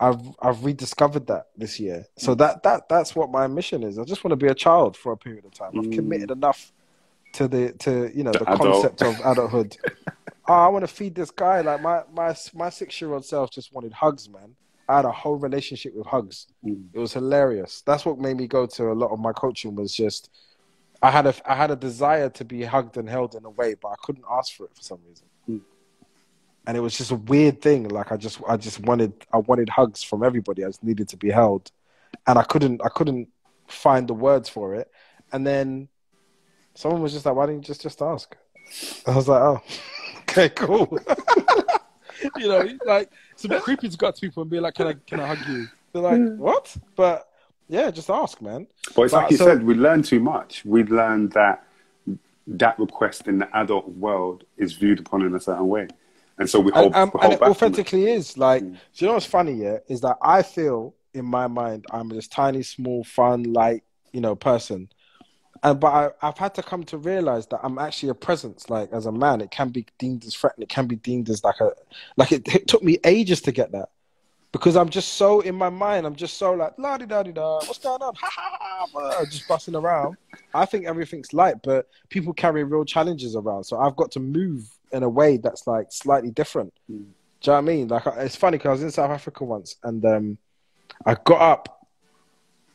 I've 0.00 0.20
I've 0.40 0.64
rediscovered 0.64 1.26
that 1.26 1.48
this 1.56 1.80
year. 1.80 2.06
So 2.16 2.34
that 2.36 2.62
that 2.62 2.88
that's 2.88 3.16
what 3.16 3.30
my 3.30 3.46
mission 3.46 3.82
is. 3.82 3.98
I 3.98 4.04
just 4.04 4.24
want 4.24 4.32
to 4.32 4.36
be 4.36 4.50
a 4.50 4.54
child 4.54 4.96
for 4.96 5.12
a 5.12 5.16
period 5.16 5.44
of 5.44 5.52
time. 5.52 5.72
I've 5.76 5.86
mm. 5.86 5.94
committed 5.94 6.30
enough 6.30 6.72
to 7.34 7.48
the 7.48 7.72
to 7.72 8.10
you 8.14 8.24
know 8.24 8.32
the, 8.32 8.40
the 8.40 8.44
concept 8.44 9.02
of 9.02 9.18
adulthood. 9.24 9.76
oh, 10.48 10.52
I 10.54 10.68
want 10.68 10.84
to 10.84 10.92
feed 10.92 11.14
this 11.14 11.30
guy. 11.30 11.60
Like 11.60 11.82
my 11.82 12.02
my 12.12 12.34
my 12.54 12.70
six 12.70 13.00
year 13.00 13.12
old 13.12 13.24
self 13.24 13.50
just 13.50 13.72
wanted 13.72 13.92
hugs, 13.92 14.28
man. 14.28 14.54
I 14.88 14.96
had 14.96 15.04
a 15.04 15.12
whole 15.12 15.36
relationship 15.36 15.94
with 15.94 16.06
hugs. 16.06 16.46
Mm. 16.64 16.86
It 16.94 16.98
was 16.98 17.12
hilarious. 17.12 17.82
That's 17.84 18.06
what 18.06 18.18
made 18.18 18.36
me 18.36 18.46
go 18.46 18.66
to 18.66 18.90
a 18.90 18.94
lot 18.94 19.10
of 19.10 19.18
my 19.18 19.32
coaching 19.32 19.74
was 19.74 19.92
just 19.92 20.30
I 21.02 21.10
had 21.10 21.26
a 21.26 21.34
I 21.50 21.54
had 21.54 21.70
a 21.70 21.76
desire 21.76 22.28
to 22.30 22.44
be 22.44 22.64
hugged 22.64 22.96
and 22.96 23.08
held 23.08 23.34
in 23.34 23.44
a 23.44 23.50
way, 23.50 23.74
but 23.74 23.88
I 23.88 23.94
couldn't 24.02 24.24
ask 24.30 24.54
for 24.54 24.64
it 24.64 24.74
for 24.74 24.82
some 24.82 24.98
reason. 25.08 25.26
Mm. 25.48 25.60
And 26.66 26.76
it 26.76 26.80
was 26.80 26.96
just 26.96 27.12
a 27.12 27.16
weird 27.16 27.62
thing. 27.62 27.88
Like 27.88 28.10
I 28.10 28.16
just 28.16 28.40
I 28.48 28.56
just 28.56 28.80
wanted 28.80 29.12
I 29.32 29.38
wanted 29.38 29.68
hugs 29.68 30.02
from 30.02 30.24
everybody. 30.24 30.64
I 30.64 30.68
just 30.68 30.82
needed 30.82 31.08
to 31.10 31.16
be 31.16 31.30
held, 31.30 31.70
and 32.26 32.38
I 32.38 32.42
couldn't 32.42 32.82
I 32.84 32.88
couldn't 32.88 33.28
find 33.68 34.08
the 34.08 34.14
words 34.14 34.48
for 34.48 34.74
it. 34.74 34.90
And 35.32 35.46
then 35.46 35.88
someone 36.74 37.00
was 37.00 37.12
just 37.12 37.26
like, 37.26 37.34
"Why 37.34 37.46
didn't 37.46 37.62
you 37.62 37.66
just 37.66 37.82
just 37.82 38.02
ask?" 38.02 38.36
I 39.06 39.14
was 39.14 39.28
like, 39.28 39.40
"Oh, 39.40 39.62
okay, 40.22 40.48
cool." 40.48 40.98
you 42.36 42.48
know, 42.48 42.68
like 42.86 43.12
it's 43.32 43.44
a 43.44 43.48
bit 43.48 43.62
creepy 43.62 43.88
to 43.88 43.96
go 43.96 44.10
to 44.10 44.20
people 44.20 44.42
and 44.42 44.50
be 44.50 44.58
like, 44.58 44.74
"Can 44.74 44.88
I 44.88 44.94
can 45.06 45.20
I 45.20 45.34
hug 45.34 45.48
you?" 45.48 45.68
They're 45.92 46.02
like, 46.02 46.18
hmm. 46.18 46.38
"What?" 46.38 46.76
But 46.96 47.27
yeah, 47.68 47.90
just 47.90 48.10
ask, 48.10 48.40
man. 48.40 48.66
But 48.94 49.02
it's 49.02 49.12
but, 49.12 49.22
like 49.22 49.30
you 49.30 49.36
so, 49.36 49.44
said, 49.46 49.62
we 49.62 49.74
learn 49.74 50.02
too 50.02 50.20
much. 50.20 50.64
We 50.64 50.84
learned 50.84 51.32
that 51.32 51.64
that 52.46 52.78
request 52.78 53.28
in 53.28 53.38
the 53.38 53.56
adult 53.56 53.88
world 53.88 54.44
is 54.56 54.72
viewed 54.72 55.00
upon 55.00 55.22
in 55.22 55.34
a 55.34 55.40
certain 55.40 55.68
way. 55.68 55.86
And 56.38 56.48
so 56.48 56.60
we 56.60 56.72
hold, 56.72 56.86
and, 56.86 56.96
um, 56.96 57.10
hold 57.10 57.24
and 57.24 57.32
it 57.34 57.42
authentically 57.42 58.10
is. 58.10 58.38
Like, 58.38 58.62
mm. 58.62 58.72
do 58.72 58.78
you 58.96 59.06
know 59.08 59.14
what's 59.14 59.26
funny? 59.26 59.52
Yeah, 59.52 59.78
is 59.88 60.00
that 60.00 60.16
I 60.22 60.42
feel 60.42 60.94
in 61.12 61.26
my 61.26 61.46
mind 61.46 61.84
I'm 61.90 62.08
this 62.08 62.28
tiny, 62.28 62.62
small, 62.62 63.04
fun, 63.04 63.52
light, 63.52 63.82
you 64.12 64.20
know, 64.20 64.34
person. 64.34 64.88
And 65.62 65.80
but 65.80 66.14
I, 66.22 66.26
have 66.26 66.38
had 66.38 66.54
to 66.54 66.62
come 66.62 66.84
to 66.84 66.96
realize 66.96 67.48
that 67.48 67.60
I'm 67.62 67.78
actually 67.78 68.10
a 68.10 68.14
presence. 68.14 68.70
Like 68.70 68.92
as 68.92 69.06
a 69.06 69.12
man, 69.12 69.40
it 69.40 69.50
can 69.50 69.68
be 69.68 69.86
deemed 69.98 70.24
as 70.24 70.34
threatening. 70.34 70.64
It 70.64 70.68
can 70.68 70.86
be 70.86 70.96
deemed 70.96 71.28
as 71.28 71.44
like 71.44 71.60
a 71.60 71.72
like 72.16 72.32
it, 72.32 72.46
it 72.54 72.68
took 72.68 72.82
me 72.82 72.98
ages 73.04 73.42
to 73.42 73.52
get 73.52 73.72
that 73.72 73.90
because 74.52 74.76
I'm 74.76 74.88
just 74.88 75.14
so 75.14 75.40
in 75.40 75.54
my 75.54 75.68
mind. 75.68 76.06
I'm 76.06 76.16
just 76.16 76.38
so 76.38 76.52
like 76.52 76.72
la 76.78 76.96
di 76.96 77.06
da 77.06 77.22
di 77.22 77.32
da. 77.32 77.56
What's 77.56 77.78
going 77.78 78.02
on? 78.02 78.14
Ha 78.20 78.30
ha 78.30 78.86
ha! 78.92 79.24
Just 79.24 79.46
busting 79.48 79.74
around. 79.74 80.16
I 80.54 80.64
think 80.64 80.86
everything's 80.86 81.32
light, 81.32 81.56
but 81.62 81.88
people 82.08 82.32
carry 82.32 82.64
real 82.64 82.84
challenges 82.84 83.36
around. 83.36 83.64
So 83.64 83.78
I've 83.78 83.96
got 83.96 84.10
to 84.12 84.20
move 84.20 84.68
in 84.92 85.02
a 85.02 85.08
way 85.08 85.36
that's 85.36 85.66
like 85.66 85.88
slightly 85.90 86.30
different. 86.30 86.72
Mm. 86.90 87.04
Do 87.40 87.50
you 87.50 87.52
know 87.52 87.52
what 87.52 87.58
I 87.58 87.60
mean? 87.62 87.88
Like 87.88 88.02
it's 88.18 88.36
funny 88.36 88.56
because 88.56 88.68
I 88.68 88.72
was 88.72 88.82
in 88.82 88.90
South 88.90 89.10
Africa 89.10 89.44
once 89.44 89.76
and 89.82 90.04
um, 90.04 90.38
I 91.04 91.16
got 91.24 91.40
up. 91.40 91.86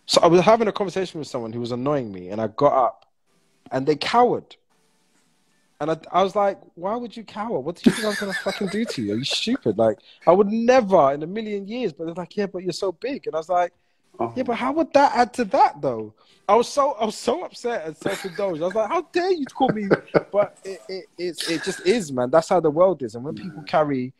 So 0.05 0.21
I 0.21 0.27
was 0.27 0.41
having 0.41 0.67
a 0.67 0.71
conversation 0.71 1.19
with 1.19 1.27
someone 1.27 1.53
who 1.53 1.61
was 1.61 1.71
annoying 1.71 2.11
me, 2.11 2.29
and 2.29 2.41
I 2.41 2.47
got 2.47 2.73
up, 2.73 3.05
and 3.71 3.87
they 3.87 3.95
cowered. 3.95 4.55
And 5.83 5.91
I, 5.91 6.19
I 6.19 6.23
was 6.23 6.35
like, 6.35 6.59
why 6.75 6.95
would 6.95 7.15
you 7.15 7.23
cower? 7.23 7.59
What 7.59 7.75
did 7.75 7.85
you 7.85 7.91
think 7.91 8.05
I 8.05 8.09
was 8.09 8.19
gonna 8.19 8.33
fucking 8.33 8.67
do 8.67 8.85
to 8.85 9.01
you? 9.01 9.13
Are 9.13 9.17
you 9.17 9.23
stupid? 9.23 9.77
Like, 9.77 9.99
I 10.25 10.31
would 10.31 10.47
never 10.47 11.13
in 11.13 11.23
a 11.23 11.27
million 11.27 11.67
years. 11.67 11.93
But 11.93 12.05
they're 12.05 12.13
like, 12.15 12.35
yeah, 12.35 12.47
but 12.47 12.63
you're 12.63 12.73
so 12.73 12.91
big. 12.91 13.27
And 13.27 13.35
I 13.35 13.39
was 13.39 13.49
like, 13.49 13.73
oh. 14.19 14.33
yeah, 14.35 14.43
but 14.43 14.55
how 14.55 14.71
would 14.73 14.91
that 14.93 15.15
add 15.15 15.33
to 15.35 15.45
that 15.45 15.81
though? 15.81 16.13
I 16.47 16.55
was 16.55 16.67
so 16.67 16.93
I 16.93 17.05
was 17.05 17.17
so 17.17 17.43
upset 17.43 17.85
and 17.85 17.95
self-indulged. 17.95 18.61
I 18.61 18.65
was 18.65 18.75
like, 18.75 18.89
how 18.89 19.01
dare 19.13 19.31
you 19.31 19.45
call 19.45 19.69
me? 19.69 19.87
But 20.31 20.57
it, 20.63 20.81
it, 20.89 21.05
it, 21.17 21.49
it 21.49 21.63
just 21.63 21.85
is, 21.85 22.11
man. 22.11 22.29
That's 22.29 22.49
how 22.49 22.59
the 22.59 22.71
world 22.71 23.01
is. 23.03 23.15
And 23.15 23.23
when 23.23 23.35
people 23.35 23.63
carry 23.63 24.13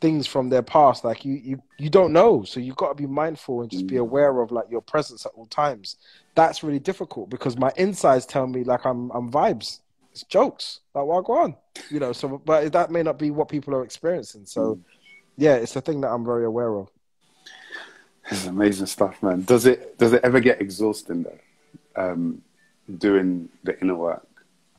things 0.00 0.26
from 0.26 0.48
their 0.48 0.62
past, 0.62 1.04
like 1.04 1.24
you, 1.24 1.34
you, 1.34 1.62
you 1.78 1.90
don't 1.90 2.12
know. 2.12 2.44
So 2.44 2.60
you've 2.60 2.76
got 2.76 2.88
to 2.88 2.94
be 2.94 3.06
mindful 3.06 3.62
and 3.62 3.70
just 3.70 3.86
be 3.86 3.96
mm. 3.96 4.00
aware 4.00 4.40
of 4.40 4.52
like 4.52 4.66
your 4.70 4.82
presence 4.82 5.24
at 5.26 5.32
all 5.34 5.46
times. 5.46 5.96
That's 6.34 6.62
really 6.62 6.78
difficult 6.78 7.30
because 7.30 7.56
my 7.56 7.72
insides 7.76 8.26
tell 8.26 8.46
me 8.46 8.64
like 8.64 8.84
I'm, 8.84 9.10
I'm 9.10 9.30
vibes. 9.30 9.80
It's 10.16 10.24
jokes. 10.24 10.80
Like, 10.94 11.04
well, 11.04 11.20
go 11.20 11.34
on, 11.34 11.56
you 11.90 12.00
know. 12.00 12.12
So, 12.12 12.40
but 12.42 12.72
that 12.72 12.90
may 12.90 13.02
not 13.02 13.18
be 13.18 13.30
what 13.30 13.48
people 13.48 13.74
are 13.74 13.84
experiencing. 13.84 14.46
So, 14.46 14.76
mm. 14.76 14.80
yeah, 15.36 15.56
it's 15.56 15.76
a 15.76 15.82
thing 15.82 16.00
that 16.00 16.08
I'm 16.08 16.24
very 16.24 16.46
aware 16.46 16.74
of. 16.74 16.88
It's 18.30 18.46
amazing 18.46 18.86
stuff, 18.86 19.22
man. 19.22 19.42
Does 19.42 19.66
it 19.66 19.98
does 19.98 20.14
it 20.14 20.24
ever 20.24 20.40
get 20.40 20.62
exhausting 20.62 21.24
though? 21.24 21.38
Um, 22.02 22.40
doing 22.96 23.50
the 23.62 23.78
inner 23.80 23.94
work 23.94 24.26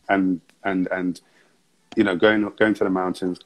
and 0.10 0.42
and 0.64 0.88
and 0.88 1.22
you 1.96 2.04
know 2.04 2.16
going 2.16 2.42
going 2.58 2.74
to 2.74 2.84
the 2.84 2.90
mountains, 2.90 3.40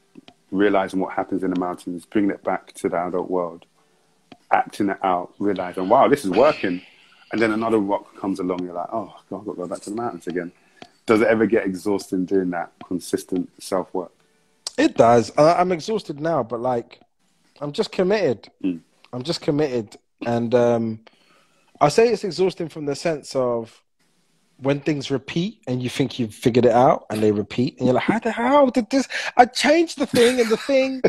realizing 0.50 1.02
what 1.02 1.14
happens 1.14 1.44
in 1.44 1.52
the 1.52 1.60
mountains, 1.60 2.06
bringing 2.06 2.32
it 2.32 2.42
back 2.42 2.72
to 2.76 2.88
the 2.88 2.96
adult 2.96 3.30
world, 3.30 3.66
acting 4.50 4.88
it 4.88 5.04
out, 5.04 5.34
realizing, 5.40 5.90
wow, 5.90 6.08
this 6.08 6.24
is 6.24 6.32
working. 6.32 6.82
And 7.34 7.42
then 7.42 7.52
another 7.52 7.80
rock 7.80 8.16
comes 8.18 8.40
along, 8.40 8.64
you're 8.64 8.74
like, 8.74 8.90
oh, 8.92 9.14
God, 9.30 9.40
I've 9.40 9.46
got 9.46 9.52
to 9.52 9.58
go 9.58 9.68
back 9.68 9.82
to 9.82 9.90
the 9.90 9.96
mountains 9.96 10.28
again. 10.28 10.52
Does 11.06 11.22
it 11.22 11.28
ever 11.28 11.46
get 11.46 11.66
exhausting 11.66 12.26
doing 12.26 12.52
that 12.52 12.72
consistent 12.86 13.50
self 13.62 13.94
work? 13.94 14.12
It 14.78 14.96
does. 14.96 15.32
I'm 15.38 15.72
exhausted 15.72 16.20
now, 16.20 16.44
but 16.44 16.62
like, 16.62 17.00
I'm 17.60 17.72
just 17.72 17.92
committed. 17.92 18.50
Mm. 18.64 18.82
I'm 19.14 19.24
just 19.24 19.42
committed. 19.42 19.98
And 20.26 20.54
um, 20.56 21.00
I 21.80 21.90
say 21.90 22.10
it's 22.10 22.24
exhausting 22.24 22.70
from 22.70 22.86
the 22.86 22.96
sense 22.96 23.36
of 23.36 23.82
when 24.58 24.80
things 24.80 25.10
repeat 25.10 25.60
and 25.68 25.82
you 25.82 25.90
think 25.90 26.20
you've 26.20 26.34
figured 26.34 26.66
it 26.66 26.72
out 26.72 27.06
and 27.10 27.22
they 27.22 27.32
repeat 27.32 27.78
and 27.78 27.88
you're 27.88 27.96
like, 27.96 28.04
how 28.04 28.20
the 28.20 28.32
hell 28.32 28.68
did 28.68 28.90
this? 28.90 29.08
I 29.36 29.46
changed 29.46 29.98
the 29.98 30.06
thing 30.06 30.40
and 30.40 30.50
the 30.50 30.58
thing. 30.58 31.02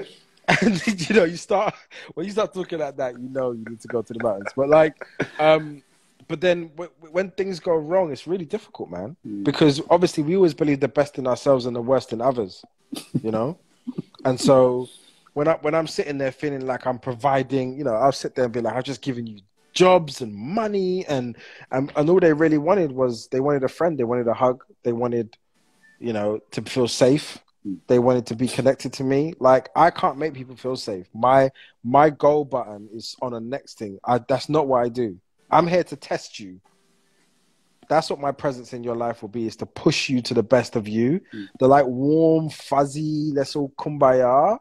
and 0.60 0.86
you 1.08 1.14
know, 1.14 1.24
you 1.24 1.36
start 1.36 1.74
when 2.14 2.26
you 2.26 2.32
start 2.32 2.56
looking 2.56 2.80
at 2.80 2.96
that, 2.96 3.18
you 3.18 3.28
know 3.28 3.52
you 3.52 3.64
need 3.68 3.80
to 3.80 3.88
go 3.88 4.02
to 4.02 4.12
the 4.12 4.22
mountains. 4.22 4.50
But 4.56 4.68
like, 4.68 5.06
um, 5.38 5.82
but 6.28 6.40
then 6.40 6.68
w- 6.68 6.90
when 7.10 7.30
things 7.30 7.60
go 7.60 7.74
wrong, 7.74 8.12
it's 8.12 8.26
really 8.26 8.44
difficult, 8.44 8.90
man. 8.90 9.16
Mm. 9.26 9.44
Because 9.44 9.80
obviously 9.90 10.22
we 10.22 10.36
always 10.36 10.54
believe 10.54 10.80
the 10.80 10.88
best 10.88 11.18
in 11.18 11.26
ourselves 11.26 11.66
and 11.66 11.74
the 11.74 11.82
worst 11.82 12.12
in 12.12 12.20
others, 12.20 12.64
you 13.22 13.30
know. 13.30 13.58
and 14.24 14.40
so 14.40 14.88
when 15.34 15.48
I 15.48 15.54
when 15.54 15.74
I'm 15.74 15.86
sitting 15.86 16.18
there 16.18 16.32
feeling 16.32 16.66
like 16.66 16.86
I'm 16.86 16.98
providing, 16.98 17.76
you 17.76 17.84
know, 17.84 17.94
I'll 17.94 18.12
sit 18.12 18.34
there 18.34 18.44
and 18.44 18.54
be 18.54 18.60
like, 18.60 18.74
I've 18.74 18.84
just 18.84 19.02
given 19.02 19.26
you 19.26 19.40
jobs 19.72 20.20
and 20.20 20.34
money 20.34 21.06
and, 21.06 21.36
and 21.70 21.90
and 21.96 22.10
all 22.10 22.20
they 22.20 22.32
really 22.32 22.58
wanted 22.58 22.92
was 22.92 23.28
they 23.28 23.40
wanted 23.40 23.64
a 23.64 23.68
friend 23.68 23.98
they 23.98 24.04
wanted 24.04 24.28
a 24.28 24.34
hug 24.34 24.64
they 24.82 24.92
wanted 24.92 25.36
you 25.98 26.12
know 26.12 26.38
to 26.50 26.60
feel 26.62 26.86
safe 26.86 27.38
they 27.86 27.98
wanted 27.98 28.26
to 28.26 28.34
be 28.34 28.48
connected 28.48 28.92
to 28.92 29.04
me 29.04 29.32
like 29.38 29.70
i 29.74 29.88
can't 29.90 30.18
make 30.18 30.34
people 30.34 30.56
feel 30.56 30.76
safe 30.76 31.06
my 31.14 31.50
my 31.82 32.10
goal 32.10 32.44
button 32.44 32.88
is 32.92 33.16
on 33.22 33.32
the 33.32 33.40
next 33.40 33.78
thing 33.78 33.98
I, 34.04 34.18
that's 34.18 34.48
not 34.48 34.66
what 34.66 34.82
i 34.82 34.88
do 34.88 35.18
i'm 35.52 35.66
here 35.66 35.84
to 35.84 35.96
test 35.96 36.40
you 36.40 36.60
that's 37.88 38.08
what 38.08 38.20
my 38.20 38.32
presence 38.32 38.72
in 38.72 38.82
your 38.82 38.96
life 38.96 39.22
will 39.22 39.28
be 39.28 39.46
is 39.46 39.56
to 39.56 39.66
push 39.66 40.08
you 40.08 40.22
to 40.22 40.34
the 40.34 40.42
best 40.42 40.76
of 40.76 40.88
you 40.88 41.20
mm. 41.32 41.46
the 41.58 41.68
like 41.68 41.86
warm 41.86 42.48
fuzzy 42.48 43.32
let's 43.34 43.54
all 43.54 43.72
kumbaya 43.78 44.58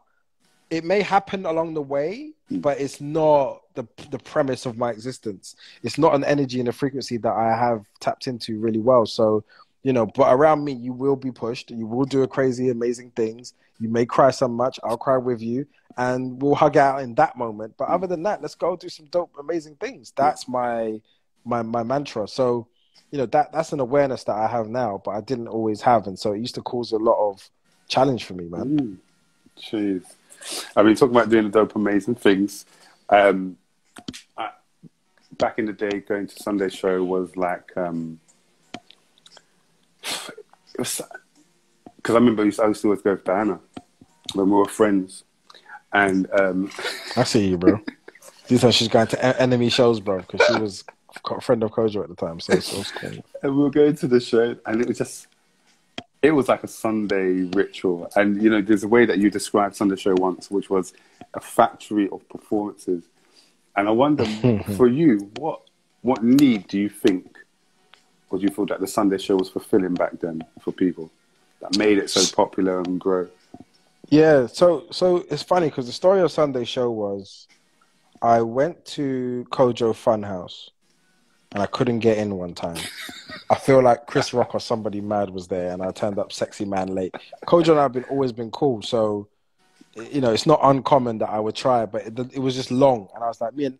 it 0.70 0.84
may 0.84 1.02
happen 1.02 1.46
along 1.46 1.74
the 1.74 1.82
way 1.82 2.32
but 2.60 2.80
it's 2.80 3.00
not 3.00 3.62
the 3.74 3.86
the 4.10 4.18
premise 4.18 4.66
of 4.66 4.76
my 4.76 4.90
existence. 4.90 5.56
It's 5.82 5.98
not 5.98 6.14
an 6.14 6.24
energy 6.24 6.60
and 6.60 6.68
a 6.68 6.72
frequency 6.72 7.16
that 7.18 7.32
I 7.32 7.56
have 7.56 7.84
tapped 8.00 8.26
into 8.26 8.58
really 8.58 8.80
well. 8.80 9.06
So, 9.06 9.44
you 9.82 9.92
know, 9.92 10.06
but 10.06 10.32
around 10.32 10.64
me, 10.64 10.72
you 10.72 10.92
will 10.92 11.16
be 11.16 11.32
pushed. 11.32 11.70
You 11.70 11.86
will 11.86 12.04
do 12.04 12.22
a 12.22 12.28
crazy, 12.28 12.70
amazing 12.70 13.12
things. 13.16 13.54
You 13.80 13.88
may 13.88 14.06
cry 14.06 14.30
so 14.30 14.48
much. 14.48 14.78
I'll 14.84 14.96
cry 14.96 15.16
with 15.16 15.42
you, 15.42 15.66
and 15.96 16.40
we'll 16.40 16.54
hug 16.54 16.76
out 16.76 17.02
in 17.02 17.14
that 17.16 17.36
moment. 17.36 17.74
But 17.76 17.88
other 17.88 18.06
than 18.06 18.22
that, 18.24 18.42
let's 18.42 18.54
go 18.54 18.76
do 18.76 18.88
some 18.88 19.06
dope, 19.06 19.34
amazing 19.38 19.76
things. 19.76 20.12
That's 20.16 20.48
my 20.48 21.00
my 21.44 21.62
my 21.62 21.82
mantra. 21.82 22.28
So, 22.28 22.68
you 23.10 23.18
know, 23.18 23.26
that 23.26 23.52
that's 23.52 23.72
an 23.72 23.80
awareness 23.80 24.24
that 24.24 24.36
I 24.36 24.46
have 24.46 24.68
now, 24.68 25.02
but 25.04 25.12
I 25.12 25.20
didn't 25.20 25.48
always 25.48 25.80
have, 25.82 26.06
and 26.06 26.18
so 26.18 26.32
it 26.32 26.38
used 26.40 26.54
to 26.54 26.62
cause 26.62 26.92
a 26.92 26.98
lot 26.98 27.18
of 27.30 27.50
challenge 27.88 28.24
for 28.24 28.34
me, 28.34 28.48
man. 28.48 28.78
Mm. 28.78 28.96
Jeez. 29.58 30.04
I 30.76 30.82
mean, 30.82 30.94
talking 30.96 31.14
about 31.14 31.28
doing 31.28 31.44
the 31.44 31.50
dope, 31.50 31.76
amazing 31.76 32.16
things. 32.16 32.66
Um, 33.08 33.56
I, 34.36 34.50
back 35.38 35.58
in 35.58 35.66
the 35.66 35.72
day, 35.72 36.00
going 36.00 36.26
to 36.26 36.42
Sunday 36.42 36.68
show 36.68 37.04
was 37.04 37.36
like, 37.36 37.70
um, 37.76 38.18
because 42.02 42.16
I 42.16 42.18
remember 42.18 42.42
I 42.42 42.46
used, 42.46 42.58
to, 42.58 42.64
I 42.64 42.68
used 42.68 42.82
to 42.82 42.88
always 42.88 43.02
go 43.02 43.12
with 43.12 43.24
Diana 43.24 43.60
when 44.34 44.50
we 44.50 44.56
were 44.56 44.66
friends, 44.66 45.22
and 45.92 46.28
um, 46.32 46.70
I 47.16 47.22
see 47.22 47.48
you, 47.48 47.58
bro. 47.58 47.80
These 48.48 48.64
are 48.64 48.72
she's 48.72 48.88
going 48.88 49.06
to 49.08 49.40
enemy 49.40 49.68
shows, 49.68 50.00
bro, 50.00 50.20
because 50.20 50.44
she 50.46 50.60
was 50.60 50.84
a 51.30 51.40
friend 51.40 51.62
of 51.62 51.70
Kojo 51.70 52.02
at 52.02 52.08
the 52.08 52.16
time, 52.16 52.40
so, 52.40 52.58
so 52.58 52.74
it 52.74 52.78
was 52.78 52.90
cool. 52.90 53.24
And 53.42 53.56
we 53.56 53.62
were 53.62 53.70
going 53.70 53.94
to 53.96 54.08
the 54.08 54.20
show, 54.20 54.56
and 54.66 54.80
it 54.80 54.88
was 54.88 54.98
just 54.98 55.28
it 56.22 56.32
was 56.32 56.48
like 56.48 56.64
a 56.64 56.68
Sunday 56.68 57.42
ritual. 57.52 58.08
And, 58.14 58.40
you 58.40 58.48
know, 58.48 58.62
there's 58.62 58.84
a 58.84 58.88
way 58.88 59.04
that 59.06 59.18
you 59.18 59.28
described 59.28 59.74
Sunday 59.74 59.96
show 59.96 60.14
once, 60.14 60.52
which 60.52 60.70
was 60.70 60.92
a 61.34 61.40
factory 61.40 62.08
of 62.10 62.26
performances. 62.28 63.02
And 63.74 63.88
I 63.88 63.90
wonder, 63.90 64.24
for 64.76 64.86
you, 64.86 65.30
what 65.36 65.60
what 66.02 66.24
need 66.24 66.66
do 66.66 66.78
you 66.78 66.88
think, 66.88 67.38
or 68.30 68.38
do 68.38 68.44
you 68.44 68.50
feel 68.50 68.66
that 68.66 68.80
the 68.80 68.88
Sunday 68.88 69.18
show 69.18 69.36
was 69.36 69.48
fulfilling 69.48 69.94
back 69.94 70.18
then 70.20 70.42
for 70.60 70.72
people 70.72 71.12
that 71.62 71.78
made 71.78 71.98
it 71.98 72.10
so 72.10 72.34
popular 72.34 72.80
and 72.80 73.00
grow? 73.00 73.28
Yeah, 74.10 74.46
so 74.46 74.84
so 74.90 75.24
it's 75.30 75.42
funny 75.42 75.68
because 75.68 75.86
the 75.86 75.92
story 75.92 76.20
of 76.20 76.30
Sunday 76.30 76.64
show 76.64 76.90
was 76.90 77.48
I 78.20 78.42
went 78.42 78.84
to 78.86 79.46
Kojo 79.50 79.94
Funhouse 79.94 80.68
and 81.52 81.62
I 81.62 81.66
couldn't 81.66 82.00
get 82.00 82.18
in 82.18 82.36
one 82.36 82.54
time. 82.54 82.78
I 83.50 83.54
feel 83.54 83.82
like 83.82 84.06
Chris 84.06 84.34
Rock 84.34 84.54
or 84.54 84.60
somebody 84.60 85.00
mad 85.00 85.30
was 85.30 85.48
there, 85.48 85.70
and 85.70 85.82
I 85.82 85.92
turned 85.92 86.18
up 86.18 86.32
sexy 86.32 86.64
man 86.64 86.88
late. 86.88 87.14
Kojo 87.46 87.70
and 87.70 87.78
I 87.78 87.82
have 87.82 87.92
been 87.92 88.04
always 88.04 88.32
been 88.32 88.50
cool, 88.50 88.82
so 88.82 89.28
you 89.94 90.20
know 90.20 90.32
it's 90.32 90.46
not 90.46 90.60
uncommon 90.62 91.18
that 91.18 91.30
I 91.30 91.38
would 91.38 91.54
try, 91.54 91.86
but 91.86 92.06
it, 92.06 92.18
it 92.34 92.38
was 92.38 92.54
just 92.54 92.70
long, 92.70 93.08
and 93.14 93.24
I 93.24 93.28
was 93.28 93.40
like, 93.40 93.54
me 93.54 93.66
and 93.66 93.78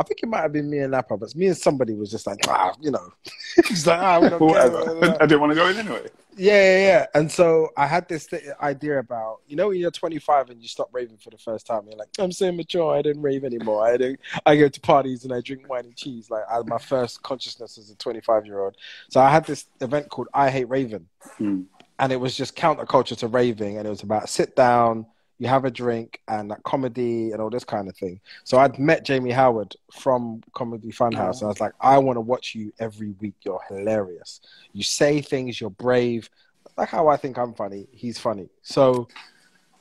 I 0.00 0.02
think 0.02 0.22
it 0.22 0.28
might 0.30 0.40
have 0.40 0.52
been 0.52 0.70
me 0.70 0.78
and 0.78 0.92
Napa, 0.92 1.14
but 1.18 1.36
me 1.36 1.48
and 1.48 1.56
somebody 1.56 1.92
was 1.92 2.10
just 2.10 2.26
like, 2.26 2.38
ah, 2.48 2.72
you 2.80 2.90
know, 2.90 3.12
just 3.64 3.86
like, 3.86 4.00
ah, 4.00 4.18
care. 4.18 4.38
I 5.20 5.26
didn't 5.26 5.40
want 5.40 5.50
to 5.50 5.54
go 5.54 5.68
in 5.68 5.76
anyway. 5.76 6.08
Yeah, 6.38 6.52
yeah, 6.52 6.78
yeah. 6.78 7.06
And 7.14 7.30
so 7.30 7.68
I 7.76 7.86
had 7.86 8.08
this 8.08 8.26
th- 8.26 8.44
idea 8.62 8.98
about, 8.98 9.40
you 9.46 9.56
know, 9.56 9.68
when 9.68 9.76
you're 9.76 9.90
25 9.90 10.48
and 10.48 10.62
you 10.62 10.68
stop 10.68 10.88
raving 10.90 11.18
for 11.18 11.28
the 11.28 11.36
first 11.36 11.66
time, 11.66 11.82
you're 11.86 11.98
like, 11.98 12.08
I'm 12.18 12.32
so 12.32 12.50
mature, 12.50 12.96
I 12.96 13.02
didn't 13.02 13.20
rave 13.20 13.44
anymore. 13.44 13.84
I 13.84 13.98
don't, 13.98 14.18
I 14.46 14.56
go 14.56 14.70
to 14.70 14.80
parties 14.80 15.24
and 15.24 15.34
I 15.34 15.42
drink 15.42 15.68
wine 15.68 15.84
and 15.84 15.94
cheese. 15.94 16.30
Like 16.30 16.44
I 16.50 16.62
my 16.62 16.78
first 16.78 17.22
consciousness 17.22 17.76
as 17.76 17.90
a 17.90 17.94
25 17.96 18.46
year 18.46 18.60
old. 18.60 18.78
So 19.10 19.20
I 19.20 19.28
had 19.28 19.44
this 19.44 19.66
event 19.82 20.08
called 20.08 20.28
I 20.32 20.48
Hate 20.48 20.70
Raving, 20.70 21.08
hmm. 21.36 21.62
and 21.98 22.10
it 22.10 22.16
was 22.16 22.34
just 22.34 22.56
counterculture 22.56 23.18
to 23.18 23.26
raving, 23.26 23.76
and 23.76 23.86
it 23.86 23.90
was 23.90 24.02
about 24.02 24.30
sit 24.30 24.56
down 24.56 25.04
you 25.40 25.48
have 25.48 25.64
a 25.64 25.70
drink 25.70 26.20
and 26.28 26.50
like 26.50 26.62
comedy 26.64 27.32
and 27.32 27.40
all 27.40 27.48
this 27.48 27.64
kind 27.64 27.88
of 27.88 27.96
thing. 27.96 28.20
So 28.44 28.58
I'd 28.58 28.78
met 28.78 29.06
Jamie 29.06 29.30
Howard 29.30 29.74
from 29.90 30.42
Comedy 30.52 30.92
Funhouse, 30.92 31.38
and 31.38 31.44
I 31.44 31.48
was 31.48 31.60
like, 31.60 31.72
I 31.80 31.96
want 31.96 32.18
to 32.18 32.20
watch 32.20 32.54
you 32.54 32.72
every 32.78 33.14
week. 33.20 33.34
You're 33.40 33.60
hilarious. 33.66 34.42
You 34.74 34.82
say 34.82 35.22
things. 35.22 35.58
You're 35.58 35.70
brave. 35.70 36.28
Like 36.76 36.90
how 36.90 37.08
I 37.08 37.16
think 37.16 37.38
I'm 37.38 37.54
funny. 37.54 37.88
He's 37.90 38.18
funny. 38.18 38.50
So 38.60 39.08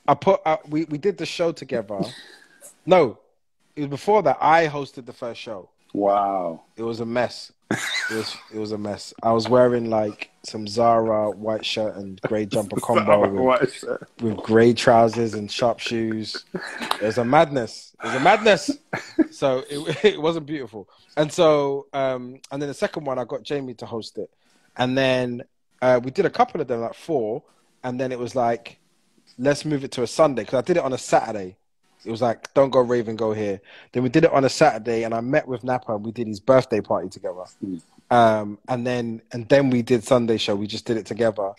I 0.07 0.13
put 0.15 0.39
uh, 0.45 0.57
we 0.69 0.85
we 0.85 0.97
did 0.97 1.17
the 1.17 1.25
show 1.25 1.51
together. 1.51 1.99
No, 2.85 3.19
it 3.75 3.81
was 3.81 3.89
before 3.89 4.23
that. 4.23 4.37
I 4.41 4.67
hosted 4.67 5.05
the 5.05 5.13
first 5.13 5.39
show. 5.39 5.69
Wow. 5.93 6.63
It 6.75 6.81
was 6.81 7.01
a 7.01 7.05
mess. 7.05 7.51
It 7.71 8.15
was 8.15 8.37
it 8.53 8.57
was 8.57 8.71
a 8.71 8.77
mess. 8.77 9.13
I 9.21 9.31
was 9.31 9.47
wearing 9.47 9.89
like 9.89 10.31
some 10.43 10.67
Zara 10.67 11.29
white 11.29 11.63
shirt 11.63 11.95
and 11.95 12.19
grey 12.21 12.45
jumper 12.45 12.79
combo 12.81 13.29
with, 13.29 13.83
with 14.21 14.37
grey 14.37 14.73
trousers 14.73 15.35
and 15.35 15.51
sharp 15.51 15.79
shoes. 15.79 16.45
It 16.53 17.01
was 17.01 17.17
a 17.19 17.25
madness. 17.25 17.95
It 18.03 18.07
was 18.07 18.15
a 18.15 18.19
madness. 18.19 18.71
So 19.31 19.63
it 19.69 20.03
it 20.03 20.21
wasn't 20.21 20.47
beautiful. 20.47 20.89
And 21.15 21.31
so 21.31 21.87
um 21.93 22.39
and 22.51 22.61
then 22.61 22.69
the 22.69 22.73
second 22.73 23.05
one 23.05 23.19
I 23.19 23.25
got 23.25 23.43
Jamie 23.43 23.75
to 23.75 23.85
host 23.85 24.17
it. 24.17 24.31
And 24.75 24.97
then 24.97 25.43
uh, 25.81 25.99
we 26.03 26.11
did 26.11 26.25
a 26.25 26.29
couple 26.29 26.61
of 26.61 26.67
them 26.67 26.81
like 26.81 26.95
four 26.95 27.43
and 27.83 27.99
then 27.99 28.11
it 28.11 28.19
was 28.19 28.35
like 28.35 28.79
let's 29.37 29.63
move 29.63 29.83
it 29.83 29.91
to 29.91 30.03
a 30.03 30.07
Sunday 30.07 30.41
because 30.41 30.57
I 30.57 30.61
did 30.61 30.77
it 30.77 30.83
on 30.83 30.93
a 30.93 30.97
Saturday 30.97 31.55
it 32.05 32.11
was 32.11 32.21
like, 32.21 32.53
don't 32.53 32.69
go 32.69 32.79
Raven, 32.81 33.15
go 33.15 33.33
here. 33.33 33.61
Then 33.91 34.03
we 34.03 34.09
did 34.09 34.23
it 34.23 34.31
on 34.31 34.45
a 34.45 34.49
Saturday, 34.49 35.03
and 35.03 35.13
I 35.13 35.21
met 35.21 35.47
with 35.47 35.63
Napa. 35.63 35.95
and 35.95 36.05
We 36.05 36.11
did 36.11 36.27
his 36.27 36.39
birthday 36.39 36.81
party 36.81 37.09
together, 37.09 37.43
um, 38.09 38.57
and 38.67 38.85
then 38.85 39.21
and 39.31 39.47
then 39.49 39.69
we 39.69 39.81
did 39.81 40.03
Sunday 40.03 40.37
show. 40.37 40.55
We 40.55 40.67
just 40.67 40.85
did 40.85 40.97
it 40.97 41.05
together, 41.05 41.51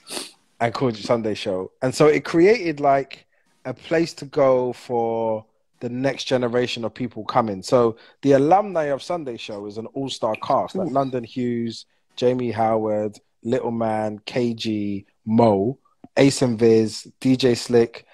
and 0.60 0.74
called 0.74 0.94
it 0.94 1.02
Sunday 1.02 1.34
show. 1.34 1.72
And 1.82 1.94
so 1.94 2.06
it 2.06 2.24
created 2.24 2.80
like 2.80 3.26
a 3.64 3.74
place 3.74 4.14
to 4.14 4.24
go 4.24 4.72
for 4.72 5.44
the 5.80 5.88
next 5.88 6.24
generation 6.24 6.84
of 6.84 6.94
people 6.94 7.24
coming. 7.24 7.62
So 7.62 7.96
the 8.22 8.32
alumni 8.32 8.84
of 8.84 9.02
Sunday 9.02 9.36
show 9.36 9.66
is 9.66 9.78
an 9.78 9.86
all-star 9.86 10.36
cast 10.42 10.74
like 10.74 10.90
London 10.90 11.24
Hughes, 11.24 11.86
Jamie 12.16 12.50
Howard, 12.50 13.18
Little 13.42 13.70
Man, 13.70 14.18
KG, 14.20 15.06
Mo, 15.24 15.78
Ace 16.16 16.42
and 16.42 16.58
Vis, 16.58 17.08
DJ 17.20 17.56
Slick, 17.56 18.06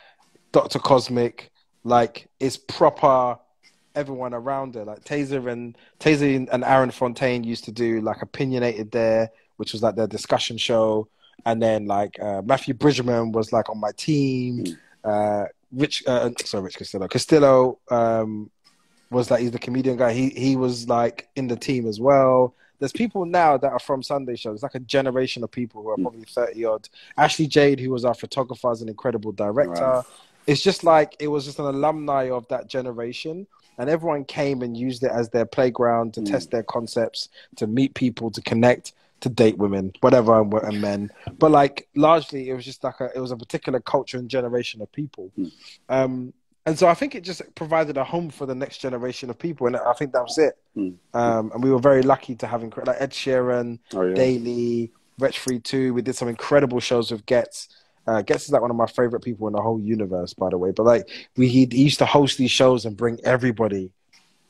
Doctor 0.53 0.79
Cosmic. 0.79 1.51
Like 1.87 2.28
it's 2.41 2.57
proper 2.57 3.39
everyone 3.95 4.34
around 4.34 4.74
her. 4.74 4.84
Like 4.84 5.05
Taser 5.05 5.49
and 5.49 5.78
Taser 6.01 6.49
and 6.51 6.64
Aaron 6.64 6.91
Fontaine 6.91 7.45
used 7.45 7.64
to 7.66 7.72
do 7.72 8.01
like 8.01 8.22
opinionated 8.22 8.91
there, 8.91 9.30
which 9.57 9.72
was 9.72 9.84
like 9.84 9.95
their 9.95 10.09
discussion 10.09 10.59
show. 10.59 11.07
And 11.45 11.62
then 11.62 11.87
like 11.87 12.18
uh, 12.20 12.43
Matthew 12.43 12.74
Bridgman 12.74 13.30
was 13.30 13.53
like 13.53 13.70
on 13.70 13.78
my 13.78 13.93
team. 13.93 14.64
Mm. 14.64 14.76
Uh, 15.05 15.47
Rich, 15.70 16.03
uh, 16.09 16.30
sorry, 16.45 16.64
Rich 16.64 16.78
Castillo. 16.78 17.07
Castillo 17.07 17.78
um, 17.89 18.51
was 19.11 19.30
like 19.30 19.43
he's 19.43 19.53
the 19.53 19.59
comedian 19.61 19.97
guy. 19.97 20.12
He 20.12 20.30
he 20.30 20.57
was 20.57 20.89
like 20.89 21.28
in 21.37 21.47
the 21.47 21.57
team 21.57 21.87
as 21.87 22.01
well. 22.01 22.53
There's 22.80 22.93
people 22.93 23.24
now 23.24 23.57
that 23.59 23.70
are 23.70 23.78
from 23.78 24.03
Sunday 24.03 24.34
shows. 24.34 24.55
It's 24.55 24.62
like 24.64 24.74
a 24.74 24.80
generation 24.80 25.45
of 25.45 25.53
people 25.53 25.82
who 25.82 25.91
are 25.91 25.97
mm. 25.97 26.03
probably 26.03 26.24
thirty 26.24 26.64
odd. 26.64 26.89
Ashley 27.16 27.47
Jade, 27.47 27.78
who 27.78 27.91
was 27.91 28.05
our 28.05 28.14
photographer, 28.14 28.72
is 28.72 28.82
an 28.82 28.89
incredible 28.89 29.30
director. 29.30 30.03
It's 30.47 30.62
just 30.62 30.84
like 30.84 31.16
it 31.18 31.28
was 31.28 31.44
just 31.44 31.59
an 31.59 31.66
alumni 31.66 32.30
of 32.30 32.47
that 32.49 32.68
generation 32.68 33.47
and 33.78 33.90
everyone 33.90 34.24
came 34.24 34.62
and 34.62 34.76
used 34.76 35.03
it 35.03 35.11
as 35.11 35.28
their 35.30 35.47
playground 35.47 36.14
to 36.14 36.20
mm. 36.20 36.30
test 36.30 36.51
their 36.51 36.62
concepts 36.62 37.28
to 37.57 37.66
meet 37.66 37.94
people 37.94 38.30
to 38.30 38.40
connect 38.42 38.92
to 39.20 39.28
date 39.28 39.57
women 39.57 39.92
whatever 40.01 40.40
and 40.59 40.80
men 40.80 41.11
but 41.38 41.51
like 41.51 41.88
largely 41.94 42.51
it 42.51 42.55
was 42.55 42.64
just 42.64 42.84
like 42.84 43.01
a, 43.01 43.11
it 43.14 43.20
was 43.20 43.30
a 43.30 43.36
particular 43.36 43.80
culture 43.80 44.18
and 44.18 44.28
generation 44.28 44.82
of 44.82 44.92
people 44.92 45.32
mm. 45.38 45.51
um, 45.88 46.32
and 46.66 46.78
so 46.78 46.86
i 46.86 46.92
think 46.92 47.14
it 47.14 47.24
just 47.24 47.42
provided 47.55 47.97
a 47.97 48.05
home 48.05 48.28
for 48.28 48.44
the 48.44 48.55
next 48.55 48.78
generation 48.78 49.30
of 49.30 49.38
people 49.38 49.66
and 49.66 49.76
i 49.76 49.92
think 49.94 50.12
that 50.12 50.22
was 50.22 50.36
it 50.36 50.59
mm. 50.76 50.94
um, 51.14 51.51
and 51.55 51.64
we 51.64 51.70
were 51.70 51.78
very 51.78 52.03
lucky 52.03 52.34
to 52.34 52.47
have 52.47 52.61
inc- 52.61 52.86
like 52.86 52.97
ed 53.01 53.11
sheeran 53.11 53.78
oh, 53.94 54.03
yeah. 54.03 54.14
daily 54.14 54.92
Wretch 55.18 55.38
32 55.38 55.94
we 55.94 56.03
did 56.03 56.14
some 56.14 56.28
incredible 56.28 56.78
shows 56.78 57.11
with 57.11 57.24
Ghetts 57.24 57.68
uh, 58.07 58.22
Ghetts 58.22 58.44
is 58.44 58.52
like 58.52 58.62
one 58.62 58.70
of 58.70 58.76
my 58.76 58.86
favorite 58.86 59.22
people 59.22 59.46
in 59.48 59.52
the 59.52 59.61
whole 59.61 59.80
universe, 59.80 60.32
by 60.34 60.48
the 60.50 60.59
way. 60.59 60.70
But 60.70 60.84
like, 60.84 61.09
we 61.36 61.48
he, 61.48 61.68
he 61.70 61.84
used 61.84 61.98
to 61.98 62.07
host 62.07 62.38
these 62.38 62.50
shows 62.50 62.84
and 62.84 62.96
bring 62.96 63.18
everybody 63.24 63.90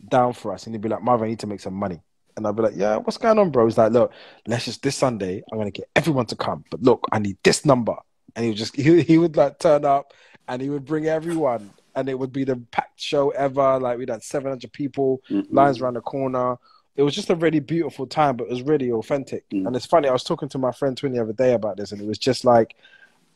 down 0.09 0.35
for 0.35 0.53
us, 0.53 0.67
and 0.67 0.75
he'd 0.75 0.83
be 0.83 0.89
like, 0.89 1.03
"Marvyn, 1.03 1.27
I 1.27 1.31
need 1.31 1.41
to 1.41 1.47
make 1.47 1.61
some 1.61 1.75
money." 1.75 2.01
And 2.37 2.47
I'd 2.47 2.55
be 2.55 2.63
like, 2.63 2.77
"Yeah, 2.77 2.97
what's 2.97 3.17
going 3.17 3.39
on, 3.39 3.51
bro?" 3.51 3.65
He's 3.65 3.79
like, 3.79 3.93
"Look, 3.93 4.13
let's 4.47 4.67
just 4.67 4.83
this 4.83 4.97
Sunday, 4.97 5.43
I'm 5.51 5.59
gonna 5.59 5.71
get 5.71 5.89
everyone 5.97 6.27
to 6.27 6.37
come, 6.37 6.65
but 6.71 6.83
look, 6.83 7.07
I 7.13 7.19
need 7.19 7.39
this 7.43 7.65
number." 7.65 7.97
And 8.35 8.45
he 8.45 8.51
would 8.51 8.59
just 8.59 8.77
he, 8.77 9.03
he 9.03 9.19
would 9.19 9.37
like 9.37 9.59
turn 9.59 9.85
up, 9.85 10.13
and 10.49 10.61
he 10.61 10.69
would 10.69 10.85
bring 10.85 11.07
everyone, 11.07 11.71
and 11.95 12.09
it 12.09 12.19
would 12.19 12.33
be 12.33 12.45
the 12.45 12.57
packed 12.71 13.01
show 13.01 13.31
ever. 13.31 13.81
Like 13.81 13.99
we 13.99 14.07
had 14.09 14.23
700 14.23 14.71
people, 14.73 15.23
mm-hmm. 15.31 15.55
lines 15.55 15.81
around 15.81 15.95
the 15.95 16.03
corner. 16.03 16.57
It 16.95 17.03
was 17.03 17.15
just 17.15 17.29
a 17.29 17.35
really 17.35 17.61
beautiful 17.61 18.07
time, 18.07 18.37
but 18.37 18.45
it 18.45 18.51
was 18.51 18.63
really 18.63 18.91
authentic. 18.91 19.47
Mm-hmm. 19.51 19.67
And 19.67 19.77
it's 19.77 19.85
funny, 19.85 20.09
I 20.09 20.13
was 20.13 20.25
talking 20.25 20.49
to 20.49 20.59
my 20.59 20.73
friend 20.73 20.97
Twin 20.97 21.13
the 21.13 21.21
other 21.21 21.35
day 21.35 21.53
about 21.53 21.77
this, 21.77 21.93
and 21.93 22.01
it 22.01 22.07
was 22.07 22.19
just 22.19 22.45
like 22.45 22.75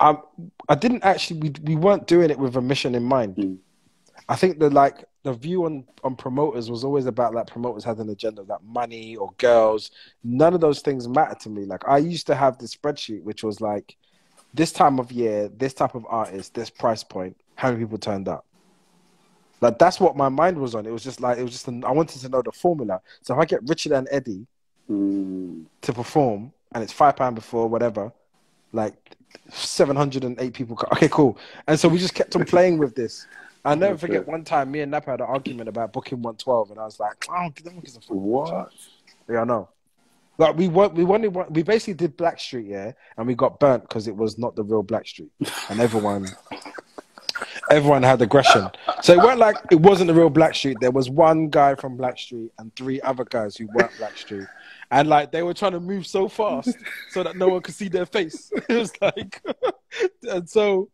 I 0.01 0.17
I 0.69 0.75
didn't 0.75 1.05
actually 1.05 1.41
we 1.41 1.53
we 1.63 1.77
weren't 1.77 2.07
doing 2.07 2.31
it 2.31 2.39
with 2.39 2.57
a 2.57 2.61
mission 2.61 2.95
in 2.95 3.05
mind. 3.05 3.37
Mm. 3.37 3.59
I 4.29 4.37
think 4.37 4.59
the 4.59 4.71
like 4.71 5.05
the 5.23 5.35
view 5.35 5.67
on 5.67 5.85
on 6.03 6.17
promoters 6.17 6.71
was 6.71 6.83
always 6.83 7.07
about 7.07 7.35
like 7.35 7.47
promoters 7.47 7.85
had 7.85 7.99
an 7.99 8.09
agenda 8.09 8.43
like 8.43 8.63
money 8.63 9.17
or 9.17 9.31
girls. 9.37 9.91
None 10.25 10.55
of 10.55 10.61
those 10.61 10.81
things 10.81 11.07
matter 11.07 11.35
to 11.41 11.51
me. 11.51 11.65
Like 11.67 11.87
I 11.87 11.99
used 11.99 12.27
to 12.29 12.35
have 12.35 12.59
this 12.59 12.75
spreadsheet 12.75 13.23
which 13.23 13.45
was 13.45 13.61
like 13.61 13.97
this 14.55 14.73
time 14.73 14.99
of 14.99 15.13
year, 15.13 15.49
this 15.49 15.75
type 15.75 15.95
of 15.95 16.07
artist, 16.09 16.55
this 16.55 16.71
price 16.71 17.05
point, 17.05 17.37
how 17.55 17.71
many 17.71 17.85
people 17.85 17.99
turned 17.99 18.29
up. 18.29 18.47
Like 19.61 19.79
that's 19.79 20.01
what 20.01 20.17
my 20.17 20.31
mind 20.31 20.59
was 20.59 20.75
on. 20.75 20.87
It 20.87 20.93
was 20.93 21.05
just 21.05 21.21
like 21.21 21.37
it 21.37 21.43
was 21.43 21.53
just 21.53 21.69
an, 21.69 21.85
I 21.85 21.91
wanted 21.91 22.21
to 22.21 22.29
know 22.31 22.41
the 22.41 22.53
formula. 22.53 23.03
So 23.21 23.35
if 23.35 23.41
I 23.41 23.45
get 23.45 23.61
Richard 23.69 23.93
and 23.93 24.09
Eddie 24.11 24.47
mm. 24.91 25.67
to 25.83 25.93
perform 25.93 26.53
and 26.73 26.83
it's 26.83 26.93
five 26.93 27.17
pound 27.17 27.35
before 27.35 27.69
whatever, 27.69 28.11
like 28.73 29.17
708 29.51 30.53
people. 30.53 30.79
Okay, 30.93 31.09
cool. 31.09 31.39
And 31.67 31.79
so 31.79 31.89
we 31.89 31.99
just 31.99 32.15
kept 32.15 32.35
on 32.37 32.45
playing 32.45 32.79
with 32.79 32.95
this. 32.95 33.27
I 33.65 33.75
never 33.75 33.93
okay. 33.93 34.01
forget 34.01 34.27
one 34.27 34.45
time 34.45 34.71
me 34.71 34.81
and 34.81 34.91
Napa 34.91 35.11
had 35.11 35.21
an 35.21 35.27
argument 35.27 35.69
about 35.69 35.93
booking 35.93 36.23
112, 36.23 36.71
and 36.71 36.81
I 36.81 36.85
was 36.85 36.99
like, 36.99 37.21
give 37.55 37.67
a 37.67 38.01
fuck. 38.01 38.09
What? 38.09 38.73
Yeah, 39.29 39.43
I 39.43 39.45
know. 39.45 39.69
Like 40.39 40.57
we 40.57 40.69
won, 40.69 40.95
we 40.95 41.05
wanted 41.05 41.37
we 41.55 41.63
basically 41.63 41.93
did 41.93 42.17
Blackstreet, 42.17 42.67
yeah, 42.67 42.93
and 43.19 43.27
we 43.27 43.35
got 43.35 43.61
burnt 43.61 43.83
because 43.83 44.09
it 44.09 44.17
was 44.17 44.39
not 44.39 44.57
the 44.57 44.65
real 44.65 44.83
Blackstreet, 44.83 45.29
and 45.69 45.81
everyone 45.81 46.29
everyone 47.71 48.03
had 48.03 48.23
aggression. 48.23 48.71
So 49.03 49.13
it 49.13 49.19
weren't 49.19 49.39
like 49.39 49.57
it 49.71 49.81
wasn't 49.81 50.09
the 50.09 50.15
real 50.15 50.31
Blackstreet. 50.31 50.81
There 50.81 50.91
was 50.91 51.11
one 51.11 51.51
guy 51.51 51.75
from 51.75 51.99
Blackstreet 51.99 52.51
and 52.59 52.75
three 52.75 53.03
other 53.03 53.25
guys 53.25 53.57
who 53.57 53.69
weren't 53.75 53.93
Blackstreet 53.93 54.49
and 54.91 55.09
like 55.09 55.31
they 55.33 55.43
were 55.43 55.55
trying 55.55 55.73
to 55.73 55.81
move 55.81 56.07
so 56.07 56.29
fast 56.29 56.77
so 57.11 57.23
that 57.23 57.37
no 57.37 57.49
one 57.49 57.63
could 57.63 57.75
see 57.75 57.89
their 57.89 58.07
face. 58.07 58.53
it 58.69 58.75
was 58.75 58.93
like, 59.01 59.41
and 60.23 60.49
so 60.49 60.89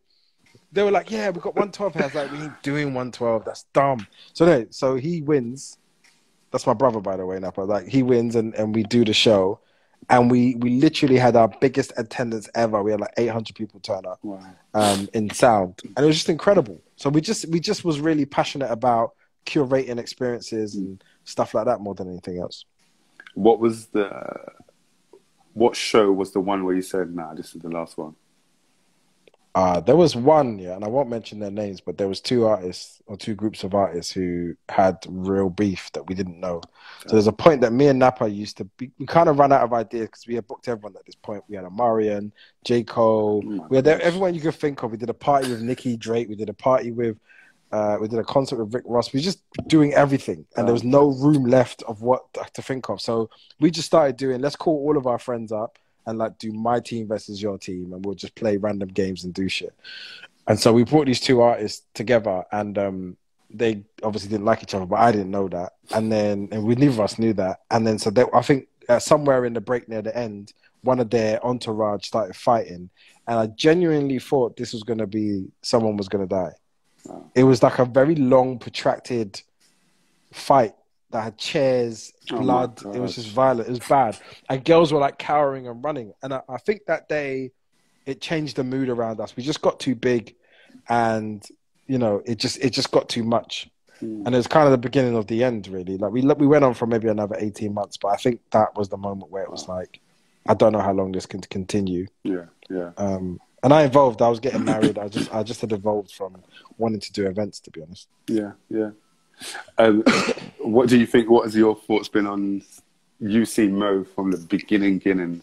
they 0.72 0.82
were 0.82 0.90
like, 0.90 1.10
"Yeah, 1.10 1.30
we 1.30 1.40
got 1.40 1.56
one 1.56 1.72
twelve." 1.72 1.96
I 1.96 2.04
was 2.04 2.14
like, 2.14 2.30
"We 2.30 2.38
ain't 2.38 2.62
doing 2.62 2.94
one 2.94 3.12
twelve. 3.12 3.44
That's 3.44 3.64
dumb." 3.72 4.06
So 4.32 4.44
no, 4.44 4.66
so 4.70 4.96
he 4.96 5.22
wins. 5.22 5.78
That's 6.50 6.66
my 6.66 6.74
brother, 6.74 7.00
by 7.00 7.16
the 7.16 7.26
way. 7.26 7.38
Napa. 7.38 7.62
Like 7.62 7.88
he 7.88 8.02
wins, 8.02 8.36
and 8.36 8.54
and 8.54 8.74
we 8.74 8.82
do 8.82 9.04
the 9.04 9.14
show, 9.14 9.60
and 10.10 10.30
we 10.30 10.56
we 10.56 10.78
literally 10.80 11.16
had 11.16 11.34
our 11.34 11.48
biggest 11.60 11.92
attendance 11.96 12.48
ever. 12.54 12.82
We 12.82 12.90
had 12.90 13.00
like 13.00 13.14
eight 13.16 13.28
hundred 13.28 13.56
people 13.56 13.80
turn 13.80 14.04
up, 14.06 14.18
wow. 14.22 14.40
um, 14.74 15.08
in 15.14 15.30
sound, 15.30 15.80
and 15.84 16.04
it 16.04 16.06
was 16.06 16.16
just 16.16 16.28
incredible. 16.28 16.82
So 16.96 17.08
we 17.08 17.22
just 17.22 17.48
we 17.48 17.60
just 17.60 17.84
was 17.84 18.00
really 18.00 18.26
passionate 18.26 18.70
about 18.70 19.12
curating 19.46 19.98
experiences 19.98 20.74
and 20.74 21.02
stuff 21.24 21.54
like 21.54 21.66
that 21.66 21.80
more 21.80 21.94
than 21.94 22.08
anything 22.08 22.38
else. 22.38 22.64
What 23.36 23.60
was 23.60 23.86
the 23.88 24.10
what 25.52 25.76
show 25.76 26.10
was 26.10 26.32
the 26.32 26.40
one 26.40 26.64
where 26.64 26.74
you 26.74 26.80
said, 26.80 27.14
"Nah, 27.14 27.34
this 27.34 27.54
is 27.54 27.60
the 27.60 27.68
last 27.68 27.98
one"? 27.98 28.16
Uh, 29.54 29.80
there 29.80 29.96
was 29.96 30.16
one, 30.16 30.58
yeah, 30.58 30.74
and 30.74 30.84
I 30.84 30.88
won't 30.88 31.08
mention 31.08 31.38
their 31.38 31.50
names, 31.50 31.80
but 31.80 31.98
there 31.98 32.08
was 32.08 32.20
two 32.20 32.46
artists 32.46 33.02
or 33.06 33.16
two 33.16 33.34
groups 33.34 33.62
of 33.62 33.74
artists 33.74 34.12
who 34.12 34.54
had 34.70 34.98
real 35.08 35.50
beef 35.50 35.90
that 35.92 36.06
we 36.06 36.14
didn't 36.14 36.40
know. 36.40 36.62
So 37.06 37.12
there's 37.12 37.26
a 37.26 37.32
point 37.32 37.60
that 37.60 37.72
me 37.72 37.88
and 37.88 37.98
Napa 37.98 38.26
used 38.26 38.56
to 38.58 38.64
be, 38.64 38.90
we 38.98 39.06
kind 39.06 39.28
of 39.28 39.38
ran 39.38 39.52
out 39.52 39.62
of 39.62 39.72
ideas 39.74 40.08
because 40.08 40.26
we 40.26 40.34
had 40.34 40.46
booked 40.46 40.68
everyone 40.68 40.94
at 40.96 41.04
this 41.04 41.14
point. 41.14 41.42
We 41.48 41.56
had 41.56 41.64
a 41.64 41.70
Marion, 41.70 42.32
J. 42.64 42.84
Cole, 42.84 43.42
oh 43.46 43.66
we 43.70 43.76
had 43.76 43.86
everyone 43.86 44.34
you 44.34 44.40
could 44.40 44.54
think 44.54 44.82
of. 44.82 44.90
We 44.90 44.98
did 44.98 45.10
a 45.10 45.14
party 45.14 45.50
with 45.50 45.60
Nicki 45.60 45.96
Drake, 45.96 46.28
we 46.28 46.36
did 46.36 46.48
a 46.48 46.54
party 46.54 46.90
with 46.90 47.18
uh, 47.76 47.98
we 48.00 48.08
did 48.08 48.18
a 48.18 48.24
concert 48.24 48.56
with 48.56 48.72
Rick 48.72 48.84
Ross. 48.86 49.12
We 49.12 49.18
were 49.18 49.24
just 49.24 49.42
doing 49.66 49.92
everything, 49.92 50.46
and 50.56 50.66
there 50.66 50.72
was 50.72 50.84
no 50.84 51.10
room 51.10 51.44
left 51.44 51.82
of 51.82 52.00
what 52.00 52.22
to 52.54 52.62
think 52.62 52.88
of. 52.88 53.02
So 53.02 53.28
we 53.60 53.70
just 53.70 53.86
started 53.86 54.16
doing. 54.16 54.40
Let's 54.40 54.56
call 54.56 54.76
all 54.86 54.96
of 54.96 55.06
our 55.06 55.18
friends 55.18 55.52
up 55.52 55.78
and 56.06 56.18
like 56.18 56.38
do 56.38 56.52
my 56.52 56.80
team 56.80 57.06
versus 57.06 57.42
your 57.42 57.58
team, 57.58 57.92
and 57.92 58.02
we'll 58.04 58.14
just 58.14 58.34
play 58.34 58.56
random 58.56 58.88
games 58.88 59.24
and 59.24 59.34
do 59.34 59.46
shit. 59.48 59.74
And 60.46 60.58
so 60.58 60.72
we 60.72 60.84
brought 60.84 61.06
these 61.06 61.20
two 61.20 61.42
artists 61.42 61.84
together, 61.92 62.44
and 62.50 62.78
um, 62.78 63.16
they 63.50 63.82
obviously 64.02 64.30
didn't 64.30 64.46
like 64.46 64.62
each 64.62 64.74
other, 64.74 64.86
but 64.86 65.00
I 65.00 65.12
didn't 65.12 65.30
know 65.30 65.48
that. 65.48 65.74
And 65.94 66.10
then, 66.10 66.48
and 66.52 66.64
we 66.64 66.76
neither 66.76 66.92
of 66.92 67.00
us 67.00 67.18
knew 67.18 67.34
that. 67.34 67.60
And 67.70 67.86
then, 67.86 67.98
so 67.98 68.08
they, 68.08 68.24
I 68.32 68.40
think 68.40 68.68
uh, 68.88 69.00
somewhere 69.00 69.44
in 69.44 69.52
the 69.52 69.60
break 69.60 69.86
near 69.86 70.00
the 70.00 70.16
end, 70.16 70.54
one 70.80 70.98
of 70.98 71.10
their 71.10 71.44
entourage 71.44 72.06
started 72.06 72.36
fighting, 72.36 72.88
and 73.26 73.38
I 73.38 73.48
genuinely 73.48 74.18
thought 74.18 74.56
this 74.56 74.72
was 74.72 74.82
going 74.82 75.00
to 75.00 75.06
be 75.06 75.48
someone 75.60 75.98
was 75.98 76.08
going 76.08 76.26
to 76.26 76.34
die. 76.34 76.52
It 77.34 77.44
was 77.44 77.62
like 77.62 77.78
a 77.78 77.84
very 77.84 78.14
long, 78.14 78.58
protracted 78.58 79.40
fight 80.32 80.74
that 81.10 81.22
had 81.22 81.38
chairs, 81.38 82.12
oh 82.32 82.40
blood. 82.40 82.80
It 82.94 83.00
was 83.00 83.14
just 83.14 83.28
violent. 83.28 83.68
It 83.68 83.72
was 83.72 83.80
bad. 83.80 84.18
And 84.48 84.64
girls 84.64 84.92
were 84.92 84.98
like 85.00 85.18
cowering 85.18 85.68
and 85.68 85.82
running. 85.84 86.12
And 86.22 86.34
I, 86.34 86.42
I, 86.48 86.58
think 86.58 86.86
that 86.86 87.08
day 87.08 87.52
it 88.04 88.20
changed 88.20 88.56
the 88.56 88.64
mood 88.64 88.88
around 88.88 89.20
us. 89.20 89.36
We 89.36 89.42
just 89.42 89.62
got 89.62 89.78
too 89.80 89.94
big. 89.94 90.34
and 90.88 91.46
you 91.86 91.98
know, 91.98 92.22
it 92.24 92.38
just 92.38 92.58
it 92.58 92.70
just 92.70 92.90
got 92.90 93.08
too 93.08 93.22
much. 93.22 93.68
Mm. 94.02 94.26
And 94.26 94.34
it 94.34 94.38
was 94.38 94.46
kind 94.46 94.66
of 94.66 94.72
the 94.72 94.78
beginning 94.78 95.16
of 95.16 95.26
the 95.26 95.42
end, 95.44 95.68
really. 95.68 95.96
Like 95.96 96.12
we 96.12 96.22
we 96.22 96.46
went 96.46 96.64
on 96.64 96.74
for 96.74 96.86
maybe 96.86 97.08
another 97.08 97.36
eighteen 97.38 97.74
months, 97.74 97.96
but 97.96 98.08
I 98.08 98.16
think 98.16 98.40
that 98.50 98.76
was 98.76 98.88
the 98.88 98.96
moment 98.96 99.30
where 99.30 99.42
it 99.42 99.50
was 99.50 99.68
like, 99.68 100.00
I 100.46 100.54
don't 100.54 100.72
know 100.72 100.80
how 100.80 100.92
long 100.92 101.12
this 101.12 101.26
can 101.26 101.40
continue. 101.40 102.06
Yeah, 102.24 102.46
yeah. 102.68 102.90
Um, 102.96 103.40
and 103.66 103.74
I 103.74 103.82
evolved. 103.82 104.22
I 104.22 104.28
was 104.28 104.38
getting 104.38 104.64
married. 104.64 104.96
I 104.96 105.08
just 105.08 105.34
I 105.34 105.42
just 105.42 105.60
had 105.60 105.72
evolved 105.72 106.12
from 106.12 106.40
wanting 106.78 107.00
to 107.00 107.12
do 107.12 107.26
events, 107.26 107.58
to 107.60 107.70
be 107.72 107.82
honest. 107.82 108.06
Yeah, 108.28 108.52
yeah. 108.70 108.90
Um, 109.76 110.04
what 110.60 110.88
do 110.88 110.96
you 110.96 111.04
think? 111.04 111.28
What 111.28 111.46
has 111.46 111.56
your 111.56 111.74
thoughts 111.74 112.06
been 112.08 112.28
on 112.28 112.62
you 113.18 113.44
see 113.44 113.66
Mo 113.66 114.04
from 114.04 114.30
the 114.30 114.36
beginning, 114.36 114.98
beginnings 114.98 115.42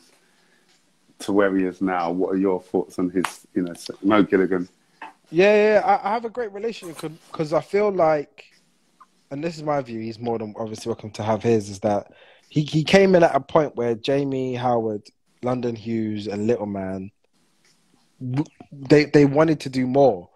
to 1.20 1.34
where 1.34 1.54
he 1.54 1.66
is 1.66 1.82
now? 1.82 2.12
What 2.12 2.34
are 2.34 2.38
your 2.38 2.62
thoughts 2.62 2.98
on 2.98 3.10
his, 3.10 3.26
you 3.54 3.64
know, 3.64 3.74
Mo 4.02 4.24
Gilligan? 4.24 4.70
Yeah, 5.30 5.74
yeah, 5.74 5.82
I, 5.84 6.12
I 6.12 6.14
have 6.14 6.24
a 6.24 6.30
great 6.30 6.54
relationship 6.54 7.12
because 7.30 7.52
I 7.52 7.60
feel 7.60 7.92
like, 7.92 8.46
and 9.32 9.44
this 9.44 9.58
is 9.58 9.64
my 9.64 9.82
view. 9.82 10.00
He's 10.00 10.18
more 10.18 10.40
than 10.40 10.54
obviously 10.58 10.92
welcome 10.92 11.12
to 11.12 11.24
have 11.24 11.44
his. 11.44 11.70
Is 11.70 11.82
that 11.82 12.14
he 12.48 12.62
he 12.62 12.86
came 12.86 13.16
in 13.16 13.24
at 13.24 13.36
a 13.36 13.42
point 13.42 13.76
where 13.76 13.96
Jamie 13.96 14.56
Howard, 14.56 15.02
London 15.42 15.76
Hughes, 15.76 16.28
and 16.28 16.48
Little 16.48 16.68
Man 16.68 17.12
they 18.72 19.06
they 19.06 19.26
wanted 19.26 19.60
to 19.62 19.70
do 19.70 19.88
more, 19.88 20.30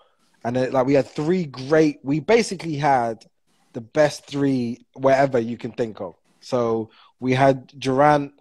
and 0.44 0.56
then, 0.56 0.72
like 0.72 0.86
we 0.86 0.94
had 0.94 1.08
three 1.08 1.46
great. 1.46 2.00
We 2.04 2.20
basically 2.20 2.76
had 2.76 3.26
the 3.74 3.82
best 3.82 4.26
three 4.26 4.86
wherever 4.94 5.40
you 5.40 5.58
can 5.58 5.72
think 5.72 6.02
of. 6.02 6.16
So 6.40 6.90
we 7.20 7.34
had 7.34 7.68
Durant, 7.80 8.34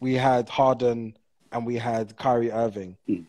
we 0.00 0.14
had 0.14 0.48
Harden, 0.48 1.16
and 1.52 1.66
we 1.66 1.76
had 1.76 2.16
Kyrie 2.16 2.52
Irving. 2.52 2.96
Mm. 3.08 3.24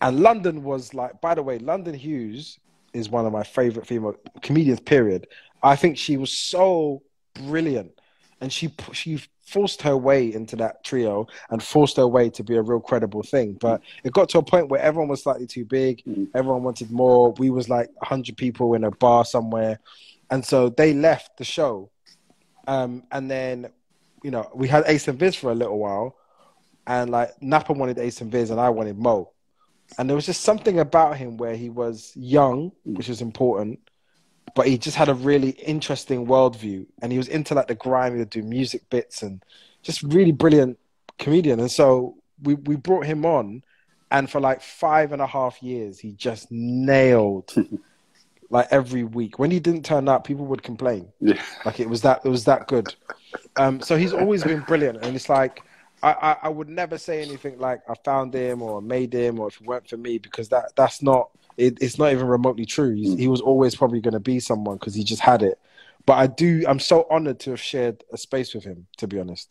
And 0.00 0.20
London 0.20 0.64
was 0.64 0.94
like, 0.94 1.20
by 1.20 1.34
the 1.34 1.42
way, 1.42 1.58
London 1.58 1.94
Hughes 1.94 2.58
is 2.92 3.08
one 3.08 3.24
of 3.24 3.32
my 3.32 3.44
favorite 3.44 3.86
female 3.86 4.16
comedians. 4.42 4.80
Period. 4.80 5.26
I 5.62 5.76
think 5.76 5.96
she 5.96 6.16
was 6.16 6.32
so 6.32 7.02
brilliant, 7.34 7.92
and 8.40 8.52
she 8.52 8.74
she 8.92 9.22
forced 9.42 9.82
her 9.82 9.96
way 9.96 10.32
into 10.32 10.56
that 10.56 10.84
trio 10.84 11.26
and 11.50 11.62
forced 11.62 11.96
her 11.96 12.06
way 12.06 12.30
to 12.30 12.42
be 12.42 12.56
a 12.56 12.62
real 12.62 12.80
credible 12.80 13.22
thing. 13.22 13.54
But 13.60 13.82
it 14.04 14.12
got 14.12 14.28
to 14.30 14.38
a 14.38 14.42
point 14.42 14.68
where 14.68 14.80
everyone 14.80 15.08
was 15.08 15.22
slightly 15.22 15.46
too 15.46 15.64
big. 15.64 16.02
Mm. 16.04 16.28
Everyone 16.34 16.62
wanted 16.62 16.90
more. 16.90 17.32
We 17.32 17.50
was 17.50 17.68
like 17.68 17.90
hundred 18.02 18.36
people 18.36 18.74
in 18.74 18.84
a 18.84 18.90
bar 18.90 19.24
somewhere, 19.24 19.80
and 20.30 20.44
so 20.44 20.68
they 20.68 20.94
left 20.94 21.36
the 21.38 21.44
show. 21.44 21.90
Um, 22.66 23.02
and 23.10 23.30
then, 23.30 23.68
you 24.22 24.30
know, 24.30 24.48
we 24.54 24.68
had 24.68 24.84
Ace 24.86 25.08
and 25.08 25.18
Vis 25.18 25.34
for 25.34 25.50
a 25.50 25.54
little 25.54 25.78
while, 25.78 26.16
and 26.86 27.10
like 27.10 27.30
Napa 27.42 27.72
wanted 27.72 27.98
Ace 27.98 28.20
and 28.20 28.30
Vis, 28.30 28.50
and 28.50 28.60
I 28.60 28.70
wanted 28.70 28.98
Mo. 28.98 29.32
And 29.98 30.08
there 30.08 30.14
was 30.14 30.26
just 30.26 30.42
something 30.42 30.78
about 30.78 31.18
him 31.18 31.36
where 31.36 31.56
he 31.56 31.68
was 31.68 32.12
young, 32.14 32.70
mm. 32.86 32.96
which 32.96 33.08
was 33.08 33.20
important 33.20 33.80
but 34.54 34.66
he 34.66 34.78
just 34.78 34.96
had 34.96 35.08
a 35.08 35.14
really 35.14 35.50
interesting 35.50 36.26
worldview 36.26 36.86
and 37.00 37.12
he 37.12 37.18
was 37.18 37.28
into 37.28 37.54
like 37.54 37.68
the 37.68 37.74
grime 37.74 38.12
he 38.12 38.18
would 38.18 38.30
do 38.30 38.42
music 38.42 38.88
bits 38.90 39.22
and 39.22 39.42
just 39.82 40.02
really 40.02 40.32
brilliant 40.32 40.78
comedian. 41.18 41.60
And 41.60 41.70
so 41.70 42.16
we, 42.42 42.54
we 42.54 42.76
brought 42.76 43.06
him 43.06 43.24
on 43.24 43.62
and 44.10 44.30
for 44.30 44.40
like 44.40 44.60
five 44.60 45.12
and 45.12 45.22
a 45.22 45.26
half 45.26 45.62
years 45.62 45.98
he 45.98 46.12
just 46.12 46.50
nailed 46.50 47.54
like 48.50 48.68
every 48.70 49.04
week. 49.04 49.38
When 49.38 49.50
he 49.50 49.60
didn't 49.60 49.84
turn 49.84 50.08
up 50.08 50.24
people 50.24 50.44
would 50.46 50.62
complain. 50.62 51.08
Yeah. 51.20 51.40
Like 51.64 51.80
it 51.80 51.88
was 51.88 52.02
that 52.02 52.20
it 52.24 52.28
was 52.28 52.44
that 52.44 52.68
good. 52.68 52.94
Um 53.56 53.80
so 53.80 53.96
he's 53.96 54.12
always 54.12 54.44
been 54.44 54.60
brilliant 54.60 55.02
and 55.02 55.16
it's 55.16 55.28
like 55.28 55.62
I, 56.02 56.12
I, 56.12 56.36
I 56.42 56.48
would 56.48 56.68
never 56.68 56.98
say 56.98 57.22
anything 57.22 57.58
like 57.58 57.80
I 57.88 57.94
found 58.04 58.34
him 58.34 58.60
or 58.60 58.82
made 58.82 59.14
him 59.14 59.38
or 59.38 59.48
if 59.48 59.60
it 59.60 59.66
weren't 59.66 59.88
for 59.88 59.96
me 59.96 60.18
because 60.18 60.48
that 60.50 60.72
that's 60.76 61.00
not 61.00 61.30
it, 61.56 61.78
it's 61.80 61.98
not 61.98 62.12
even 62.12 62.26
remotely 62.26 62.64
true. 62.64 62.94
Mm. 62.94 63.18
He 63.18 63.28
was 63.28 63.40
always 63.40 63.74
probably 63.74 64.00
going 64.00 64.14
to 64.14 64.20
be 64.20 64.40
someone 64.40 64.76
because 64.76 64.94
he 64.94 65.04
just 65.04 65.20
had 65.20 65.42
it. 65.42 65.58
But 66.06 66.14
I 66.14 66.26
do. 66.26 66.64
I'm 66.66 66.80
so 66.80 67.06
honored 67.10 67.38
to 67.40 67.50
have 67.50 67.60
shared 67.60 68.02
a 68.12 68.18
space 68.18 68.54
with 68.54 68.64
him. 68.64 68.86
To 68.98 69.06
be 69.06 69.20
honest, 69.20 69.48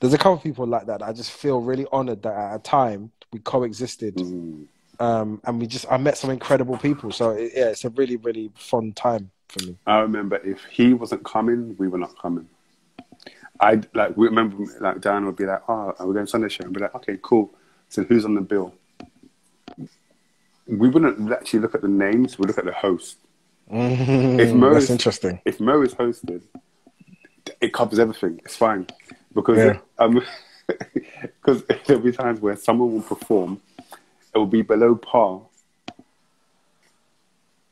there's 0.00 0.14
a 0.14 0.18
couple 0.18 0.34
of 0.34 0.42
people 0.42 0.66
like 0.66 0.86
that. 0.86 1.02
I 1.02 1.12
just 1.12 1.30
feel 1.30 1.60
really 1.60 1.86
honored 1.92 2.22
that 2.22 2.34
at 2.34 2.56
a 2.56 2.58
time 2.58 3.12
we 3.32 3.40
coexisted, 3.40 4.16
mm. 4.16 4.66
um, 4.98 5.40
and 5.44 5.60
we 5.60 5.66
just 5.66 5.86
I 5.90 5.98
met 5.98 6.16
some 6.16 6.30
incredible 6.30 6.78
people. 6.78 7.12
So 7.12 7.30
it, 7.30 7.52
yeah, 7.54 7.68
it's 7.68 7.84
a 7.84 7.90
really 7.90 8.16
really 8.16 8.50
fun 8.54 8.92
time 8.92 9.30
for 9.48 9.64
me. 9.64 9.76
I 9.86 9.98
remember 9.98 10.36
if 10.36 10.64
he 10.64 10.94
wasn't 10.94 11.24
coming, 11.24 11.76
we 11.78 11.88
were 11.88 11.98
not 11.98 12.18
coming. 12.18 12.48
I 13.60 13.82
like 13.94 14.16
we 14.16 14.26
remember 14.26 14.64
like 14.80 15.02
Dan 15.02 15.26
would 15.26 15.36
be 15.36 15.44
like, 15.44 15.60
"Oh, 15.68 15.94
we're 16.00 16.14
going 16.14 16.26
Sunday 16.26 16.48
show," 16.48 16.64
and 16.64 16.72
be 16.72 16.80
like, 16.80 16.94
"Okay, 16.94 17.18
cool." 17.20 17.54
So 17.90 18.04
who's 18.04 18.24
on 18.24 18.34
the 18.34 18.40
bill? 18.40 18.74
We 20.70 20.88
wouldn't 20.88 21.32
actually 21.32 21.60
look 21.60 21.74
at 21.74 21.82
the 21.82 21.88
names. 21.88 22.38
We 22.38 22.46
look 22.46 22.58
at 22.58 22.64
the 22.64 22.72
host. 22.72 23.16
Mm, 23.70 24.40
if 24.40 24.52
Mo 24.54 24.72
that's 24.72 24.84
is, 24.84 24.90
interesting. 24.90 25.40
If 25.44 25.60
Mo 25.60 25.82
is 25.82 25.94
hosted, 25.94 26.42
it 27.60 27.72
covers 27.72 27.98
everything. 27.98 28.40
It's 28.44 28.56
fine 28.56 28.86
because 29.34 29.58
yeah. 29.58 29.78
um, 29.98 30.22
because 31.22 31.64
there'll 31.86 32.02
be 32.02 32.12
times 32.12 32.40
where 32.40 32.56
someone 32.56 32.92
will 32.92 33.02
perform, 33.02 33.60
it 34.34 34.38
will 34.38 34.46
be 34.46 34.62
below 34.62 34.94
par, 34.94 35.42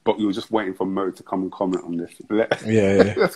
but 0.05 0.19
you're 0.19 0.33
just 0.33 0.51
waiting 0.51 0.75
for 0.75 0.87
Mo 0.87 1.11
to 1.11 1.23
come 1.23 1.43
and 1.43 1.53
comment 1.53 1.85
on 1.85 1.97
this. 1.97 2.13
Yeah, 2.65 3.15
yeah, 3.17 3.29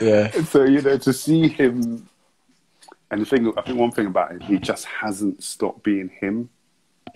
yeah. 0.00 0.30
So 0.42 0.64
you 0.64 0.82
know 0.82 0.98
to 0.98 1.12
see 1.12 1.48
him, 1.48 2.06
and 3.10 3.20
the 3.20 3.26
thing 3.26 3.52
I 3.56 3.62
think 3.62 3.78
one 3.78 3.92
thing 3.92 4.06
about 4.06 4.32
it, 4.32 4.42
he 4.42 4.58
just 4.58 4.84
hasn't 4.84 5.42
stopped 5.42 5.82
being 5.82 6.10
him. 6.20 6.50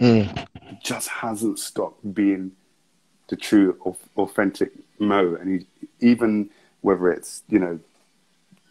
Mm. 0.00 0.46
Just 0.82 1.08
hasn't 1.08 1.58
stopped 1.58 2.14
being 2.14 2.52
the 3.28 3.36
true, 3.36 3.76
authentic 4.16 4.72
Mo, 4.98 5.34
and 5.34 5.60
he, 5.60 5.86
even 6.06 6.50
whether 6.82 7.10
it's 7.10 7.42
you 7.48 7.58
know 7.58 7.80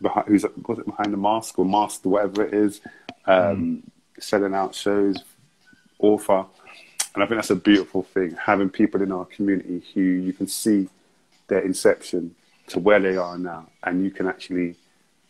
behind, 0.02 0.28
who's 0.28 0.46
was 0.68 0.80
it 0.80 0.86
behind 0.86 1.14
the 1.14 1.18
mask 1.18 1.58
or 1.58 1.66
masked 1.66 2.06
whatever 2.06 2.46
it 2.46 2.54
is, 2.54 2.82
um, 3.26 3.84
mm. 3.84 4.22
selling 4.22 4.54
out 4.54 4.76
shows, 4.76 5.24
author, 5.98 6.46
and 7.16 7.24
I 7.24 7.28
think 7.28 7.38
that's 7.38 7.50
a 7.50 7.56
beautiful 7.56 8.04
thing. 8.04 8.36
Having 8.36 8.70
people 8.70 9.02
in 9.02 9.12
our 9.12 9.26
community 9.26 9.84
who 9.94 10.02
you 10.02 10.34
can 10.34 10.48
see 10.48 10.88
their 11.48 11.60
inception 11.60 12.36
to 12.68 12.80
where 12.80 13.00
they 13.00 13.18
are 13.18 13.38
now, 13.38 13.68
and 13.84 14.04
you 14.04 14.12
can 14.12 14.28
actually 14.28 14.76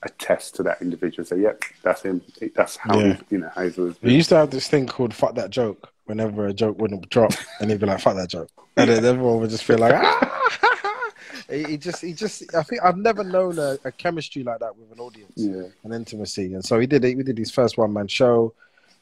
attest 0.04 0.56
to 0.56 0.64
that 0.64 0.82
individual. 0.82 1.26
Say, 1.26 1.40
yep, 1.40 1.64
that's 1.82 2.02
him. 2.02 2.22
That's 2.56 2.76
how 2.76 3.00
yeah. 3.00 3.18
you 3.30 3.40
know 3.40 3.52
how 3.56 3.64
he's 3.64 3.78
always. 3.78 3.96
We 4.02 4.14
used 4.14 4.30
to 4.30 4.36
have 4.36 4.52
this 4.52 4.68
thing 4.68 4.88
called 4.88 5.14
"fuck 5.14 5.36
that 5.36 5.50
joke." 5.50 5.94
Whenever 6.10 6.47
a 6.47 6.53
joke 6.53 6.82
wouldn't 6.82 7.07
drop, 7.10 7.34
and 7.60 7.70
he'd 7.70 7.80
be 7.80 7.86
like, 7.86 7.99
"Fuck 7.99 8.16
that 8.16 8.30
joke," 8.30 8.49
and 8.76 8.89
then 8.89 9.05
everyone 9.05 9.39
would 9.41 9.51
just 9.51 9.64
feel 9.64 9.78
like, 9.78 9.93
ah! 9.97 11.12
he 11.49 11.78
just, 11.78 12.01
he 12.01 12.14
just. 12.14 12.55
I 12.55 12.64
think 12.64 12.82
I've 12.84 12.97
never 12.97 13.24
known 13.24 13.60
a, 13.60 13.78
a 13.86 13.91
chemistry 13.91 14.43
like 14.43 14.60
that 14.60 14.76
with 14.76 14.91
an 14.91 14.99
audience, 14.99 15.34
yeah. 15.36 15.68
an 15.84 15.93
intimacy, 15.93 16.53
and 16.55 16.66
so 16.66 16.80
he 16.80 16.88
did. 16.88 17.05
It. 17.05 17.16
We 17.16 17.22
did 17.22 17.38
his 17.38 17.51
first 17.51 17.78
one 17.78 17.93
man 17.93 18.07
show. 18.07 18.55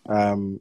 Um, 0.06 0.60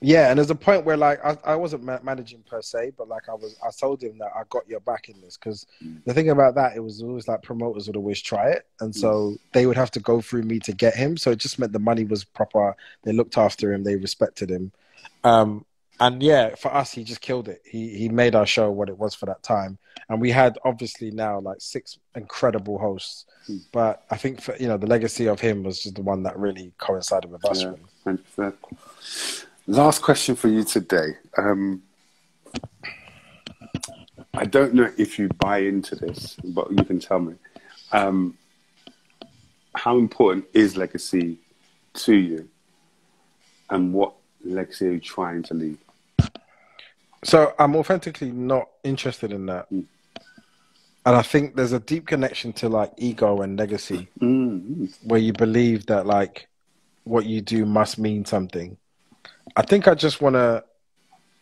yeah, 0.00 0.30
and 0.30 0.38
there's 0.38 0.50
a 0.50 0.54
point 0.54 0.84
where 0.84 0.96
like 0.96 1.24
I, 1.24 1.36
I 1.44 1.56
wasn't 1.56 1.82
ma- 1.82 1.98
managing 2.04 2.44
per 2.48 2.62
se, 2.62 2.92
but 2.96 3.08
like 3.08 3.28
I 3.28 3.34
was, 3.34 3.56
I 3.66 3.70
told 3.70 4.00
him 4.00 4.18
that 4.18 4.30
I 4.34 4.42
got 4.48 4.68
your 4.68 4.78
back 4.80 5.08
in 5.08 5.20
this 5.20 5.36
because 5.36 5.66
mm. 5.84 5.98
the 6.04 6.14
thing 6.14 6.30
about 6.30 6.54
that 6.54 6.76
it 6.76 6.80
was 6.80 7.02
always 7.02 7.26
like 7.26 7.42
promoters 7.42 7.88
would 7.88 7.96
always 7.96 8.22
try 8.22 8.50
it, 8.50 8.66
and 8.80 8.94
so 8.94 9.30
mm. 9.30 9.38
they 9.52 9.66
would 9.66 9.76
have 9.76 9.90
to 9.92 10.00
go 10.00 10.20
through 10.20 10.44
me 10.44 10.60
to 10.60 10.72
get 10.72 10.94
him. 10.94 11.16
So 11.16 11.32
it 11.32 11.38
just 11.38 11.58
meant 11.58 11.72
the 11.72 11.80
money 11.80 12.04
was 12.04 12.22
proper. 12.22 12.76
They 13.02 13.12
looked 13.12 13.36
after 13.36 13.72
him, 13.72 13.82
they 13.82 13.96
respected 13.96 14.50
him, 14.50 14.70
um, 15.24 15.64
and 16.00 16.22
yeah, 16.22 16.54
for 16.54 16.72
us, 16.72 16.92
he 16.92 17.04
just 17.04 17.20
killed 17.20 17.48
it. 17.48 17.60
He 17.64 17.96
he 17.96 18.08
made 18.08 18.34
our 18.34 18.46
show 18.46 18.70
what 18.70 18.88
it 18.88 18.98
was 18.98 19.14
for 19.14 19.26
that 19.26 19.42
time, 19.42 19.78
and 20.08 20.20
we 20.20 20.30
had 20.30 20.58
obviously 20.64 21.10
now 21.10 21.40
like 21.40 21.60
six 21.60 21.98
incredible 22.14 22.78
hosts, 22.78 23.26
mm. 23.48 23.60
but 23.72 24.04
I 24.10 24.16
think 24.16 24.40
for 24.40 24.56
you 24.56 24.68
know 24.68 24.76
the 24.76 24.86
legacy 24.86 25.28
of 25.28 25.40
him 25.40 25.62
was 25.62 25.82
just 25.82 25.96
the 25.96 26.02
one 26.02 26.22
that 26.22 26.38
really 26.38 26.72
coincided 26.78 27.30
with 27.30 27.44
us. 27.44 27.62
Yeah, 27.62 27.72
Last 29.66 30.00
question 30.00 30.34
for 30.34 30.48
you 30.48 30.64
today. 30.64 31.16
Um, 31.36 31.82
I 34.34 34.44
don't 34.44 34.72
know 34.72 34.90
if 34.96 35.18
you 35.18 35.28
buy 35.28 35.58
into 35.58 35.94
this, 35.94 36.36
but 36.44 36.70
you 36.70 36.84
can 36.84 37.00
tell 37.00 37.18
me. 37.18 37.34
Um, 37.92 38.38
how 39.74 39.98
important 39.98 40.46
is 40.52 40.76
legacy 40.76 41.38
to 41.94 42.14
you? 42.14 42.48
And 43.70 43.92
what 43.92 44.14
legacy 44.44 44.88
are 44.88 44.92
you 44.92 45.00
trying 45.00 45.42
to 45.44 45.54
leave? 45.54 45.78
So 47.24 47.54
I'm 47.58 47.74
authentically 47.76 48.30
not 48.30 48.68
interested 48.84 49.32
in 49.32 49.46
that. 49.46 49.70
Mm. 49.70 49.86
And 51.06 51.16
I 51.16 51.22
think 51.22 51.56
there's 51.56 51.72
a 51.72 51.80
deep 51.80 52.06
connection 52.06 52.52
to 52.54 52.68
like 52.68 52.92
ego 52.98 53.40
and 53.40 53.58
legacy 53.58 54.08
mm-hmm. 54.20 54.86
where 55.04 55.18
you 55.18 55.32
believe 55.32 55.86
that 55.86 56.06
like 56.06 56.48
what 57.04 57.24
you 57.24 57.40
do 57.40 57.64
must 57.64 57.98
mean 57.98 58.24
something. 58.24 58.76
I 59.56 59.62
think 59.62 59.88
I 59.88 59.94
just 59.94 60.20
want 60.20 60.34
to. 60.34 60.64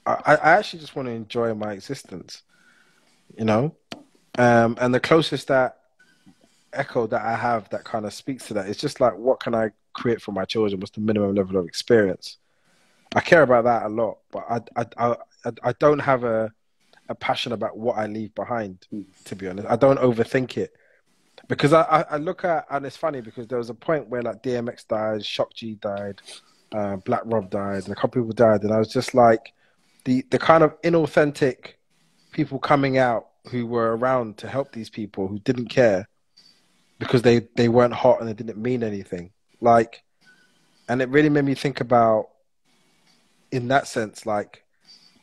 I, 0.06 0.36
I 0.36 0.50
actually 0.52 0.78
just 0.78 0.94
want 0.94 1.06
to 1.06 1.12
enjoy 1.12 1.52
my 1.54 1.72
existence, 1.72 2.42
you 3.36 3.44
know, 3.44 3.74
um, 4.38 4.76
and 4.80 4.94
the 4.94 5.00
closest 5.00 5.48
that 5.48 5.78
echo 6.72 7.08
that 7.08 7.22
I 7.22 7.34
have 7.34 7.68
that 7.70 7.82
kind 7.82 8.06
of 8.06 8.14
speaks 8.14 8.46
to 8.46 8.54
that 8.54 8.68
is 8.68 8.76
just 8.76 9.00
like, 9.00 9.16
what 9.16 9.40
can 9.40 9.52
I 9.52 9.70
create 9.94 10.22
for 10.22 10.30
my 10.30 10.44
children? 10.44 10.78
What's 10.78 10.92
the 10.92 11.00
minimum 11.00 11.34
level 11.34 11.56
of 11.56 11.66
experience? 11.66 12.36
I 13.16 13.20
care 13.20 13.42
about 13.42 13.64
that 13.64 13.84
a 13.84 13.88
lot, 13.88 14.18
but 14.30 14.44
I 14.48 14.60
I 14.76 14.86
I, 14.96 15.16
I 15.62 15.72
don't 15.78 15.98
have 15.98 16.24
a 16.24 16.52
a 17.08 17.14
passion 17.14 17.52
about 17.52 17.76
what 17.78 17.96
I 17.96 18.06
leave 18.06 18.34
behind. 18.34 18.86
To 19.26 19.36
be 19.36 19.48
honest, 19.48 19.68
I 19.68 19.76
don't 19.76 19.98
overthink 19.98 20.56
it. 20.56 20.72
Because 21.48 21.72
I, 21.72 21.82
I, 21.82 22.00
I 22.12 22.16
look 22.16 22.44
at 22.44 22.66
and 22.70 22.84
it's 22.84 22.96
funny 22.96 23.20
because 23.20 23.46
there 23.46 23.58
was 23.58 23.70
a 23.70 23.74
point 23.74 24.08
where 24.08 24.22
like 24.22 24.42
DMX 24.42 24.88
died, 24.88 25.24
Shock 25.24 25.54
G 25.54 25.74
died, 25.74 26.20
uh, 26.72 26.96
Black 26.96 27.22
Rob 27.24 27.50
died, 27.50 27.84
and 27.84 27.92
a 27.92 27.94
couple 27.94 28.22
people 28.22 28.34
died, 28.34 28.62
and 28.62 28.72
I 28.72 28.78
was 28.78 28.88
just 28.88 29.14
like 29.14 29.52
the 30.04 30.24
the 30.30 30.38
kind 30.38 30.64
of 30.64 30.80
inauthentic 30.82 31.74
people 32.32 32.58
coming 32.58 32.98
out 32.98 33.28
who 33.50 33.66
were 33.66 33.96
around 33.96 34.38
to 34.38 34.48
help 34.48 34.72
these 34.72 34.90
people 34.90 35.28
who 35.28 35.38
didn't 35.40 35.68
care 35.68 36.08
because 36.98 37.22
they 37.22 37.46
they 37.54 37.68
weren't 37.68 37.94
hot 37.94 38.20
and 38.20 38.28
they 38.28 38.34
didn't 38.34 38.58
mean 38.58 38.82
anything. 38.82 39.30
Like 39.60 40.02
and 40.88 41.02
it 41.02 41.08
really 41.08 41.28
made 41.28 41.44
me 41.44 41.54
think 41.54 41.80
about 41.80 42.30
in 43.50 43.68
that 43.68 43.86
sense 43.86 44.26
like 44.26 44.64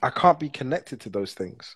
i 0.03 0.09
can't 0.09 0.39
be 0.39 0.49
connected 0.49 0.99
to 0.99 1.09
those 1.09 1.33
things 1.33 1.75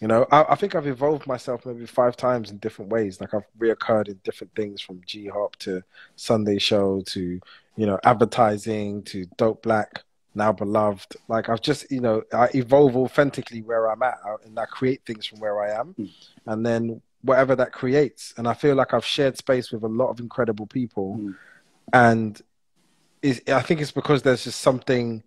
you 0.00 0.08
know 0.08 0.26
i, 0.30 0.44
I 0.50 0.54
think 0.54 0.74
i've 0.74 0.86
evolved 0.86 1.26
myself 1.26 1.64
maybe 1.64 1.86
five 1.86 2.16
times 2.16 2.50
in 2.50 2.58
different 2.58 2.90
ways 2.90 3.20
like 3.20 3.34
i've 3.34 3.46
reoccurred 3.58 4.08
in 4.08 4.20
different 4.24 4.54
things 4.54 4.80
from 4.80 5.00
g-hop 5.06 5.56
to 5.56 5.82
sunday 6.16 6.58
show 6.58 7.00
to 7.06 7.40
you 7.76 7.86
know 7.86 7.98
advertising 8.04 9.02
to 9.04 9.26
dope 9.36 9.62
black 9.62 10.02
now 10.34 10.52
beloved 10.52 11.16
like 11.28 11.48
i've 11.48 11.62
just 11.62 11.90
you 11.90 12.00
know 12.00 12.22
i 12.32 12.48
evolve 12.54 12.96
authentically 12.96 13.62
where 13.62 13.90
i'm 13.90 14.02
at 14.02 14.18
and 14.44 14.58
i 14.58 14.64
create 14.66 15.00
things 15.04 15.26
from 15.26 15.40
where 15.40 15.60
i 15.62 15.70
am 15.70 15.94
mm. 15.98 16.10
and 16.46 16.64
then 16.64 17.00
whatever 17.22 17.54
that 17.56 17.72
creates. 17.72 18.34
And 18.36 18.48
I 18.48 18.54
feel 18.54 18.74
like 18.74 18.94
I've 18.94 19.04
shared 19.04 19.36
space 19.36 19.70
with 19.70 19.82
a 19.82 19.88
lot 19.88 20.08
of 20.08 20.20
incredible 20.20 20.66
people, 20.66 21.16
mm. 21.18 21.36
and 21.92 22.40
I 23.22 23.60
think 23.60 23.80
it's 23.80 23.92
because 23.92 24.22
there's 24.22 24.44
just 24.44 24.60
something 24.60 25.22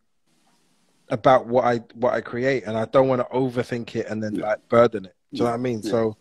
about 1.09 1.47
what 1.47 1.65
I 1.65 1.77
what 1.95 2.13
I 2.13 2.21
create, 2.21 2.63
and 2.65 2.77
I 2.77 2.85
don't 2.85 3.07
want 3.07 3.21
to 3.21 3.35
overthink 3.35 3.95
it 3.95 4.07
and 4.07 4.21
then 4.21 4.35
yeah. 4.35 4.47
like 4.47 4.69
burden 4.69 5.05
it. 5.05 5.15
Do 5.31 5.37
you 5.37 5.43
know 5.43 5.49
what 5.49 5.55
I 5.55 5.57
mean? 5.57 5.81
Yeah. 5.83 5.91
So, 5.91 6.17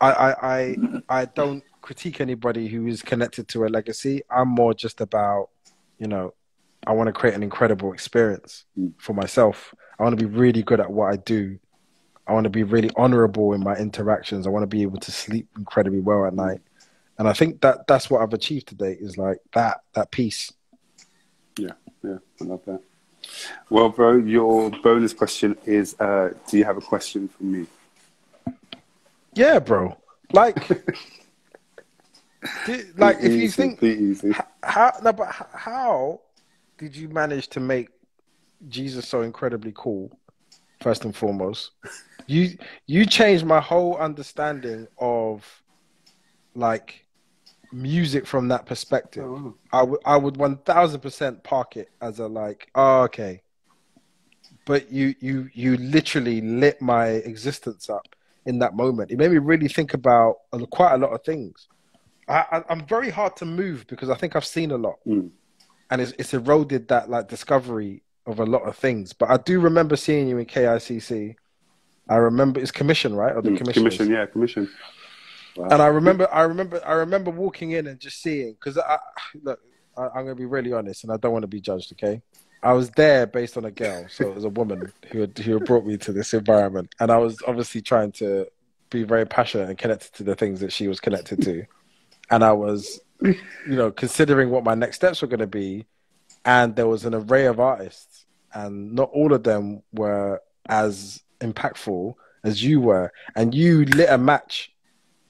I, 0.00 0.12
I 0.12 0.56
I 0.56 0.76
I 1.08 1.24
don't 1.26 1.62
critique 1.80 2.20
anybody 2.20 2.68
who 2.68 2.86
is 2.86 3.02
connected 3.02 3.48
to 3.48 3.64
a 3.64 3.68
legacy. 3.68 4.22
I'm 4.30 4.48
more 4.48 4.74
just 4.74 5.00
about, 5.00 5.50
you 5.98 6.06
know, 6.06 6.34
I 6.86 6.92
want 6.92 7.06
to 7.06 7.12
create 7.12 7.34
an 7.34 7.42
incredible 7.42 7.92
experience 7.92 8.64
mm. 8.78 8.92
for 8.98 9.14
myself. 9.14 9.74
I 9.98 10.02
want 10.02 10.18
to 10.18 10.28
be 10.28 10.30
really 10.30 10.62
good 10.62 10.80
at 10.80 10.90
what 10.90 11.12
I 11.12 11.16
do 11.16 11.58
I 12.28 12.34
want 12.34 12.44
to 12.44 12.50
be 12.50 12.62
really 12.62 12.90
honorable 12.94 13.54
in 13.54 13.64
my 13.64 13.74
interactions. 13.74 14.46
I 14.46 14.50
want 14.50 14.62
to 14.62 14.66
be 14.66 14.82
able 14.82 14.98
to 14.98 15.10
sleep 15.10 15.48
incredibly 15.56 16.00
well 16.00 16.26
at 16.26 16.34
night. 16.34 16.60
And 17.18 17.26
I 17.26 17.32
think 17.32 17.62
that 17.62 17.86
that's 17.86 18.10
what 18.10 18.20
I've 18.20 18.34
achieved 18.34 18.68
today 18.68 18.96
is 19.00 19.16
like 19.16 19.38
that 19.54 19.80
that 19.94 20.10
piece. 20.10 20.52
Yeah, 21.58 21.72
yeah, 22.04 22.18
I 22.40 22.44
love 22.44 22.60
that. 22.66 22.80
Well, 23.70 23.88
bro, 23.88 24.16
your 24.16 24.70
bonus 24.70 25.12
question 25.12 25.56
is: 25.64 25.98
uh, 26.00 26.30
Do 26.48 26.58
you 26.58 26.64
have 26.64 26.76
a 26.76 26.80
question 26.80 27.28
for 27.28 27.44
me? 27.44 27.66
Yeah, 29.34 29.58
bro. 29.58 29.96
Like, 30.32 30.68
did, 32.66 32.98
like 32.98 33.18
if 33.20 33.32
you 33.32 33.48
think 33.48 33.80
how 34.62 34.92
no, 35.02 35.12
but 35.12 35.28
how 35.52 36.20
did 36.76 36.96
you 36.96 37.08
manage 37.08 37.48
to 37.48 37.60
make 37.60 37.88
Jesus 38.68 39.06
so 39.08 39.22
incredibly 39.22 39.72
cool? 39.74 40.10
First 40.80 41.04
and 41.04 41.14
foremost, 41.14 41.72
you 42.26 42.56
you 42.86 43.04
changed 43.04 43.44
my 43.44 43.60
whole 43.60 43.96
understanding 43.96 44.86
of 44.98 45.44
like 46.54 47.04
music 47.72 48.26
from 48.26 48.48
that 48.48 48.66
perspective. 48.66 49.24
Oh. 49.24 49.54
I 49.72 49.82
would 49.82 50.00
I 50.04 50.16
would 50.16 50.36
one 50.36 50.58
thousand 50.58 51.00
percent 51.00 51.42
park 51.42 51.76
it 51.76 51.90
as 52.00 52.18
a 52.18 52.26
like, 52.26 52.70
oh 52.74 53.02
okay. 53.02 53.42
But 54.64 54.92
you 54.92 55.14
you 55.20 55.48
you 55.54 55.76
literally 55.76 56.40
lit 56.40 56.80
my 56.80 57.08
existence 57.08 57.88
up 57.88 58.14
in 58.46 58.58
that 58.60 58.74
moment. 58.74 59.10
It 59.10 59.18
made 59.18 59.30
me 59.30 59.38
really 59.38 59.68
think 59.68 59.94
about 59.94 60.36
quite 60.70 60.94
a 60.94 60.98
lot 60.98 61.12
of 61.12 61.24
things. 61.24 61.68
I, 62.28 62.62
am 62.68 62.84
very 62.86 63.08
hard 63.08 63.36
to 63.36 63.46
move 63.46 63.86
because 63.86 64.10
I 64.10 64.14
think 64.14 64.36
I've 64.36 64.44
seen 64.44 64.70
a 64.70 64.76
lot, 64.76 64.96
mm. 65.06 65.30
and 65.90 66.00
it's 66.00 66.12
it's 66.18 66.34
eroded 66.34 66.88
that 66.88 67.08
like 67.08 67.28
discovery 67.28 68.02
of 68.26 68.40
a 68.40 68.44
lot 68.44 68.62
of 68.68 68.76
things. 68.76 69.14
But 69.14 69.30
I 69.30 69.38
do 69.38 69.60
remember 69.60 69.96
seeing 69.96 70.28
you 70.28 70.36
in 70.36 70.44
KICC 70.44 71.36
I 72.08 72.16
remember 72.16 72.60
it's 72.60 72.70
commission, 72.70 73.14
right? 73.14 73.34
Or 73.34 73.42
the 73.42 73.50
mm, 73.50 73.58
commission, 73.58 74.10
yeah, 74.10 74.26
commission. 74.26 74.70
Wow. 75.58 75.68
And 75.72 75.82
I 75.82 75.88
remember, 75.88 76.32
I 76.32 76.42
remember, 76.42 76.80
I 76.86 76.92
remember 76.92 77.32
walking 77.32 77.72
in 77.72 77.88
and 77.88 77.98
just 77.98 78.22
seeing 78.22 78.52
because 78.52 78.78
I 78.78 78.96
look, 79.42 79.58
I, 79.96 80.04
am 80.04 80.12
gonna 80.24 80.36
be 80.36 80.46
really 80.46 80.72
honest, 80.72 81.02
and 81.02 81.12
I 81.12 81.16
don't 81.16 81.32
want 81.32 81.42
to 81.42 81.48
be 81.48 81.60
judged. 81.60 81.92
Okay, 81.94 82.22
I 82.62 82.74
was 82.74 82.90
there 82.90 83.26
based 83.26 83.56
on 83.56 83.64
a 83.64 83.70
girl, 83.72 84.06
so 84.08 84.28
it 84.28 84.36
was 84.36 84.44
a 84.44 84.50
woman 84.50 84.92
who 85.10 85.22
had, 85.22 85.36
who 85.36 85.58
brought 85.58 85.84
me 85.84 85.96
to 85.96 86.12
this 86.12 86.32
environment, 86.32 86.94
and 87.00 87.10
I 87.10 87.18
was 87.18 87.38
obviously 87.44 87.82
trying 87.82 88.12
to 88.12 88.46
be 88.88 89.02
very 89.02 89.26
passionate 89.26 89.68
and 89.68 89.76
connected 89.76 90.12
to 90.14 90.22
the 90.22 90.36
things 90.36 90.60
that 90.60 90.72
she 90.72 90.86
was 90.86 91.00
connected 91.00 91.42
to, 91.42 91.64
and 92.30 92.44
I 92.44 92.52
was, 92.52 93.00
you 93.20 93.34
know, 93.66 93.90
considering 93.90 94.50
what 94.50 94.62
my 94.62 94.76
next 94.76 94.94
steps 94.94 95.22
were 95.22 95.28
going 95.28 95.40
to 95.40 95.48
be, 95.48 95.86
and 96.44 96.76
there 96.76 96.86
was 96.86 97.04
an 97.04 97.16
array 97.16 97.46
of 97.46 97.58
artists, 97.58 98.26
and 98.54 98.92
not 98.92 99.10
all 99.10 99.32
of 99.32 99.42
them 99.42 99.82
were 99.92 100.40
as 100.68 101.20
impactful 101.40 102.14
as 102.44 102.62
you 102.62 102.80
were, 102.80 103.12
and 103.34 103.56
you 103.56 103.84
lit 103.86 104.08
a 104.08 104.18
match. 104.18 104.72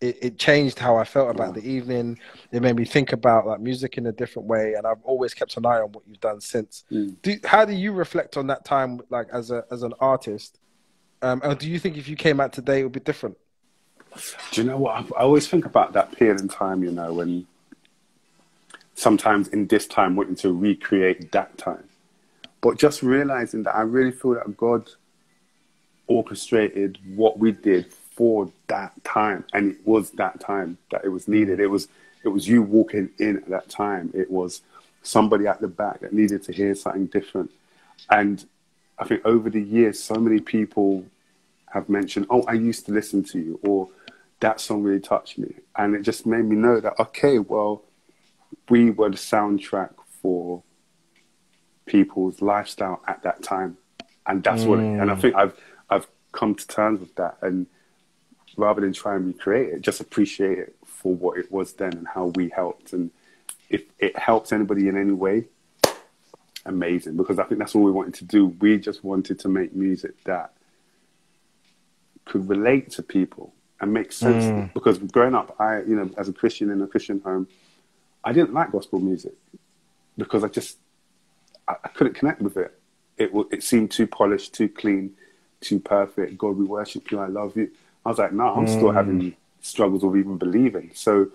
It, 0.00 0.18
it 0.22 0.38
changed 0.38 0.78
how 0.78 0.96
I 0.96 1.04
felt 1.04 1.30
about 1.30 1.54
the 1.54 1.68
evening. 1.68 2.18
It 2.52 2.62
made 2.62 2.76
me 2.76 2.84
think 2.84 3.12
about 3.12 3.46
like 3.46 3.60
music 3.60 3.98
in 3.98 4.06
a 4.06 4.12
different 4.12 4.46
way, 4.46 4.74
and 4.74 4.86
I've 4.86 5.02
always 5.02 5.34
kept 5.34 5.56
an 5.56 5.66
eye 5.66 5.80
on 5.80 5.90
what 5.92 6.04
you've 6.06 6.20
done 6.20 6.40
since. 6.40 6.84
Mm. 6.90 7.20
Do, 7.22 7.36
how 7.44 7.64
do 7.64 7.72
you 7.72 7.92
reflect 7.92 8.36
on 8.36 8.46
that 8.46 8.64
time, 8.64 9.00
like 9.10 9.26
as 9.32 9.50
a 9.50 9.64
as 9.70 9.82
an 9.82 9.94
artist? 10.00 10.60
Um, 11.20 11.40
and 11.42 11.58
do 11.58 11.68
you 11.68 11.80
think 11.80 11.96
if 11.96 12.08
you 12.08 12.14
came 12.14 12.38
out 12.38 12.52
today, 12.52 12.80
it 12.80 12.82
would 12.84 12.92
be 12.92 13.00
different? 13.00 13.36
Do 14.52 14.62
you 14.62 14.68
know 14.68 14.78
what? 14.78 14.94
I 15.16 15.22
always 15.22 15.48
think 15.48 15.64
about 15.64 15.92
that 15.94 16.12
period 16.12 16.40
in 16.40 16.48
time. 16.48 16.84
You 16.84 16.92
know, 16.92 17.14
when 17.14 17.46
sometimes 18.94 19.48
in 19.48 19.66
this 19.66 19.86
time 19.86 20.14
wanting 20.14 20.36
to 20.36 20.52
recreate 20.52 21.32
that 21.32 21.58
time, 21.58 21.88
but 22.60 22.78
just 22.78 23.02
realizing 23.02 23.64
that 23.64 23.74
I 23.74 23.82
really 23.82 24.12
feel 24.12 24.34
that 24.34 24.56
God 24.56 24.88
orchestrated 26.06 26.98
what 27.14 27.38
we 27.38 27.52
did 27.52 27.92
for 28.18 28.50
that 28.66 28.92
time, 29.04 29.44
and 29.52 29.70
it 29.70 29.86
was 29.86 30.10
that 30.10 30.40
time 30.40 30.76
that 30.90 31.04
it 31.04 31.08
was 31.08 31.28
needed. 31.28 31.60
It 31.60 31.68
was 31.68 31.86
it 32.24 32.28
was 32.28 32.48
you 32.48 32.62
walking 32.62 33.10
in 33.20 33.36
at 33.36 33.48
that 33.48 33.68
time. 33.68 34.10
It 34.12 34.28
was 34.28 34.60
somebody 35.04 35.46
at 35.46 35.60
the 35.60 35.68
back 35.68 36.00
that 36.00 36.12
needed 36.12 36.42
to 36.42 36.52
hear 36.52 36.74
something 36.74 37.06
different, 37.06 37.52
and 38.10 38.44
I 38.98 39.04
think 39.04 39.24
over 39.24 39.48
the 39.48 39.62
years, 39.62 40.02
so 40.02 40.16
many 40.16 40.40
people 40.40 41.04
have 41.72 41.88
mentioned, 41.88 42.26
"Oh, 42.28 42.42
I 42.42 42.54
used 42.54 42.86
to 42.86 42.92
listen 42.92 43.22
to 43.22 43.38
you," 43.38 43.60
or 43.62 43.88
"That 44.40 44.60
song 44.60 44.82
really 44.82 45.00
touched 45.00 45.38
me," 45.38 45.54
and 45.76 45.94
it 45.94 46.02
just 46.02 46.26
made 46.26 46.44
me 46.44 46.56
know 46.56 46.80
that 46.80 46.98
okay, 46.98 47.38
well, 47.38 47.84
we 48.68 48.90
were 48.90 49.10
the 49.10 49.16
soundtrack 49.16 49.92
for 50.20 50.64
people's 51.86 52.42
lifestyle 52.42 53.00
at 53.06 53.22
that 53.22 53.44
time, 53.44 53.78
and 54.26 54.42
that's 54.42 54.64
mm. 54.64 54.66
what. 54.70 54.80
It, 54.80 54.86
and 55.00 55.08
I 55.08 55.14
mm. 55.14 55.20
think 55.20 55.36
I've 55.36 55.56
come 56.32 56.56
to 56.56 56.66
terms 56.66 57.00
with 57.00 57.14
that 57.14 57.38
and 57.42 57.66
rather 58.58 58.80
than 58.80 58.92
try 58.92 59.16
and 59.16 59.26
recreate 59.26 59.70
it, 59.70 59.80
just 59.80 60.00
appreciate 60.00 60.58
it 60.58 60.76
for 60.84 61.14
what 61.14 61.38
it 61.38 61.50
was 61.50 61.72
then 61.74 61.94
and 61.94 62.06
how 62.06 62.26
we 62.34 62.50
helped. 62.50 62.92
And 62.92 63.10
if 63.70 63.84
it 63.98 64.18
helps 64.18 64.52
anybody 64.52 64.88
in 64.88 64.98
any 64.98 65.12
way, 65.12 65.44
amazing. 66.66 67.16
Because 67.16 67.38
I 67.38 67.44
think 67.44 67.60
that's 67.60 67.74
all 67.74 67.82
we 67.82 67.92
wanted 67.92 68.14
to 68.14 68.24
do. 68.24 68.48
We 68.60 68.78
just 68.78 69.02
wanted 69.04 69.38
to 69.40 69.48
make 69.48 69.74
music 69.74 70.22
that 70.24 70.52
could 72.24 72.48
relate 72.48 72.90
to 72.90 73.02
people 73.02 73.54
and 73.80 73.94
make 73.94 74.12
sense. 74.12 74.44
Mm. 74.44 74.74
Because 74.74 74.98
growing 74.98 75.34
up, 75.34 75.54
I, 75.58 75.78
you 75.82 75.96
know, 75.96 76.10
as 76.18 76.28
a 76.28 76.32
Christian 76.32 76.70
in 76.70 76.82
a 76.82 76.86
Christian 76.86 77.20
home, 77.20 77.48
I 78.24 78.32
didn't 78.32 78.52
like 78.52 78.72
gospel 78.72 78.98
music 78.98 79.34
because 80.18 80.42
I 80.42 80.48
just 80.48 80.78
I, 81.66 81.76
I 81.84 81.88
couldn't 81.88 82.14
connect 82.14 82.42
with 82.42 82.56
it. 82.56 82.78
It 83.16 83.30
it 83.52 83.62
seemed 83.62 83.92
too 83.92 84.08
polished, 84.08 84.52
too 84.52 84.68
clean 84.68 85.14
too 85.60 85.80
perfect. 85.80 86.38
God, 86.38 86.56
we 86.56 86.64
worship 86.64 87.10
you. 87.10 87.18
I 87.18 87.26
love 87.26 87.56
you. 87.56 87.70
I 88.04 88.08
was 88.10 88.18
like, 88.18 88.32
no, 88.32 88.54
I'm 88.54 88.66
mm. 88.66 88.68
still 88.68 88.90
having 88.90 89.36
struggles 89.60 90.04
of 90.04 90.16
even 90.16 90.36
believing. 90.38 90.90
So 90.94 91.28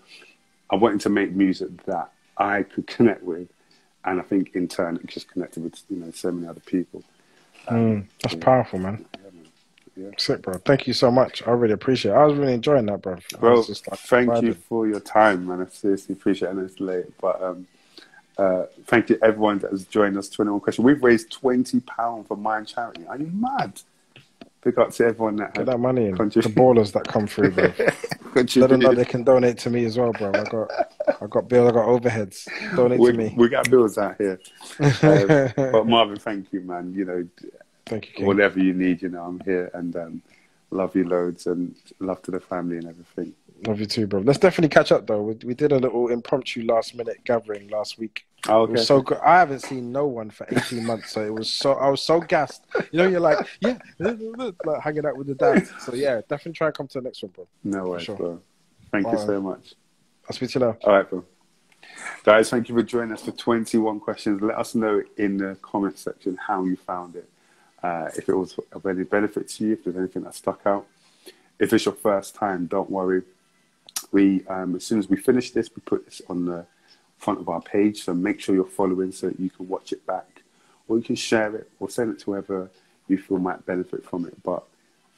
I 0.70 0.76
wanted 0.76 1.02
to 1.02 1.10
make 1.10 1.32
music 1.32 1.86
that 1.86 2.12
I 2.38 2.64
could 2.64 2.88
connect 2.88 3.24
with, 3.24 3.48
and 4.06 4.20
I 4.20 4.24
think 4.24 4.56
in 4.56 4.68
turn 4.68 4.96
it 4.96 5.08
just 5.08 5.28
connected 5.28 5.64
with 5.64 5.82
you 5.90 5.98
know 5.98 6.12
so 6.12 6.32
many 6.32 6.48
other 6.48 6.62
people. 6.62 7.04
Mm, 7.68 8.06
that's 8.22 8.36
yeah. 8.36 8.44
powerful, 8.44 8.80
man. 8.80 9.06
Yeah. 9.96 10.10
Sick, 10.18 10.42
bro. 10.42 10.56
Thank 10.66 10.88
you 10.88 10.94
so 10.94 11.12
much. 11.12 11.46
I 11.46 11.52
really 11.52 11.74
appreciate 11.74 12.14
it. 12.14 12.16
I 12.16 12.26
was 12.26 12.36
really 12.36 12.54
enjoying 12.54 12.88
that, 12.88 13.04
bro. 13.04 13.18
Bro, 13.40 13.58
like, 13.58 14.00
thank 14.00 14.42
you 14.42 14.56
for 14.56 14.88
your 14.88 15.00
time, 15.00 15.46
man. 15.46 15.62
I 15.62 15.70
seriously 15.70 16.14
appreciate 16.14 16.48
it. 16.48 16.52
I 16.52 16.54
know 16.56 16.64
it's 16.64 16.80
late, 16.80 17.06
but 17.22 17.42
um, 17.42 17.68
uh, 18.38 18.64
thank 18.88 19.10
you 19.10 19.20
everyone 19.22 19.60
that 19.60 19.70
has 19.70 19.86
joined 19.86 20.18
us. 20.18 20.30
21 20.30 20.62
questions. 20.62 20.84
We've 20.84 21.04
raised 21.04 21.32
£20 21.40 22.28
for 22.28 22.36
Mind 22.36 22.68
Charity. 22.68 23.06
Are 23.08 23.18
you 23.18 23.30
mad? 23.32 23.82
Big 24.64 24.80
up 24.80 24.92
to 24.92 25.06
everyone 25.06 25.36
that 25.38 25.54
get 25.54 25.66
that 25.66 25.78
money 25.78 26.06
in. 26.06 26.16
The 26.16 26.54
ballers 26.56 26.94
that 26.94 27.08
come 27.08 27.28
through, 27.28 27.52
bro. 27.52 27.74
Let 28.36 28.70
them 28.70 28.80
know 28.80 28.94
they 28.94 29.06
can 29.06 29.24
donate 29.24 29.58
to 29.60 29.70
me 29.70 29.86
as 29.86 29.98
well, 29.98 30.12
bro. 30.14 30.30
I 30.34 30.44
got, 30.46 30.72
I 31.22 31.28
got 31.28 31.48
bills, 31.48 31.70
I 31.70 31.74
got 31.74 31.86
overheads. 31.86 32.48
Donate 32.76 33.00
we, 33.00 33.12
to 33.12 33.18
me. 33.18 33.34
We 33.36 33.50
got 33.50 33.70
bills 33.70 33.98
out 33.98 34.16
here. 34.18 34.40
um, 34.80 35.54
but 35.72 35.86
Marvyn, 35.86 36.18
thank 36.18 36.52
you, 36.52 36.62
man. 36.62 36.94
You 36.96 37.06
know, 37.06 37.28
Thank 37.86 38.10
you. 38.10 38.14
King. 38.16 38.26
Whatever 38.26 38.60
you 38.60 38.74
need, 38.74 39.02
you 39.02 39.10
know, 39.10 39.24
I'm 39.24 39.40
here 39.42 39.70
and 39.74 39.96
um, 39.96 40.22
love 40.72 40.96
you 40.96 41.08
loads 41.08 41.48
and 41.48 41.76
love 42.00 42.22
to 42.24 42.32
the 42.32 42.40
family 42.40 42.78
and 42.78 42.88
everything. 42.88 43.34
Love 43.68 43.80
you 43.80 43.86
too, 43.86 44.08
bro. 44.08 44.22
Let's 44.22 44.40
definitely 44.40 44.70
catch 44.70 44.92
up 44.92 45.08
though. 45.08 45.22
We, 45.22 45.34
we 45.46 45.54
did 45.54 45.72
a 45.72 45.80
little 45.80 46.08
impromptu 46.10 46.66
last 46.66 46.96
minute 46.96 47.22
gathering 47.24 47.68
last 47.70 47.98
week. 47.98 48.26
Oh, 48.50 48.64
okay. 48.64 48.82
so 48.82 49.02
good. 49.02 49.20
I 49.20 49.40
haven't 49.40 49.62
seen 49.62 49.92
no 49.92 50.06
one 50.06 50.30
for 50.30 50.46
18 50.50 50.86
months, 50.86 51.12
so 51.12 51.24
it 51.24 51.34
was 51.34 51.50
so 51.50 51.74
I 51.74 51.90
was 51.90 52.02
so 52.02 52.20
gassed. 52.20 52.66
You 52.92 53.00
know, 53.00 53.08
you're 53.08 53.22
like, 53.22 53.48
yeah, 53.62 53.78
like 54.00 54.82
hanging 54.82 55.06
out 55.06 55.16
with 55.16 55.28
the 55.28 55.36
dad. 55.36 55.68
So 55.80 55.94
yeah, 55.94 56.22
definitely 56.28 56.54
try 56.54 56.68
and 56.68 56.76
come 56.76 56.88
to 56.90 57.00
the 57.00 57.06
next 57.06 57.24
one, 57.24 57.32
bro. 57.32 57.48
No 57.64 57.86
worries, 57.86 58.04
sure. 58.04 58.16
bro. 58.16 58.42
Thank 58.92 59.08
you 59.08 59.18
so 59.18 59.42
much. 59.42 59.74
I'll 60.30 60.36
speak 60.36 60.52
to 60.52 60.60
you 60.60 60.66
later. 60.66 60.78
All 60.84 60.94
right, 60.94 61.10
bro. 61.10 61.24
Guys, 62.24 62.50
thank 62.50 62.70
you 62.70 62.76
for 62.76 62.84
joining 62.84 63.14
us 63.14 63.24
for 63.24 63.32
21 63.32 64.00
questions. 64.00 64.42
Let 64.42 64.58
us 64.58 64.76
know 64.76 65.02
in 65.18 65.38
the 65.38 65.58
comment 65.62 65.98
section 65.98 66.38
how 66.38 66.64
you 66.66 66.76
found 66.76 67.16
it. 67.16 67.30
Uh, 67.82 68.10
if 68.16 68.30
it 68.30 68.36
was 68.36 68.58
of 68.72 68.86
any 68.86 69.04
benefit 69.04 69.50
to 69.50 69.66
you, 69.66 69.74
if 69.74 69.84
there's 69.84 69.98
anything 69.98 70.24
that 70.24 70.36
stuck 70.36 70.62
out. 70.66 70.86
If 71.60 71.74
it's 71.74 71.86
your 71.86 71.94
first 71.94 72.36
time, 72.36 72.66
don't 72.68 72.90
worry. 72.90 73.24
We, 74.12 74.46
um, 74.48 74.76
as 74.76 74.86
soon 74.86 75.00
as 75.00 75.10
we 75.10 75.18
finish 75.18 75.52
this, 75.52 75.70
we 75.76 75.82
put 75.82 76.06
this 76.06 76.22
on 76.30 76.46
the 76.46 76.66
front 77.24 77.40
of 77.40 77.48
our 77.50 77.62
page. 77.62 78.04
So 78.04 78.14
make 78.14 78.40
sure 78.42 78.54
you're 78.54 78.78
following 78.82 79.12
so 79.12 79.30
that 79.30 79.40
you 79.40 79.50
can 79.50 79.68
watch 79.68 79.92
it 79.96 80.06
back, 80.06 80.44
or 80.88 80.98
you 80.98 81.04
can 81.04 81.16
share 81.16 81.56
it, 81.56 81.70
or 81.80 81.90
send 81.90 82.12
it 82.14 82.20
to 82.20 82.26
whoever 82.26 82.70
you 83.08 83.18
feel 83.18 83.40
might 83.40 83.66
benefit 83.66 84.02
from 84.10 84.26
it. 84.26 84.36
But 84.44 84.64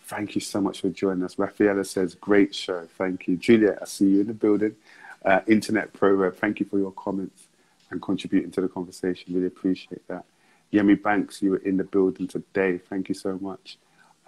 thank 0.04 0.36
you 0.36 0.42
so 0.42 0.62
much 0.62 0.82
for 0.82 0.90
joining 0.90 1.24
us. 1.24 1.40
Rafaela 1.40 1.84
says, 1.84 2.16
"Great 2.30 2.54
show, 2.54 2.88
thank 2.98 3.28
you." 3.28 3.36
Juliet, 3.38 3.80
I 3.82 3.86
see 3.86 4.08
you 4.14 4.22
in 4.22 4.28
the 4.28 4.34
building. 4.34 4.76
Uh, 5.24 5.42
Internet 5.48 5.92
Pro, 5.94 6.30
thank 6.32 6.60
you 6.60 6.68
for 6.68 6.78
your 6.78 6.92
comments 6.92 7.48
and 7.90 8.02
contributing 8.02 8.52
to 8.52 8.62
the 8.62 8.68
conversation. 8.68 9.34
Really 9.34 9.48
appreciate 9.48 10.08
that. 10.08 10.26
Yemi 10.72 11.02
Banks, 11.02 11.42
you 11.42 11.52
were 11.52 11.64
in 11.70 11.78
the 11.78 11.84
building 11.84 12.28
today. 12.28 12.78
Thank 12.78 13.10
you 13.10 13.16
so 13.16 13.38
much. 13.50 13.78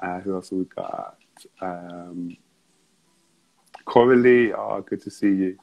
Uh, 0.01 0.19
who 0.21 0.35
else 0.35 0.49
have 0.49 0.59
we 0.59 0.65
got? 0.65 1.17
Um, 1.61 2.37
Coralie, 3.85 4.53
oh, 4.53 4.81
good 4.81 5.01
to 5.03 5.11
see 5.11 5.33
you. 5.43 5.59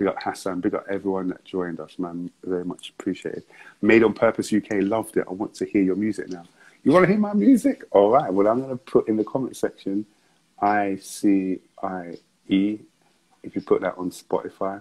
Big 0.00 0.08
up 0.08 0.22
Hassan, 0.22 0.60
big 0.60 0.74
up 0.74 0.86
everyone 0.88 1.28
that 1.28 1.44
joined 1.44 1.78
us, 1.78 1.98
man. 1.98 2.30
Very 2.42 2.64
much 2.64 2.88
appreciated. 2.88 3.42
Made 3.82 4.02
on 4.02 4.14
Purpose 4.14 4.50
UK, 4.50 4.76
loved 4.80 5.18
it. 5.18 5.26
I 5.28 5.32
want 5.34 5.52
to 5.56 5.66
hear 5.66 5.82
your 5.82 5.94
music 5.94 6.30
now. 6.30 6.44
You 6.82 6.92
want 6.92 7.02
to 7.04 7.10
hear 7.12 7.20
my 7.20 7.34
music? 7.34 7.84
All 7.90 8.08
right. 8.08 8.32
Well, 8.32 8.48
I'm 8.48 8.60
going 8.62 8.70
to 8.70 8.82
put 8.82 9.08
in 9.08 9.18
the 9.18 9.24
comment 9.24 9.58
section 9.58 10.06
I 10.58 10.96
C 11.02 11.58
I 11.82 12.16
E. 12.48 12.78
If 13.42 13.54
you 13.54 13.60
put 13.60 13.82
that 13.82 13.98
on 13.98 14.10
Spotify, 14.10 14.80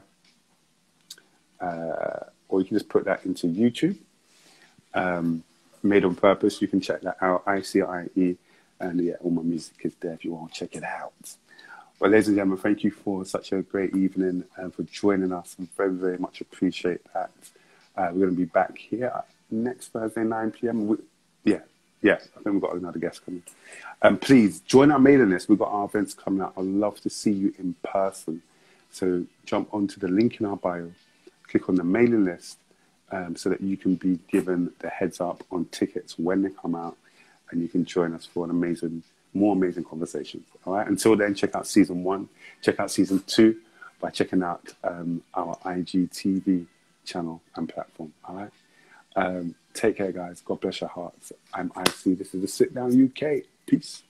uh, 1.60 2.20
or 2.48 2.62
you 2.62 2.66
can 2.66 2.78
just 2.78 2.88
put 2.88 3.04
that 3.04 3.26
into 3.26 3.48
YouTube. 3.48 3.98
Um, 4.94 5.44
made 5.84 6.06
on 6.06 6.16
Purpose. 6.16 6.62
You 6.62 6.70
can 6.70 6.80
check 6.80 7.02
that 7.02 7.18
out. 7.20 7.44
I 7.46 7.60
C 7.60 7.82
I 7.82 8.06
E. 8.16 8.38
And 8.80 9.04
yeah, 9.04 9.16
all 9.20 9.32
my 9.32 9.42
music 9.42 9.76
is 9.84 9.96
there 10.00 10.14
if 10.14 10.24
you 10.24 10.32
want 10.32 10.54
to 10.54 10.60
check 10.62 10.78
it 10.78 10.84
out. 10.86 11.12
Well, 12.00 12.12
ladies 12.12 12.30
and 12.30 12.38
gentlemen, 12.38 12.60
thank 12.60 12.86
you 12.86 12.92
for 12.92 13.26
such 13.26 13.52
a 13.52 13.62
great 13.62 13.94
evening 13.94 14.46
and 14.56 14.74
for 14.74 14.84
joining 14.84 15.34
us. 15.34 15.58
I 15.62 15.68
very, 15.76 15.92
very 15.92 16.18
much 16.18 16.40
appreciate 16.40 17.02
that. 17.14 17.30
Uh, 17.94 18.12
we're 18.14 18.28
going 18.28 18.30
to 18.30 18.38
be 18.38 18.46
back 18.46 18.78
here 18.78 19.12
next 19.52 19.90
Thursday, 19.90 20.24
9 20.24 20.52
p.m. 20.52 20.88
We, 20.88 20.96
yeah, 21.44 21.60
yeah, 22.02 22.14
I 22.14 22.42
think 22.42 22.54
we've 22.54 22.62
got 22.62 22.76
another 22.76 23.00
guest 23.00 23.26
coming. 23.26 23.44
And 24.02 24.14
um, 24.14 24.18
please 24.18 24.62
join 24.62 24.92
our 24.92 25.00
mailing 25.00 25.32
list. 25.32 25.50
We've 25.50 25.60
got 25.60 25.74
our 25.74 25.84
events 25.84 26.14
coming 26.14 26.40
out. 26.42 26.54
I'd 26.56 26.64
love 26.64 27.02
to 27.02 27.10
see 27.10 27.34
you 27.34 27.54
in 27.60 27.76
person. 27.84 28.44
So 28.92 29.26
jump 29.46 29.74
onto 29.74 30.00
the 30.00 30.08
link 30.08 30.40
in 30.40 30.46
our 30.46 30.56
bio, 30.56 30.94
click 31.50 31.68
on 31.68 31.76
the 31.76 31.84
mailing 31.84 32.24
list 32.24 32.60
um, 33.12 33.36
so 33.36 33.50
that 33.50 33.60
you 33.60 33.76
can 33.76 33.96
be 33.96 34.20
given 34.32 34.72
the 34.80 34.88
heads 34.88 35.20
up 35.20 35.44
on 35.52 35.66
tickets 35.66 36.18
when 36.18 36.44
they 36.44 36.50
come 36.50 36.76
out 36.76 36.96
and 37.52 37.62
you 37.62 37.68
can 37.68 37.84
join 37.84 38.14
us 38.14 38.26
for 38.26 38.46
an 38.46 38.52
amazing 38.52 39.04
more 39.34 39.56
amazing 39.56 39.84
conversations. 39.84 40.48
All 40.66 40.74
right. 40.74 40.88
Until 40.88 41.16
then, 41.16 41.36
check 41.36 41.56
out 41.56 41.68
season 41.68 42.04
one. 42.04 42.30
Check 42.62 42.80
out 42.80 42.92
season 42.92 43.24
two 43.28 43.58
by 44.02 44.10
checking 44.10 44.44
out 44.44 44.74
um, 44.84 45.22
our 45.34 45.58
IGTV 45.66 46.66
channel 47.06 47.42
and 47.56 47.70
platform. 47.70 48.14
All 48.26 48.36
right. 48.36 48.52
Um, 49.16 49.56
take 49.74 49.98
care, 49.98 50.12
guys. 50.12 50.42
God 50.42 50.62
bless 50.62 50.82
your 50.82 50.90
hearts. 50.90 51.34
I'm 51.54 51.70
Icie. 51.72 52.18
This 52.18 52.34
is 52.34 52.42
the 52.42 52.48
Sit 52.48 52.74
Down 52.74 53.06
UK. 53.06 53.44
Peace. 53.68 54.04